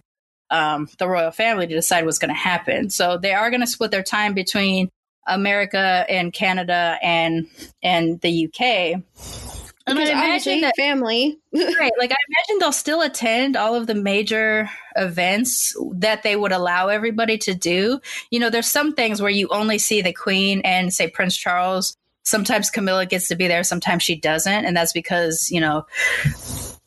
um, 0.49 0.88
the 0.99 1.07
royal 1.07 1.31
family 1.31 1.68
to 1.68 1.73
decide 1.73 2.06
what's 2.06 2.19
going 2.19 2.30
to 2.30 2.35
happen. 2.35 2.90
So 2.90 3.18
they 3.18 3.34
are 3.34 3.49
going 3.49 3.61
to 3.61 3.68
split 3.68 3.91
their 3.91 4.03
time 4.03 4.34
between 4.34 4.90
America 5.26 6.06
and 6.10 6.34
Canada 6.34 6.98
and 7.02 7.48
and 7.81 8.19
the 8.22 8.48
UK. 8.48 9.53
And 9.86 10.00
I 10.00 10.04
imagine 10.04 10.62
that 10.62 10.76
family, 10.78 11.38
right? 11.54 11.92
Like 12.00 12.12
I 12.12 12.16
imagine 12.30 12.60
they'll 12.60 12.72
still 12.72 13.02
attend 13.02 13.58
all 13.58 13.76
of 13.76 13.88
the 13.88 13.96
major 13.96 14.70
events 14.96 15.76
that 15.96 16.24
they 16.24 16.36
would 16.36 16.52
allow 16.52 16.88
everybody 16.88 17.38
to 17.40 17.54
do. 17.54 18.00
You 18.32 18.40
know, 18.40 18.50
there's 18.50 18.72
some 18.72 18.94
things 18.94 19.22
where 19.22 19.32
you 19.32 19.50
only 19.50 19.78
see 19.78 20.02
the 20.02 20.14
Queen 20.14 20.62
and 20.62 20.94
say 20.94 21.10
Prince 21.10 21.36
Charles. 21.36 21.98
Sometimes 22.24 22.70
Camilla 22.70 23.06
gets 23.06 23.28
to 23.28 23.36
be 23.36 23.50
there, 23.50 23.64
sometimes 23.66 24.04
she 24.04 24.16
doesn't, 24.16 24.66
and 24.66 24.78
that's 24.78 24.94
because 24.94 25.50
you 25.52 25.60
know 25.60 25.86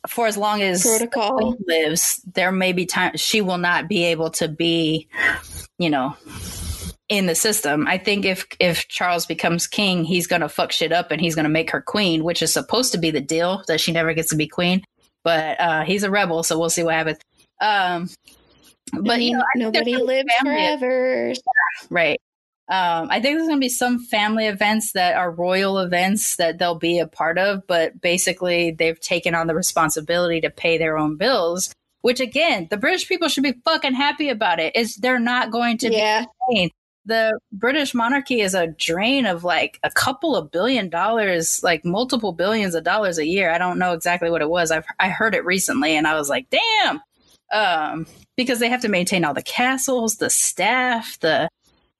for 0.07 0.25
as 0.25 0.37
long 0.37 0.61
as 0.61 0.83
protocol 0.83 1.55
lives, 1.67 2.21
there 2.33 2.51
may 2.51 2.73
be 2.73 2.85
time 2.85 3.11
she 3.15 3.41
will 3.41 3.57
not 3.57 3.87
be 3.87 4.05
able 4.05 4.31
to 4.31 4.47
be, 4.47 5.07
you 5.77 5.89
know, 5.89 6.15
in 7.09 7.25
the 7.25 7.35
system. 7.35 7.87
I 7.87 7.97
think 7.97 8.25
if 8.25 8.45
if 8.59 8.87
Charles 8.87 9.25
becomes 9.25 9.67
king, 9.67 10.03
he's 10.03 10.27
going 10.27 10.41
to 10.41 10.49
fuck 10.49 10.71
shit 10.71 10.91
up 10.91 11.11
and 11.11 11.21
he's 11.21 11.35
going 11.35 11.45
to 11.45 11.49
make 11.49 11.71
her 11.71 11.81
queen, 11.81 12.23
which 12.23 12.41
is 12.41 12.51
supposed 12.51 12.91
to 12.91 12.97
be 12.97 13.11
the 13.11 13.21
deal 13.21 13.63
that 13.67 13.79
she 13.79 13.91
never 13.91 14.13
gets 14.13 14.29
to 14.29 14.35
be 14.35 14.47
queen. 14.47 14.83
But 15.23 15.59
uh, 15.59 15.83
he's 15.83 16.03
a 16.03 16.11
rebel, 16.11 16.43
so 16.43 16.59
we'll 16.59 16.69
see 16.69 16.83
what 16.83 16.95
happens. 16.95 17.19
Um, 17.59 18.09
but 18.93 19.15
I 19.15 19.17
mean, 19.17 19.31
you 19.31 19.37
know, 19.37 19.43
nobody 19.55 19.97
lives 19.97 20.31
forever, 20.41 21.33
right? 21.89 22.19
Um, 22.69 23.07
I 23.09 23.21
think 23.21 23.37
there's 23.37 23.47
going 23.47 23.59
to 23.59 23.65
be 23.65 23.69
some 23.69 23.99
family 23.99 24.47
events 24.47 24.91
that 24.91 25.15
are 25.15 25.31
royal 25.31 25.79
events 25.79 26.35
that 26.35 26.57
they'll 26.57 26.75
be 26.75 26.99
a 26.99 27.07
part 27.07 27.37
of, 27.37 27.65
but 27.65 28.01
basically 28.01 28.71
they've 28.71 28.99
taken 28.99 29.33
on 29.35 29.47
the 29.47 29.55
responsibility 29.55 30.41
to 30.41 30.49
pay 30.49 30.77
their 30.77 30.97
own 30.97 31.15
bills. 31.15 31.73
Which 32.01 32.19
again, 32.19 32.67
the 32.69 32.77
British 32.77 33.07
people 33.07 33.27
should 33.27 33.43
be 33.43 33.55
fucking 33.65 33.93
happy 33.93 34.29
about 34.29 34.59
it. 34.59 34.75
Is 34.75 34.95
they're 34.95 35.19
not 35.19 35.51
going 35.51 35.77
to 35.79 35.91
yeah. 35.91 36.25
be 36.49 36.73
the 37.07 37.39
British 37.51 37.93
monarchy 37.93 38.41
is 38.41 38.53
a 38.53 38.67
drain 38.67 39.25
of 39.25 39.43
like 39.43 39.79
a 39.83 39.89
couple 39.89 40.35
of 40.35 40.51
billion 40.51 40.89
dollars, 40.89 41.61
like 41.63 41.83
multiple 41.85 42.33
billions 42.33 42.75
of 42.75 42.83
dollars 42.83 43.17
a 43.17 43.25
year. 43.25 43.49
I 43.49 43.57
don't 43.57 43.79
know 43.79 43.93
exactly 43.93 44.29
what 44.29 44.41
it 44.41 44.49
was. 44.49 44.69
I've 44.69 44.85
I 44.99 45.09
heard 45.09 45.33
it 45.33 45.45
recently, 45.45 45.95
and 45.95 46.05
I 46.05 46.15
was 46.15 46.29
like, 46.29 46.47
damn, 46.49 47.01
um, 47.51 48.05
because 48.35 48.59
they 48.59 48.69
have 48.69 48.81
to 48.81 48.89
maintain 48.89 49.23
all 49.23 49.33
the 49.33 49.41
castles, 49.41 50.17
the 50.17 50.29
staff, 50.29 51.17
the 51.19 51.49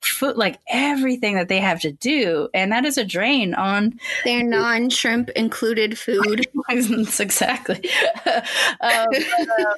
food, 0.02 0.38
like 0.38 0.60
everything 0.68 1.36
that 1.36 1.48
they 1.48 1.60
have 1.60 1.82
to 1.82 1.91
do, 1.91 2.49
and 2.53 2.72
that 2.72 2.86
is 2.86 2.98
a 2.98 3.06
drain 3.06 3.53
on 3.53 3.99
their 4.24 4.44
non-shrimp 4.44 5.30
included 5.30 5.98
food. 5.98 6.48
exactly. 6.69 7.76
um, 8.26 9.07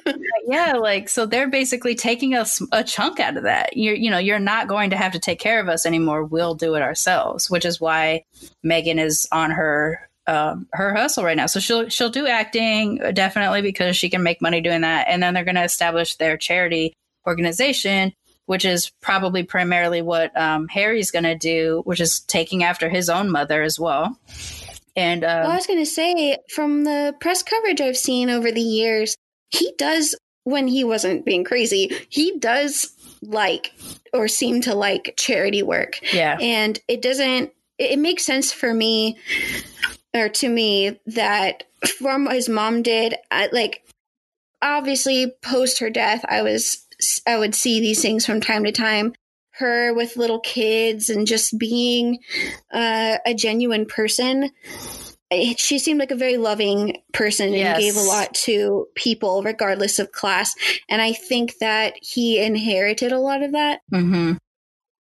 but, 0.04 0.06
uh, 0.06 0.12
yeah, 0.46 0.72
like 0.74 1.08
so 1.08 1.26
they're 1.26 1.48
basically 1.48 1.94
taking 1.94 2.34
a, 2.34 2.46
a 2.72 2.84
chunk 2.84 3.20
out 3.20 3.36
of 3.36 3.44
that. 3.44 3.76
You're, 3.76 3.94
you 3.94 4.10
know, 4.10 4.18
you're 4.18 4.38
not 4.38 4.68
going 4.68 4.90
to 4.90 4.96
have 4.96 5.12
to 5.12 5.18
take 5.18 5.38
care 5.38 5.60
of 5.60 5.68
us 5.68 5.86
anymore. 5.86 6.24
We'll 6.24 6.54
do 6.54 6.74
it 6.74 6.82
ourselves, 6.82 7.50
which 7.50 7.64
is 7.64 7.80
why 7.80 8.24
Meghan 8.64 8.98
is 8.98 9.28
on 9.32 9.50
her 9.50 10.08
um, 10.26 10.68
her 10.72 10.94
hustle 10.94 11.24
right 11.24 11.36
now. 11.36 11.46
So 11.46 11.60
she'll 11.60 11.88
she'll 11.88 12.10
do 12.10 12.26
acting 12.26 12.98
definitely 13.14 13.62
because 13.62 13.96
she 13.96 14.10
can 14.10 14.22
make 14.22 14.40
money 14.40 14.60
doing 14.60 14.82
that, 14.82 15.08
and 15.08 15.22
then 15.22 15.34
they're 15.34 15.44
going 15.44 15.56
to 15.56 15.64
establish 15.64 16.16
their 16.16 16.36
charity 16.36 16.94
organization 17.26 18.12
which 18.50 18.64
is 18.64 18.90
probably 19.00 19.44
primarily 19.44 20.02
what 20.02 20.36
um, 20.36 20.66
Harry's 20.66 21.12
going 21.12 21.22
to 21.22 21.36
do, 21.36 21.82
which 21.84 22.00
is 22.00 22.18
taking 22.18 22.64
after 22.64 22.88
his 22.88 23.08
own 23.08 23.30
mother 23.30 23.62
as 23.62 23.78
well. 23.78 24.18
And 24.96 25.22
um, 25.22 25.42
well, 25.42 25.52
I 25.52 25.54
was 25.54 25.68
going 25.68 25.78
to 25.78 25.86
say, 25.86 26.36
from 26.52 26.82
the 26.82 27.14
press 27.20 27.44
coverage 27.44 27.80
I've 27.80 27.96
seen 27.96 28.28
over 28.28 28.50
the 28.50 28.60
years, 28.60 29.14
he 29.50 29.72
does, 29.78 30.16
when 30.42 30.66
he 30.66 30.82
wasn't 30.82 31.24
being 31.24 31.44
crazy, 31.44 31.92
he 32.08 32.40
does 32.40 32.90
like 33.22 33.72
or 34.12 34.26
seem 34.26 34.62
to 34.62 34.74
like 34.74 35.14
charity 35.16 35.62
work. 35.62 36.00
Yeah. 36.12 36.36
And 36.40 36.76
it 36.88 37.02
doesn't, 37.02 37.52
it 37.78 38.00
makes 38.00 38.26
sense 38.26 38.50
for 38.50 38.74
me 38.74 39.16
or 40.12 40.28
to 40.28 40.48
me 40.48 40.98
that 41.06 41.62
from 42.00 42.28
his 42.28 42.48
mom 42.48 42.82
did, 42.82 43.14
I, 43.30 43.48
like, 43.52 43.84
obviously 44.60 45.32
post 45.40 45.78
her 45.78 45.88
death, 45.88 46.24
I 46.28 46.42
was 46.42 46.84
I 47.26 47.38
would 47.38 47.54
see 47.54 47.80
these 47.80 48.02
things 48.02 48.26
from 48.26 48.40
time 48.40 48.64
to 48.64 48.72
time. 48.72 49.14
Her 49.52 49.92
with 49.92 50.16
little 50.16 50.40
kids 50.40 51.10
and 51.10 51.26
just 51.26 51.58
being 51.58 52.18
uh, 52.72 53.18
a 53.26 53.34
genuine 53.34 53.84
person. 53.84 54.50
She 55.56 55.78
seemed 55.78 56.00
like 56.00 56.10
a 56.10 56.16
very 56.16 56.38
loving 56.38 57.02
person 57.12 57.52
yes. 57.52 57.76
and 57.76 57.80
gave 57.82 57.96
a 57.96 58.08
lot 58.08 58.34
to 58.46 58.86
people, 58.94 59.42
regardless 59.42 59.98
of 59.98 60.12
class. 60.12 60.54
And 60.88 61.02
I 61.02 61.12
think 61.12 61.58
that 61.60 61.94
he 62.00 62.42
inherited 62.42 63.12
a 63.12 63.18
lot 63.18 63.42
of 63.42 63.52
that. 63.52 63.80
Mm-hmm. 63.92 64.32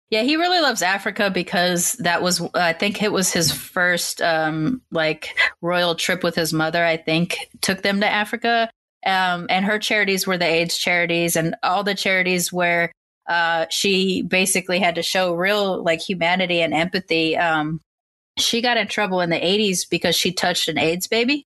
Yeah, 0.08 0.22
he 0.22 0.36
really 0.36 0.60
loves 0.60 0.82
Africa 0.82 1.30
because 1.30 1.92
that 1.94 2.22
was, 2.22 2.40
I 2.54 2.72
think 2.72 3.02
it 3.02 3.12
was 3.12 3.32
his 3.32 3.52
first 3.52 4.22
um, 4.22 4.80
like 4.90 5.36
royal 5.60 5.96
trip 5.96 6.22
with 6.22 6.34
his 6.34 6.52
mother. 6.52 6.84
I 6.84 6.96
think 6.96 7.50
took 7.60 7.82
them 7.82 8.00
to 8.00 8.08
Africa, 8.08 8.70
um, 9.06 9.46
and 9.48 9.64
her 9.64 9.78
charities 9.78 10.26
were 10.26 10.36
the 10.36 10.44
AIDS 10.44 10.76
charities 10.76 11.36
and 11.36 11.54
all 11.62 11.84
the 11.84 11.94
charities 11.94 12.52
where 12.52 12.92
uh, 13.28 13.66
she 13.70 14.22
basically 14.22 14.78
had 14.78 14.96
to 14.96 15.02
show 15.02 15.34
real 15.34 15.82
like 15.82 16.00
humanity 16.00 16.60
and 16.60 16.74
empathy. 16.74 17.36
Um, 17.36 17.80
she 18.38 18.60
got 18.60 18.76
in 18.76 18.88
trouble 18.88 19.20
in 19.20 19.30
the 19.30 19.40
80s 19.40 19.88
because 19.88 20.14
she 20.14 20.32
touched 20.32 20.68
an 20.68 20.78
AIDS 20.78 21.06
baby 21.06 21.45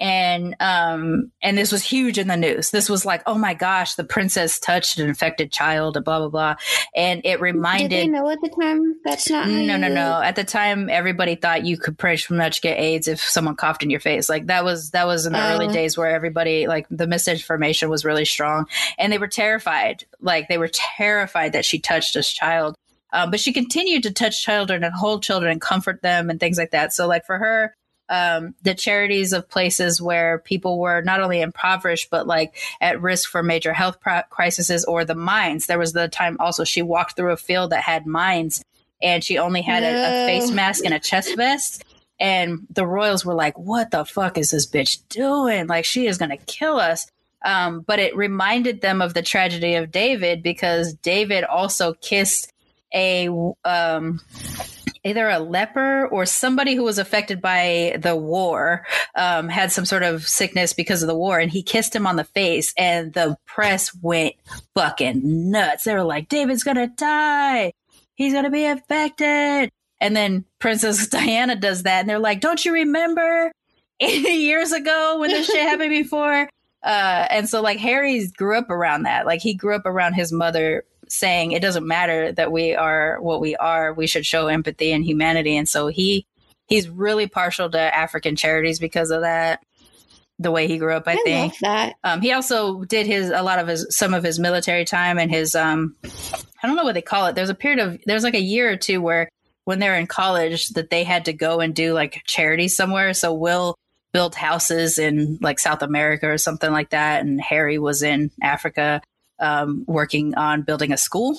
and 0.00 0.56
um 0.60 1.30
and 1.42 1.56
this 1.56 1.70
was 1.70 1.82
huge 1.82 2.18
in 2.18 2.28
the 2.28 2.36
news. 2.36 2.70
This 2.70 2.88
was 2.88 3.04
like 3.04 3.22
oh 3.26 3.36
my 3.36 3.54
gosh 3.54 3.94
the 3.94 4.04
princess 4.04 4.58
touched 4.58 4.98
an 4.98 5.08
infected 5.08 5.52
child 5.52 5.94
blah 6.04 6.18
blah 6.18 6.28
blah. 6.28 6.54
And 6.94 7.22
it 7.24 7.40
reminded 7.40 7.90
did 7.90 8.08
they 8.08 8.08
know 8.08 8.28
at 8.28 8.40
the 8.40 8.48
time? 8.48 8.96
That's 9.04 9.30
not 9.30 9.48
no 9.48 9.76
no 9.76 9.88
no. 9.88 10.20
at 10.22 10.36
the 10.36 10.44
time 10.44 10.88
everybody 10.90 11.36
thought 11.36 11.64
you 11.64 11.76
could 11.76 11.98
pretty 11.98 12.34
much 12.34 12.62
get 12.62 12.78
aids 12.78 13.08
if 13.08 13.20
someone 13.20 13.56
coughed 13.56 13.82
in 13.82 13.90
your 13.90 14.00
face. 14.00 14.28
Like 14.28 14.46
that 14.46 14.64
was 14.64 14.90
that 14.90 15.06
was 15.06 15.26
in 15.26 15.32
the 15.32 15.52
early 15.52 15.66
oh. 15.66 15.72
days 15.72 15.96
where 15.96 16.10
everybody 16.10 16.66
like 16.66 16.86
the 16.90 17.06
misinformation 17.06 17.88
was 17.88 18.04
really 18.04 18.24
strong. 18.24 18.66
And 18.98 19.12
they 19.12 19.18
were 19.18 19.28
terrified. 19.28 20.04
Like 20.20 20.48
they 20.48 20.58
were 20.58 20.70
terrified 20.72 21.52
that 21.52 21.64
she 21.64 21.78
touched 21.78 22.14
this 22.14 22.32
child. 22.32 22.74
Um, 23.12 23.30
but 23.30 23.40
she 23.40 23.52
continued 23.52 24.04
to 24.04 24.10
touch 24.10 24.42
children 24.42 24.82
and 24.82 24.94
hold 24.94 25.22
children 25.22 25.52
and 25.52 25.60
comfort 25.60 26.00
them 26.00 26.30
and 26.30 26.40
things 26.40 26.56
like 26.56 26.70
that. 26.70 26.94
So 26.94 27.06
like 27.06 27.26
for 27.26 27.36
her 27.36 27.74
um, 28.08 28.54
the 28.62 28.74
charities 28.74 29.32
of 29.32 29.48
places 29.48 30.00
where 30.00 30.38
people 30.38 30.78
were 30.78 31.02
not 31.02 31.20
only 31.20 31.40
impoverished 31.40 32.10
but 32.10 32.26
like 32.26 32.54
at 32.80 33.00
risk 33.00 33.30
for 33.30 33.42
major 33.42 33.72
health 33.72 34.00
pro- 34.00 34.22
crises 34.28 34.84
or 34.84 35.04
the 35.04 35.14
mines. 35.14 35.66
There 35.66 35.78
was 35.78 35.92
the 35.92 36.08
time 36.08 36.36
also 36.40 36.64
she 36.64 36.82
walked 36.82 37.16
through 37.16 37.32
a 37.32 37.36
field 37.36 37.70
that 37.70 37.82
had 37.82 38.06
mines 38.06 38.62
and 39.02 39.24
she 39.24 39.38
only 39.38 39.62
had 39.62 39.82
no. 39.82 39.90
a, 39.90 40.24
a 40.24 40.26
face 40.26 40.50
mask 40.50 40.84
and 40.84 40.94
a 40.94 41.00
chest 41.00 41.36
vest. 41.36 41.84
And 42.20 42.66
the 42.70 42.86
royals 42.86 43.24
were 43.24 43.34
like, 43.34 43.58
"What 43.58 43.90
the 43.90 44.04
fuck 44.04 44.38
is 44.38 44.52
this 44.52 44.70
bitch 44.70 45.00
doing? 45.08 45.66
Like 45.66 45.84
she 45.84 46.06
is 46.06 46.18
gonna 46.18 46.36
kill 46.36 46.76
us." 46.76 47.06
Um, 47.44 47.80
but 47.80 47.98
it 47.98 48.16
reminded 48.16 48.80
them 48.80 49.02
of 49.02 49.14
the 49.14 49.22
tragedy 49.22 49.74
of 49.74 49.90
David 49.90 50.42
because 50.42 50.94
David 50.94 51.42
also 51.42 51.94
kissed 51.94 52.52
a 52.94 53.28
um, 53.64 54.20
either 55.04 55.28
a 55.28 55.38
leper 55.38 56.06
or 56.06 56.26
somebody 56.26 56.74
who 56.74 56.84
was 56.84 56.98
affected 56.98 57.40
by 57.40 57.96
the 58.00 58.16
war, 58.16 58.86
um, 59.14 59.48
had 59.48 59.72
some 59.72 59.84
sort 59.84 60.02
of 60.02 60.26
sickness 60.26 60.72
because 60.72 61.02
of 61.02 61.08
the 61.08 61.16
war, 61.16 61.38
and 61.38 61.50
he 61.50 61.62
kissed 61.62 61.94
him 61.94 62.06
on 62.06 62.16
the 62.16 62.24
face, 62.24 62.72
and 62.76 63.12
the 63.12 63.36
press 63.46 63.94
went 64.00 64.34
fucking 64.74 65.50
nuts. 65.50 65.84
They 65.84 65.94
were 65.94 66.04
like, 66.04 66.28
David's 66.28 66.64
gonna 66.64 66.88
die. 66.88 67.72
He's 68.14 68.32
gonna 68.32 68.50
be 68.50 68.66
affected." 68.66 69.70
And 70.00 70.16
then 70.16 70.44
Princess 70.58 71.06
Diana 71.08 71.56
does 71.56 71.84
that, 71.84 72.00
and 72.00 72.08
they're 72.08 72.18
like, 72.18 72.40
Don't 72.40 72.64
you 72.64 72.72
remember 72.72 73.52
80 74.00 74.28
years 74.30 74.72
ago 74.72 75.18
when 75.20 75.30
this 75.30 75.46
shit 75.46 75.62
happened 75.62 75.90
before? 75.90 76.48
Uh, 76.82 77.26
and 77.30 77.48
so 77.48 77.62
like 77.62 77.78
Harry 77.78 78.26
grew 78.36 78.58
up 78.58 78.68
around 78.68 79.04
that. 79.04 79.24
Like 79.24 79.40
he 79.40 79.54
grew 79.54 79.74
up 79.74 79.86
around 79.86 80.14
his 80.14 80.32
mother 80.32 80.84
saying 81.12 81.52
it 81.52 81.60
doesn't 81.60 81.86
matter 81.86 82.32
that 82.32 82.50
we 82.50 82.74
are 82.74 83.18
what 83.20 83.40
we 83.40 83.54
are. 83.56 83.92
We 83.92 84.06
should 84.06 84.24
show 84.24 84.48
empathy 84.48 84.92
and 84.92 85.04
humanity. 85.04 85.56
And 85.56 85.68
so 85.68 85.88
he 85.88 86.26
he's 86.66 86.88
really 86.88 87.26
partial 87.26 87.70
to 87.70 87.78
African 87.78 88.34
charities 88.34 88.78
because 88.78 89.10
of 89.10 89.22
that. 89.22 89.62
The 90.38 90.50
way 90.50 90.66
he 90.66 90.78
grew 90.78 90.94
up, 90.94 91.06
I, 91.06 91.12
I 91.12 91.16
think. 91.24 91.58
that. 91.60 91.94
Um, 92.02 92.20
he 92.20 92.32
also 92.32 92.82
did 92.84 93.06
his 93.06 93.30
a 93.30 93.42
lot 93.42 93.58
of 93.58 93.68
his 93.68 93.86
some 93.90 94.14
of 94.14 94.24
his 94.24 94.38
military 94.38 94.84
time 94.84 95.18
and 95.18 95.30
his 95.30 95.54
um, 95.54 95.94
I 96.04 96.66
don't 96.66 96.76
know 96.76 96.84
what 96.84 96.94
they 96.94 97.02
call 97.02 97.26
it. 97.26 97.34
There's 97.34 97.50
a 97.50 97.54
period 97.54 97.78
of 97.78 98.00
there's 98.06 98.24
like 98.24 98.34
a 98.34 98.40
year 98.40 98.70
or 98.70 98.76
two 98.76 99.00
where 99.00 99.28
when 99.64 99.78
they're 99.78 99.98
in 99.98 100.06
college 100.06 100.70
that 100.70 100.90
they 100.90 101.04
had 101.04 101.26
to 101.26 101.32
go 101.32 101.60
and 101.60 101.74
do 101.74 101.92
like 101.92 102.22
charity 102.26 102.68
somewhere. 102.68 103.12
So 103.14 103.32
Will 103.34 103.76
built 104.12 104.34
houses 104.34 104.98
in 104.98 105.38
like 105.40 105.58
South 105.58 105.82
America 105.82 106.28
or 106.28 106.38
something 106.38 106.72
like 106.72 106.90
that, 106.90 107.22
and 107.22 107.40
Harry 107.40 107.78
was 107.78 108.02
in 108.02 108.30
Africa 108.42 109.02
um, 109.42 109.84
working 109.86 110.34
on 110.36 110.62
building 110.62 110.92
a 110.92 110.96
school. 110.96 111.38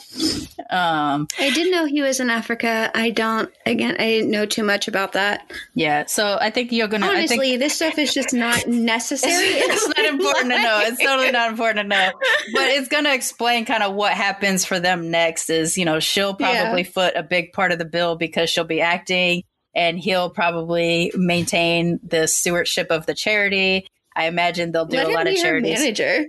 Um, 0.69 1.27
I 1.39 1.49
did 1.53 1.71
know 1.71 1.85
he 1.85 2.01
was 2.01 2.19
in 2.19 2.29
Africa. 2.29 2.91
I 2.93 3.09
don't. 3.09 3.51
Again, 3.65 3.95
I 3.97 4.05
didn't 4.05 4.29
know 4.31 4.45
too 4.45 4.63
much 4.63 4.87
about 4.87 5.13
that. 5.13 5.51
yeah, 5.73 6.05
so 6.05 6.37
I 6.39 6.49
think 6.49 6.71
you're 6.71 6.87
gonna. 6.87 7.05
I 7.07 7.25
think 7.27 7.31
Honestly, 7.31 7.57
this 7.57 7.73
stuff 7.75 7.97
is 7.97 8.13
just 8.13 8.33
not 8.33 8.67
necessary. 8.67 9.33
it's 9.33 9.87
not 9.87 10.05
important 10.05 10.51
to 10.51 10.61
know. 10.61 10.79
It's 10.83 11.01
totally 11.03 11.31
not 11.31 11.49
important 11.49 11.77
to 11.79 11.83
know. 11.87 12.11
But 12.53 12.69
it's 12.71 12.87
going 12.89 13.05
to 13.05 13.13
explain 13.13 13.65
kind 13.65 13.83
of 13.83 13.95
what 13.95 14.13
happens 14.13 14.65
for 14.65 14.79
them 14.79 15.09
next. 15.09 15.49
Is 15.49 15.77
you 15.77 15.85
know 15.85 15.99
she'll 15.99 16.33
probably 16.35 16.81
Yeah. 16.83 16.89
foot 16.89 17.13
a 17.15 17.23
big 17.23 17.53
part 17.53 17.71
of 17.71 17.79
the 17.79 17.85
bill 17.85 18.15
because 18.15 18.49
she'll 18.49 18.63
be 18.65 18.81
acting, 18.81 19.43
and 19.73 19.97
he'll 19.97 20.29
probably 20.29 21.11
maintain 21.15 21.99
the 22.03 22.27
stewardship 22.27 22.87
of 22.89 23.05
the 23.05 23.13
charity. 23.13 23.87
I 24.15 24.25
imagine 24.27 24.71
they'll 24.71 24.85
do 24.85 24.97
Let 24.97 25.07
a 25.07 25.11
lot 25.11 25.27
of 25.27 25.35
charities. 25.35 25.79
manager. 25.79 26.25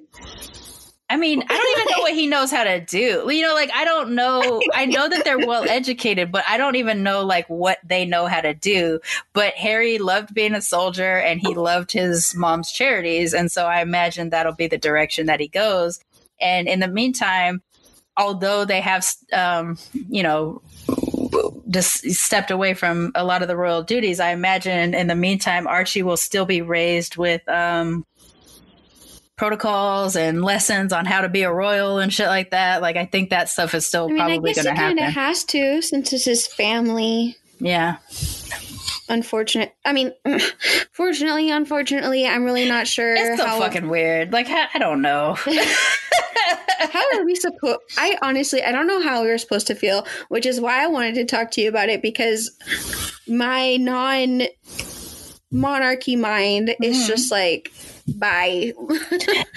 I 1.11 1.17
mean, 1.17 1.43
I 1.43 1.47
don't 1.47 1.79
even 1.79 1.87
know 1.91 2.03
what 2.03 2.15
he 2.15 2.27
knows 2.27 2.51
how 2.51 2.65
to 2.65 2.81
do. 2.81 3.29
You 3.31 3.43
know, 3.43 3.55
like 3.55 3.71
I 3.75 3.85
don't 3.85 4.15
know. 4.15 4.63
I 4.73 4.87
know 4.87 5.09
that 5.09 5.25
they're 5.25 5.39
well 5.39 5.69
educated, 5.69 6.33
but 6.33 6.45
I 6.49 6.57
don't 6.57 6.77
even 6.77 7.03
know 7.03 7.25
like 7.25 7.47
what 7.49 7.79
they 7.85 8.07
know 8.07 8.27
how 8.27 8.41
to 8.41 8.55
do. 8.55 9.01
But 9.35 9.53
Harry 9.55 9.99
loved 9.99 10.33
being 10.33 10.55
a 10.55 10.63
soldier 10.63 11.19
and 11.19 11.41
he 11.41 11.55
loved 11.55 11.93
his 11.93 12.35
mom's 12.35 12.73
charities, 12.73 13.35
and 13.35 13.53
so 13.53 13.67
I 13.67 13.83
imagine 13.83 14.31
that'll 14.31 14.55
be 14.55 14.67
the 14.67 14.79
direction 14.79 15.27
that 15.27 15.41
he 15.41 15.49
goes. 15.49 16.01
And 16.41 16.67
in 16.69 16.81
the 16.81 16.89
meantime, 16.89 17.63
although 18.17 18.65
they 18.65 18.81
have, 18.81 19.07
um, 19.33 19.79
you 20.09 20.23
know, 20.23 20.63
just 21.69 22.11
stepped 22.13 22.51
away 22.51 22.75
from 22.75 23.13
a 23.15 23.25
lot 23.25 23.43
of 23.43 23.49
the 23.49 23.57
royal 23.57 23.83
duties, 23.83 24.21
I 24.21 24.31
imagine 24.31 24.95
in 24.95 25.07
the 25.09 25.15
meantime 25.15 25.67
Archie 25.67 26.03
will 26.03 26.17
still 26.17 26.47
be 26.47 26.63
raised 26.63 27.17
with 27.17 27.47
um, 27.49 28.07
protocols 29.37 30.15
and 30.17 30.45
lessons 30.45 30.93
on 30.93 31.07
how 31.07 31.21
to 31.23 31.29
be 31.29 31.43
a 31.43 31.53
royal 31.53 31.99
and 31.99 32.13
shit 32.13 32.29
like 32.29 32.51
that. 32.53 32.83
Like 32.83 32.97
I 32.97 33.05
think 33.05 33.31
that 33.31 33.49
stuff 33.49 33.75
is 33.75 33.87
still 33.87 34.05
I 34.05 34.09
mean, 34.09 34.17
probably 34.17 34.55
going 34.55 34.67
to 34.67 34.75
kind 34.75 34.99
of 35.01 35.07
has 35.13 35.45
to 35.45 35.83
since 35.83 36.13
it's 36.13 36.25
his 36.25 36.47
family. 36.47 37.37
yeah. 37.59 37.97
Unfortunate. 39.09 39.75
I 39.85 39.93
mean, 39.93 40.13
fortunately, 40.93 41.51
unfortunately, 41.51 42.27
I'm 42.27 42.43
really 42.45 42.67
not 42.67 42.87
sure 42.87 43.15
It's 43.15 43.39
so 43.39 43.47
how. 43.47 43.59
fucking 43.61 43.89
weird. 43.89 44.33
Like 44.33 44.47
I, 44.49 44.67
I 44.75 44.79
don't 44.79 45.03
know. 45.03 45.35
how 46.79 47.05
are 47.15 47.25
we 47.25 47.35
supposed? 47.35 47.81
I 47.99 48.17
honestly, 48.23 48.63
I 48.63 48.73
don't 48.73 48.87
know 48.87 49.03
how 49.03 49.21
we're 49.23 49.37
supposed 49.37 49.67
to 49.67 49.75
feel, 49.75 50.07
which 50.29 50.47
is 50.47 50.59
why 50.61 50.83
I 50.83 50.87
wanted 50.87 51.17
to 51.17 51.25
talk 51.27 51.51
to 51.53 51.61
you 51.61 51.69
about 51.69 51.91
it 51.91 52.01
because 52.01 52.51
my 53.29 53.77
non 53.77 54.43
monarchy 55.51 56.17
mind 56.17 56.69
Mm-hmm. 56.69 56.85
is 56.85 57.07
just 57.07 57.31
like, 57.31 57.73
bye. 58.07 58.73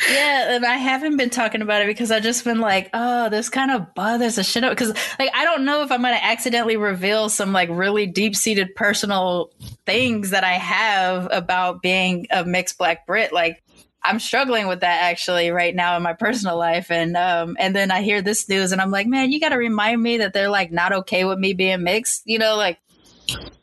yeah, 0.10 0.56
and 0.56 0.66
I 0.66 0.78
haven't 0.78 1.18
been 1.18 1.30
talking 1.30 1.62
about 1.62 1.82
it 1.82 1.88
because 1.88 2.12
I've 2.12 2.24
just 2.24 2.44
been 2.44 2.60
like, 2.60 2.90
oh, 2.94 3.30
this 3.30 3.50
kind 3.50 3.72
of 3.72 3.94
bothers 3.94 4.36
the 4.36 4.44
shit 4.44 4.64
out. 4.64 4.72
Because 4.72 4.90
like 5.20 5.32
I 5.34 5.44
don't 5.44 5.66
know 5.66 5.84
if 5.84 5.92
I'm 5.92 6.02
gonna 6.02 6.20
accidentally 6.22 6.78
reveal 6.78 7.30
some 7.30 7.54
like 7.54 7.70
really 7.72 8.06
deep 8.08 8.36
seated 8.36 8.76
personal 8.76 9.52
things 9.86 10.32
that 10.32 10.44
I 10.44 10.54
have 10.54 11.28
about 11.32 11.82
being 11.82 12.28
a 12.32 12.46
mixed 12.46 12.78
black 12.78 13.06
Brit. 13.06 13.34
Like 13.34 13.64
I'm 14.04 14.20
struggling 14.20 14.68
with 14.68 14.82
that 14.82 15.04
actually 15.04 15.50
right 15.52 15.76
now 15.76 15.98
in 15.98 16.04
my 16.04 16.14
personal 16.14 16.58
life, 16.58 16.92
and 16.92 17.18
um, 17.18 17.58
and 17.60 17.76
then 17.76 17.92
I 17.92 18.02
hear 18.02 18.22
this 18.22 18.48
news, 18.48 18.72
and 18.72 18.82
I'm 18.82 18.92
like, 18.92 19.08
man, 19.08 19.32
you 19.32 19.40
got 19.40 19.50
to 19.50 19.58
remind 19.58 20.02
me 20.02 20.20
that 20.20 20.34
they're 20.34 20.50
like 20.50 20.72
not 20.72 20.94
okay 20.94 21.26
with 21.26 21.40
me 21.40 21.54
being 21.54 21.84
mixed. 21.84 22.24
You 22.26 22.40
know, 22.40 22.56
like 22.56 22.80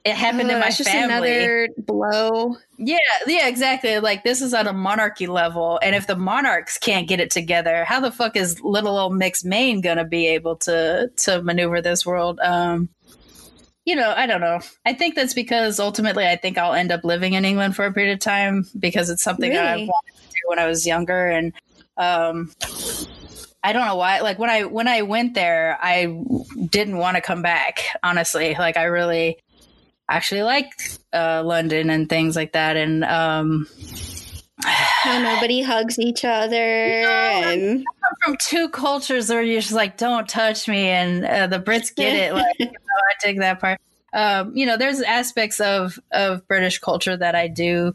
it 0.05 0.15
happened 0.15 0.51
Oh, 0.51 0.55
in 0.55 0.59
my 0.61 0.67
that's 0.67 0.79
just 0.79 0.91
family. 0.91 1.31
another 1.31 1.69
blow. 1.79 2.57
Yeah, 2.77 2.99
yeah, 3.27 3.49
exactly. 3.49 3.99
Like 4.01 4.25
this 4.25 4.43
is 4.43 4.53
at 4.53 4.67
a 4.67 4.73
monarchy 4.73 5.27
level, 5.27 5.79
and 5.83 5.95
if 5.95 6.07
the 6.07 6.17
monarchs 6.17 6.77
can't 6.79 7.09
get 7.09 7.21
it 7.21 7.31
together, 7.31 7.85
how 7.85 8.01
the 8.01 8.11
fuck 8.11 8.37
is 8.37 8.61
little 8.61 8.99
old 8.99 9.15
mixed 9.17 9.45
Maine 9.45 9.81
gonna 9.81 10.05
be 10.05 10.27
able 10.29 10.57
to 10.57 11.11
to 11.19 11.43
maneuver 11.43 11.81
this 11.81 12.05
world? 12.05 12.39
Um, 12.41 12.89
you 13.87 13.95
know, 13.97 14.13
I 14.17 14.27
don't 14.27 14.41
know. 14.41 14.61
I 14.87 14.95
think 14.95 15.15
that's 15.15 15.35
because 15.35 15.79
ultimately, 15.79 16.27
I 16.27 16.37
think 16.37 16.57
I'll 16.59 16.73
end 16.75 16.91
up 16.91 17.05
living 17.05 17.35
in 17.35 17.45
England 17.45 17.77
for 17.77 17.85
a 17.85 17.93
period 17.93 18.13
of 18.15 18.21
time 18.21 18.65
because 18.79 19.11
it's 19.11 19.23
something 19.23 19.53
that 19.53 19.67
I 19.67 19.77
wanted 19.77 20.15
to 20.17 20.27
do 20.29 20.41
when 20.49 20.59
I 20.59 20.67
was 20.67 20.87
younger, 20.87 21.29
and 21.29 21.53
um, 21.97 22.53
I 23.63 23.73
don't 23.73 23.87
know 23.87 23.97
why. 23.97 24.21
Like 24.21 24.39
when 24.39 24.51
I 24.51 24.65
when 24.65 24.89
I 24.89 25.03
went 25.03 25.35
there, 25.35 25.79
I 25.83 26.19
didn't 26.71 26.99
want 26.99 27.17
to 27.17 27.21
come 27.23 27.43
back. 27.43 27.81
Honestly, 28.03 28.55
like 28.59 28.77
I 28.77 28.85
really 28.85 29.39
actually 30.09 30.43
like 30.43 30.71
uh, 31.13 31.43
London 31.45 31.91
and 31.91 32.09
things 32.09 32.37
like 32.37 32.53
that, 32.53 32.77
and 32.77 33.05
um, 33.05 33.67
How 34.65 35.21
nobody 35.21 35.63
hugs 35.63 35.99
each 35.99 36.25
other 36.25 36.57
and 36.57 37.85
I'm 38.05 38.15
from 38.25 38.37
two 38.41 38.69
cultures 38.69 39.29
where 39.29 39.43
you're 39.43 39.61
just 39.61 39.75
like, 39.75 39.97
don't 39.97 40.29
touch 40.29 40.69
me, 40.69 40.89
and 40.89 41.25
uh, 41.25 41.47
the 41.49 41.59
Brits 41.59 41.95
get 41.95 42.15
it. 42.15 42.35
Like, 42.35 42.57
you 42.59 42.67
know, 42.67 42.73
I 42.73 43.15
take 43.21 43.39
that 43.41 43.61
part. 43.61 43.81
Um, 44.13 44.57
you 44.57 44.65
know, 44.65 44.77
there's 44.77 45.01
aspects 45.03 45.61
of 45.61 45.99
of 46.13 46.47
British 46.47 46.79
culture 46.79 47.17
that 47.17 47.35
I 47.35 47.49
do, 47.49 47.93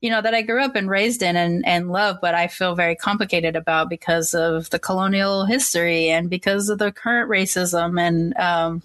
you 0.00 0.10
know, 0.10 0.22
that 0.22 0.32
I 0.32 0.42
grew 0.42 0.62
up 0.62 0.76
and 0.76 0.88
raised 0.88 1.22
in 1.22 1.36
and 1.36 1.66
and 1.66 1.90
love, 1.90 2.18
but 2.22 2.34
I 2.34 2.46
feel 2.46 2.76
very 2.76 2.94
complicated 2.94 3.56
about 3.56 3.90
because 3.90 4.32
of 4.32 4.70
the 4.70 4.78
colonial 4.78 5.44
history 5.44 6.08
and 6.08 6.30
because 6.30 6.68
of 6.68 6.78
the 6.78 6.92
current 6.92 7.28
racism 7.28 8.00
and 8.00 8.36
um, 8.38 8.82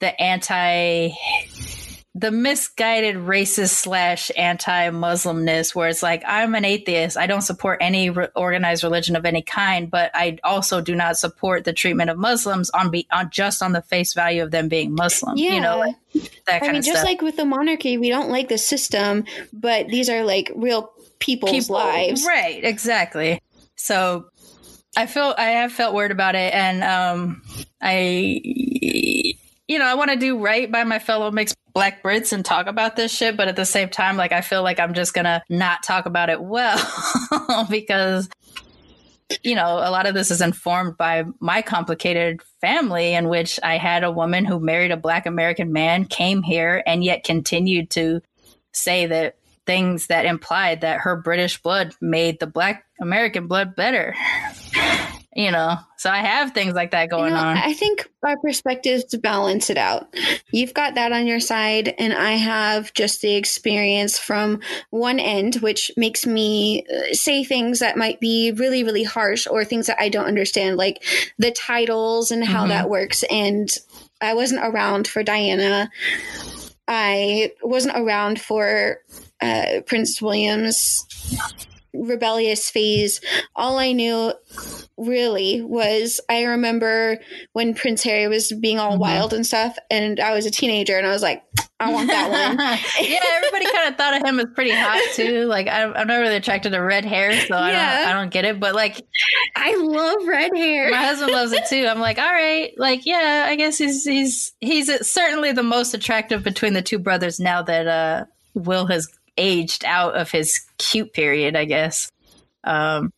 the 0.00 0.20
anti 0.20 1.10
the 2.18 2.30
misguided 2.32 3.14
racist 3.14 3.74
slash 3.74 4.30
anti-muslimness 4.36 5.74
where 5.74 5.88
it's 5.88 6.02
like 6.02 6.22
i'm 6.26 6.54
an 6.54 6.64
atheist 6.64 7.16
i 7.16 7.26
don't 7.26 7.42
support 7.42 7.78
any 7.80 8.10
re- 8.10 8.28
organized 8.34 8.82
religion 8.82 9.14
of 9.14 9.24
any 9.24 9.42
kind 9.42 9.90
but 9.90 10.10
i 10.14 10.36
also 10.42 10.80
do 10.80 10.94
not 10.94 11.16
support 11.16 11.64
the 11.64 11.72
treatment 11.72 12.10
of 12.10 12.18
muslims 12.18 12.70
on 12.70 12.90
be 12.90 13.06
on 13.12 13.30
just 13.30 13.62
on 13.62 13.72
the 13.72 13.82
face 13.82 14.14
value 14.14 14.42
of 14.42 14.50
them 14.50 14.68
being 14.68 14.94
muslim 14.94 15.36
yeah. 15.36 15.54
you 15.54 15.60
know 15.60 15.78
like 15.78 15.94
that 16.46 16.56
I 16.56 16.58
kind 16.60 16.72
mean, 16.72 16.78
of 16.78 16.84
just 16.84 16.98
stuff 16.98 17.06
like 17.06 17.22
with 17.22 17.36
the 17.36 17.44
monarchy, 17.44 17.98
we 17.98 18.08
don't 18.08 18.30
like 18.30 18.48
the 18.48 18.56
system, 18.58 19.24
but 19.52 19.88
these 19.88 20.08
are 20.08 20.24
like 20.24 20.50
real 20.56 20.90
people's 21.18 21.68
lives. 21.68 22.24
right 22.26 22.64
exactly 22.64 23.42
so 23.76 24.26
i 24.96 25.06
feel 25.06 25.34
i 25.36 25.50
have 25.50 25.72
felt 25.72 25.94
weird 25.94 26.10
about 26.10 26.34
it 26.34 26.54
and 26.54 26.82
um 26.82 27.42
i 27.82 28.40
you 29.68 29.78
know 29.78 29.84
i 29.84 29.94
want 29.94 30.10
to 30.10 30.16
do 30.16 30.38
right 30.38 30.70
by 30.72 30.84
my 30.84 30.98
fellow 30.98 31.30
mixed 31.30 31.56
black 31.72 32.02
brits 32.02 32.32
and 32.32 32.44
talk 32.44 32.66
about 32.66 32.96
this 32.96 33.14
shit 33.14 33.36
but 33.36 33.48
at 33.48 33.56
the 33.56 33.64
same 33.64 33.88
time 33.88 34.16
like 34.16 34.32
i 34.32 34.40
feel 34.40 34.62
like 34.62 34.80
i'm 34.80 34.94
just 34.94 35.14
gonna 35.14 35.42
not 35.48 35.82
talk 35.82 36.06
about 36.06 36.30
it 36.30 36.42
well 36.42 36.78
because 37.70 38.28
you 39.42 39.54
know 39.54 39.76
a 39.76 39.90
lot 39.90 40.06
of 40.06 40.14
this 40.14 40.30
is 40.30 40.40
informed 40.40 40.96
by 40.96 41.22
my 41.38 41.62
complicated 41.62 42.40
family 42.60 43.14
in 43.14 43.28
which 43.28 43.60
i 43.62 43.76
had 43.76 44.02
a 44.02 44.10
woman 44.10 44.44
who 44.44 44.58
married 44.58 44.90
a 44.90 44.96
black 44.96 45.26
american 45.26 45.72
man 45.72 46.04
came 46.04 46.42
here 46.42 46.82
and 46.86 47.04
yet 47.04 47.22
continued 47.22 47.90
to 47.90 48.20
say 48.72 49.06
that 49.06 49.36
things 49.68 50.06
that 50.06 50.24
implied 50.24 50.80
that 50.80 51.00
her 51.00 51.14
British 51.14 51.60
blood 51.60 51.94
made 52.00 52.40
the 52.40 52.46
black 52.46 52.86
American 53.02 53.46
blood 53.46 53.76
better. 53.76 54.14
You 55.38 55.52
know, 55.52 55.78
so 55.96 56.10
I 56.10 56.18
have 56.18 56.50
things 56.52 56.74
like 56.74 56.90
that 56.90 57.10
going 57.10 57.26
You 57.30 57.38
know, 57.38 57.44
on. 57.44 57.56
I 57.58 57.72
think 57.72 58.10
our 58.24 58.36
perspectives 58.38 59.04
balance 59.18 59.70
it 59.70 59.78
out. 59.78 60.12
You've 60.50 60.74
got 60.74 60.96
that 60.96 61.12
on 61.12 61.28
your 61.28 61.38
side, 61.38 61.94
and 61.96 62.12
I 62.12 62.32
have 62.32 62.92
just 62.92 63.22
the 63.22 63.36
experience 63.36 64.18
from 64.18 64.58
one 64.90 65.20
end, 65.20 65.54
which 65.56 65.92
makes 65.96 66.26
me 66.26 66.84
uh, 66.92 67.12
say 67.12 67.44
things 67.44 67.78
that 67.78 67.96
might 67.96 68.18
be 68.18 68.50
really, 68.50 68.82
really 68.82 69.04
harsh 69.04 69.46
or 69.48 69.64
things 69.64 69.86
that 69.86 70.00
I 70.00 70.08
don't 70.08 70.24
understand, 70.26 70.76
like 70.76 71.04
the 71.38 71.52
titles 71.52 72.32
and 72.32 72.44
how 72.44 72.64
Mhm. 72.64 72.70
that 72.70 72.90
works. 72.90 73.22
And 73.30 73.70
I 74.20 74.34
wasn't 74.34 74.66
around 74.66 75.06
for 75.06 75.22
Diana. 75.22 75.88
I 76.88 77.52
wasn't 77.62 77.96
around 77.96 78.40
for 78.40 78.98
uh, 79.40 79.82
Prince 79.86 80.20
William's 80.20 81.06
rebellious 81.98 82.70
phase. 82.70 83.20
All 83.54 83.78
I 83.78 83.92
knew 83.92 84.32
really 84.96 85.62
was 85.62 86.20
I 86.28 86.44
remember 86.44 87.18
when 87.52 87.74
Prince 87.74 88.02
Harry 88.04 88.28
was 88.28 88.52
being 88.52 88.78
all 88.78 88.92
mm-hmm. 88.92 89.00
wild 89.00 89.32
and 89.32 89.46
stuff, 89.46 89.76
and 89.90 90.20
I 90.20 90.34
was 90.34 90.46
a 90.46 90.50
teenager, 90.50 90.96
and 90.96 91.06
I 91.06 91.10
was 91.10 91.22
like, 91.22 91.42
I 91.80 91.92
want 91.92 92.08
that 92.08 92.30
one. 92.98 93.08
yeah, 93.08 93.20
everybody 93.36 93.72
kind 93.72 93.88
of 93.88 93.96
thought 93.96 94.16
of 94.16 94.26
him 94.26 94.40
as 94.40 94.46
pretty 94.54 94.72
hot 94.72 95.00
too. 95.14 95.44
Like 95.44 95.68
I, 95.68 95.82
am 95.82 95.94
I'm 95.94 96.06
not 96.08 96.16
really 96.16 96.36
attracted 96.36 96.72
to 96.72 96.78
red 96.78 97.04
hair, 97.04 97.32
so 97.46 97.54
I 97.54 97.70
yeah. 97.70 97.98
don't, 97.98 98.08
I 98.08 98.12
don't 98.14 98.30
get 98.30 98.44
it. 98.44 98.58
But 98.60 98.74
like, 98.74 99.00
I 99.54 99.76
love 99.76 100.26
red 100.26 100.50
hair. 100.54 100.90
My 100.90 101.04
husband 101.04 101.32
loves 101.32 101.52
it 101.52 101.66
too. 101.66 101.86
I'm 101.86 102.00
like, 102.00 102.18
all 102.18 102.32
right, 102.32 102.72
like 102.76 103.06
yeah, 103.06 103.46
I 103.48 103.54
guess 103.54 103.78
he's 103.78 104.04
he's 104.04 104.52
he's 104.60 105.08
certainly 105.08 105.52
the 105.52 105.62
most 105.62 105.94
attractive 105.94 106.42
between 106.42 106.72
the 106.72 106.82
two 106.82 106.98
brothers 106.98 107.38
now 107.38 107.62
that 107.62 107.86
uh 107.86 108.24
Will 108.54 108.86
has 108.86 109.08
aged 109.38 109.84
out 109.84 110.16
of 110.16 110.30
his 110.30 110.60
cute 110.76 111.12
period, 111.12 111.56
I 111.56 111.64
guess. 111.64 112.10
Um, 112.64 113.12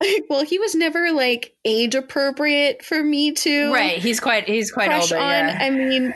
well, 0.30 0.44
he 0.44 0.58
was 0.58 0.74
never 0.74 1.12
like 1.12 1.54
age 1.64 1.94
appropriate 1.94 2.84
for 2.84 3.02
me 3.02 3.32
to. 3.32 3.72
Right. 3.72 3.98
He's 3.98 4.20
quite 4.20 4.48
he's 4.48 4.70
quite 4.70 4.90
older. 4.92 5.16
On. 5.16 5.30
Yeah. 5.30 5.58
I 5.60 5.70
mean, 5.70 6.14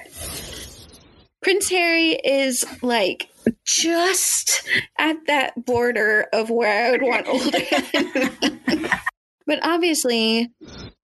Prince 1.43 1.71
Harry 1.71 2.13
is 2.13 2.65
like 2.83 3.29
just 3.65 4.69
at 4.99 5.17
that 5.27 5.65
border 5.65 6.27
of 6.33 6.51
where 6.51 6.87
I 6.87 6.91
would 6.91 7.03
want 7.03 7.29
older. 7.29 7.59
but 9.47 9.59
obviously, 9.63 10.51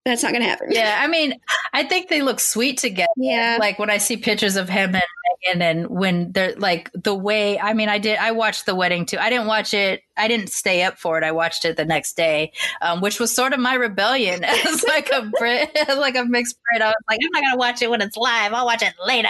that's 0.05 0.23
not 0.23 0.33
going 0.33 0.43
to 0.43 0.49
happen. 0.49 0.69
Yeah, 0.71 0.99
I 1.01 1.07
mean, 1.07 1.35
I 1.73 1.85
think 1.85 2.09
they 2.09 2.23
look 2.23 2.41
sweet 2.41 2.79
together. 2.79 3.09
Yeah, 3.17 3.57
like 3.59 3.79
when 3.79 3.91
I 3.91 3.99
see 3.99 4.17
pictures 4.17 4.57
of 4.57 4.69
him 4.69 4.95
and 4.95 5.03
Meghan, 5.45 5.59
then 5.59 5.89
when 5.89 6.33
they're 6.33 6.55
like 6.57 6.91
the 6.95 7.15
way. 7.15 7.59
I 7.59 7.75
mean, 7.75 7.89
I 7.89 7.99
did. 7.99 8.19
I 8.19 8.33
watched 8.33 8.67
the 8.67 8.75
wedding 8.75 9.07
too. 9.07 9.19
I 9.19 9.31
didn't 9.31 9.47
watch 9.47 9.75
it. 9.75 10.03
I 10.17 10.29
didn't 10.29 10.49
stay 10.49 10.83
up 10.83 10.99
for 10.99 11.19
it. 11.19 11.25
I 11.25 11.33
watched 11.33 11.65
it 11.65 11.77
the 11.77 11.85
next 11.85 12.17
day, 12.17 12.53
um, 12.81 13.01
which 13.01 13.19
was 13.19 13.35
sort 13.35 13.53
of 13.53 13.59
my 13.61 13.75
rebellion 13.75 14.45
as 14.45 14.85
like 14.85 15.11
a 15.11 15.31
Brit, 15.39 15.77
like 15.89 16.17
a 16.17 16.25
mixed 16.25 16.59
Brit. 16.63 16.83
I 16.83 16.89
was 16.89 16.95
like, 17.09 17.19
I'm 17.23 17.31
not 17.33 17.43
going 17.43 17.53
to 17.53 17.59
watch 17.59 17.83
it 17.83 17.91
when 17.91 18.01
it's 18.01 18.17
live. 18.17 18.53
I'll 18.53 18.67
watch 18.67 18.83
it 18.83 18.95
later. 19.05 19.29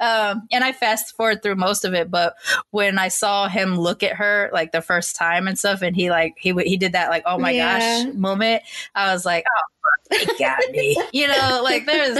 Um, 0.00 0.48
and 0.50 0.64
I 0.64 0.72
fast 0.72 1.16
forward 1.16 1.42
through 1.42 1.56
most 1.56 1.84
of 1.84 1.94
it. 1.94 2.10
But 2.10 2.34
when 2.70 2.98
I 2.98 3.08
saw 3.08 3.48
him 3.48 3.78
look 3.78 4.02
at 4.02 4.16
her 4.16 4.50
like 4.52 4.72
the 4.72 4.82
first 4.82 5.16
time 5.16 5.46
and 5.46 5.58
stuff, 5.58 5.82
and 5.82 5.94
he 5.94 6.10
like 6.10 6.34
he 6.38 6.52
he 6.52 6.76
did 6.76 6.92
that 6.92 7.10
like 7.10 7.24
oh 7.26 7.38
my 7.38 7.50
yeah. 7.50 8.04
gosh 8.04 8.14
moment, 8.14 8.62
I 8.94 9.12
was 9.12 9.26
like, 9.26 9.44
oh 9.46 9.74
they 10.10 10.26
got 10.38 10.58
me. 10.70 10.96
You 11.12 11.28
know, 11.28 11.60
like 11.62 11.86
there's 11.86 12.18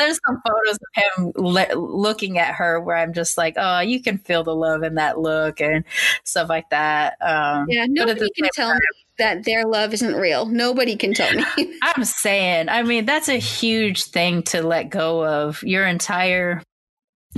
there's 0.00 0.18
some 0.26 0.40
photos 0.46 0.78
of 0.78 1.02
him 1.02 1.32
le- 1.36 1.76
looking 1.76 2.38
at 2.38 2.54
her 2.54 2.80
where 2.80 2.96
I'm 2.96 3.12
just 3.12 3.38
like, 3.38 3.54
oh, 3.56 3.80
you 3.80 4.02
can 4.02 4.18
feel 4.18 4.42
the 4.44 4.54
love 4.54 4.82
in 4.82 4.96
that 4.96 5.18
look 5.18 5.60
and 5.60 5.84
stuff 6.24 6.48
like 6.48 6.68
that. 6.70 7.16
Um, 7.20 7.66
yeah, 7.68 7.86
nobody 7.88 8.28
can 8.36 8.48
tell 8.52 8.70
time, 8.70 8.76
me 8.76 9.04
that 9.18 9.44
their 9.44 9.66
love 9.66 9.94
isn't 9.94 10.14
real. 10.14 10.46
Nobody 10.46 10.96
can 10.96 11.14
tell 11.14 11.32
me. 11.32 11.44
I'm 11.82 12.04
saying, 12.04 12.68
I 12.68 12.82
mean, 12.82 13.04
that's 13.04 13.28
a 13.28 13.38
huge 13.38 14.04
thing 14.04 14.42
to 14.44 14.62
let 14.62 14.90
go 14.90 15.24
of. 15.24 15.62
Your 15.62 15.86
entire 15.86 16.62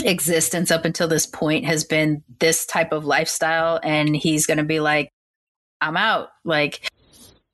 existence 0.04 0.70
up 0.70 0.84
until 0.84 1.08
this 1.08 1.26
point 1.26 1.66
has 1.66 1.84
been 1.84 2.22
this 2.40 2.64
type 2.64 2.92
of 2.92 3.04
lifestyle, 3.04 3.78
and 3.82 4.16
he's 4.16 4.46
going 4.46 4.58
to 4.58 4.64
be 4.64 4.80
like, 4.80 5.10
I'm 5.80 5.96
out. 5.96 6.28
Like, 6.44 6.88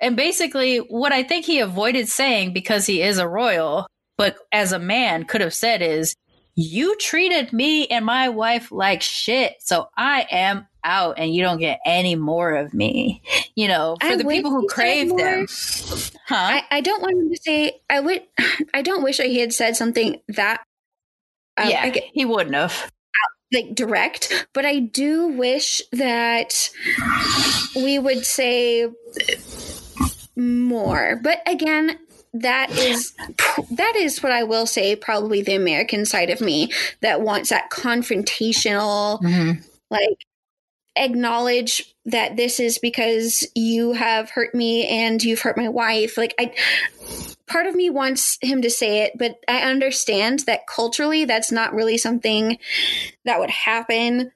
and 0.01 0.16
basically, 0.16 0.78
what 0.78 1.12
I 1.12 1.22
think 1.22 1.44
he 1.44 1.59
avoided 1.59 2.09
saying 2.09 2.52
because 2.52 2.86
he 2.86 3.02
is 3.02 3.18
a 3.18 3.26
royal, 3.26 3.89
but 4.19 4.36
as 4.53 4.73
a 4.73 4.78
man 4.78 5.24
could 5.24 5.40
have 5.40 5.55
said 5.55 5.81
is, 5.81 6.15
You 6.57 6.97
treated 6.97 7.53
me 7.53 7.86
and 7.86 8.05
my 8.05 8.28
wife 8.28 8.70
like 8.70 9.01
shit. 9.01 9.55
So 9.61 9.89
I 9.97 10.27
am 10.31 10.66
out 10.85 11.19
and 11.19 11.32
you 11.32 11.43
don't 11.43 11.59
get 11.59 11.78
any 11.86 12.16
more 12.16 12.55
of 12.57 12.74
me. 12.74 13.23
You 13.55 13.69
know, 13.69 13.97
for 14.01 14.09
I 14.09 14.16
the 14.16 14.24
people 14.24 14.51
who 14.51 14.66
crave 14.66 15.16
them. 15.16 15.47
Huh? 16.27 16.35
I, 16.35 16.65
I, 16.70 16.81
don't 16.81 17.01
want 17.01 17.16
him 17.16 17.31
to 17.31 17.40
say, 17.40 17.81
I 17.89 18.01
would, 18.01 18.23
I 18.74 18.82
don't 18.82 19.03
wish 19.03 19.19
he 19.19 19.39
had 19.39 19.53
said 19.53 19.77
something 19.77 20.20
that. 20.28 20.62
Uh, 21.57 21.66
yeah, 21.69 21.82
I, 21.85 22.11
he 22.12 22.24
wouldn't 22.24 22.55
have 22.55 22.90
like 23.53 23.74
direct, 23.74 24.47
but 24.53 24.65
I 24.65 24.78
do 24.78 25.28
wish 25.28 25.81
that 25.93 26.70
we 27.74 27.99
would 27.99 28.27
say 28.27 28.89
more. 30.36 31.19
But 31.23 31.40
again, 31.47 31.99
that 32.34 32.70
is 32.70 33.14
that 33.70 33.94
is 33.96 34.22
what 34.22 34.32
I 34.32 34.42
will 34.44 34.66
say 34.66 34.96
probably 34.96 35.42
the 35.42 35.55
American 35.55 36.05
side 36.05 36.30
of 36.30 36.40
me 36.40 36.72
that 37.00 37.20
wants 37.20 37.50
that 37.50 37.70
confrontational 37.70 39.20
mm-hmm. 39.20 39.60
like 39.90 40.24
acknowledge 40.96 41.94
that 42.06 42.36
this 42.36 42.59
is 42.59 42.78
because 42.78 43.46
you 43.55 43.92
have 43.92 44.30
hurt 44.30 44.55
me 44.55 44.86
and 44.86 45.22
you've 45.22 45.40
hurt 45.40 45.56
my 45.56 45.68
wife 45.68 46.16
like 46.16 46.34
I 46.38 46.55
part 47.46 47.66
of 47.66 47.74
me 47.74 47.88
wants 47.88 48.36
him 48.42 48.62
to 48.62 48.70
say 48.70 49.02
it 49.02 49.12
but 49.16 49.36
I 49.46 49.60
understand 49.62 50.40
that 50.40 50.66
culturally 50.66 51.24
that's 51.24 51.52
not 51.52 51.72
really 51.72 51.98
something 51.98 52.59
that 53.24 53.38
would 53.38 53.50
happen 53.50 54.32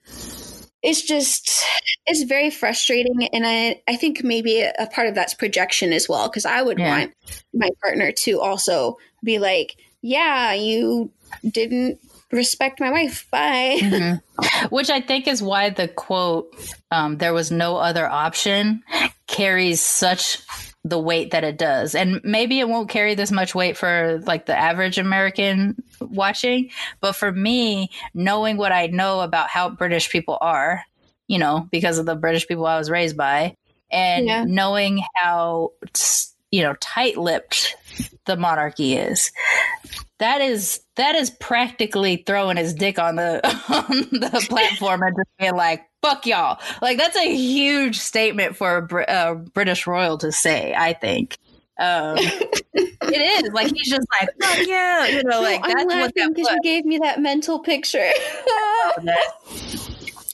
it's 0.83 1.03
just 1.03 1.65
it's 2.07 2.25
very 2.25 2.51
frustrating 2.51 3.29
and 3.33 3.47
i 3.47 3.81
i 3.89 3.97
think 3.97 4.23
maybe 4.25 4.61
a, 4.61 4.87
part 4.93 5.07
of 5.09 5.15
that's 5.15 5.35
projection 5.35 5.93
as 5.93 6.09
well 6.09 6.29
because 6.29 6.45
i 6.45 6.63
would 6.63 6.79
yeah. 6.79 6.99
want 6.99 7.13
my 7.55 7.71
partner 7.83 8.13
to 8.13 8.41
also 8.41 8.97
be 9.23 9.39
like 9.39 9.77
yeah 10.03 10.53
you 10.53 11.11
didn't 11.49 11.99
respect 12.33 12.81
my 12.81 12.91
wife 12.91 13.27
bye 13.31 13.79
mm-hmm. 13.81 14.67
which 14.75 14.91
i 14.91 15.01
think 15.01 15.29
is 15.29 15.43
why 15.43 15.71
the 15.71 15.87
quote 15.87 16.55
um, 16.91 17.19
there 17.19 17.35
was 17.35 17.51
no 17.51 17.77
other 17.77 18.07
option 18.07 18.83
carries 19.27 19.81
such 19.81 20.39
the 20.85 20.99
weight 20.99 21.31
that 21.31 21.45
it 21.45 21.59
does. 21.59 21.95
And 21.95 22.21
maybe 22.25 22.59
it 22.59 22.69
won't 22.69 22.89
carry 22.89 23.15
this 23.15 23.31
much 23.31 23.55
weight 23.55 23.77
for 23.77 24.21
like 24.27 24.47
the 24.47 24.59
average 24.59 24.99
American 24.99 25.81
watching, 26.01 26.71
but 27.01 27.13
for 27.13 27.31
me, 27.31 27.91
knowing 28.15 28.57
what 28.57 28.73
I 28.73 28.89
know 28.89 29.21
about 29.21 29.49
how 29.49 29.71
British 29.71 30.11
people 30.11 30.39
are, 30.41 30.85
you 31.29 31.39
know, 31.39 31.69
because 31.71 31.99
of 31.99 32.07
the 32.07 32.17
British 32.17 32.49
people 32.49 32.67
I 32.67 32.79
was 32.79 32.91
raised 32.91 33.17
by, 33.17 33.57
and 33.91 34.27
yeah. 34.27 34.45
knowing 34.45 35.03
how 35.15 35.73
you 36.51 36.63
know 36.63 36.75
tight-lipped 36.81 37.77
the 38.27 38.37
monarchy 38.37 38.95
is. 38.95 39.31
That 40.19 40.41
is 40.41 40.81
that 40.97 41.15
is 41.15 41.31
practically 41.31 42.23
throwing 42.27 42.57
his 42.57 42.75
dick 42.75 42.99
on 42.99 43.17
the 43.17 43.41
on 43.69 44.09
the 44.11 44.47
platform 44.49 45.03
and 45.03 45.17
just 45.17 45.29
being 45.39 45.57
like, 45.57 45.85
fuck 46.03 46.27
y'all. 46.27 46.59
Like 46.81 46.99
that's 46.99 47.17
a 47.17 47.35
huge 47.35 47.99
statement 47.99 48.57
for 48.57 48.79
a, 48.79 48.83
Br- 48.83 49.01
a 49.03 49.35
British 49.35 49.87
royal 49.87 50.19
to 50.19 50.33
say. 50.33 50.75
I 50.77 50.93
think. 50.93 51.39
Um, 51.79 52.17
it 52.75 53.45
is 53.45 53.53
like 53.53 53.73
he's 53.75 53.89
just 53.89 54.07
like 54.21 54.29
fuck 54.41 54.67
yeah, 54.67 55.07
you 55.07 55.23
know, 55.25 55.41
like 55.41 55.63
no, 55.63 55.69
that's 55.69 55.85
laughing 55.87 56.33
because 56.35 56.53
you 56.53 56.61
gave 56.63 56.85
me 56.85 56.99
that 56.99 57.21
mental 57.21 57.61
picture. 57.61 57.99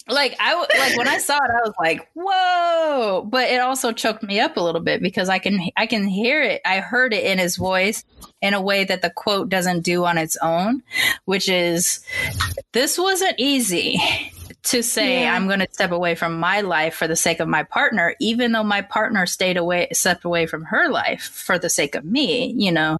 like 0.09 0.37
I 0.41 0.55
like 0.55 0.97
when 0.97 1.07
I 1.07 1.19
saw 1.19 1.37
it, 1.37 1.51
I 1.51 1.61
was 1.65 1.75
like, 1.79 2.11
"Whoa!" 2.15 3.25
But 3.31 3.51
it 3.51 3.61
also 3.61 3.93
choked 3.93 4.23
me 4.23 4.41
up 4.41 4.57
a 4.57 4.61
little 4.61 4.81
bit 4.81 5.01
because 5.01 5.29
I 5.29 5.39
can 5.39 5.61
I 5.77 5.87
can 5.87 6.09
hear 6.09 6.43
it. 6.43 6.61
I 6.65 6.81
heard 6.81 7.15
it 7.15 7.25
in 7.25 7.39
his 7.39 7.57
voice 7.57 8.05
in 8.43 8.55
a 8.55 8.61
way 8.61 8.85
that 8.85 9.01
the 9.01 9.11
quote 9.11 9.49
doesn't 9.49 9.83
do 9.83 10.05
on 10.05 10.19
its 10.19 10.37
own, 10.43 10.83
which 11.25 11.49
is, 11.49 12.01
"This 12.73 12.99
wasn't 12.99 13.37
easy." 13.39 14.01
To 14.69 14.83
say 14.83 15.23
yeah. 15.23 15.35
I'm 15.35 15.47
going 15.47 15.61
to 15.61 15.69
step 15.71 15.93
away 15.93 16.15
from 16.15 16.39
my 16.39 16.61
life 16.61 16.95
for 16.95 17.09
the 17.09 17.17
sake 17.17 17.41
of 17.41 17.49
my 17.49 17.63
partner, 17.63 18.15
even 18.21 18.53
though 18.53 18.65
my 18.65 18.83
partner 18.83 19.25
stayed 19.25 19.57
away, 19.57 19.89
stepped 19.93 20.25
away 20.25 20.47
from 20.47 20.65
her 20.65 20.91
life 20.91 21.23
for 21.23 21.59
the 21.59 21.71
sake 21.71 21.95
of 21.95 22.05
me. 22.05 22.53
You 22.57 22.73
know, 22.73 22.99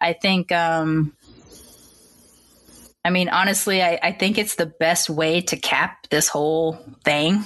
I 0.00 0.12
think, 0.12 0.50
um, 0.50 1.14
I 3.04 3.10
mean, 3.10 3.28
honestly, 3.28 3.80
I, 3.80 3.98
I 4.02 4.12
think 4.12 4.38
it's 4.38 4.56
the 4.56 4.66
best 4.66 5.08
way 5.08 5.40
to 5.42 5.56
cap 5.56 6.08
this 6.08 6.26
whole 6.26 6.78
thing 7.04 7.44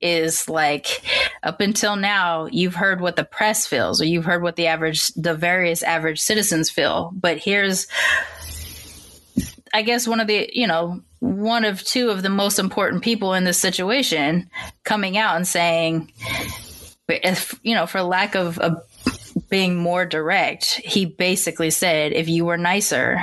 is 0.00 0.48
like 0.48 1.02
up 1.42 1.60
until 1.60 1.96
now, 1.96 2.46
you've 2.46 2.74
heard 2.76 3.00
what 3.00 3.16
the 3.16 3.24
press 3.24 3.66
feels 3.66 4.00
or 4.00 4.04
you've 4.04 4.24
heard 4.26 4.42
what 4.42 4.56
the 4.56 4.68
average, 4.68 5.08
the 5.14 5.34
various 5.34 5.82
average 5.82 6.20
citizens 6.20 6.70
feel. 6.70 7.10
But 7.14 7.38
here's, 7.38 7.88
I 9.74 9.82
guess, 9.82 10.06
one 10.06 10.20
of 10.20 10.26
the, 10.28 10.48
you 10.52 10.66
know, 10.66 11.02
one 11.20 11.64
of 11.64 11.82
two 11.84 12.10
of 12.10 12.22
the 12.22 12.30
most 12.30 12.58
important 12.58 13.02
people 13.02 13.34
in 13.34 13.44
this 13.44 13.58
situation 13.58 14.50
coming 14.84 15.16
out 15.16 15.36
and 15.36 15.46
saying, 15.46 16.12
if, 17.08 17.58
you 17.62 17.74
know, 17.74 17.86
for 17.86 18.02
lack 18.02 18.34
of 18.34 18.58
a, 18.58 18.82
being 19.48 19.76
more 19.76 20.06
direct, 20.06 20.80
he 20.84 21.04
basically 21.04 21.70
said, 21.70 22.12
if 22.12 22.28
you 22.28 22.44
were 22.44 22.56
nicer, 22.56 23.22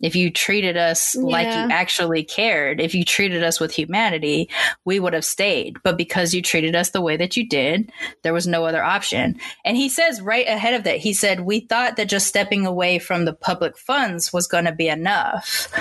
if 0.00 0.14
you 0.14 0.30
treated 0.30 0.76
us 0.76 1.16
like 1.16 1.46
you 1.46 1.74
actually 1.74 2.22
cared, 2.22 2.80
if 2.80 2.94
you 2.94 3.04
treated 3.04 3.42
us 3.42 3.58
with 3.58 3.72
humanity, 3.72 4.50
we 4.84 5.00
would 5.00 5.14
have 5.14 5.24
stayed. 5.24 5.76
But 5.82 5.96
because 5.96 6.34
you 6.34 6.42
treated 6.42 6.74
us 6.74 6.90
the 6.90 7.00
way 7.00 7.16
that 7.16 7.36
you 7.36 7.48
did, 7.48 7.90
there 8.22 8.34
was 8.34 8.46
no 8.46 8.66
other 8.66 8.82
option. 8.82 9.38
And 9.64 9.76
he 9.76 9.88
says 9.88 10.20
right 10.20 10.46
ahead 10.46 10.74
of 10.74 10.84
that, 10.84 10.98
he 10.98 11.14
said, 11.14 11.40
We 11.40 11.60
thought 11.60 11.96
that 11.96 12.08
just 12.08 12.26
stepping 12.26 12.66
away 12.66 12.98
from 12.98 13.24
the 13.24 13.32
public 13.32 13.78
funds 13.78 14.32
was 14.32 14.46
going 14.46 14.66
to 14.66 14.72
be 14.72 14.88
enough. 14.88 15.72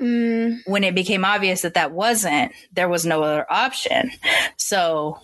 Mm, 0.00 0.60
When 0.66 0.84
it 0.84 0.94
became 0.94 1.24
obvious 1.24 1.62
that 1.62 1.74
that 1.74 1.92
wasn't, 1.92 2.52
there 2.72 2.88
was 2.88 3.04
no 3.04 3.22
other 3.22 3.46
option. 3.50 4.10
So, 4.56 5.20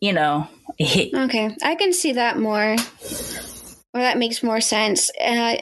you 0.00 0.12
know, 0.12 0.48
he, 0.76 1.12
okay, 1.14 1.56
I 1.62 1.76
can 1.76 1.92
see 1.92 2.12
that 2.12 2.38
more. 2.38 2.76
Or 3.94 4.00
that 4.00 4.18
makes 4.18 4.42
more 4.42 4.60
sense. 4.60 5.10
Uh, 5.24 5.56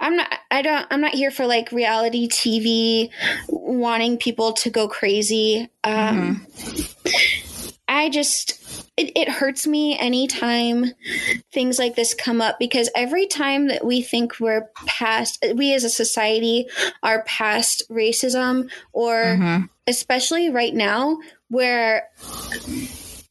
I'm 0.00 0.16
not. 0.16 0.28
I 0.50 0.62
don't. 0.62 0.86
I'm 0.90 1.00
not 1.00 1.14
here 1.14 1.30
for 1.30 1.46
like 1.46 1.72
reality 1.72 2.28
TV, 2.28 3.10
wanting 3.48 4.16
people 4.18 4.52
to 4.54 4.70
go 4.70 4.88
crazy. 4.88 5.68
Um, 5.84 6.46
I 7.86 8.08
just. 8.10 8.54
It, 8.96 9.12
it 9.16 9.28
hurts 9.28 9.64
me 9.64 9.96
anytime 9.96 10.86
things 11.52 11.78
like 11.78 11.94
this 11.94 12.14
come 12.14 12.40
up 12.40 12.58
because 12.58 12.90
every 12.96 13.26
time 13.28 13.68
that 13.68 13.84
we 13.84 14.02
think 14.02 14.40
we're 14.40 14.68
past, 14.86 15.44
we 15.54 15.72
as 15.72 15.84
a 15.84 15.90
society 15.90 16.66
are 17.04 17.22
past 17.22 17.84
racism, 17.88 18.68
or 18.92 19.36
Mhm. 19.38 19.68
especially 19.86 20.50
right 20.50 20.74
now 20.74 21.18
where 21.48 22.08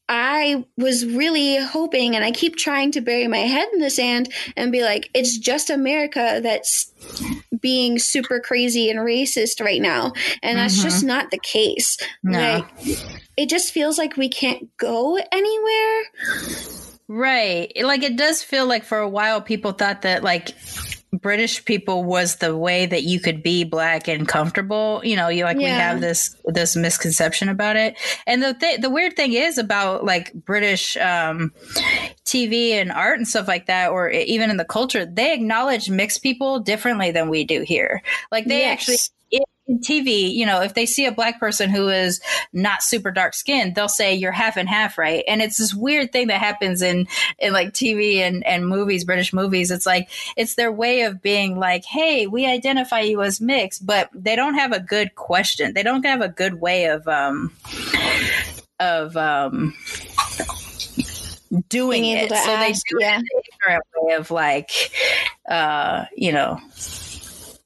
I 0.09 0.65
was 0.77 1.05
really 1.05 1.57
hoping, 1.57 2.15
and 2.15 2.23
I 2.23 2.31
keep 2.31 2.55
trying 2.55 2.91
to 2.93 3.01
bury 3.01 3.27
my 3.27 3.39
head 3.39 3.67
in 3.73 3.79
the 3.79 3.89
sand 3.89 4.31
and 4.55 4.71
be 4.71 4.83
like, 4.83 5.09
it's 5.13 5.37
just 5.37 5.69
America 5.69 6.39
that's 6.41 6.91
being 7.59 7.99
super 7.99 8.39
crazy 8.39 8.89
and 8.89 8.99
racist 8.99 9.61
right 9.61 9.81
now. 9.81 10.13
And 10.41 10.57
that's 10.57 10.75
mm-hmm. 10.75 10.83
just 10.83 11.03
not 11.03 11.31
the 11.31 11.39
case. 11.39 11.97
No. 12.23 12.39
Like, 12.39 12.97
it 13.35 13.49
just 13.49 13.71
feels 13.71 13.97
like 13.97 14.17
we 14.17 14.29
can't 14.29 14.69
go 14.77 15.17
anywhere. 15.31 16.03
Right. 17.07 17.71
Like 17.81 18.03
it 18.03 18.17
does 18.17 18.43
feel 18.43 18.65
like 18.65 18.83
for 18.83 18.99
a 18.99 19.07
while 19.07 19.41
people 19.41 19.71
thought 19.71 20.01
that 20.01 20.23
like 20.23 20.49
British 21.13 21.63
people 21.63 22.03
was 22.03 22.35
the 22.35 22.55
way 22.55 22.85
that 22.85 23.03
you 23.03 23.19
could 23.19 23.41
be 23.41 23.63
black 23.63 24.07
and 24.09 24.27
comfortable. 24.27 25.01
You 25.03 25.15
know, 25.15 25.29
you 25.29 25.45
like 25.45 25.57
we 25.57 25.63
have 25.63 26.01
this 26.01 26.35
this 26.45 26.75
misconception 26.75 27.47
about 27.49 27.77
it. 27.77 27.97
And 28.25 28.43
the 28.43 28.53
th- 28.53 28.81
the 28.81 28.89
weird 28.89 29.15
thing 29.15 29.33
is 29.33 29.57
about 29.57 30.03
like 30.03 30.33
British 30.33 30.97
um 30.97 31.53
TV 32.25 32.71
and 32.71 32.91
art 32.91 33.17
and 33.17 33.27
stuff 33.27 33.47
like 33.47 33.67
that 33.67 33.91
or 33.91 34.09
even 34.09 34.49
in 34.49 34.57
the 34.57 34.65
culture, 34.65 35.05
they 35.05 35.33
acknowledge 35.33 35.89
mixed 35.89 36.21
people 36.21 36.59
differently 36.59 37.11
than 37.11 37.29
we 37.29 37.45
do 37.45 37.61
here. 37.61 38.01
Like 38.31 38.45
they 38.45 38.59
Yes. 38.59 38.73
actually 38.73 38.97
TV, 39.69 40.33
you 40.33 40.45
know, 40.45 40.61
if 40.61 40.73
they 40.73 40.85
see 40.85 41.05
a 41.05 41.11
black 41.11 41.39
person 41.39 41.69
who 41.69 41.89
is 41.89 42.21
not 42.53 42.81
super 42.81 43.11
dark 43.11 43.33
skinned, 43.33 43.75
they'll 43.75 43.89
say 43.89 44.15
you're 44.15 44.31
half 44.31 44.57
and 44.57 44.69
half, 44.69 44.97
right? 44.97 45.23
And 45.27 45.41
it's 45.41 45.57
this 45.57 45.73
weird 45.73 46.11
thing 46.11 46.27
that 46.27 46.39
happens 46.39 46.81
in 46.81 47.07
in 47.37 47.53
like 47.53 47.73
TV 47.73 48.17
and 48.17 48.45
and 48.45 48.67
movies, 48.67 49.03
British 49.03 49.33
movies. 49.33 49.71
It's 49.71 49.85
like 49.85 50.09
it's 50.35 50.55
their 50.55 50.71
way 50.71 51.01
of 51.01 51.21
being 51.21 51.57
like, 51.57 51.85
"Hey, 51.85 52.27
we 52.27 52.45
identify 52.45 53.01
you 53.01 53.21
as 53.21 53.41
mixed," 53.41 53.85
but 53.85 54.09
they 54.13 54.35
don't 54.35 54.55
have 54.55 54.71
a 54.71 54.79
good 54.79 55.15
question. 55.15 55.73
They 55.73 55.83
don't 55.83 56.05
have 56.05 56.21
a 56.21 56.29
good 56.29 56.61
way 56.61 56.85
of 56.85 57.07
um 57.07 57.51
of 58.79 59.17
um 59.17 59.73
doing 61.69 62.05
it. 62.05 62.29
so 62.29 62.35
ask, 62.35 62.59
they 62.59 62.73
do 62.73 62.97
yeah. 62.99 63.19
it 63.19 63.25
in 63.67 63.79
way 64.05 64.13
of 64.13 64.31
like 64.31 64.91
uh, 65.47 66.05
you 66.15 66.31
know, 66.31 66.59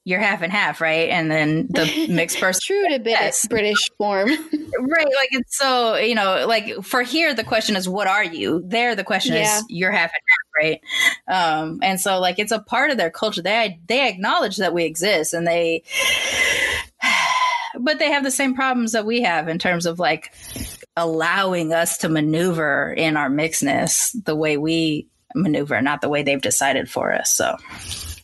you're 0.03 0.19
half 0.19 0.41
and 0.41 0.51
half, 0.51 0.81
right? 0.81 1.09
And 1.09 1.29
then 1.29 1.67
the 1.69 2.07
mixed 2.09 2.39
person 2.39 2.59
True 2.65 2.89
to 2.89 2.99
bit 2.99 3.11
Yes. 3.11 3.45
British 3.47 3.89
form. 3.97 4.29
Right, 4.29 5.05
like 5.05 5.29
it's 5.31 5.57
so 5.57 5.95
you 5.97 6.15
know, 6.15 6.45
like 6.47 6.83
for 6.83 7.03
here 7.03 7.33
the 7.35 7.43
question 7.43 7.75
is 7.75 7.87
what 7.87 8.07
are 8.07 8.23
you? 8.23 8.63
There 8.65 8.95
the 8.95 9.03
question 9.03 9.35
Yeah. 9.35 9.57
is 9.59 9.65
you're 9.69 9.91
half 9.91 10.11
and 10.11 10.21
half, 10.27 10.79
right? 11.27 11.63
Um, 11.67 11.79
and 11.83 11.99
so 12.01 12.19
like 12.19 12.39
it's 12.39 12.51
a 12.51 12.59
part 12.59 12.89
of 12.89 12.97
their 12.97 13.11
culture. 13.11 13.41
They 13.43 13.79
they 13.87 14.07
acknowledge 14.09 14.57
that 14.57 14.73
we 14.73 14.85
exist, 14.85 15.33
and 15.33 15.45
they, 15.45 15.83
but 17.79 17.99
they 17.99 18.11
have 18.11 18.23
the 18.23 18.31
same 18.31 18.55
problems 18.55 18.93
that 18.93 19.05
we 19.05 19.21
have 19.21 19.47
in 19.47 19.59
terms 19.59 19.85
of 19.85 19.99
like 19.99 20.33
allowing 20.97 21.73
us 21.73 21.99
to 21.99 22.09
maneuver 22.09 22.91
in 22.91 23.17
our 23.17 23.29
mixedness 23.29 24.11
the 24.25 24.35
way 24.35 24.57
we 24.57 25.07
maneuver, 25.35 25.81
not 25.81 26.01
the 26.01 26.09
way 26.09 26.23
they've 26.23 26.41
decided 26.41 26.89
for 26.89 27.13
us. 27.13 27.31
So 27.33 27.55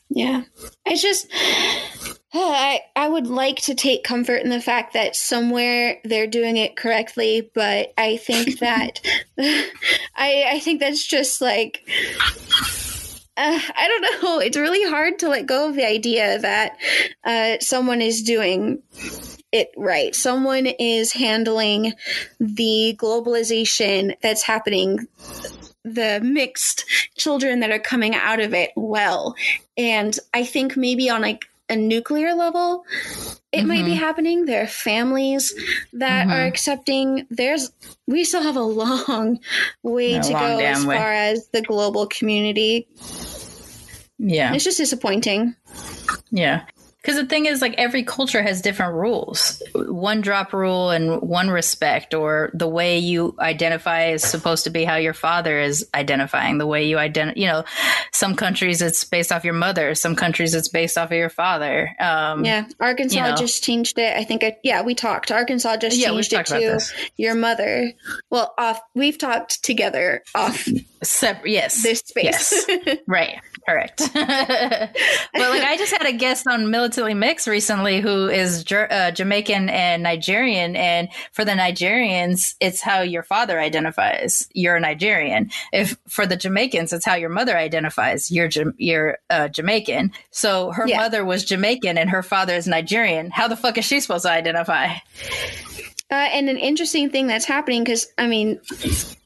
Yeah. 0.09 0.43
It's 0.85 1.01
just 1.01 1.27
I 2.33 2.81
I 2.95 3.07
would 3.07 3.27
like 3.27 3.57
to 3.63 3.75
take 3.75 4.03
comfort 4.03 4.41
in 4.43 4.49
the 4.49 4.61
fact 4.61 4.93
that 4.93 5.15
somewhere 5.15 5.99
they're 6.03 6.27
doing 6.27 6.57
it 6.57 6.75
correctly, 6.75 7.49
but 7.53 7.93
I 7.97 8.17
think 8.17 8.59
that 8.59 9.01
I 9.39 10.45
I 10.51 10.59
think 10.63 10.79
that's 10.79 11.05
just 11.05 11.41
like 11.41 11.81
uh, 13.37 13.59
I 13.75 13.87
don't 13.87 14.23
know. 14.23 14.39
It's 14.47 14.57
really 14.57 14.89
hard 14.89 15.19
to 15.19 15.29
let 15.29 15.45
go 15.45 15.69
of 15.69 15.75
the 15.75 15.87
idea 15.87 16.39
that 16.39 16.77
uh, 17.23 17.57
someone 17.59 18.01
is 18.01 18.21
doing 18.21 18.81
it 19.51 19.71
right. 19.77 20.13
Someone 20.13 20.65
is 20.65 21.13
handling 21.13 21.93
the 22.39 22.95
globalization 22.99 24.15
that's 24.21 24.43
happening, 24.43 25.07
the 25.95 26.19
mixed 26.23 26.85
children 27.15 27.59
that 27.61 27.71
are 27.71 27.79
coming 27.79 28.15
out 28.15 28.39
of 28.39 28.53
it 28.53 28.71
well. 28.75 29.35
And 29.77 30.17
I 30.33 30.43
think 30.43 30.77
maybe 30.77 31.09
on 31.09 31.21
like 31.21 31.45
a 31.69 31.75
nuclear 31.75 32.33
level, 32.33 32.85
it 33.51 33.63
might 33.65 33.83
be 33.83 33.91
mm-hmm. 33.91 33.99
happening. 33.99 34.45
There 34.45 34.63
are 34.63 34.67
families 34.67 35.53
that 35.93 36.27
are 36.27 36.31
mm-hmm. 36.31 36.47
accepting. 36.47 37.27
There's 37.29 37.71
we 38.07 38.23
still 38.23 38.43
have 38.43 38.55
a 38.55 38.61
long 38.61 39.39
way 39.83 40.15
A 40.15 40.21
to 40.23 40.33
long 40.33 40.41
go 40.41 40.59
as 40.59 40.85
way. 40.85 40.95
far 40.95 41.11
as 41.11 41.47
the 41.49 41.61
global 41.61 42.07
community. 42.07 42.87
yeah, 44.17 44.53
It's 44.53 44.63
just 44.63 44.77
disappointing. 44.77 45.55
Yeah. 46.31 46.65
Because 47.07 47.21
the 47.21 47.25
thing 47.25 47.45
is, 47.45 47.61
like, 47.61 47.73
every 47.77 48.03
culture 48.03 48.43
has 48.43 48.61
different 48.61 48.95
rules. 48.95 49.63
One 49.73 50.19
drop 50.19 50.51
rule 50.51 50.89
and 50.89 51.21
one 51.21 51.49
respect, 51.49 52.13
or 52.13 52.51
the 52.53 52.67
way 52.67 52.99
you 52.99 53.33
identify 53.39 54.07
is 54.07 54.23
supposed 54.23 54.65
to 54.65 54.69
be 54.69 54.83
how 54.83 54.97
your 54.97 55.13
father 55.13 55.57
is 55.57 55.87
identifying. 55.93 56.57
The 56.57 56.67
way 56.67 56.85
you 56.85 56.97
identify, 56.97 57.39
you 57.39 57.47
know, 57.47 57.63
some 58.11 58.35
countries 58.35 58.81
it's 58.81 59.05
based 59.05 59.31
off 59.31 59.45
your 59.45 59.53
mother, 59.53 59.95
some 59.95 60.17
countries 60.17 60.53
it's 60.53 60.67
based 60.67 60.97
off 60.97 61.09
of 61.11 61.17
your 61.17 61.29
father. 61.29 61.95
Um, 61.97 62.43
Yeah, 62.43 62.67
Arkansas 62.81 63.15
you 63.15 63.21
know. 63.21 63.37
just 63.37 63.63
changed 63.63 63.97
it. 63.97 64.13
I 64.17 64.25
think. 64.25 64.43
I, 64.43 64.57
yeah, 64.65 64.81
we 64.81 64.93
talked. 64.93 65.31
Arkansas 65.31 65.77
just 65.77 65.95
Yeah, 65.95 66.09
changed 66.09 66.33
it 66.33 66.45
to 66.47 66.79
your 67.15 67.35
mother. 67.35 67.93
Well, 68.29 68.53
off. 68.57 68.81
We've 68.95 69.17
talked 69.17 69.63
together 69.63 70.23
off 70.35 70.67
Separate, 71.03 71.51
yes. 71.51 71.83
this 71.83 71.99
space. 71.99 72.65
Yes. 72.67 72.97
right. 73.07 73.39
Correct. 73.67 73.97
but 74.13 74.19
like, 75.35 75.63
I 75.63 75.75
just 75.77 75.95
had 75.95 76.07
a 76.07 76.13
guest 76.13 76.47
on 76.47 76.71
Militantly 76.97 77.27
Mixed 77.27 77.47
recently 77.47 78.01
who 78.01 78.27
is 78.27 78.65
uh, 78.71 79.11
Jamaican 79.11 79.69
and 79.69 80.01
Nigerian, 80.01 80.75
and 80.75 81.09
for 81.31 81.45
the 81.45 81.51
Nigerians, 81.51 82.55
it's 82.59 82.81
how 82.81 83.01
your 83.01 83.21
father 83.21 83.59
identifies. 83.59 84.49
You're 84.53 84.77
a 84.77 84.79
Nigerian. 84.79 85.51
If 85.71 85.95
for 86.07 86.25
the 86.25 86.35
Jamaicans, 86.35 86.93
it's 86.93 87.05
how 87.05 87.13
your 87.13 87.29
mother 87.29 87.55
identifies. 87.55 88.31
You're 88.31 88.49
you're 88.77 89.19
uh, 89.29 89.47
Jamaican. 89.47 90.11
So 90.31 90.71
her 90.71 90.87
Yeah. 90.87 90.97
mother 90.97 91.23
was 91.23 91.45
Jamaican 91.45 91.99
and 91.99 92.09
her 92.09 92.23
father 92.23 92.55
is 92.55 92.67
Nigerian. 92.67 93.29
How 93.29 93.47
the 93.47 93.55
fuck 93.57 93.77
is 93.77 93.85
she 93.85 93.99
supposed 93.99 94.25
to 94.25 94.31
identify? 94.31 94.87
Uh, 96.09 96.15
and 96.15 96.49
an 96.49 96.57
interesting 96.57 97.11
thing 97.11 97.27
that's 97.27 97.45
happening 97.45 97.83
because 97.83 98.07
I 98.17 98.25
mean, 98.25 98.59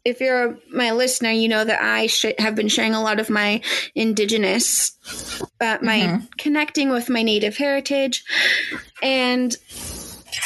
if 0.04 0.20
you're 0.20 0.58
my 0.72 0.92
listener, 0.92 1.30
you 1.32 1.48
know 1.48 1.64
that 1.64 1.82
I 1.82 2.08
sh- 2.08 2.26
have 2.40 2.56
been 2.56 2.68
sharing 2.68 2.94
a 2.94 3.02
lot 3.02 3.20
of 3.20 3.30
my 3.30 3.62
indigenous, 3.96 4.92
uh, 5.60 5.78
my 5.82 6.22
connecting 6.38 6.90
with 6.90 7.10
my 7.10 7.22
native 7.24 7.58
heritage, 7.58 8.24
and 9.02 9.56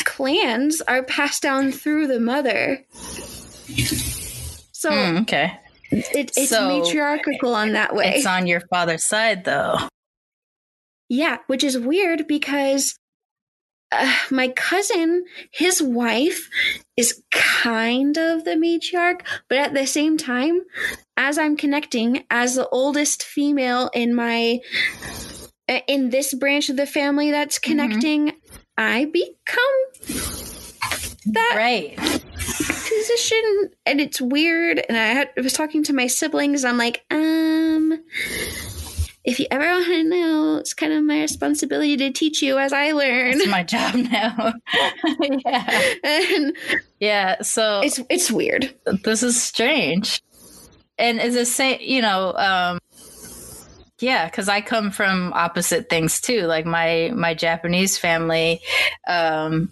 clans 0.04 0.82
are 0.82 1.04
passed 1.04 1.42
down 1.42 1.72
through 1.72 2.08
the 2.08 2.20
mother. 2.20 2.84
So 4.72 4.92
Hmm, 4.92 5.18
okay, 5.24 5.58
it, 5.92 6.32
it's 6.38 6.50
So- 6.50 6.68
matriarchal 6.68 7.56
on 7.56 7.74
that 7.74 7.96
way. 7.96 8.16
it's 8.18 8.26
on 8.26 8.48
your 8.48 8.62
father's 8.70 9.06
side 9.06 9.46
though. 9.46 9.78
Yeah, 11.10 11.38
which 11.48 11.64
is 11.64 11.78
weird 11.78 12.28
because 12.28 12.96
uh, 13.98 14.14
my 14.32 14.50
cousin, 14.50 15.26
his 15.52 15.82
wife, 15.82 16.50
is 16.98 17.24
kind 17.32 18.18
of 18.18 18.44
the 18.46 18.52
matriarch, 18.52 19.22
but 19.50 19.58
at 19.58 19.74
the 19.74 19.86
same 19.86 20.18
time, 20.18 20.62
as 21.18 21.38
I'm 21.38 21.58
connecting 21.58 22.24
as 22.30 22.56
the 22.56 22.68
oldest 22.70 23.24
female 23.24 23.90
in 23.94 24.14
my 24.16 24.60
uh, 25.68 25.80
in 25.88 26.10
this 26.10 26.34
branch 26.34 26.70
of 26.70 26.78
the 26.78 26.86
family 26.86 27.32
that's 27.32 27.58
connecting, 27.60 28.34
I 28.78 29.06
become 29.06 30.36
that 31.26 31.54
Right. 31.56 31.98
position. 31.98 33.72
And 33.86 34.00
it's 34.00 34.22
weird. 34.22 34.84
And 34.88 34.98
I, 34.98 35.06
had, 35.08 35.30
I 35.38 35.42
was 35.42 35.54
talking 35.54 35.84
to 35.86 35.94
my 35.94 36.08
siblings. 36.08 36.64
I'm 36.64 36.78
like 36.78 37.04
um 37.12 38.00
if 39.26 39.40
you 39.40 39.48
ever 39.50 39.66
want 39.66 39.86
to 39.88 40.04
know, 40.04 40.58
it's 40.58 40.74
kind 40.74 40.94
of 40.94 41.04
my 41.04 41.22
responsibility 41.22 41.98
to 41.98 42.12
teach 42.12 42.42
you 42.42 42.60
as 42.60 42.72
I 42.72 42.92
learn. 42.92 43.34
It's 43.34 43.48
my 43.48 43.64
job 43.64 43.96
now. 44.12 44.54
yeah. 45.46 45.94
and 46.04 46.56
Yeah. 47.00 47.42
So 47.42 47.82
it's 47.84 48.00
it's 48.10 48.32
weird. 48.32 48.74
this 49.04 49.24
is 49.24 49.42
strange. 49.42 50.22
And 50.98 51.20
is 51.20 51.34
the 51.34 51.46
same, 51.46 51.80
you 51.82 52.02
know, 52.02 52.34
um, 52.38 52.80
yeah, 54.00 54.26
because 54.26 54.48
I 54.48 54.62
come 54.62 54.92
from 54.92 55.34
opposite 55.34 55.90
things 55.90 56.22
too. 56.22 56.44
Like 56.44 56.66
my 56.66 57.12
my 57.14 57.34
Japanese 57.34 57.98
family 57.98 58.62
um, 59.08 59.72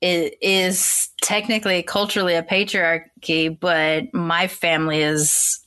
is, 0.00 0.30
is 0.40 1.08
technically 1.22 1.82
culturally 1.82 2.34
a 2.34 2.42
patriarchy, 2.42 3.58
but 3.58 4.12
my 4.12 4.46
family 4.46 5.00
is 5.00 5.65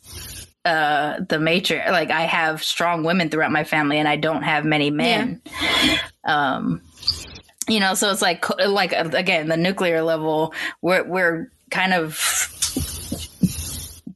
uh 0.70 1.20
the 1.30 1.40
matri 1.40 1.82
like 1.90 2.12
i 2.12 2.22
have 2.22 2.64
strong 2.64 3.04
women 3.04 3.30
throughout 3.30 3.52
my 3.52 3.64
family 3.64 3.98
and 3.98 4.08
i 4.08 4.16
don't 4.16 4.44
have 4.44 4.64
many 4.66 4.92
men. 4.92 5.42
Um 6.24 6.82
you 7.68 7.80
know 7.80 7.94
so 7.96 8.12
it's 8.12 8.22
like 8.22 8.44
like 8.68 8.92
again 8.94 9.48
the 9.48 9.58
nuclear 9.58 10.02
level 10.04 10.54
we're 10.82 11.04
we're 11.04 11.52
kind 11.72 11.94
of 11.94 12.16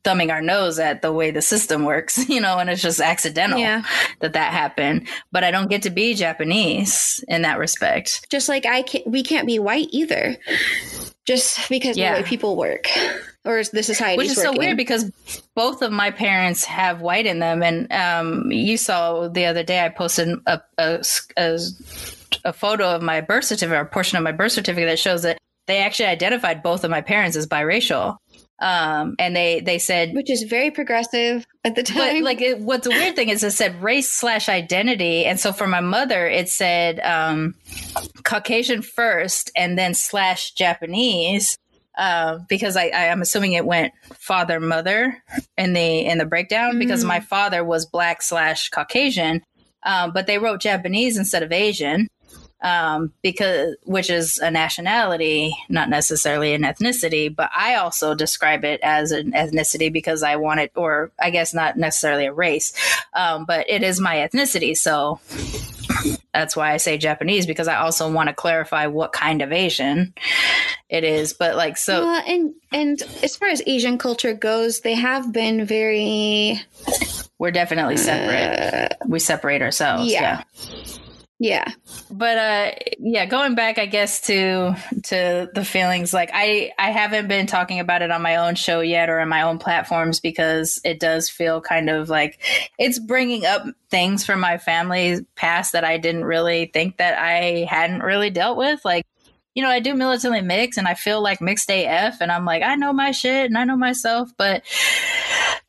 thumbing 0.03 0.29
our 0.31 0.41
nose 0.41 0.79
at 0.79 1.01
the 1.01 1.13
way 1.13 1.31
the 1.31 1.41
system 1.41 1.85
works 1.85 2.27
you 2.33 2.41
know 2.41 2.57
and 2.59 2.69
it's 2.69 2.81
just 2.81 2.99
accidental 2.99 3.57
Yeah. 3.59 3.83
that 4.19 4.33
that 4.33 4.51
happened. 4.51 5.07
But 5.31 5.43
i 5.43 5.51
don't 5.51 5.69
get 5.69 5.81
to 5.83 5.89
be 5.89 6.13
japanese 6.13 7.23
in 7.27 7.43
that 7.43 7.57
respect. 7.57 8.27
Just 8.29 8.49
like 8.49 8.65
I 8.65 8.81
can't, 8.81 9.07
we 9.07 9.23
can't 9.23 9.47
be 9.47 9.59
white 9.59 9.87
either, 9.91 10.35
just 11.25 11.69
because 11.69 11.95
Yeah. 11.97 12.15
the 12.15 12.21
way 12.21 12.27
people 12.27 12.55
work 12.57 12.87
or 13.45 13.61
the 13.63 13.83
society. 13.83 14.17
which 14.17 14.29
is 14.29 14.41
so 14.41 14.57
weird 14.57 14.77
because 14.77 15.11
both 15.55 15.81
of 15.81 15.91
my 15.91 16.11
parents 16.11 16.63
have 16.65 17.01
white 17.01 17.25
in 17.25 17.39
them 17.39 17.61
and 17.61 17.91
um, 17.91 18.51
you 18.51 18.77
saw 18.77 19.27
the 19.27 19.45
other 19.45 19.63
day 19.63 19.83
i 19.83 19.89
posted 19.89 20.29
a, 20.47 20.61
a, 20.77 21.03
a, 21.37 21.59
a 22.45 22.53
photo 22.53 22.95
of 22.95 23.01
my 23.01 23.21
birth 23.21 23.45
certificate 23.45 23.77
or 23.77 23.81
a 23.81 23.85
portion 23.85 24.17
of 24.17 24.23
my 24.23 24.31
birth 24.31 24.53
certificate 24.53 24.87
that 24.87 24.99
shows 24.99 25.23
that 25.23 25.39
they 25.65 25.79
actually 25.79 26.07
identified 26.07 26.63
both 26.63 26.83
of 26.83 26.91
my 26.91 27.01
parents 27.01 27.35
as 27.35 27.47
biracial 27.47 28.17
um, 28.59 29.15
and 29.19 29.35
they 29.35 29.59
they 29.59 29.77
said 29.77 30.13
which 30.13 30.29
is 30.29 30.43
very 30.43 30.71
progressive 30.71 31.45
at 31.65 31.75
the 31.75 31.81
but 31.81 31.87
time. 31.87 32.23
like 32.23 32.39
it, 32.39 32.59
what's 32.59 32.87
the 32.87 32.91
weird 32.91 33.15
thing 33.15 33.29
is 33.29 33.43
it 33.43 33.51
said 33.51 33.81
race 33.81 34.09
slash 34.09 34.47
identity 34.47 35.25
and 35.25 35.39
so 35.39 35.51
for 35.51 35.67
my 35.67 35.81
mother 35.81 36.27
it 36.27 36.47
said 36.47 36.99
um, 37.01 37.55
caucasian 38.23 38.81
first 38.81 39.51
and 39.57 39.77
then 39.77 39.93
slash 39.93 40.51
japanese 40.51 41.57
uh, 41.97 42.39
because 42.49 42.75
I, 42.75 42.87
I, 42.87 43.09
I'm 43.09 43.21
assuming 43.21 43.53
it 43.53 43.65
went 43.65 43.93
father 44.15 44.59
mother 44.59 45.21
in 45.57 45.73
the 45.73 45.99
in 46.05 46.17
the 46.17 46.25
breakdown 46.25 46.79
because 46.79 47.03
Mm. 47.03 47.07
my 47.07 47.19
father 47.19 47.63
was 47.63 47.85
black 47.85 48.21
slash 48.21 48.69
Caucasian, 48.69 49.41
um, 49.83 50.11
but 50.13 50.27
they 50.27 50.37
wrote 50.39 50.61
Japanese 50.61 51.17
instead 51.17 51.43
of 51.43 51.51
Asian 51.51 52.07
um, 52.63 53.11
because 53.21 53.75
which 53.83 54.09
is 54.09 54.39
a 54.39 54.49
nationality, 54.49 55.55
not 55.69 55.89
necessarily 55.89 56.53
an 56.53 56.63
ethnicity. 56.63 57.33
But 57.33 57.51
I 57.55 57.75
also 57.75 58.15
describe 58.15 58.63
it 58.63 58.79
as 58.81 59.11
an 59.11 59.33
ethnicity 59.33 59.91
because 59.91 60.23
I 60.23 60.37
want 60.37 60.61
it, 60.61 60.71
or 60.75 61.11
I 61.21 61.29
guess 61.29 61.53
not 61.53 61.77
necessarily 61.77 62.25
a 62.25 62.33
race, 62.33 62.73
um, 63.13 63.45
but 63.45 63.69
it 63.69 63.83
is 63.83 63.99
my 63.99 64.15
ethnicity. 64.15 64.75
So 64.77 65.19
that's 66.33 66.55
why 66.55 66.71
I 66.71 66.77
say 66.77 66.97
Japanese 66.97 67.45
because 67.45 67.67
I 67.67 67.75
also 67.75 68.11
want 68.11 68.29
to 68.29 68.35
clarify 68.35 68.87
what 68.87 69.11
kind 69.11 69.41
of 69.41 69.51
Asian 69.51 70.13
it 70.89 71.03
is. 71.03 71.33
But 71.33 71.55
like, 71.55 71.77
so 71.77 72.01
Well, 72.05 72.23
and 72.25 72.53
and 72.71 73.01
as 73.21 73.35
far 73.35 73.49
as 73.49 73.61
Asian 73.67 73.97
culture 73.97 74.33
goes, 74.33 74.79
they 74.79 74.95
have 74.95 75.33
been 75.33 75.65
very 75.65 76.61
we're 77.37 77.51
definitely 77.51 77.97
separate. 77.97 78.95
we 79.05 79.19
separate 79.19 79.61
ourselves. 79.61 80.09
yeah. 80.09 80.43
yeah. 80.55 80.97
Yeah. 81.43 81.73
but 82.09 82.37
uh 82.37 82.71
yeah 82.99 83.25
going 83.25 83.53
back 83.53 83.77
i 83.77 83.85
guess 83.85 84.21
to 84.21 84.73
to 85.03 85.49
the 85.53 85.65
feelings 85.65 86.13
like 86.13 86.29
i 86.33 86.71
i 86.79 86.89
haven't 86.89 87.27
been 87.27 87.47
talking 87.47 87.81
about 87.81 88.01
it 88.01 88.11
on 88.11 88.21
my 88.21 88.37
own 88.37 88.55
show 88.55 88.79
yet 88.79 89.09
or 89.09 89.19
on 89.19 89.27
my 89.27 89.41
own 89.41 89.59
platforms 89.59 90.21
because 90.21 90.79
it 90.85 91.01
does 91.01 91.29
feel 91.29 91.59
kind 91.59 91.89
of 91.89 92.07
like 92.07 92.39
it's 92.79 92.97
bringing 92.97 93.45
up 93.45 93.65
things 93.89 94.25
from 94.25 94.39
my 94.39 94.57
family 94.57 95.25
past 95.35 95.73
that 95.73 95.83
i 95.83 95.97
didn't 95.97 96.23
really 96.23 96.67
think 96.73 96.95
that 96.95 97.19
i 97.19 97.67
hadn't 97.69 97.99
really 97.99 98.29
dealt 98.29 98.57
with 98.57 98.79
like 98.85 99.05
you 99.55 99.61
know, 99.61 99.69
I 99.69 99.81
do 99.81 99.93
militantly 99.93 100.41
mix 100.41 100.77
and 100.77 100.87
I 100.87 100.95
feel 100.95 101.21
like 101.21 101.39
mixed 101.39 101.69
AF 101.69 102.21
and 102.21 102.31
I'm 102.31 102.43
like, 102.43 102.63
I 102.63 102.73
know 102.73 102.91
my 102.91 103.11
shit 103.11 103.45
and 103.45 103.55
I 103.55 103.65
know 103.65 103.77
myself, 103.77 104.31
but 104.35 104.63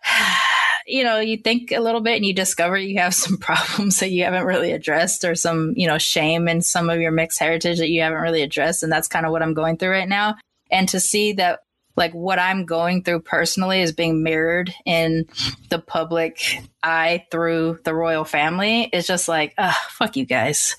you 0.86 1.02
know, 1.04 1.18
you 1.20 1.36
think 1.36 1.72
a 1.72 1.80
little 1.80 2.00
bit 2.00 2.16
and 2.16 2.26
you 2.26 2.34
discover 2.34 2.76
you 2.76 2.98
have 2.98 3.14
some 3.14 3.36
problems 3.36 4.00
that 4.00 4.10
you 4.10 4.24
haven't 4.24 4.44
really 4.44 4.72
addressed 4.72 5.24
or 5.24 5.34
some, 5.34 5.74
you 5.76 5.86
know, 5.86 5.98
shame 5.98 6.48
in 6.48 6.62
some 6.62 6.90
of 6.90 7.00
your 7.00 7.12
mixed 7.12 7.38
heritage 7.38 7.78
that 7.78 7.90
you 7.90 8.02
haven't 8.02 8.20
really 8.20 8.42
addressed. 8.42 8.82
And 8.82 8.92
that's 8.92 9.08
kind 9.08 9.26
of 9.26 9.32
what 9.32 9.42
I'm 9.42 9.54
going 9.54 9.76
through 9.76 9.90
right 9.90 10.08
now. 10.08 10.36
And 10.70 10.88
to 10.90 11.00
see 11.00 11.34
that 11.34 11.60
like 11.96 12.12
what 12.12 12.38
I'm 12.38 12.64
going 12.64 13.04
through 13.04 13.20
personally 13.20 13.80
is 13.80 13.92
being 13.92 14.22
mirrored 14.22 14.74
in 14.84 15.26
the 15.70 15.78
public 15.78 16.58
eye 16.82 17.24
through 17.30 17.78
the 17.84 17.94
royal 17.94 18.24
family 18.24 18.82
is 18.92 19.06
just 19.06 19.28
like, 19.28 19.54
ah, 19.58 19.78
fuck 19.90 20.16
you 20.16 20.24
guys. 20.24 20.76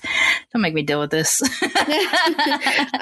Don't 0.52 0.62
make 0.62 0.74
me 0.74 0.82
deal 0.82 1.00
with 1.00 1.10
this. 1.10 1.42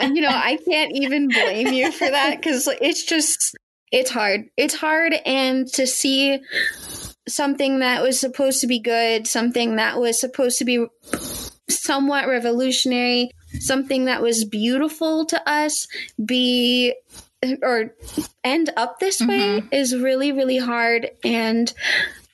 You 0.05 0.21
know, 0.21 0.29
I 0.31 0.59
can't 0.69 0.93
even 0.95 1.29
blame 1.29 1.69
you 1.69 1.91
for 1.91 2.09
that 2.09 2.37
because 2.37 2.69
it's 2.81 3.05
just 3.05 3.57
it's 3.95 4.11
hard. 4.11 4.51
It's 4.57 4.75
hard, 4.75 5.15
and 5.25 5.69
to 5.75 5.87
see 5.87 6.41
something 7.29 7.79
that 7.79 8.03
was 8.03 8.19
supposed 8.19 8.61
to 8.63 8.67
be 8.67 8.81
good, 8.81 9.29
something 9.29 9.77
that 9.77 10.01
was 10.01 10.21
supposed 10.21 10.59
to 10.59 10.65
be 10.65 10.85
somewhat 11.69 12.27
revolutionary, 12.27 13.31
something 13.61 14.07
that 14.07 14.21
was 14.21 14.45
beautiful 14.45 15.25
to 15.27 15.49
us, 15.49 15.87
be 16.25 16.95
or 17.63 17.95
end 18.43 18.71
up 18.77 18.99
this 18.99 19.21
way 19.21 19.63
is 19.71 19.97
really, 19.97 20.33
really 20.33 20.59
hard, 20.59 21.11
and. 21.25 21.73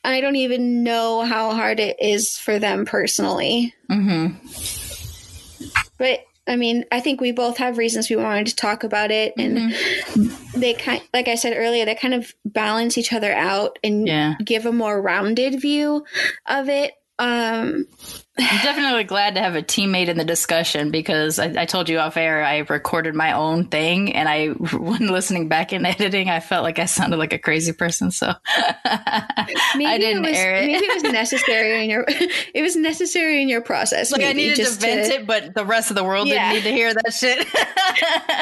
I 0.02 0.22
don't 0.22 0.36
even 0.36 0.82
know 0.82 1.26
how 1.26 1.52
hard 1.52 1.78
it 1.78 1.98
is 2.00 2.38
for 2.38 2.58
them 2.58 2.86
personally. 2.86 3.74
hmm 3.90 4.28
But 5.98 6.20
I 6.50 6.56
mean, 6.56 6.84
I 6.90 6.98
think 6.98 7.20
we 7.20 7.30
both 7.30 7.58
have 7.58 7.78
reasons 7.78 8.10
we 8.10 8.16
wanted 8.16 8.48
to 8.48 8.56
talk 8.56 8.82
about 8.82 9.12
it, 9.12 9.32
and 9.38 9.56
mm-hmm. 9.56 10.60
they 10.60 10.74
kind, 10.74 11.00
like 11.14 11.28
I 11.28 11.36
said 11.36 11.54
earlier, 11.56 11.84
they 11.84 11.94
kind 11.94 12.12
of 12.12 12.34
balance 12.44 12.98
each 12.98 13.12
other 13.12 13.32
out 13.32 13.78
and 13.84 14.08
Yeah. 14.08 14.34
give 14.44 14.66
a 14.66 14.72
more 14.72 15.00
rounded 15.00 15.60
view 15.60 16.04
of 16.46 16.68
it. 16.68 16.94
Um, 17.20 17.86
I'm 18.38 18.62
definitely 18.62 19.04
glad 19.04 19.34
to 19.34 19.42
have 19.42 19.54
a 19.54 19.62
teammate 19.62 20.08
in 20.08 20.16
the 20.16 20.24
discussion 20.24 20.90
because 20.90 21.38
I, 21.38 21.62
I 21.62 21.64
told 21.66 21.90
you 21.90 21.98
off 21.98 22.16
air 22.16 22.42
I 22.42 22.58
recorded 22.60 23.14
my 23.14 23.32
own 23.32 23.66
thing 23.66 24.14
and 24.14 24.26
I 24.26 24.46
when 24.76 25.08
listening 25.08 25.48
back 25.48 25.72
and 25.72 25.86
editing 25.86 26.30
I 26.30 26.40
felt 26.40 26.62
like 26.62 26.78
I 26.78 26.86
sounded 26.86 27.18
like 27.18 27.34
a 27.34 27.38
crazy 27.38 27.72
person 27.72 28.10
so 28.10 28.28
maybe 29.74 29.86
I 29.86 29.98
didn't 29.98 30.24
it 30.24 30.28
was, 30.30 30.38
air 30.38 30.54
it. 30.54 30.66
Maybe 30.68 30.86
it 30.86 31.02
was 31.02 31.12
necessary 31.12 31.84
in 31.84 31.90
your. 31.90 32.04
it 32.08 32.62
was 32.62 32.76
necessary 32.76 33.42
in 33.42 33.48
your 33.50 33.60
process. 33.60 34.10
like 34.12 34.22
I 34.22 34.28
maybe, 34.28 34.42
needed 34.42 34.56
to 34.56 34.62
just 34.62 34.80
vent 34.80 35.12
it 35.12 35.26
but 35.26 35.54
the 35.54 35.66
rest 35.66 35.90
of 35.90 35.96
the 35.96 36.04
world 36.04 36.26
Yeah. 36.28 36.52
didn't 36.52 36.64
need 36.64 36.70
to 36.70 36.74
hear 36.74 36.94
that 36.94 37.12
shit 37.12 37.46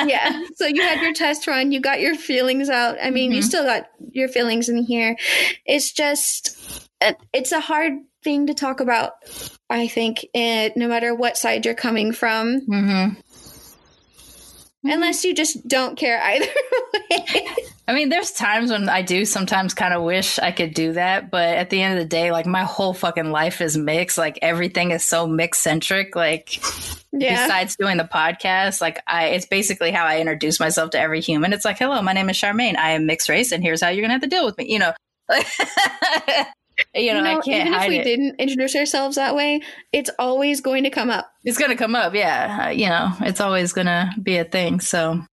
yeah. 0.08 0.40
So 0.54 0.66
you 0.66 0.82
had 0.82 1.00
your 1.00 1.12
test 1.14 1.48
run, 1.48 1.72
you 1.72 1.80
got 1.80 2.00
your 2.00 2.14
feelings 2.14 2.68
out. 2.70 2.96
I 3.02 3.10
mean, 3.10 3.32
you 3.32 3.40
Mhm. 3.40 3.44
still 3.44 3.64
got 3.64 3.86
your 4.12 4.28
feelings 4.28 4.68
in 4.68 4.84
here. 4.84 5.16
It's 5.66 5.90
just, 5.92 6.87
Uh, 7.00 7.12
it's 7.32 7.52
a 7.52 7.60
hard 7.60 7.92
thing 8.24 8.46
to 8.48 8.54
talk 8.54 8.80
about, 8.80 9.12
I 9.70 9.88
think, 9.88 10.26
and 10.34 10.72
no 10.76 10.88
matter 10.88 11.14
what 11.14 11.36
side 11.36 11.64
you're 11.64 11.74
coming 11.74 12.12
from, 12.12 12.60
hmm 12.60 13.08
unless 14.84 15.24
you 15.24 15.34
just 15.34 15.66
don't 15.66 15.96
care 15.96 16.22
either 16.22 16.46
way. 17.10 17.46
I 17.86 17.94
mean, 17.94 18.10
there's 18.10 18.32
times 18.32 18.70
when 18.70 18.88
I 18.88 19.02
do 19.02 19.24
sometimes 19.24 19.72
kind 19.72 19.94
of 19.94 20.02
wish 20.02 20.38
I 20.38 20.52
could 20.52 20.74
do 20.74 20.92
that, 20.92 21.30
but 21.30 21.56
at 21.56 21.70
the 21.70 21.80
end 21.80 21.98
of 21.98 22.04
the 22.04 22.08
day, 22.08 22.30
like 22.32 22.46
my 22.46 22.64
whole 22.64 22.92
fucking 22.92 23.30
life 23.30 23.60
is 23.62 23.78
mixed. 23.78 24.18
Like 24.18 24.38
everything 24.42 24.90
is 24.90 25.02
so 25.02 25.26
mix 25.26 25.58
centric. 25.58 26.14
Like 26.14 26.62
yeah. 27.12 27.46
besides 27.46 27.76
doing 27.76 27.96
the 27.96 28.04
podcast, 28.04 28.82
like 28.82 29.02
I, 29.06 29.28
it's 29.28 29.46
basically 29.46 29.90
how 29.90 30.04
I 30.04 30.20
introduce 30.20 30.60
myself 30.60 30.90
to 30.90 31.00
every 31.00 31.22
human. 31.22 31.54
It's 31.54 31.64
like, 31.64 31.78
hello, 31.78 32.02
my 32.02 32.12
name 32.12 32.28
is 32.28 32.36
Sharmane. 32.36 32.76
I 32.76 32.90
am 32.90 33.06
mixed 33.06 33.30
race, 33.30 33.52
and 33.52 33.62
here's 33.62 33.80
how 33.80 33.88
you're 33.88 34.02
gonna 34.02 34.14
have 34.14 34.22
to 34.22 34.28
deal 34.28 34.44
with 34.44 34.58
me. 34.58 34.70
You 34.70 34.80
know, 34.80 34.92
you 36.94 37.12
know, 37.12 37.22
I 37.22 37.40
can't 37.40 37.68
even 37.68 37.74
if 37.74 37.88
we 37.88 37.98
it. 37.98 38.04
didn't 38.04 38.36
introduce 38.36 38.76
ourselves 38.76 39.16
that 39.16 39.34
way, 39.34 39.60
it's 39.92 40.10
always 40.18 40.60
going 40.60 40.84
to 40.84 40.90
come 40.90 41.10
up. 41.10 41.30
It's 41.44 41.58
gonna 41.58 41.76
come 41.76 41.94
up, 41.94 42.14
yeah. 42.14 42.66
Uh, 42.66 42.70
you 42.70 42.88
know, 42.88 43.12
it's 43.20 43.40
always 43.40 43.72
gonna 43.72 44.12
be 44.22 44.36
a 44.36 44.44
thing. 44.44 44.80
So, 44.80 45.24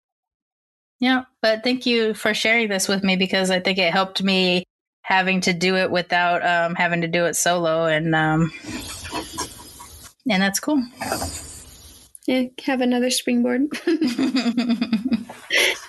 yeah. 1.00 1.24
But 1.42 1.64
thank 1.64 1.86
you 1.86 2.14
for 2.14 2.34
sharing 2.34 2.70
this 2.70 2.88
with 2.88 3.04
me 3.04 3.16
because 3.16 3.52
I 3.52 3.60
think 3.60 3.78
it 3.78 3.92
helped 3.92 4.24
me 4.24 4.66
having 5.02 5.42
to 5.42 5.54
do 5.54 5.76
it 5.76 5.92
without 5.92 6.46
um, 6.46 6.76
having 6.76 7.02
to 7.02 7.08
do 7.08 7.26
it 7.26 7.36
solo, 7.36 7.86
and 7.86 8.16
um, 8.16 8.52
and 10.30 10.42
that's 10.42 10.60
cool. 10.60 10.84
Yeah, 12.28 12.46
have 12.64 12.82
another 12.82 13.12
springboard. 13.12 13.68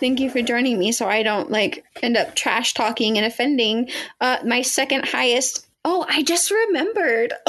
Thank 0.01 0.21
you 0.21 0.31
for 0.31 0.43
joining 0.43 0.79
me 0.79 0.93
so 0.93 1.07
I 1.07 1.23
don't 1.23 1.51
like 1.51 1.85
end 2.03 2.17
up 2.17 2.35
trash 2.35 2.75
talking 2.75 3.17
and 3.17 3.27
offending 3.27 3.91
uh, 4.21 4.39
my 4.45 4.63
second 4.63 5.07
highest 5.07 5.67
Oh, 5.89 6.05
I 6.09 6.25
just 6.25 6.51
remembered. 6.51 7.33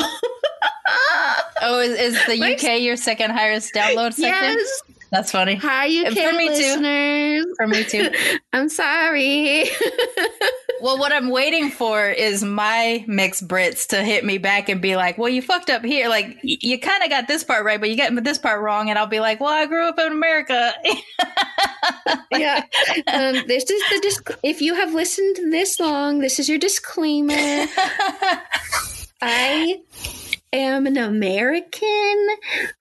oh, 1.63 1.79
is, 1.79 2.13
is 2.13 2.25
the 2.27 2.53
UK 2.53 2.81
your 2.81 2.95
second 2.95 3.31
highest 3.31 3.73
download 3.73 4.13
section? 4.13 4.59
Yes. 4.59 4.81
That's 5.11 5.31
funny. 5.31 5.55
Hi, 5.55 5.87
UK 5.87 6.13
for 6.13 6.33
me 6.33 6.49
listeners. 6.49 7.45
Too. 7.45 7.53
For 7.55 7.67
me 7.67 7.83
too. 7.83 8.11
I'm 8.53 8.67
sorry. 8.67 9.65
well, 10.81 10.97
what 10.97 11.13
I'm 11.13 11.29
waiting 11.29 11.69
for 11.69 12.09
is 12.09 12.43
my 12.43 13.05
mixed 13.07 13.47
Brits 13.47 13.87
to 13.87 14.03
hit 14.03 14.25
me 14.25 14.37
back 14.37 14.67
and 14.67 14.81
be 14.81 14.95
like, 14.97 15.17
"Well, 15.17 15.29
you 15.29 15.41
fucked 15.41 15.69
up 15.69 15.83
here. 15.83 16.09
Like, 16.09 16.37
you 16.41 16.77
kind 16.79 17.03
of 17.03 17.09
got 17.09 17.27
this 17.27 17.43
part 17.43 17.63
right, 17.63 17.79
but 17.79 17.89
you 17.89 17.95
got 17.95 18.13
this 18.23 18.37
part 18.37 18.61
wrong." 18.61 18.89
And 18.89 18.99
I'll 18.99 19.07
be 19.07 19.21
like, 19.21 19.39
"Well, 19.39 19.53
I 19.53 19.65
grew 19.65 19.87
up 19.87 19.97
in 19.97 20.11
America." 20.11 20.73
yeah. 22.31 22.63
Um, 23.07 23.43
this 23.47 23.69
is 23.69 23.83
the 23.89 23.99
disc- 24.01 24.39
if 24.43 24.61
you 24.61 24.75
have 24.75 24.93
listened 24.93 25.53
this 25.53 25.79
long, 25.79 26.19
this 26.19 26.37
is 26.37 26.49
your 26.49 26.59
disclaimer. 26.59 27.67
I 29.21 29.79
am 30.53 30.87
an 30.87 30.97
American 30.97 32.27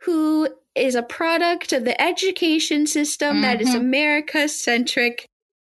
who 0.00 0.48
is 0.74 0.94
a 0.94 1.02
product 1.02 1.72
of 1.72 1.84
the 1.84 2.00
education 2.00 2.86
system 2.86 3.34
mm-hmm. 3.34 3.42
that 3.42 3.60
is 3.60 3.68
mm-hmm. 3.68 3.78
America 3.78 4.48
centric. 4.48 5.28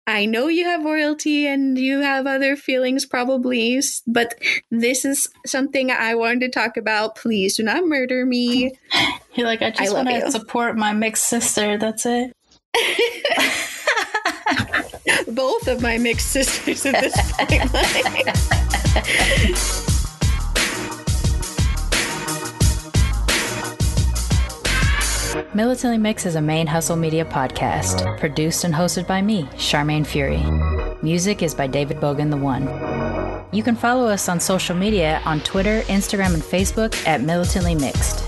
I 0.08 0.28
know 0.28 0.48
you 0.48 0.66
have 0.66 0.86
royalty 0.86 1.48
and 1.48 1.80
you 1.80 2.02
have 2.02 2.28
other 2.28 2.56
feelings 2.56 3.08
probably, 3.08 3.82
but 4.06 4.36
this 4.70 5.04
is 5.04 5.28
something 5.48 5.90
I 5.90 6.14
wanted 6.14 6.42
to 6.42 6.50
talk 6.50 6.78
about. 6.78 7.16
Please 7.16 7.58
do 7.58 7.64
not 7.64 7.86
murder 7.86 8.24
me. 8.26 8.74
You're 9.34 9.48
like, 9.48 9.64
I 9.64 9.72
just 9.72 9.94
want 9.94 10.10
to 10.10 10.32
support 10.32 10.78
my 10.78 10.94
mixed 10.94 11.28
sister. 11.28 11.78
That's 11.78 12.06
it. 12.06 12.32
Both 15.28 15.68
of 15.68 15.82
my 15.82 15.98
mixed 15.98 16.32
sisters 16.32 16.86
at 16.86 17.02
this 17.02 17.32
point. 17.32 17.64
Militantly 25.54 25.98
Mix 25.98 26.26
is 26.26 26.36
a 26.36 26.40
ManeHustle 26.40 26.98
media 26.98 27.26
podcast, 27.26 28.18
produced 28.20 28.64
and 28.64 28.74
hosted 28.74 29.06
by 29.06 29.22
me, 29.22 29.44
Sharmane 29.56 30.06
Fury. 30.06 30.42
Music 31.02 31.44
is 31.44 31.54
by 31.54 31.68
David 31.68 31.98
Bogan 31.98 32.30
the 32.30 32.38
One. 32.38 32.64
You 33.52 33.62
can 33.62 33.76
follow 33.76 34.08
us 34.08 34.30
on 34.30 34.40
social 34.40 34.76
media 34.76 35.22
on 35.26 35.42
Twitter, 35.42 35.82
Instagram, 35.84 36.34
and 36.34 36.44
Facebook 36.44 36.96
at 37.06 37.22
Militantly 37.22 37.76
Mixed. 37.76 38.24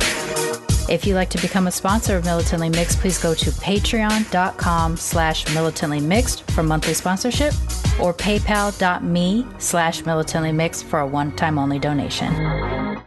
If 0.90 1.06
you'd 1.06 1.16
like 1.16 1.30
to 1.30 1.42
become 1.42 1.68
a 1.68 1.72
sponsor 1.72 2.18
of 2.18 2.26
Militantly 2.26 2.70
Mixed, 2.70 3.00
please 3.00 3.18
go 3.18 3.34
to 3.34 3.52
patreon.com 3.52 4.98
slash 4.98 5.54
militantly 5.54 6.00
mixed 6.00 6.50
for 6.52 6.64
monthly 6.64 6.94
sponsorship 6.94 7.54
or 8.00 8.14
paypal.me 8.14 9.46
slash 9.58 10.06
militantly 10.06 10.52
mixed 10.52 10.86
for 10.86 11.00
a 11.00 11.08
one-time 11.08 11.58
only 11.58 11.80
donation. 11.80 12.34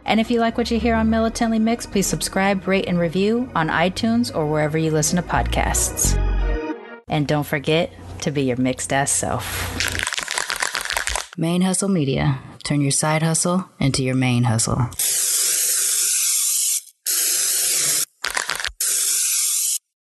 And 0.05 0.19
if 0.19 0.31
you 0.31 0.39
like 0.39 0.57
what 0.57 0.71
you 0.71 0.79
hear 0.79 0.95
on 0.95 1.09
Militantly 1.09 1.59
Mixed, 1.59 1.91
please 1.91 2.07
subscribe, 2.07 2.67
rate, 2.67 2.85
and 2.87 2.99
review 2.99 3.49
on 3.55 3.69
iTunes 3.69 4.35
or 4.35 4.45
wherever 4.45 4.77
you 4.77 4.91
listen 4.91 5.15
to 5.17 5.21
podcasts. 5.21 6.17
And 7.07 7.27
don't 7.27 7.45
forget 7.45 7.93
to 8.21 8.31
be 8.31 8.43
your 8.43 8.57
mixed 8.57 8.91
ass 8.91 9.11
self. 9.11 9.77
ManeHustle 11.37 11.91
Media. 11.91 12.39
Turn 12.63 12.81
your 12.81 12.91
side 12.91 13.23
hustle 13.23 13.69
into 13.79 14.03
your 14.03 14.15
ManeHustle. 14.15 15.20